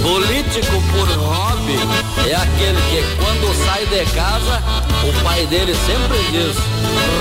Político 0.02 0.82
por 0.90 1.08
hobby 1.18 1.78
é 2.30 2.34
aquele 2.34 2.80
que 2.88 3.04
quando 3.22 3.54
sai 3.66 3.84
de 3.84 4.02
casa, 4.12 4.62
o 5.04 5.12
pai 5.22 5.44
dele 5.46 5.74
sempre 5.74 6.16
diz, 6.30 6.56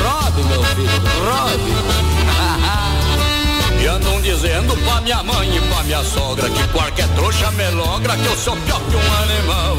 robe 0.02 0.44
meu 0.44 0.64
filho, 0.64 1.02
robe. 1.26 2.15
E 3.86 3.88
andam 3.88 4.20
dizendo 4.20 4.76
pra 4.78 5.00
minha 5.02 5.22
mãe 5.22 5.58
e 5.58 5.62
pra 5.62 5.84
minha 5.84 6.04
sogra 6.04 6.50
que 6.50 6.68
qualquer 6.70 7.08
trouxa 7.10 7.52
me 7.52 7.70
logra 7.70 8.18
que 8.18 8.26
eu 8.26 8.36
sou 8.36 8.58
pior 8.58 8.82
que 8.90 8.96
um 8.96 9.14
animal. 9.22 9.78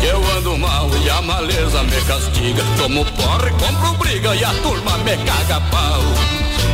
Que 0.00 0.06
eu 0.06 0.36
ando 0.36 0.58
mal 0.58 0.90
e 1.00 1.08
a 1.08 1.22
maleza 1.22 1.80
me 1.84 2.00
castiga. 2.06 2.60
Tomo 2.76 3.04
porre, 3.04 3.52
compro 3.52 3.92
briga 3.98 4.34
e 4.34 4.42
a 4.42 4.52
turma 4.64 4.98
me 4.98 5.16
caga 5.18 5.60
pau. 5.70 6.02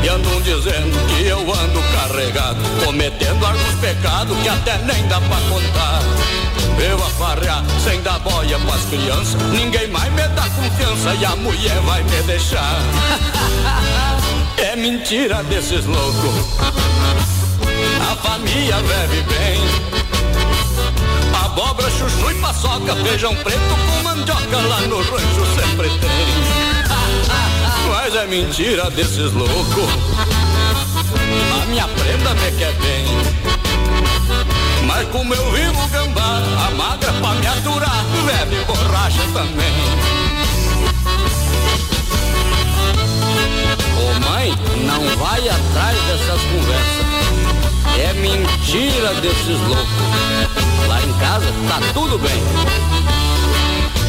E 0.02 0.08
andam 0.08 0.40
dizendo 0.40 0.98
que 1.08 1.26
eu 1.26 1.40
ando 1.40 1.82
carregado, 1.92 2.58
cometendo 2.86 3.44
alguns 3.44 3.74
pecados 3.78 4.38
que 4.38 4.48
até 4.48 4.78
nem 4.78 5.06
dá 5.08 5.20
pra 5.20 5.36
contar. 5.50 6.00
Eu 6.82 6.96
a 7.04 7.10
farrear 7.10 7.62
sem 7.84 8.00
dar 8.00 8.18
boia 8.20 8.58
pras 8.60 8.82
crianças, 8.86 9.34
ninguém 9.52 9.88
mais 9.88 10.10
me 10.10 10.26
dá 10.28 10.48
confiança 10.48 11.14
e 11.20 11.24
a 11.26 11.36
mulher 11.36 11.80
vai 11.82 12.02
me 12.02 12.22
deixar. 12.22 12.80
É 14.58 14.74
mentira 14.74 15.42
desses 15.44 15.84
loucos. 15.84 16.34
A 18.00 18.16
família 18.16 18.76
vive 18.76 19.22
bem. 19.22 19.60
Abóbora, 21.44 21.90
chuchu 21.90 22.30
e 22.30 22.34
paçoca, 22.36 22.96
feijão 22.96 23.34
preto 23.36 23.58
com 23.58 24.02
mandioca 24.02 24.56
lá 24.68 24.80
no 24.82 24.98
rancho 24.98 25.46
sempre 25.58 25.90
tem. 25.98 26.26
Mas 27.88 28.14
é 28.14 28.26
mentira 28.26 28.90
desses 28.90 29.32
loucos. 29.32 29.90
A 31.62 31.66
minha 31.66 31.86
prenda 31.88 32.34
me 32.34 32.52
quer 32.52 32.72
bem. 32.74 33.06
Mas 34.86 35.06
como 35.08 35.34
eu 35.34 35.52
vivo 35.52 35.88
gambá, 35.88 36.40
a 36.66 36.70
magra 36.70 37.12
pra 37.12 37.34
me 37.34 37.46
aturar, 37.46 38.04
bebe 38.24 38.64
borracha 38.64 39.22
também. 39.34 40.15
Mãe, 44.36 44.54
não 44.84 45.16
vai 45.16 45.48
atrás 45.48 45.98
dessas 46.02 46.42
conversas. 46.42 47.06
É 47.98 48.12
mentira 48.12 49.14
desses 49.14 49.58
loucos. 49.66 50.88
Lá 50.88 51.00
em 51.02 51.12
casa 51.14 51.46
tá 51.68 51.80
tudo 51.94 52.18
bem. 52.18 52.42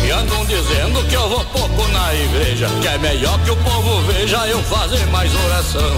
E 0.05 0.11
andam 0.11 0.45
dizendo 0.45 1.07
que 1.07 1.15
eu 1.15 1.29
vou 1.29 1.43
pouco 1.45 1.87
na 1.91 2.15
igreja 2.15 2.69
Que 2.81 2.87
é 2.87 2.97
melhor 2.97 3.37
que 3.43 3.51
o 3.51 3.57
povo 3.57 4.01
veja 4.03 4.37
eu 4.47 4.63
fazer 4.63 5.05
mais 5.07 5.29
oração 5.45 5.91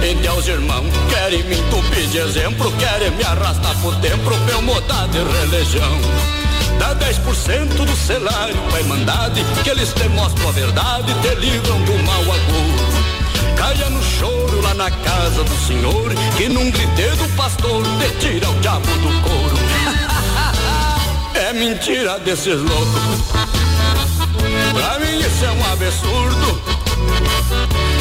Então 0.00 0.36
os 0.36 0.46
irmãos 0.46 0.92
querem 1.10 1.42
me 1.42 1.58
entupir 1.58 2.06
de 2.06 2.18
exemplo 2.18 2.70
Querem 2.78 3.10
me 3.10 3.24
arrastar 3.24 3.74
pro 3.80 3.96
templo 3.96 4.38
pra 4.44 4.54
eu 4.54 4.62
mudar 4.62 5.08
de 5.08 5.18
religião 5.18 5.98
Dá 6.78 6.94
10% 6.94 7.66
do 7.84 7.96
salário 7.96 8.56
pra 8.70 8.78
irmandade 8.78 9.44
Que 9.64 9.70
eles 9.70 9.92
te 9.92 10.08
mostram 10.10 10.48
a 10.48 10.52
verdade 10.52 11.12
Te 11.14 11.34
livram 11.34 11.80
do 11.82 11.98
mal 12.04 12.20
agudo 12.20 12.95
Caia 13.56 13.90
no 13.90 14.02
choro 14.02 14.60
lá 14.60 14.74
na 14.74 14.90
casa 14.90 15.42
do 15.42 15.56
senhor 15.66 16.12
Que 16.36 16.48
num 16.48 16.70
griteiro 16.70 17.16
do 17.16 17.28
pastor 17.36 17.82
Te 17.98 18.10
tira 18.18 18.50
o 18.50 18.54
diabo 18.60 18.86
do 18.86 19.22
couro 19.22 19.56
É 21.36 21.52
mentira 21.52 22.18
desses 22.20 22.60
loucos. 22.62 23.46
Pra 24.72 24.98
mim 24.98 25.18
isso 25.20 25.44
é 25.44 25.52
um 25.52 25.72
absurdo. 25.72 26.62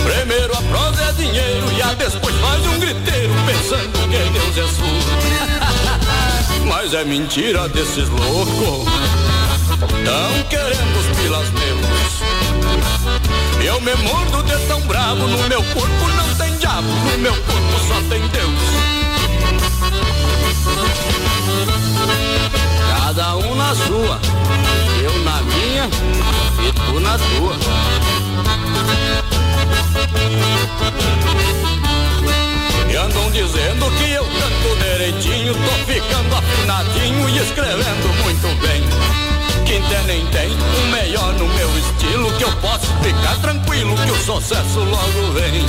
Primeiro 0.03 0.57
a 0.57 0.61
prosa 0.61 1.03
é 1.03 1.11
dinheiro 1.11 1.71
e 1.77 1.81
a 1.81 1.93
depois 1.93 2.35
faz 2.37 2.65
um 2.65 2.79
griteiro 2.79 3.33
pensando 3.45 3.91
que 4.09 4.17
Deus 4.31 4.57
é 4.57 4.67
surdo. 4.73 5.11
Mas 6.65 6.93
é 6.93 7.03
mentira 7.03 7.67
desses 7.69 8.07
loucos. 8.07 8.91
Tão 9.79 10.43
querendo 10.49 10.99
os 10.99 11.17
pilas 11.17 11.49
meus. 11.51 12.04
Eu 13.65 13.81
me 13.81 13.95
mordo 13.95 14.43
de 14.43 14.55
tão 14.67 14.79
bravo, 14.81 15.27
no 15.27 15.49
meu 15.49 15.63
corpo 15.73 16.07
não 16.15 16.35
tem 16.35 16.55
diabo, 16.57 16.87
no 16.87 17.17
meu 17.17 17.33
corpo 17.33 17.79
só 17.87 17.95
tem 18.07 18.21
Deus. 18.27 18.59
Cada 22.95 23.37
um 23.37 23.55
na 23.55 23.73
sua, 23.73 24.19
eu 25.03 25.17
na 25.23 25.41
minha 25.41 25.89
e 26.63 26.71
tu 26.73 26.99
na 26.99 27.17
tua. 27.17 27.57
E 32.87 32.95
andam 32.95 33.31
dizendo 33.31 33.89
que 33.97 34.11
eu 34.11 34.25
canto 34.25 34.75
direitinho, 34.79 35.55
tô 35.55 35.91
ficando 35.91 36.35
afinadinho 36.35 37.29
e 37.29 37.37
escrevendo 37.39 38.23
muito 38.23 38.61
bem. 38.61 39.34
Quem 39.65 39.81
tem 39.81 40.03
nem 40.05 40.25
tem, 40.27 40.49
o 40.51 40.87
melhor 40.91 41.33
no 41.33 41.47
meu 41.47 41.69
estilo, 41.77 42.31
que 42.37 42.43
eu 42.43 42.51
posso 42.57 42.87
ficar 43.01 43.35
tranquilo 43.41 43.95
que 43.95 44.11
o 44.11 44.17
sucesso 44.23 44.79
logo 44.79 45.31
vem. 45.33 45.65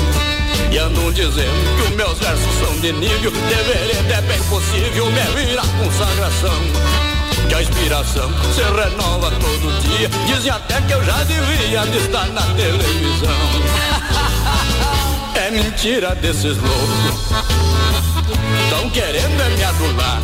E 0.71 0.79
andam 0.79 1.11
dizendo 1.13 1.77
que 1.77 1.83
os 1.91 1.97
meus 1.97 2.19
versos 2.19 2.55
são 2.59 2.79
de 2.81 2.93
nível, 2.93 3.31
deveria, 3.31 4.17
é 4.17 4.23
bem 4.23 4.43
possível, 4.45 5.07
me 5.11 5.21
vir 5.35 5.59
a 5.59 5.63
consagração 5.83 7.07
que 7.49 7.55
a 7.55 7.63
inspiração 7.63 8.31
se 8.55 8.63
renova 8.63 9.31
todo 9.31 9.81
dia. 9.83 10.09
Dizem 10.27 10.51
até 10.51 10.81
que 10.83 10.93
eu 10.93 11.05
já 11.05 11.23
devia 11.25 11.87
de 11.87 11.99
estar 11.99 12.27
na 12.29 12.43
televisão. 12.43 13.37
É 15.37 15.51
mentira 15.51 16.15
desses 16.15 16.57
loucos. 16.57 17.27
Tão 18.71 18.91
querendo 18.91 19.41
é 19.41 19.49
me 19.51 19.65
adular. 19.65 20.21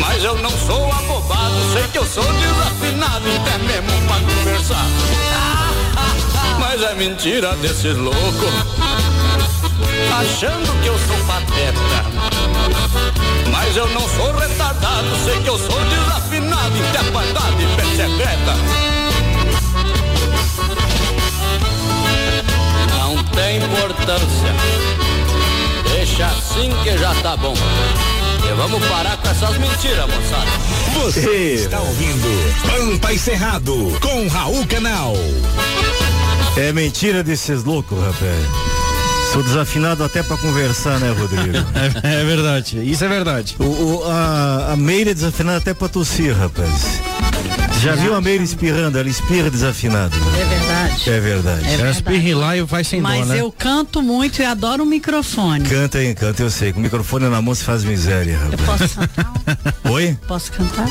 Mas 0.00 0.24
eu 0.24 0.36
não 0.36 0.50
sou 0.50 0.92
abobado, 0.92 1.54
sei 1.72 1.82
que 1.88 1.98
eu 1.98 2.06
sou 2.06 2.24
desafinado, 2.24 3.24
até 3.40 3.58
mesmo 3.58 4.06
pra 4.06 4.16
conversar. 4.20 4.86
Mas 6.60 6.82
é 6.82 6.94
mentira 6.94 7.54
desses 7.56 7.96
loucos. 7.96 8.52
Achando 10.20 10.82
que 10.82 10.88
eu 10.88 10.98
sou 10.98 11.16
pateta. 11.26 12.32
Mas 13.50 13.76
eu 13.76 13.88
não 13.88 14.08
sou 14.08 14.32
retardado, 14.32 15.08
sei 15.24 15.40
que 15.40 15.48
eu 15.48 15.58
sou 15.58 15.80
desafinado, 15.84 16.76
interpretado 16.76 17.62
e 17.62 17.66
persegueta. 17.76 18.56
Não 22.98 23.22
tem 23.24 23.56
importância. 23.58 25.41
Deixa 25.92 26.26
assim 26.26 26.70
que 26.82 26.98
já 26.98 27.14
tá 27.22 27.36
bom. 27.36 27.54
E 27.54 28.54
vamos 28.54 28.84
parar 28.86 29.16
com 29.18 29.28
essas 29.28 29.56
mentiras, 29.58 30.06
moçada. 30.06 30.50
Você 31.04 31.54
está 31.54 31.80
ouvindo 31.80 32.62
Pampa 32.66 33.12
e 33.12 33.18
Cerrado 33.18 33.98
com 34.00 34.26
Raul 34.28 34.66
Canal. 34.66 35.14
É 36.56 36.72
mentira 36.72 37.22
desses 37.22 37.64
loucos, 37.64 37.98
rapaz. 37.98 38.72
Sou 39.32 39.42
desafinado 39.42 40.04
até 40.04 40.22
pra 40.22 40.36
conversar, 40.36 40.98
né, 41.00 41.10
Rodrigo? 41.18 41.56
É, 42.04 42.20
é 42.20 42.24
verdade, 42.24 42.78
isso 42.90 43.04
é 43.04 43.08
verdade. 43.08 43.56
O, 43.58 43.64
o- 43.64 44.04
a, 44.04 44.72
a 44.72 44.76
Meire 44.76 45.10
é 45.10 45.14
desafinada 45.14 45.58
até 45.58 45.72
pra 45.72 45.88
tossir, 45.88 46.36
rapaz. 46.36 47.00
Já 47.82 47.96
viu 47.96 48.14
a 48.14 48.20
Meire 48.20 48.44
espirrando? 48.44 48.96
Ela 48.98 49.08
espirra 49.08 49.50
desafinada. 49.50 50.14
É 50.16 50.44
verdade. 50.44 51.10
É 51.10 51.20
verdade. 51.20 51.68
É 51.68 51.74
Ela 51.74 51.90
espirra 51.90 52.28
e 52.28 52.34
lá 52.34 52.56
e 52.56 52.62
vai 52.62 52.84
sem 52.84 53.00
Mas 53.00 53.26
dó, 53.26 53.34
né? 53.34 53.40
eu 53.40 53.50
canto 53.50 54.00
muito 54.00 54.40
e 54.40 54.44
adoro 54.44 54.84
o 54.84 54.86
microfone. 54.86 55.68
Canta 55.68 55.98
aí, 55.98 56.14
canta, 56.14 56.42
eu 56.42 56.50
sei. 56.50 56.72
Com 56.72 56.78
o 56.78 56.82
microfone 56.82 57.28
na 57.28 57.42
mão 57.42 57.54
se 57.54 57.64
faz 57.64 57.82
miséria, 57.82 58.38
rapaz. 58.38 58.80
Posso 58.82 58.94
cantar? 58.98 59.32
Oi? 59.90 60.18
Posso 60.28 60.52
cantar? 60.52 60.88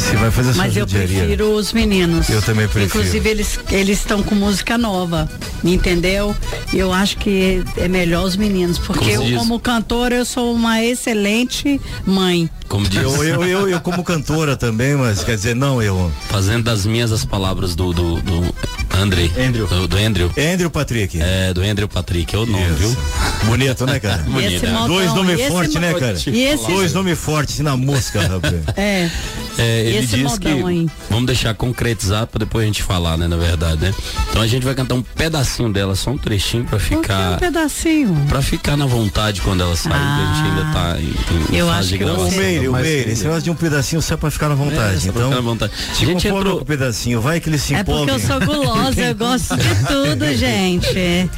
Você 0.00 0.16
vai 0.16 0.30
fazer 0.30 0.54
Mas 0.56 0.74
eu 0.76 0.80
judiaria. 0.88 1.18
prefiro 1.18 1.54
os 1.54 1.72
meninos. 1.72 2.28
Eu 2.30 2.40
também 2.40 2.66
prefiro. 2.66 2.86
Inclusive, 2.86 3.28
eles 3.28 3.60
eles 3.70 3.98
estão 3.98 4.22
com 4.22 4.34
música 4.34 4.78
nova. 4.78 5.28
entendeu? 5.62 6.34
Eu 6.72 6.92
acho 6.92 7.18
que 7.18 7.62
é 7.76 7.86
melhor 7.86 8.24
os 8.24 8.34
meninos, 8.34 8.78
porque 8.78 8.98
Como 9.00 9.10
se 9.10 9.16
eu 9.16 9.22
diz? 9.24 9.38
como 9.38 9.60
cantora 9.60 10.14
eu 10.16 10.24
sou 10.24 10.54
uma 10.54 10.82
excelente 10.82 11.80
mãe. 12.06 12.48
Como 12.66 12.88
diz. 12.88 13.02
Eu, 13.02 13.24
eu, 13.24 13.44
eu, 13.44 13.68
eu 13.68 13.80
como 13.80 14.02
cantora 14.02 14.56
também, 14.56 14.94
mas 14.94 15.22
quer 15.22 15.36
dizer, 15.36 15.54
não, 15.54 15.82
eu. 15.82 16.10
Fazendo 16.28 16.64
das 16.64 16.86
minhas 16.86 17.12
as 17.12 17.24
palavras 17.24 17.74
do, 17.74 17.92
do, 17.92 18.20
do 18.22 18.54
André. 18.98 19.30
Andrew. 19.38 19.66
Do, 19.66 19.88
do 19.88 19.96
Andrew. 19.96 20.30
Andrew 20.36 20.70
Patrick. 20.70 21.20
É, 21.20 21.52
do 21.54 21.62
Andrew 21.62 21.88
Patrick, 21.88 22.34
é 22.34 22.38
o 22.38 22.46
nome, 22.46 22.64
viu? 22.76 22.96
Bonito, 23.44 23.86
né, 23.86 23.98
cara? 23.98 24.22
Bonito. 24.28 24.66
Modão, 24.66 24.88
Dois 24.88 25.14
nomes 25.14 25.46
fortes, 25.48 25.74
né, 25.76 25.94
cara? 25.94 26.16
E 26.26 26.42
esse- 26.44 26.66
Dois 26.66 26.92
nomes 26.92 27.18
fortes 27.18 27.58
na 27.60 27.76
música, 27.76 28.20
rapaz. 28.26 28.54
É. 28.76 29.10
É, 29.58 29.80
ele 29.86 29.98
Esse 29.98 30.16
diz 30.16 30.38
que 30.38 30.48
aí. 30.48 30.86
vamos 31.10 31.26
deixar 31.26 31.52
concretizado 31.54 32.28
para 32.28 32.38
depois 32.40 32.64
a 32.64 32.66
gente 32.66 32.82
falar, 32.82 33.16
né, 33.18 33.28
na 33.28 33.36
verdade, 33.36 33.80
né? 33.82 33.94
Então 34.30 34.40
a 34.40 34.46
gente 34.46 34.64
vai 34.64 34.74
cantar 34.74 34.94
um 34.94 35.02
pedacinho 35.02 35.70
dela, 35.72 35.94
só 35.94 36.10
um 36.12 36.18
trechinho 36.18 36.64
para 36.64 36.76
Um 36.76 36.80
ficar 36.80 37.38
pedacinho. 37.38 38.14
para 38.28 38.40
ficar 38.40 38.76
na 38.76 38.86
vontade 38.86 39.40
quando 39.42 39.62
ela 39.62 39.76
sair, 39.76 39.92
que 39.92 39.98
a 39.98 40.34
gente 40.34 40.48
ainda 40.48 40.72
tá 40.72 40.96
em, 40.98 41.52
em 41.54 41.56
Eu 41.58 41.66
fase 41.66 41.78
acho 41.78 41.88
de 41.88 41.98
que 41.98 42.04
gravação. 42.04 42.28
O 42.28 42.32
Meire, 42.36 42.68
o 42.68 42.72
Meire, 42.72 43.10
esse 43.10 43.22
negócio 43.24 43.42
de 43.42 43.50
um 43.50 43.54
pedacinho 43.54 44.00
só 44.00 44.16
pra 44.16 44.30
ficar 44.30 44.48
na 44.48 44.54
vontade. 44.54 44.94
É, 44.96 45.00
só 45.00 45.12
pra 45.12 45.20
então, 45.20 45.24
ficar 45.30 45.34
na 45.36 45.40
vontade. 45.40 45.72
se 45.94 46.04
A 46.04 46.06
gente 46.06 46.28
entrou- 46.28 46.56
com 46.56 46.62
o 46.62 46.66
pedacinho, 46.66 47.20
vai 47.20 47.38
que 47.40 47.48
ele 47.50 47.58
se 47.58 47.74
É 47.74 47.84
porque 47.84 48.10
eu 48.10 48.18
sou 48.20 48.40
gulosa, 48.40 48.79
eu 48.88 49.14
gosto 49.14 49.56
de 49.56 49.74
tudo, 49.86 50.24
gente. 50.36 51.30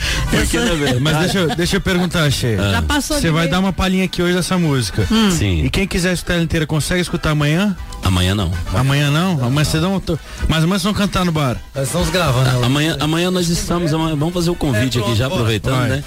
Sou- 0.51 1.01
Mas 1.01 1.16
deixa, 1.19 1.39
eu- 1.39 1.56
deixa 1.56 1.77
eu 1.77 1.81
perguntar, 1.81 2.31
Che. 2.31 2.56
Já 2.56 2.82
passou 2.82 3.19
Você 3.20 3.31
vai 3.31 3.48
dar 3.48 3.60
uma 3.60 3.73
palhinha 3.73 4.05
aqui 4.05 4.23
hoje 4.23 4.35
dessa 4.35 4.56
música. 4.59 5.06
Hum. 5.10 5.31
Sim. 5.31 5.64
E 5.64 5.70
quem 5.70 5.86
quiser 5.86 6.12
escutar 6.12 6.35
ela 6.35 6.43
inteira, 6.43 6.66
consegue 6.66 7.01
escutar 7.01 7.31
amanhã? 7.31 7.77
Amanhã 8.03 8.35
não. 8.35 8.51
Amanhã 8.74 9.11
não? 9.11 9.33
Amanhã 9.45 9.65
vocês 9.65 9.83
dão. 9.83 10.03
Mas 10.49 10.59
amanhã 10.65 10.79
vocês 10.79 10.83
vão 10.83 10.95
cantar 10.95 11.24
no 11.24 11.33
bar. 11.33 11.57
Nós 11.74 11.87
estamos 11.87 12.11
gravando. 12.11 12.49
ela. 12.49 12.66
Amanhã, 12.66 12.97
amanhã 13.01 13.31
nós 13.31 13.49
estamos, 13.49 13.95
amanhã- 13.95 14.16
vamos 14.16 14.35
fazer 14.35 14.51
o 14.51 14.55
convite 14.55 14.99
aqui 14.99 15.15
já 15.15 15.27
aproveitando, 15.27 15.77
Vai. 15.79 15.89
né? 15.89 16.05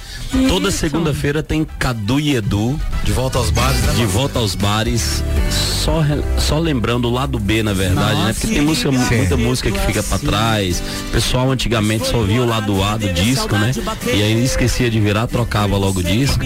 Toda 0.50 0.70
segunda-feira 0.72 1.42
tem 1.42 1.66
Cadu 1.80 2.20
e 2.20 2.36
Edu 2.36 2.80
De 3.04 3.12
volta 3.12 3.38
aos 3.38 3.50
bares, 3.50 3.80
né? 3.82 3.94
de 3.94 4.06
volta 4.06 4.40
aos 4.40 4.56
bares. 4.56 5.24
Só, 5.50 6.02
só 6.40 6.58
lembrando 6.60 7.08
o 7.08 7.12
lado 7.12 7.38
B, 7.40 7.62
na 7.62 7.72
verdade, 7.74 8.20
né? 8.24 8.34
Porque 8.34 8.48
tem 8.48 8.62
música, 8.62 8.92
muita 8.92 9.38
música 9.38 9.72
que 9.72 9.80
fica 9.80 10.02
pra 10.04 10.18
trás. 10.18 10.82
O 11.10 11.12
pessoal 11.12 11.52
antigamente 11.52 12.08
só 12.08 12.22
via 12.24 12.42
o 12.42 12.46
lado 12.46 12.84
A 12.84 12.98
do 12.98 13.08
disco, 13.14 13.56
né? 13.56 13.72
E 14.08 14.22
aí 14.22 14.44
esquecia 14.44 14.90
de 14.90 15.00
virar, 15.00 15.28
trocava 15.28 15.78
logo 15.78 16.00
o 16.00 16.04
disco 16.04 16.40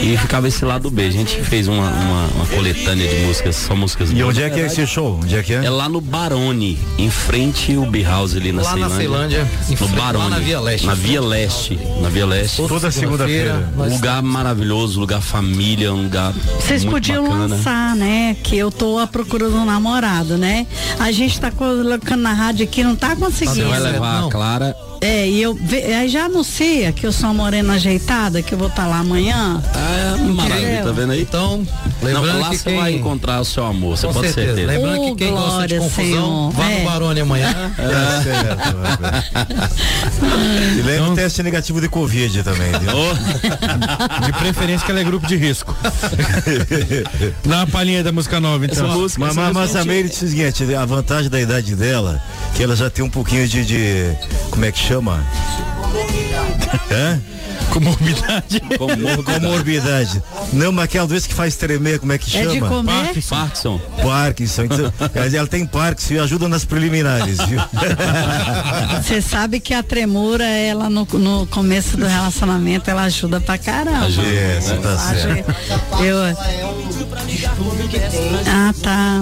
e 0.00 0.16
ficava 0.16 0.46
esse 0.48 0.64
lado 0.64 0.90
B. 0.90 1.06
A 1.06 1.10
gente 1.10 1.40
fez 1.42 1.66
uma, 1.68 1.88
uma, 1.90 2.26
uma 2.36 2.46
coletânea 2.46 3.06
de 3.08 3.26
músicas, 3.26 3.56
só 3.56 3.74
músicas 3.74 4.10
E 4.12 4.22
onde 4.22 4.42
é 4.42 4.48
que 4.48 4.60
é 4.60 4.66
esse 4.66 4.80
show? 4.94 5.18
Onde 5.22 5.36
é 5.36 5.42
que 5.42 5.52
é? 5.52 5.64
É 5.64 5.70
lá 5.70 5.88
no 5.88 6.00
Barone, 6.00 6.78
em 6.98 7.10
frente 7.10 7.74
ao 7.74 7.84
House 8.04 8.36
ali 8.36 8.52
na 8.52 8.62
Lá 8.62 8.76
na 8.76 8.88
Ceilândia. 8.90 9.44
Ceilândia, 9.44 9.48
em 9.70 9.88
no 9.88 9.96
Barone. 10.00 10.24
lá 10.24 10.30
na 10.30 10.38
Via 10.38 10.60
Leste. 10.60 10.86
Na 10.86 10.94
Via 10.94 11.20
Leste. 11.20 11.78
Na 12.00 12.08
Via 12.08 12.26
Leste. 12.26 12.62
Toda 12.68 12.90
segunda-feira. 12.90 13.68
nós 13.76 13.92
Lugar 13.92 14.22
maravilhoso, 14.22 15.00
lugar 15.00 15.20
família, 15.20 15.92
um 15.92 16.04
lugar 16.04 16.32
Vocês 16.60 16.84
muito 16.84 16.94
podiam 16.94 17.24
bacana. 17.24 17.56
lançar, 17.56 17.96
né? 17.96 18.36
Que 18.42 18.56
eu 18.56 18.70
tô 18.70 18.98
à 18.98 19.06
procura 19.06 19.48
de 19.48 19.54
um 19.56 19.64
namorado, 19.64 20.38
né? 20.38 20.66
A 21.00 21.10
gente 21.10 21.40
tá 21.40 21.50
colocando 21.50 22.20
na 22.22 22.32
rádio 22.32 22.64
aqui, 22.64 22.84
não 22.84 22.94
tá 22.94 23.14
Você 23.14 23.44
conseguindo. 23.46 23.68
vai 23.68 23.80
levar 23.80 24.20
Não. 24.20 24.28
a 24.28 24.30
Clara. 24.30 24.76
É, 25.04 25.28
e 25.28 25.42
eu 25.42 25.58
aí 26.00 26.08
já 26.08 26.24
anuncia 26.24 26.90
que 26.90 27.06
eu 27.06 27.12
sou 27.12 27.26
uma 27.28 27.34
morena 27.44 27.74
ajeitada, 27.74 28.40
que 28.40 28.54
eu 28.54 28.58
vou 28.58 28.68
estar 28.68 28.86
lá 28.86 29.00
amanhã. 29.00 29.62
Ah, 29.74 30.16
maravilha, 30.18 30.62
Entendeu? 30.66 30.84
tá 30.86 30.92
vendo 30.92 31.12
aí? 31.12 31.20
Então, 31.20 31.58
Não, 31.58 31.66
lembrando 32.08 32.40
lá 32.40 32.48
que 32.48 32.56
você 32.56 32.70
quem... 32.70 32.78
vai 32.80 32.92
encontrar 32.94 33.40
o 33.40 33.44
seu 33.44 33.66
amor, 33.66 33.98
você 33.98 34.06
Com 34.06 34.14
pode 34.14 34.28
certeza. 34.28 34.56
certeza. 34.56 34.72
Lembrando 34.72 35.02
Oh, 35.02 35.14
que 35.14 35.24
quem 35.24 35.32
gosta 35.34 35.48
de 35.66 35.76
glória, 35.76 35.78
confusão, 35.80 36.04
Senhor. 36.06 36.50
vá 36.52 36.70
É. 36.70 36.78
no 36.78 36.84
Barone 36.90 37.20
amanhã. 37.20 37.72
Tá 37.76 38.22
certo, 38.22 38.76
rapaz. 38.78 39.24
E 40.78 40.82
lembra 40.82 41.10
o 41.10 41.14
teste 41.14 41.42
negativo 41.42 41.80
de 41.80 41.88
Covid 41.88 42.42
também? 42.42 42.70
De 42.72 44.32
preferência 44.38 44.84
que 44.84 44.90
ela 44.90 45.00
é 45.00 45.04
grupo 45.04 45.26
de 45.26 45.36
risco. 45.36 45.74
Dá 47.44 47.56
uma 47.58 47.66
palhinha 47.66 48.02
da 48.02 48.10
música 48.12 48.40
nova, 48.40 48.64
então. 48.64 48.86
Essa 48.86 48.94
música, 48.96 49.20
Mas, 49.20 49.36
mas, 49.36 49.52
mas 49.52 49.76
a 49.76 49.84
Meire 49.84 50.08
disse 50.08 50.24
o 50.24 50.28
seguinte, 50.28 50.74
a 50.74 50.84
vantagem 50.84 51.30
da 51.30 51.40
idade 51.40 51.74
dela, 51.76 52.22
que 52.54 52.62
ela 52.62 52.74
já 52.74 52.88
tem 52.88 53.04
um 53.04 53.10
pouquinho 53.10 53.46
de, 53.46 53.64
de 53.64 54.16
como 54.50 54.64
é 54.64 54.72
que 54.72 54.78
chama? 54.78 54.93
Hã? 56.90 57.20
Comorbidade. 57.70 58.60
Comorbidade. 59.24 60.22
Não, 60.52 60.70
mas 60.70 60.84
aquela 60.84 61.06
doença 61.08 61.26
que 61.26 61.34
faz 61.34 61.56
tremer, 61.56 61.98
como 61.98 62.12
é 62.12 62.18
que 62.18 62.36
É 62.36 62.42
chama? 62.42 62.52
de 62.52 62.60
comer? 62.60 62.92
Parkinson. 63.04 63.34
Parkinson. 63.36 63.80
Parkinson. 64.02 64.62
Então, 64.64 64.92
ela- 65.34 65.46
tem 65.48 65.66
Parkinson 65.66 66.14
e 66.14 66.18
ajuda 66.20 66.48
nas 66.48 66.64
preliminares, 66.64 67.38
viu? 67.46 67.60
Você 69.02 69.20
sabe 69.20 69.58
que 69.60 69.74
a 69.74 69.82
tremura, 69.82 70.44
ela 70.44 70.88
no, 70.88 71.04
no 71.14 71.46
começo 71.48 71.96
do 71.96 72.06
relacionamento, 72.06 72.88
ela 72.90 73.02
ajuda 73.02 73.40
pra 73.40 73.58
caramba. 73.58 74.06
Ajuda. 74.06 74.28
É, 74.28 74.60
você 74.60 74.76
tá 74.76 74.98
certo. 74.98 75.54
Eu. 76.02 76.18
Ah, 78.46 78.74
tá. 78.82 79.20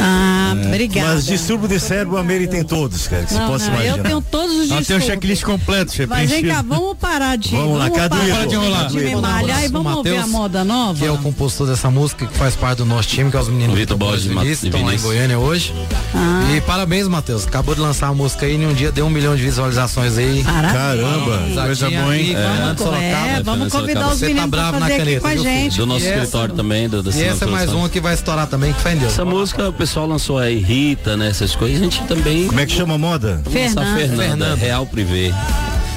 Ah, 0.00 0.54
obrigada. 0.66 1.14
Mas 1.14 1.26
distúrbio 1.26 1.68
de 1.68 1.80
cérebro 1.80 2.16
a 2.16 2.22
Meire 2.22 2.46
tem 2.46 2.62
todos, 2.62 3.06
cara, 3.08 3.24
que 3.24 3.32
você 3.32 3.38
Não, 3.38 3.48
possa 3.48 3.66
não, 3.66 3.74
imaginar. 3.74 3.96
eu 3.98 4.02
tenho 4.04 4.20
todos 4.22 4.50
os 4.54 4.58
Ela 4.62 4.68
tem 4.68 4.78
distúrbios. 4.78 5.04
checklist 5.06 5.42
completo, 5.44 5.92
chefe. 5.92 6.06
Mas 6.08 6.30
vem 6.30 6.44
cá, 6.46 6.62
vamos 6.62 6.96
parar 6.98 7.36
de. 7.36 7.50
Vamos 7.50 7.78
lá, 7.78 7.90
Cadu, 7.90 8.16
parar 8.16 8.30
para 8.36 8.46
de 8.46 8.54
enrolar. 8.54 8.86
de 8.88 8.96
me 8.98 9.16
malhar 9.16 9.64
e 9.64 9.68
vamos 9.68 9.94
ouvir 9.96 10.16
a 10.16 10.26
moda 10.26 10.64
nova. 10.64 10.98
Que 10.98 11.04
é 11.06 11.10
o 11.10 11.18
compositor 11.18 11.66
dessa 11.66 11.90
música, 11.90 12.26
que 12.26 12.36
faz 12.38 12.54
parte 12.54 12.78
do 12.78 12.84
nosso 12.86 13.08
time, 13.08 13.30
que 13.30 13.36
é 13.36 13.40
os 13.40 13.48
meninos 13.48 13.76
Vitor 13.76 13.96
Borges 13.96 14.26
e 14.26 14.28
e 14.28 14.34
Mat- 14.34 14.44
Vinícius, 14.44 14.64
e 14.64 14.66
estão 14.68 14.84
lá 14.84 14.94
em. 14.94 14.98
Goiânia 15.00 15.38
hoje. 15.38 15.74
Ah. 16.14 16.52
E 16.56 16.60
parabéns, 16.60 17.08
Matheus. 17.08 17.46
Acabou 17.46 17.74
de 17.74 17.80
lançar 17.80 18.08
a 18.08 18.14
música 18.14 18.46
aí, 18.46 18.54
em 18.54 18.66
um 18.66 18.72
dia 18.74 18.92
deu 18.92 19.06
um 19.06 19.10
milhão 19.10 19.34
de 19.34 19.42
visualizações 19.42 20.16
aí. 20.16 20.42
Parabéns. 20.44 20.72
Caramba, 20.72 21.62
coisa 21.64 21.90
boa, 21.90 22.16
hein? 22.16 22.34
É, 22.36 23.42
vamos 23.42 23.72
convidar 23.72 24.08
os 24.08 24.18
Você 24.18 24.20
tá 24.20 24.26
meninos 24.28 24.50
bravo 24.50 24.70
pra 24.70 24.80
na 24.80 24.86
fazer 24.86 24.94
aqui 24.94 25.04
caneta, 25.04 25.20
com 25.20 25.26
a 25.28 25.36
gente. 25.36 25.76
Do 25.76 25.86
nosso 25.86 26.04
escritório 26.06 26.54
também, 26.54 26.88
do, 26.88 27.10
E 27.10 27.22
essa 27.24 27.44
é 27.44 27.48
mais 27.48 27.72
uma 27.72 27.88
que 27.88 28.00
vai 28.00 28.14
estourar 28.14 28.46
também, 28.46 28.72
que 28.72 28.80
fé 28.80 28.92
em 28.94 28.98
Deus. 28.98 29.12
Música 29.38 29.68
o 29.68 29.72
pessoal 29.72 30.04
lançou 30.04 30.36
aí, 30.36 30.58
Rita, 30.58 31.16
né? 31.16 31.28
Essas 31.28 31.54
coisas. 31.54 31.80
A 31.80 31.84
gente 31.84 32.02
também. 32.08 32.48
Como 32.48 32.58
é 32.58 32.66
que 32.66 32.72
chama 32.72 32.94
a 32.94 32.98
moda? 32.98 33.40
Fernanda. 33.48 33.94
Fernanda, 33.96 34.22
Fernanda. 34.24 34.54
Real 34.56 34.84
Privé. 34.84 35.32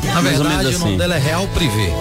Na 0.04 0.22
mais 0.22 0.38
ou 0.38 0.44
verdade, 0.44 0.64
menos 0.66 0.76
o 0.76 0.80
nome 0.80 0.90
assim. 0.92 0.98
dela 0.98 1.16
é 1.16 1.18
Real 1.18 1.48
Privé. 1.48 1.92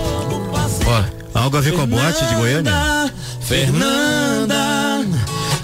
Ó, 0.87 1.39
Algo 1.39 1.57
a 1.57 1.61
ver 1.63 1.73
com 1.73 1.81
a 1.81 1.87
boate 1.87 2.27
de 2.27 2.35
Goiânia? 2.35 3.11
Fernanda, 3.41 5.03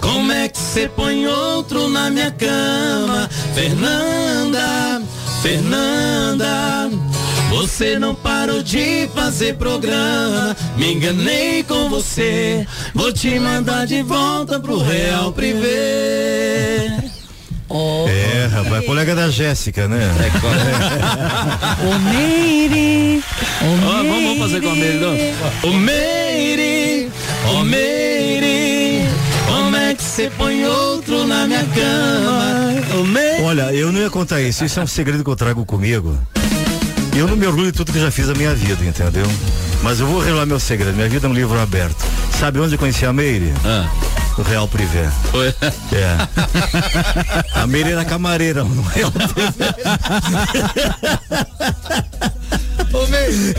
como 0.01 0.33
é 0.33 0.49
que 0.49 0.59
você 0.59 0.89
põe 0.89 1.27
outro 1.27 1.91
na 1.91 2.09
minha 2.09 2.31
cama? 2.31 3.29
Fernanda, 3.55 5.03
Fernanda, 5.43 6.91
você 7.49 7.99
não 7.99 8.15
parou 8.15 8.63
de 8.63 9.09
fazer 9.15 9.55
programa. 9.57 10.57
Me 10.77 10.93
enganei 10.93 11.63
com 11.63 11.89
você, 11.89 12.67
vou 12.95 13.13
te 13.13 13.39
mandar 13.39 13.87
de 13.87 14.03
volta 14.03 14.61
pro 14.61 14.79
Real 14.79 15.33
Privé. 15.33 17.07
É, 18.09 18.47
rapaz, 18.47 18.87
colega 18.87 19.15
da 19.15 19.29
Jéssica, 19.29 19.89
né? 19.89 20.11
O 21.83 21.99
Meire. 21.99 23.23
O 23.61 23.87
Ó, 23.87 23.93
vamos, 23.93 24.23
vamos 24.23 24.39
fazer 24.39 24.61
com 24.63 24.71
a 24.71 24.75
Meire, 24.75 24.99
não? 24.99 25.71
Ô 25.71 25.73
Meire, 25.73 27.11
ô 27.53 27.65
Meire, 27.65 29.09
como 29.47 29.77
é 29.77 29.95
que 29.95 30.03
você 30.03 30.31
põe 30.39 30.65
outro 30.65 31.27
na 31.27 31.47
minha 31.47 31.65
cama? 31.65 33.01
Ô 33.01 33.05
Meire. 33.05 33.43
Olha, 33.43 33.73
eu 33.75 33.91
não 33.91 34.01
ia 34.01 34.11
contar 34.11 34.41
isso, 34.41 34.65
isso 34.65 34.79
é 34.79 34.83
um 34.85 34.87
segredo 34.87 35.25
que 35.25 35.31
eu 35.31 35.37
trago 35.37 35.67
comigo. 35.67 36.17
Eu 37.17 37.27
não 37.27 37.37
me 37.37 37.47
orgulho 37.47 37.67
de 37.73 37.79
tudo 37.79 37.93
que 37.93 37.99
eu 37.99 38.03
já 38.03 38.11
fiz 38.11 38.29
na 38.29 38.35
minha 38.35 38.55
vida, 38.55 38.85
entendeu? 38.85 39.27
Mas 39.83 40.01
eu 40.01 40.07
vou 40.07 40.21
revelar 40.21 40.45
meu 40.47 40.61
segredo, 40.61 40.95
minha 40.95 41.09
vida 41.09 41.27
é 41.27 41.31
um 41.31 41.33
livro 41.33 41.59
aberto. 41.59 42.05
Sabe 42.39 42.61
onde 42.61 42.75
eu 42.75 42.79
conheci 42.79 43.07
a 43.07 43.13
Meire? 43.13 43.53
Ah, 43.65 43.89
No 44.37 44.45
Real 44.45 44.69
Privé. 44.69 45.09
foi. 45.31 45.49
É. 45.93 46.17
A 47.55 47.67
Meire 47.67 47.93
era 47.93 48.05
camareira 48.05 48.63
no 48.65 48.83
Real 48.83 49.11
Ô, 52.93 53.07
Meire. 53.07 53.55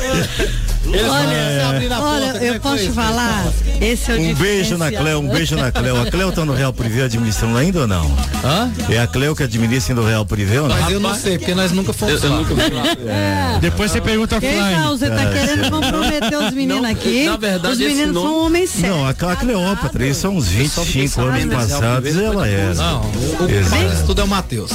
Olha, 0.87 1.99
olha, 2.01 2.37
eu 2.43 2.59
posso 2.59 2.83
te 2.85 2.91
falar? 2.91 3.45
Esse 3.81 4.11
é 4.11 4.15
o 4.15 4.19
Um 4.21 4.33
beijo 4.35 4.77
na. 4.77 4.91
Cleo, 4.91 5.19
um 5.19 5.27
beijo 5.27 5.55
na 5.55 5.71
Cleo. 5.71 6.01
A 6.01 6.05
Cleo 6.09 6.31
tá 6.31 6.45
no 6.45 6.53
Real 6.53 6.71
Privé 6.73 7.03
administrando 7.03 7.57
ainda 7.57 7.81
ou 7.81 7.87
não? 7.87 8.05
Hã? 8.43 8.71
É 8.89 8.99
a 8.99 9.05
Cleo 9.07 9.35
que 9.35 9.43
administra 9.43 9.93
no 9.93 10.05
Real 10.05 10.25
Privé 10.25 10.61
ou 10.61 10.67
não? 10.69 10.77
Mas 10.79 10.91
eu 10.91 10.99
não 10.99 11.13
sei, 11.13 11.37
porque 11.37 11.53
nós 11.53 11.71
nunca 11.71 11.93
fomos 11.93 12.23
Eu, 12.23 12.29
eu 12.29 12.35
lá. 12.35 12.41
nunca 12.41 12.53
lá. 12.53 13.57
Depois 13.61 13.91
você 13.91 14.01
pergunta 14.01 14.39
Quem 14.39 14.49
offline. 14.59 14.75
tá, 14.83 14.89
você 14.89 15.09
tá 15.09 15.21
É, 15.23 15.33
querendo 15.33 15.69
comprometer 15.71 16.37
os 16.37 16.53
meninos 16.53 16.81
Não, 16.83 16.89
aqui? 16.89 17.25
na 17.25 17.37
verdade, 17.37 17.73
os 17.73 17.79
meninos 17.79 18.13
nome- 18.13 18.27
são 18.27 18.45
homens 18.45 18.69
sérios. 18.69 18.89
Não, 18.97 19.05
a, 19.05 19.09
a 19.09 19.35
Cleópatra, 19.35 20.07
isso 20.07 20.27
há 20.27 20.29
uns 20.29 20.47
25 20.47 21.21
anos 21.21 21.53
passados, 21.53 22.15
ela. 22.17 22.45
Não, 22.75 23.01
o 23.01 23.43
o 23.43 24.05
tudo 24.07 24.21
é 24.21 24.23
o 24.23 24.27
Matheus. 24.27 24.71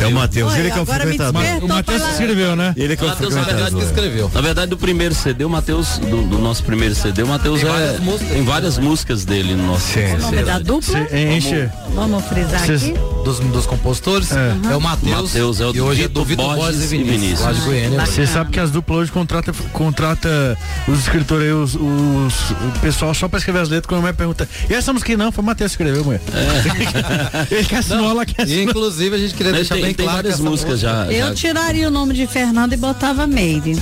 É 0.00 0.06
o 0.06 0.12
Matheus, 0.12 0.54
ele 0.56 0.70
que 0.70 0.78
é 0.78 0.80
um 0.80 0.84
me 0.84 0.92
frequentador. 0.92 1.42
O 1.62 1.68
Matheus 1.68 2.02
escreveu, 2.12 2.56
né? 2.56 2.72
Ele 2.76 2.96
que 2.96 3.04
é 3.04 3.08
Matheus, 3.08 3.34
na 3.34 3.42
verdade, 3.42 3.64
que 3.74 3.80
frequentador. 3.80 4.04
escreveu. 4.04 4.30
Na 4.34 4.40
verdade, 4.40 4.66
do 4.70 4.76
primeiro 4.76 5.14
CD, 5.14 5.44
o 5.50 5.52
Matheus, 5.52 5.98
do, 5.98 6.22
do 6.22 6.38
nosso 6.38 6.62
primeiro 6.62 6.94
CD, 6.94 7.24
o 7.24 7.26
Matheus 7.26 7.60
Tem 7.60 7.68
é. 7.68 7.72
várias 7.72 8.00
músicas. 8.00 8.32
Tem 8.32 8.44
várias 8.44 8.78
músicas 8.78 9.24
dele 9.24 9.54
no 9.54 9.66
nosso 9.66 9.98
O 9.98 10.18
nome 10.18 10.42
da 10.44 10.58
dupla? 10.60 11.00
Enche. 11.12 11.68
Vamos 11.92 12.24
frisar 12.24 12.62
aqui. 12.62 13.09
Dos, 13.24 13.38
dos 13.38 13.66
compositores 13.66 14.30
é, 14.32 14.74
o 14.76 14.80
Matheus. 14.80 15.22
Matheus 15.32 15.60
é 15.60 15.66
o 15.66 15.74
e 15.76 15.80
hoje 15.80 16.04
é 16.04 16.08
do 16.08 16.24
Vitor 16.24 16.46
Borges 16.56 16.64
Borges 16.76 16.92
e 16.92 16.96
e 16.96 17.02
Vinícius. 17.04 17.40
Lá 17.40 17.52
Goiânia. 17.52 18.06
Você 18.06 18.26
sabe 18.26 18.50
que 18.50 18.58
as 18.58 18.70
duplas 18.70 19.00
hoje 19.00 19.12
contrata, 19.12 19.52
contrata 19.72 20.58
os 20.88 20.98
escritores 21.00 21.46
aí, 21.46 21.52
os, 21.52 21.74
os- 21.74 22.50
o 22.50 22.80
pessoal 22.80 23.12
só 23.14 23.28
pra 23.28 23.38
escrever 23.38 23.60
as 23.60 23.68
letras, 23.68 23.86
quando 23.86 23.98
a 23.98 24.00
mulher 24.02 24.14
pergunta, 24.14 24.48
e 24.68 24.74
essa 24.74 24.92
música 24.92 25.16
não, 25.16 25.30
foi 25.30 25.42
o 25.44 25.46
Matheus 25.46 25.76
que 25.76 25.82
escreveu, 25.82 26.04
mulher. 26.04 26.20
Ele 27.50 27.64
que 27.64 27.74
assinou, 27.74 28.10
ela 28.10 28.24
que 28.26 28.34
E, 28.38 28.42
assinou. 28.42 28.62
inclusive 28.64 29.14
a 29.14 29.18
gente 29.18 29.34
queria 29.34 29.52
Mas 29.52 29.60
deixar 29.60 29.74
tem, 29.76 29.84
bem 29.84 29.94
tem 29.94 30.04
claro 30.06 30.16
várias 30.18 30.34
que 30.36 30.40
essa 30.40 30.50
músicas 30.50 30.80
já. 30.80 31.06
Eu 31.06 31.28
já- 31.28 31.34
tiraria 31.34 31.88
o 31.88 31.90
nome 31.90 32.14
de 32.14 32.26
Fernanda 32.26 32.74
e 32.74 32.78
botava 32.78 33.26
Meire. 33.26 33.76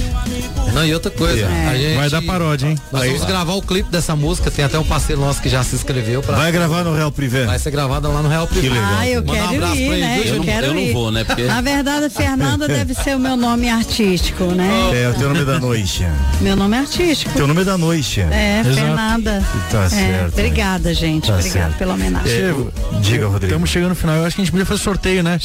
Não, 0.75 0.85
e 0.87 0.93
outra 0.93 1.11
coisa, 1.11 1.47
É. 1.47 1.69
a 1.69 1.77
gente, 1.77 1.97
Vai 1.97 2.11
dar 2.11 2.23
paródia, 2.23 2.67
hein? 2.69 2.79
Nós 2.93 3.05
vamos 3.07 3.25
gravar 3.25 3.55
o 3.55 3.63
clipe 3.63 3.91
dessa 3.91 4.15
música, 4.15 4.51
tem 4.51 4.65
até 4.65 4.79
um 4.79 4.85
parceiro 4.85 5.21
nosso 5.21 5.41
que 5.41 5.49
já 5.49 5.63
se 5.65 5.75
inscreveu 5.75 6.23
pra. 6.23 6.37
Vai 6.37 6.53
gravar 6.53 6.85
no 6.85 6.95
Real 6.95 7.11
Privé. 7.11 7.47
Vai 7.47 7.59
ser 7.59 7.71
gravada 7.71 8.09
lá 8.09 8.23
no 8.23 8.29
Real 8.29 8.47
Privé. 8.47 8.79
Ah, 8.79 9.09
eu 9.09 9.23
Manda 9.29 9.45
um 9.45 9.49
quero 9.49 9.65
abraço 9.65 9.81
ir, 9.81 9.87
pra 9.87 9.95
ele, 9.97 10.05
né? 10.07 10.15
viu, 10.15 10.23
Eu, 10.23 10.29
Júnior? 10.37 10.45
quero 10.45 10.67
eu 10.67 10.75
não 10.75 10.81
ir. 10.81 10.93
vou, 10.93 11.11
né? 11.11 11.25
Porque- 11.25 11.43
Na 11.45 11.61
verdade, 11.61 12.11
Fernanda 12.11 12.69
deve 12.69 12.95
ser 12.95 13.17
o 13.17 13.19
meu 13.21 13.37
nome 13.37 13.69
artístico, 13.69 14.45
né? 14.47 14.69
É, 14.95 15.09
o 15.09 15.15
teu 15.15 15.29
nome 15.29 15.41
é 15.41 15.45
da 15.45 15.59
noite. 15.61 16.07
Meu 16.41 16.57
nome 16.57 16.77
é 16.77 16.81
artístico. 16.81 17.33
Teu 17.35 17.47
nome 17.47 17.61
é 17.61 17.65
da 17.65 17.79
noite. 17.79 18.21
É, 18.21 18.61
Exato. 18.61 18.75
Fernanda. 18.77 19.45
Tá 19.71 19.85
É, 19.85 19.89
certo. 19.89 20.33
Obrigada, 20.33 20.95
gente. 20.95 21.27
Tá 21.29 21.35
Obrigada 21.35 21.61
certo. 21.67 21.77
pela 21.79 21.95
homenagem. 21.95 22.33
É, 22.33 22.55
diga, 23.01 23.27
Rodrigo. 23.27 23.47
Estamos 23.47 23.71
chegando 23.71 23.91
no 23.91 23.95
final. 23.95 24.17
Eu 24.17 24.25
acho 24.27 24.37
que 24.37 24.43
a 24.43 24.45
gente 24.45 24.51
podia 24.53 24.67
fazer 24.67 24.83
sorteio, 24.83 25.23
né? 25.23 25.39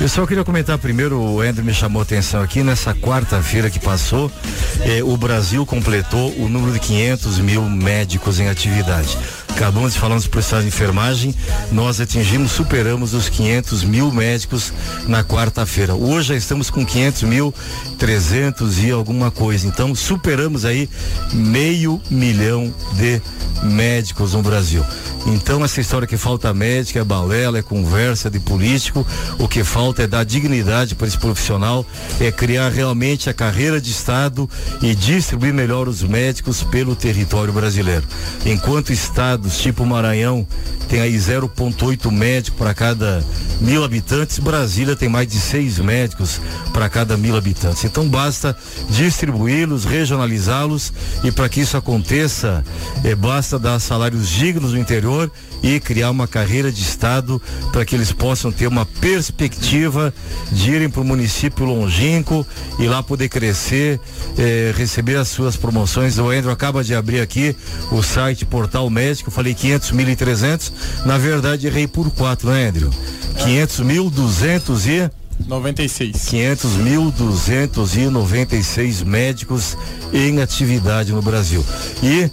Eu 0.00 0.08
só 0.08 0.26
queria 0.26 0.42
comentar 0.44 0.78
primeiro, 0.78 1.20
o 1.20 1.40
Andrew 1.42 1.62
me 1.64 1.74
chamou 1.74 2.00
a 2.00 2.02
atenção 2.04 2.40
aqui, 2.42 2.62
nessa 2.62 2.94
quarta-feira 2.94 3.68
que 3.68 3.78
passou, 3.78 4.32
eh, 4.80 5.02
o 5.04 5.14
Brasil 5.14 5.66
completou 5.66 6.32
o 6.38 6.48
número 6.48 6.72
de 6.72 6.80
500 6.80 7.38
mil 7.38 7.62
médicos 7.68 8.40
em 8.40 8.48
atividade. 8.48 9.18
Acabamos 9.54 9.92
de 9.92 9.98
falar 9.98 10.14
nos 10.14 10.26
profissionais 10.26 10.64
de 10.64 10.74
enfermagem, 10.74 11.34
nós 11.70 12.00
atingimos, 12.00 12.52
superamos 12.52 13.12
os 13.12 13.28
500 13.28 13.84
mil 13.84 14.10
médicos 14.10 14.72
na 15.06 15.22
quarta-feira. 15.22 15.94
Hoje 15.94 16.28
já 16.28 16.36
estamos 16.36 16.70
com 16.70 16.84
500 16.84 17.22
mil, 17.24 17.54
300 17.98 18.78
e 18.82 18.90
alguma 18.90 19.30
coisa. 19.30 19.66
Então 19.66 19.94
superamos 19.94 20.64
aí 20.64 20.88
meio 21.32 22.00
milhão 22.10 22.72
de 22.94 23.20
médicos 23.62 24.32
no 24.32 24.42
Brasil. 24.42 24.84
Então 25.26 25.62
essa 25.64 25.80
história 25.80 26.06
que 26.06 26.16
falta 26.16 26.52
médica 26.54 27.00
é 27.00 27.04
balela, 27.04 27.58
é 27.58 27.62
conversa 27.62 28.30
de 28.30 28.40
político. 28.40 29.06
O 29.38 29.46
que 29.46 29.62
falta 29.62 30.02
é 30.02 30.06
dar 30.06 30.24
dignidade 30.24 30.94
para 30.94 31.06
esse 31.06 31.18
profissional, 31.18 31.84
é 32.18 32.32
criar 32.32 32.70
realmente 32.70 33.28
a 33.28 33.34
carreira 33.34 33.80
de 33.80 33.90
Estado 33.90 34.48
e 34.80 34.94
distribuir 34.94 35.52
melhor 35.52 35.88
os 35.88 36.02
médicos 36.02 36.62
pelo 36.62 36.96
território 36.96 37.52
brasileiro. 37.52 38.04
Enquanto 38.46 38.92
estados 39.40 39.58
tipo 39.58 39.86
Maranhão 39.86 40.46
tem 40.88 41.00
aí 41.00 41.16
0,8 41.16 42.10
médico 42.10 42.56
para 42.56 42.74
cada 42.74 43.24
mil 43.60 43.84
habitantes, 43.84 44.38
Brasília 44.38 44.96
tem 44.96 45.08
mais 45.08 45.28
de 45.28 45.38
seis 45.38 45.78
médicos 45.78 46.40
para 46.72 46.88
cada 46.88 47.16
mil 47.16 47.36
habitantes. 47.36 47.84
Então 47.84 48.08
basta 48.08 48.56
distribuí-los, 48.88 49.84
regionalizá-los 49.84 50.92
e 51.22 51.30
para 51.30 51.48
que 51.48 51.60
isso 51.60 51.76
aconteça, 51.76 52.64
é, 53.04 53.14
basta 53.14 53.58
dar 53.58 53.78
salários 53.78 54.28
dignos 54.28 54.72
no 54.72 54.78
interior 54.78 55.30
e 55.62 55.78
criar 55.80 56.10
uma 56.10 56.26
carreira 56.26 56.70
de 56.70 56.82
Estado 56.82 57.40
para 57.72 57.84
que 57.84 57.94
eles 57.94 58.12
possam 58.12 58.50
ter 58.50 58.66
uma 58.66 58.86
perspectiva 58.86 60.12
de 60.50 60.70
irem 60.70 60.88
para 60.88 61.00
o 61.00 61.04
município 61.04 61.64
longínquo 61.64 62.46
e 62.78 62.86
lá 62.86 63.02
poder 63.02 63.28
crescer, 63.28 64.00
eh, 64.38 64.72
receber 64.76 65.16
as 65.16 65.28
suas 65.28 65.56
promoções. 65.56 66.18
O 66.18 66.30
Andrew 66.30 66.50
acaba 66.50 66.82
de 66.82 66.94
abrir 66.94 67.20
aqui 67.20 67.54
o 67.90 68.02
site 68.02 68.44
Portal 68.44 68.88
Médico, 68.88 69.30
falei 69.30 69.54
500 69.54 69.90
mil 69.92 70.08
e 70.08 70.16
300, 70.16 70.72
na 71.04 71.18
verdade 71.18 71.66
errei 71.66 71.86
por 71.86 72.10
quatro, 72.10 72.50
né, 72.50 72.68
Andrew? 72.68 72.90
500 73.38 73.80
mil 73.80 74.10
200 74.10 74.86
e 74.86 75.10
96. 75.46 76.28
500 76.28 76.72
mil 76.76 77.10
296 77.10 79.02
médicos 79.02 79.76
em 80.12 80.40
atividade 80.40 81.12
no 81.12 81.22
Brasil. 81.22 81.64
E 82.02 82.30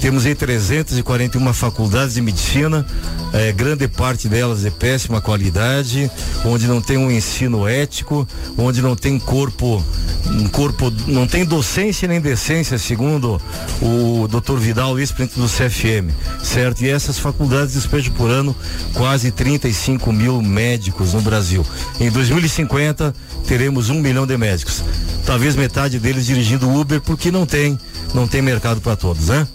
temos 0.00 0.24
aí 0.26 0.34
341 0.34 1.52
faculdades 1.52 2.14
de 2.14 2.22
medicina, 2.22 2.86
eh, 3.32 3.52
grande 3.52 3.88
parte 3.88 4.28
delas 4.28 4.60
de 4.60 4.70
péssima 4.70 5.20
qualidade, 5.20 6.10
onde 6.44 6.66
não 6.66 6.80
tem 6.80 6.96
um 6.96 7.10
ensino 7.10 7.66
ético, 7.66 8.26
onde 8.56 8.80
não 8.80 8.94
tem 8.94 9.18
corpo, 9.18 9.84
um 10.26 10.48
corpo, 10.48 10.92
não 11.06 11.26
tem 11.26 11.44
docência 11.44 12.06
nem 12.06 12.20
decência, 12.20 12.78
segundo 12.78 13.40
o 13.82 14.28
Dr. 14.28 14.56
Vidal, 14.58 14.98
ex-presidente 14.98 15.40
do 15.40 15.48
CFM, 15.48 16.12
certo? 16.42 16.82
E 16.84 16.88
essas 16.88 17.18
faculdades 17.18 17.74
despejam 17.74 18.12
por 18.14 18.30
ano 18.30 18.54
quase 18.94 19.30
35 19.30 20.12
mil 20.12 20.40
médicos 20.40 21.12
no 21.12 21.20
Brasil. 21.20 21.66
Em 22.00 22.10
2050 22.10 23.14
teremos 23.46 23.90
um 23.90 24.00
milhão 24.00 24.26
de 24.26 24.36
médicos. 24.36 24.82
Talvez 25.26 25.56
metade 25.56 25.98
deles 25.98 26.24
dirigindo 26.24 26.70
Uber, 26.70 27.00
porque 27.00 27.30
não 27.30 27.44
tem, 27.44 27.78
não 28.14 28.26
tem 28.26 28.42
mercado 28.42 28.80
para 28.80 28.96
todos, 28.96 29.28
né? 29.28 29.46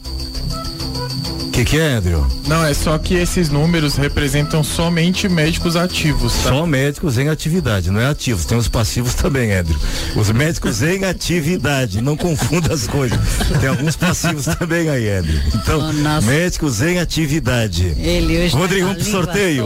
O 1.53 1.55
que, 1.55 1.65
que 1.65 1.77
é, 1.77 1.93
Andrew? 1.93 2.25
Não, 2.47 2.65
é 2.65 2.73
só 2.73 2.97
que 2.97 3.13
esses 3.13 3.47
números 3.47 3.95
representam 3.95 4.63
somente 4.63 5.29
médicos 5.29 5.75
ativos, 5.75 6.33
tá? 6.37 6.49
Só 6.49 6.65
médicos 6.65 7.19
em 7.19 7.29
atividade, 7.29 7.91
não 7.91 7.99
é 8.01 8.07
ativos. 8.07 8.43
Tem 8.45 8.57
os 8.57 8.67
passivos 8.67 9.13
também, 9.13 9.53
Andrew. 9.53 9.77
Os 10.15 10.31
médicos 10.31 10.81
em 10.81 11.03
atividade, 11.03 12.01
não 12.01 12.17
confunda 12.17 12.73
as 12.73 12.87
coisas. 12.87 13.19
Tem 13.59 13.69
alguns 13.69 13.95
passivos 13.95 14.45
também 14.45 14.89
aí, 14.89 15.07
Andrew. 15.11 15.39
Então, 15.53 15.79
Oh, 15.79 16.21
médicos 16.25 16.81
em 16.81 16.97
atividade. 16.97 17.93
Ele 17.99 18.45
hoje 18.45 18.55
Rodrigo, 18.55 18.87
tá 18.87 18.93
vamos 18.93 19.05
com 19.05 19.11
pro 19.11 19.21
sorteio. 19.21 19.65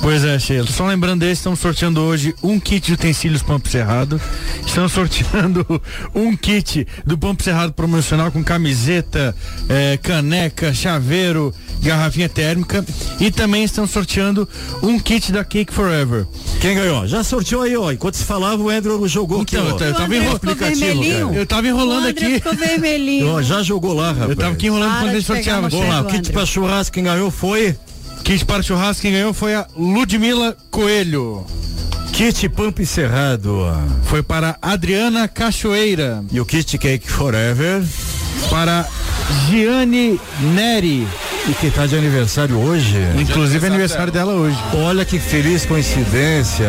Pois 0.00 0.24
é, 0.24 0.38
Sheila. 0.38 0.66
Só 0.66 0.86
lembrando 0.86 1.20
desse, 1.20 1.40
estamos 1.40 1.58
sorteando 1.58 2.00
hoje 2.00 2.34
um 2.42 2.58
kit 2.58 2.86
de 2.86 2.94
utensílios 2.94 3.42
Pampo 3.42 3.68
Cerrado. 3.68 4.20
Estamos 4.64 4.92
sorteando 4.92 5.66
um 6.14 6.34
kit 6.36 6.86
do 7.04 7.18
Pampo 7.18 7.42
Cerrado 7.42 7.72
promocional 7.72 8.30
com 8.30 8.42
camiseta, 8.42 9.34
eh, 9.68 9.98
caneca, 10.20 10.74
chaveiro, 10.74 11.52
garrafinha 11.82 12.28
térmica. 12.28 12.84
E 13.18 13.30
também 13.30 13.64
estamos 13.64 13.90
sorteando 13.90 14.46
um 14.82 14.98
kit 14.98 15.32
da 15.32 15.42
Cake 15.42 15.72
Forever. 15.72 16.26
Quem 16.60 16.76
ganhou? 16.76 17.06
Já 17.06 17.24
sorteou 17.24 17.62
aí, 17.62 17.74
ó. 17.76 17.90
Enquanto 17.90 18.14
se 18.16 18.24
falava, 18.24 18.62
o 18.62 18.68
Andrew 18.68 19.08
jogou 19.08 19.40
Então, 19.40 19.60
aqui, 19.62 19.82
ó. 19.82 19.82
eu, 19.82 19.88
eu 19.88 19.94
tava 19.94 20.14
enrolando. 20.16 20.56
vermelhinho. 20.56 21.34
Eu 21.34 21.46
tava 21.46 21.66
enrolando 21.66 22.08
aqui. 22.08 22.34
ficou 22.34 22.54
vermelhinho. 22.54 23.28
Ó, 23.28 23.42
já 23.42 23.62
jogou 23.62 23.94
lá, 23.94 24.12
rapaz. 24.12 24.30
Eu 24.30 24.36
tava 24.36 24.52
aqui 24.52 24.66
enrolando 24.66 24.90
Para 24.90 25.00
quando 25.00 25.10
a 25.10 25.14
gente 25.14 25.22
de 25.22 25.26
pegar 25.32 25.42
sorteava. 25.42 25.68
Vamos 25.70 25.88
lá, 25.88 26.00
o 26.02 26.04
kit 26.04 26.32
pra 26.32 26.46
churrasco, 26.46 26.94
quem 26.94 27.04
ganhou 27.04 27.30
foi 27.30 27.76
Kit 28.22 28.44
para 28.44 28.62
churrasco, 28.62 29.00
quem 29.02 29.12
ganhou 29.12 29.32
foi 29.32 29.54
a 29.54 29.66
Ludmila 29.74 30.54
Coelho. 30.70 31.46
Kit 32.12 32.46
Pampa 32.50 32.84
Cerrado. 32.84 33.56
Foi 34.04 34.22
para 34.22 34.58
Adriana 34.60 35.26
Cachoeira. 35.26 36.22
E 36.30 36.38
o 36.38 36.44
Kit 36.44 36.76
Cake 36.76 37.10
Forever. 37.10 37.82
Para 38.50 38.84
Giane 39.48 40.20
Neri. 40.40 41.06
E 41.48 41.54
que 41.54 41.70
tá 41.70 41.86
de 41.86 41.96
aniversário 41.96 42.58
hoje. 42.58 42.98
Inclusive 43.18 43.64
é 43.64 43.68
aniversário 43.68 44.12
dela 44.12 44.32
hoje. 44.32 44.58
Olha 44.74 45.04
que 45.04 45.18
feliz 45.18 45.64
coincidência. 45.64 46.68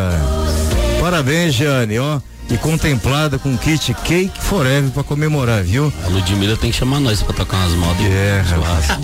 Parabéns, 0.99 1.55
Giane, 1.55 1.99
ó. 1.99 2.19
E 2.49 2.57
contemplada 2.57 3.39
com 3.39 3.57
kit 3.57 3.93
Cake 3.93 4.31
Forever 4.41 4.91
pra 4.91 5.03
comemorar, 5.03 5.63
viu? 5.63 5.91
A 6.03 6.07
Ludmilla 6.09 6.57
tem 6.57 6.69
que 6.69 6.77
chamar 6.77 6.99
nós 6.99 7.23
pra 7.23 7.33
tocar 7.33 7.57
umas 7.57 7.73
modas. 7.73 8.05
É, 8.05 8.43
churrasco. 8.47 9.01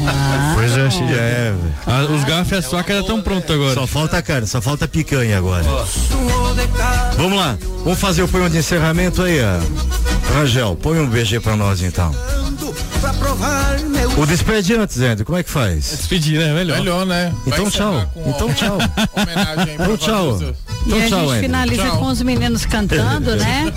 Pois 0.54 0.78
é. 0.78 1.14
É. 1.14 1.54
Ah, 1.86 2.02
os 2.12 2.24
garfos 2.26 2.52
e 2.52 2.56
a 2.56 2.62
soca 2.62 2.94
já 2.94 3.00
estão 3.00 3.22
prontos 3.22 3.50
agora. 3.50 3.74
Só 3.74 3.88
falta 3.88 4.22
carne, 4.22 4.48
só 4.48 4.62
falta 4.62 4.86
picanha 4.88 5.38
agora. 5.38 5.64
Vamos 7.16 7.38
lá, 7.38 7.58
vamos 7.86 8.00
fazer 8.00 8.24
o 8.24 8.28
poema 8.28 8.50
de 8.50 8.58
encerramento 8.58 9.22
aí, 9.24 9.40
ó. 9.42 10.34
Rangel, 10.34 10.76
põe 10.76 11.00
um 11.00 11.08
BG 11.08 11.40
pra 11.40 11.56
nós 11.56 11.82
então. 11.82 12.14
O 14.18 14.26
despede 14.26 14.74
antes, 14.76 14.98
André, 15.00 15.24
como 15.24 15.38
é 15.38 15.44
que 15.44 15.50
faz? 15.50 15.90
Despedir, 15.98 16.40
né? 16.40 16.54
Melhor. 16.54 16.78
Melhor, 16.80 17.06
né? 17.06 17.32
Vai 17.46 17.54
Então 17.54 17.68
encerrar 17.68 18.08
tchau, 18.14 18.24
então 18.28 18.54
tchau. 18.54 18.78
Homenagem 19.16 19.70
aí 19.72 19.76
pra 19.78 19.86
Então 19.86 19.98
tchau. 19.98 20.26
Vanusa. 20.38 20.56
E 20.86 20.90
Então 20.90 20.98
a 20.98 21.08
tchau, 21.08 21.20
gente 21.20 21.28
André. 21.30 21.40
finaliza 21.42 21.84
Tchau. 21.84 21.98
com 22.00 22.06
os 22.08 22.22
meninos 22.22 22.66
cantando, 22.66 23.36
né? 23.36 23.74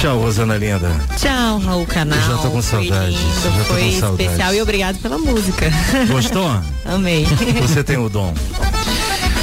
Tchau, 0.00 0.18
Rosana 0.20 0.56
Linda. 0.56 0.90
Tchau, 1.16 1.58
Raul 1.58 1.86
Canal. 1.86 2.18
Eu 2.18 2.24
já 2.24 2.36
tô 2.38 2.50
com 2.50 2.62
Foi 2.62 2.62
saudades, 2.62 3.14
lindo, 3.14 3.30
eu 3.44 3.52
já 3.52 3.58
tô 3.58 3.64
Foi 3.64 3.82
com 3.92 4.00
saudades. 4.00 4.26
especial 4.26 4.54
e 4.54 4.62
obrigado 4.62 4.98
pela 4.98 5.18
música. 5.18 5.66
Gostou? 6.08 6.60
Amei. 6.84 7.26
Você 7.62 7.82
tem 7.82 7.96
o 7.96 8.08
dom. 8.08 8.34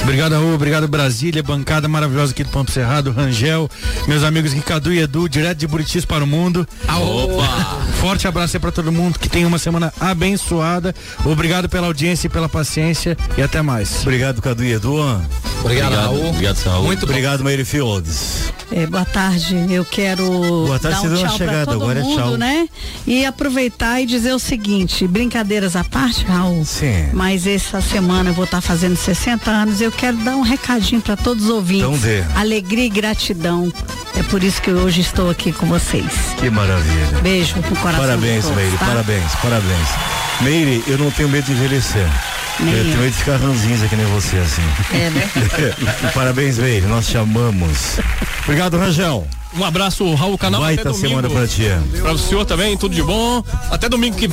Obrigado, 0.03 0.34
Raul. 0.34 0.53
Obrigado, 0.53 0.88
Brasília. 0.88 1.41
Bancada 1.41 1.88
maravilhosa 1.88 2.34
aqui 2.34 2.43
do 2.43 2.49
Pampo 2.49 2.69
Cerrado. 2.71 3.11
Rangel. 3.11 3.69
Meus 4.07 4.21
amigos 4.23 4.51
Ricardo 4.51 4.93
e 4.93 4.99
Edu, 4.99 5.30
direto 5.30 5.57
de 5.59 5.67
Buritis 5.67 6.03
para 6.05 6.23
o 6.23 6.27
mundo. 6.27 6.67
Opa! 6.88 7.80
Forte 8.01 8.27
abraço 8.27 8.57
aí 8.57 8.59
pra 8.59 8.71
todo 8.71 8.91
mundo. 8.91 9.17
Que 9.17 9.30
tenha 9.30 9.47
uma 9.47 9.57
semana 9.57 9.93
abençoada. 9.99 10.93
Obrigado 11.23 11.69
pela 11.69 11.88
audiência 11.88 12.27
e 12.27 12.30
pela 12.30 12.49
paciência. 12.49 13.17
E 13.38 13.41
até 13.41 13.61
mais. 13.61 14.01
Obrigado, 14.01 14.41
Cadu 14.41 14.63
e 14.63 14.73
Edu. 14.73 14.97
Obrigado, 15.61 15.93
Raul. 15.95 16.30
Obrigado, 16.31 16.57
Raul. 16.65 16.84
Muito 16.84 17.03
Obrigado, 17.05 17.41
Meire 17.43 17.63
Fields. 17.63 18.51
É, 18.71 18.85
boa 18.88 19.05
tarde, 19.05 19.55
eu 19.69 19.85
quero 19.85 20.25
Boa 20.25 20.80
tarde, 20.80 20.97
dar 20.97 21.01
você 21.01 21.07
um 21.07 21.09
deu 21.11 21.19
uma 21.19 21.27
tchau 21.27 21.38
chegada, 21.38 21.65
todo 21.65 21.75
agora 21.84 21.99
é 21.99 22.03
mundo, 22.03 22.17
tchau. 22.17 22.38
né? 22.38 22.67
E 23.05 23.23
aproveitar 23.23 24.01
e 24.01 24.05
dizer 24.05 24.34
o 24.34 24.39
seguinte, 24.39 25.07
brincadeiras 25.07 25.75
à 25.75 25.84
parte, 25.84 26.25
Raul. 26.25 26.65
Sim. 26.65 27.09
Mas 27.13 27.45
essa 27.45 27.80
semana 27.81 28.31
eu 28.31 28.34
vou 28.34 28.45
estar 28.45 28.61
fazendo 28.61 28.95
60 28.97 29.51
anos 29.51 29.80
eu 29.80 29.91
quero 29.94 30.18
dar 30.18 30.36
um 30.36 30.41
recadinho 30.41 31.02
para 31.02 31.15
todos 31.15 31.45
os 31.45 31.49
ouvintes. 31.49 31.84
Então 31.84 31.98
dê. 31.98 32.24
Alegria 32.36 32.86
e 32.86 32.90
gratidão. 32.90 33.72
É 34.15 34.24
por 34.24 34.44
isso 34.44 34.61
que 34.61 34.72
hoje 34.72 35.02
estou 35.02 35.30
aqui 35.30 35.52
com 35.52 35.65
vocês. 35.65 36.06
Que 36.38 36.49
maravilha. 36.49 37.20
Beijo 37.22 37.56
no 37.56 37.64
coração. 37.64 37.99
Parabéns, 38.02 38.44
todos, 38.44 38.57
Meire, 38.57 38.78
tá? 38.78 38.86
parabéns, 38.86 39.36
parabéns. 39.41 39.88
Meire, 40.41 40.84
eu 40.88 40.98
não 40.98 41.10
tenho 41.11 41.30
medo 41.30 41.45
de 41.45 41.53
envelhecer. 41.53 42.07
Nem 42.59 42.71
eu 42.73 42.77
eu. 42.80 42.84
tenho 42.85 42.97
medo 42.99 43.11
de 43.11 43.17
ficar 43.17 43.38
ranzinza 43.38 43.88
que 43.88 43.95
nem 43.95 44.05
você, 44.07 44.38
assim. 44.38 44.61
É, 44.93 45.09
né? 45.09 45.30
parabéns, 46.13 46.57
Meire, 46.57 46.85
nós 46.88 47.07
te 47.07 47.17
amamos. 47.17 47.97
Obrigado, 48.43 48.77
Rangel. 48.77 49.25
Um 49.55 49.63
abraço, 49.63 50.11
Raul 50.15 50.35
Canal. 50.35 50.63
Até 50.63 50.84
domingo. 50.84 50.97
semana 50.99 51.30
pra 51.30 51.47
ti. 51.47 51.67
Pra 52.01 52.11
o 52.13 52.17
senhor 52.17 52.43
também, 52.43 52.75
tudo 52.75 52.95
de 52.95 53.03
bom. 53.03 53.43
Até 53.69 53.88
domingo 53.88 54.17
que, 54.17 54.27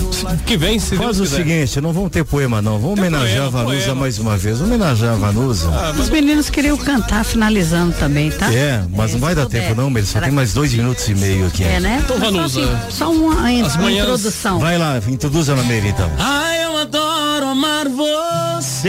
que 0.47 0.56
vem, 0.56 0.78
se 0.78 0.97
Faz 0.97 1.01
Deus 1.16 1.18
o 1.18 1.22
quiser. 1.24 1.36
seguinte, 1.36 1.78
não 1.82 1.92
vamos 1.92 2.10
ter 2.10 2.24
poema 2.24 2.62
não, 2.62 2.78
vamos 2.78 2.98
homenagear 2.98 3.47
a 3.47 3.51
Vanusa 3.51 3.76
poema. 3.84 3.94
mais 4.01 4.18
uma 4.18 4.38
vez, 4.38 4.62
homenagear 4.62 5.12
a 5.12 5.16
Vanusa. 5.16 5.68
Os 5.98 6.09
meninos 6.09 6.48
queriam 6.48 6.74
cantar 6.78 7.22
finalizando 7.22 7.94
também, 7.98 8.30
tá? 8.30 8.51
É, 8.51 8.82
mas 8.97 9.12
não 9.12 9.20
vai 9.20 9.34
dar 9.34 9.44
tempo 9.44 9.74
não, 9.74 9.90
Meire, 9.90 10.06
só 10.09 10.20
tem 10.20 10.30
mais 10.30 10.55
dois 10.55 10.72
minutos 10.72 11.06
e 11.06 11.14
meio 11.14 11.48
aqui. 11.48 11.64
É, 11.64 11.78
né? 11.80 12.01
Então, 12.02 12.16
Só 12.18 12.24
Vanusa, 12.24 12.60
assim, 12.62 12.78
Só 12.88 13.12
uma, 13.12 13.34
as 13.66 13.74
uma 13.74 13.82
manhãs- 13.82 14.05
introdução. 14.09 14.59
Vai 14.59 14.78
lá, 14.78 14.98
introduza 15.06 15.55
na 15.55 15.62
Meire 15.64 15.88
então. 15.88 16.10
Ai, 16.18 16.64
eu 16.64 16.78
adoro 16.78 17.10
amar 17.51 17.89
você. 17.89 18.86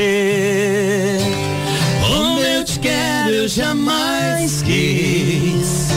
Como 2.05 2.39
eu 2.41 2.63
te 2.63 2.77
quero, 2.79 3.31
eu 3.31 3.47
jamais 3.47 4.61
quis. 4.61 5.89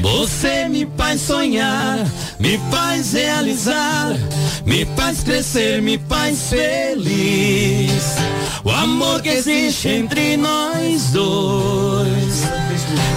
Você 0.00 0.68
me 0.68 0.88
faz 0.96 1.20
sonhar, 1.20 1.98
me 2.38 2.58
faz 2.70 3.12
realizar, 3.12 4.16
me 4.64 4.86
faz 4.96 5.22
crescer, 5.22 5.82
me 5.82 5.98
faz 6.08 6.48
feliz. 6.48 8.16
O 8.64 8.70
amor 8.70 9.20
que 9.20 9.28
existe 9.28 9.88
entre 9.88 10.38
nós 10.38 11.10
dois 11.10 12.44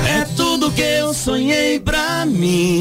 é 0.06 0.26
tudo 0.36 0.72
que 0.72 0.82
eu 0.82 1.14
sonhei 1.14 1.80
pra 1.80 2.26
mim. 2.26 2.77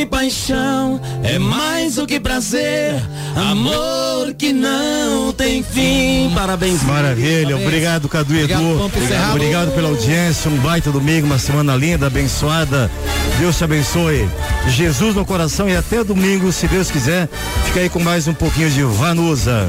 Que 0.00 0.06
paixão, 0.06 0.98
é 1.22 1.38
mais 1.38 1.96
do 1.96 2.06
que 2.06 2.18
prazer, 2.18 2.94
amor 3.36 4.32
que 4.32 4.50
não 4.50 5.30
tem 5.30 5.62
fim. 5.62 6.30
Parabéns. 6.34 6.82
Maravilha, 6.84 7.56
obrigado 7.56 8.08
Cadu 8.08 8.34
e 8.34 8.44
Obrigado, 8.44 8.62
Edu. 8.62 9.06
Cerrado. 9.06 9.36
Obrigado 9.36 9.74
pela 9.74 9.88
audiência, 9.88 10.50
um 10.50 10.56
baita 10.56 10.90
domingo, 10.90 11.26
uma 11.26 11.38
semana 11.38 11.76
linda, 11.76 12.06
abençoada. 12.06 12.90
Deus 13.38 13.58
te 13.58 13.64
abençoe. 13.64 14.26
Jesus 14.68 15.14
no 15.14 15.26
coração 15.26 15.68
e 15.68 15.76
até 15.76 16.02
domingo, 16.02 16.50
se 16.50 16.66
Deus 16.66 16.90
quiser. 16.90 17.28
Fica 17.66 17.80
aí 17.80 17.90
com 17.90 18.00
mais 18.00 18.26
um 18.26 18.32
pouquinho 18.32 18.70
de 18.70 18.82
Vanusa. 18.82 19.68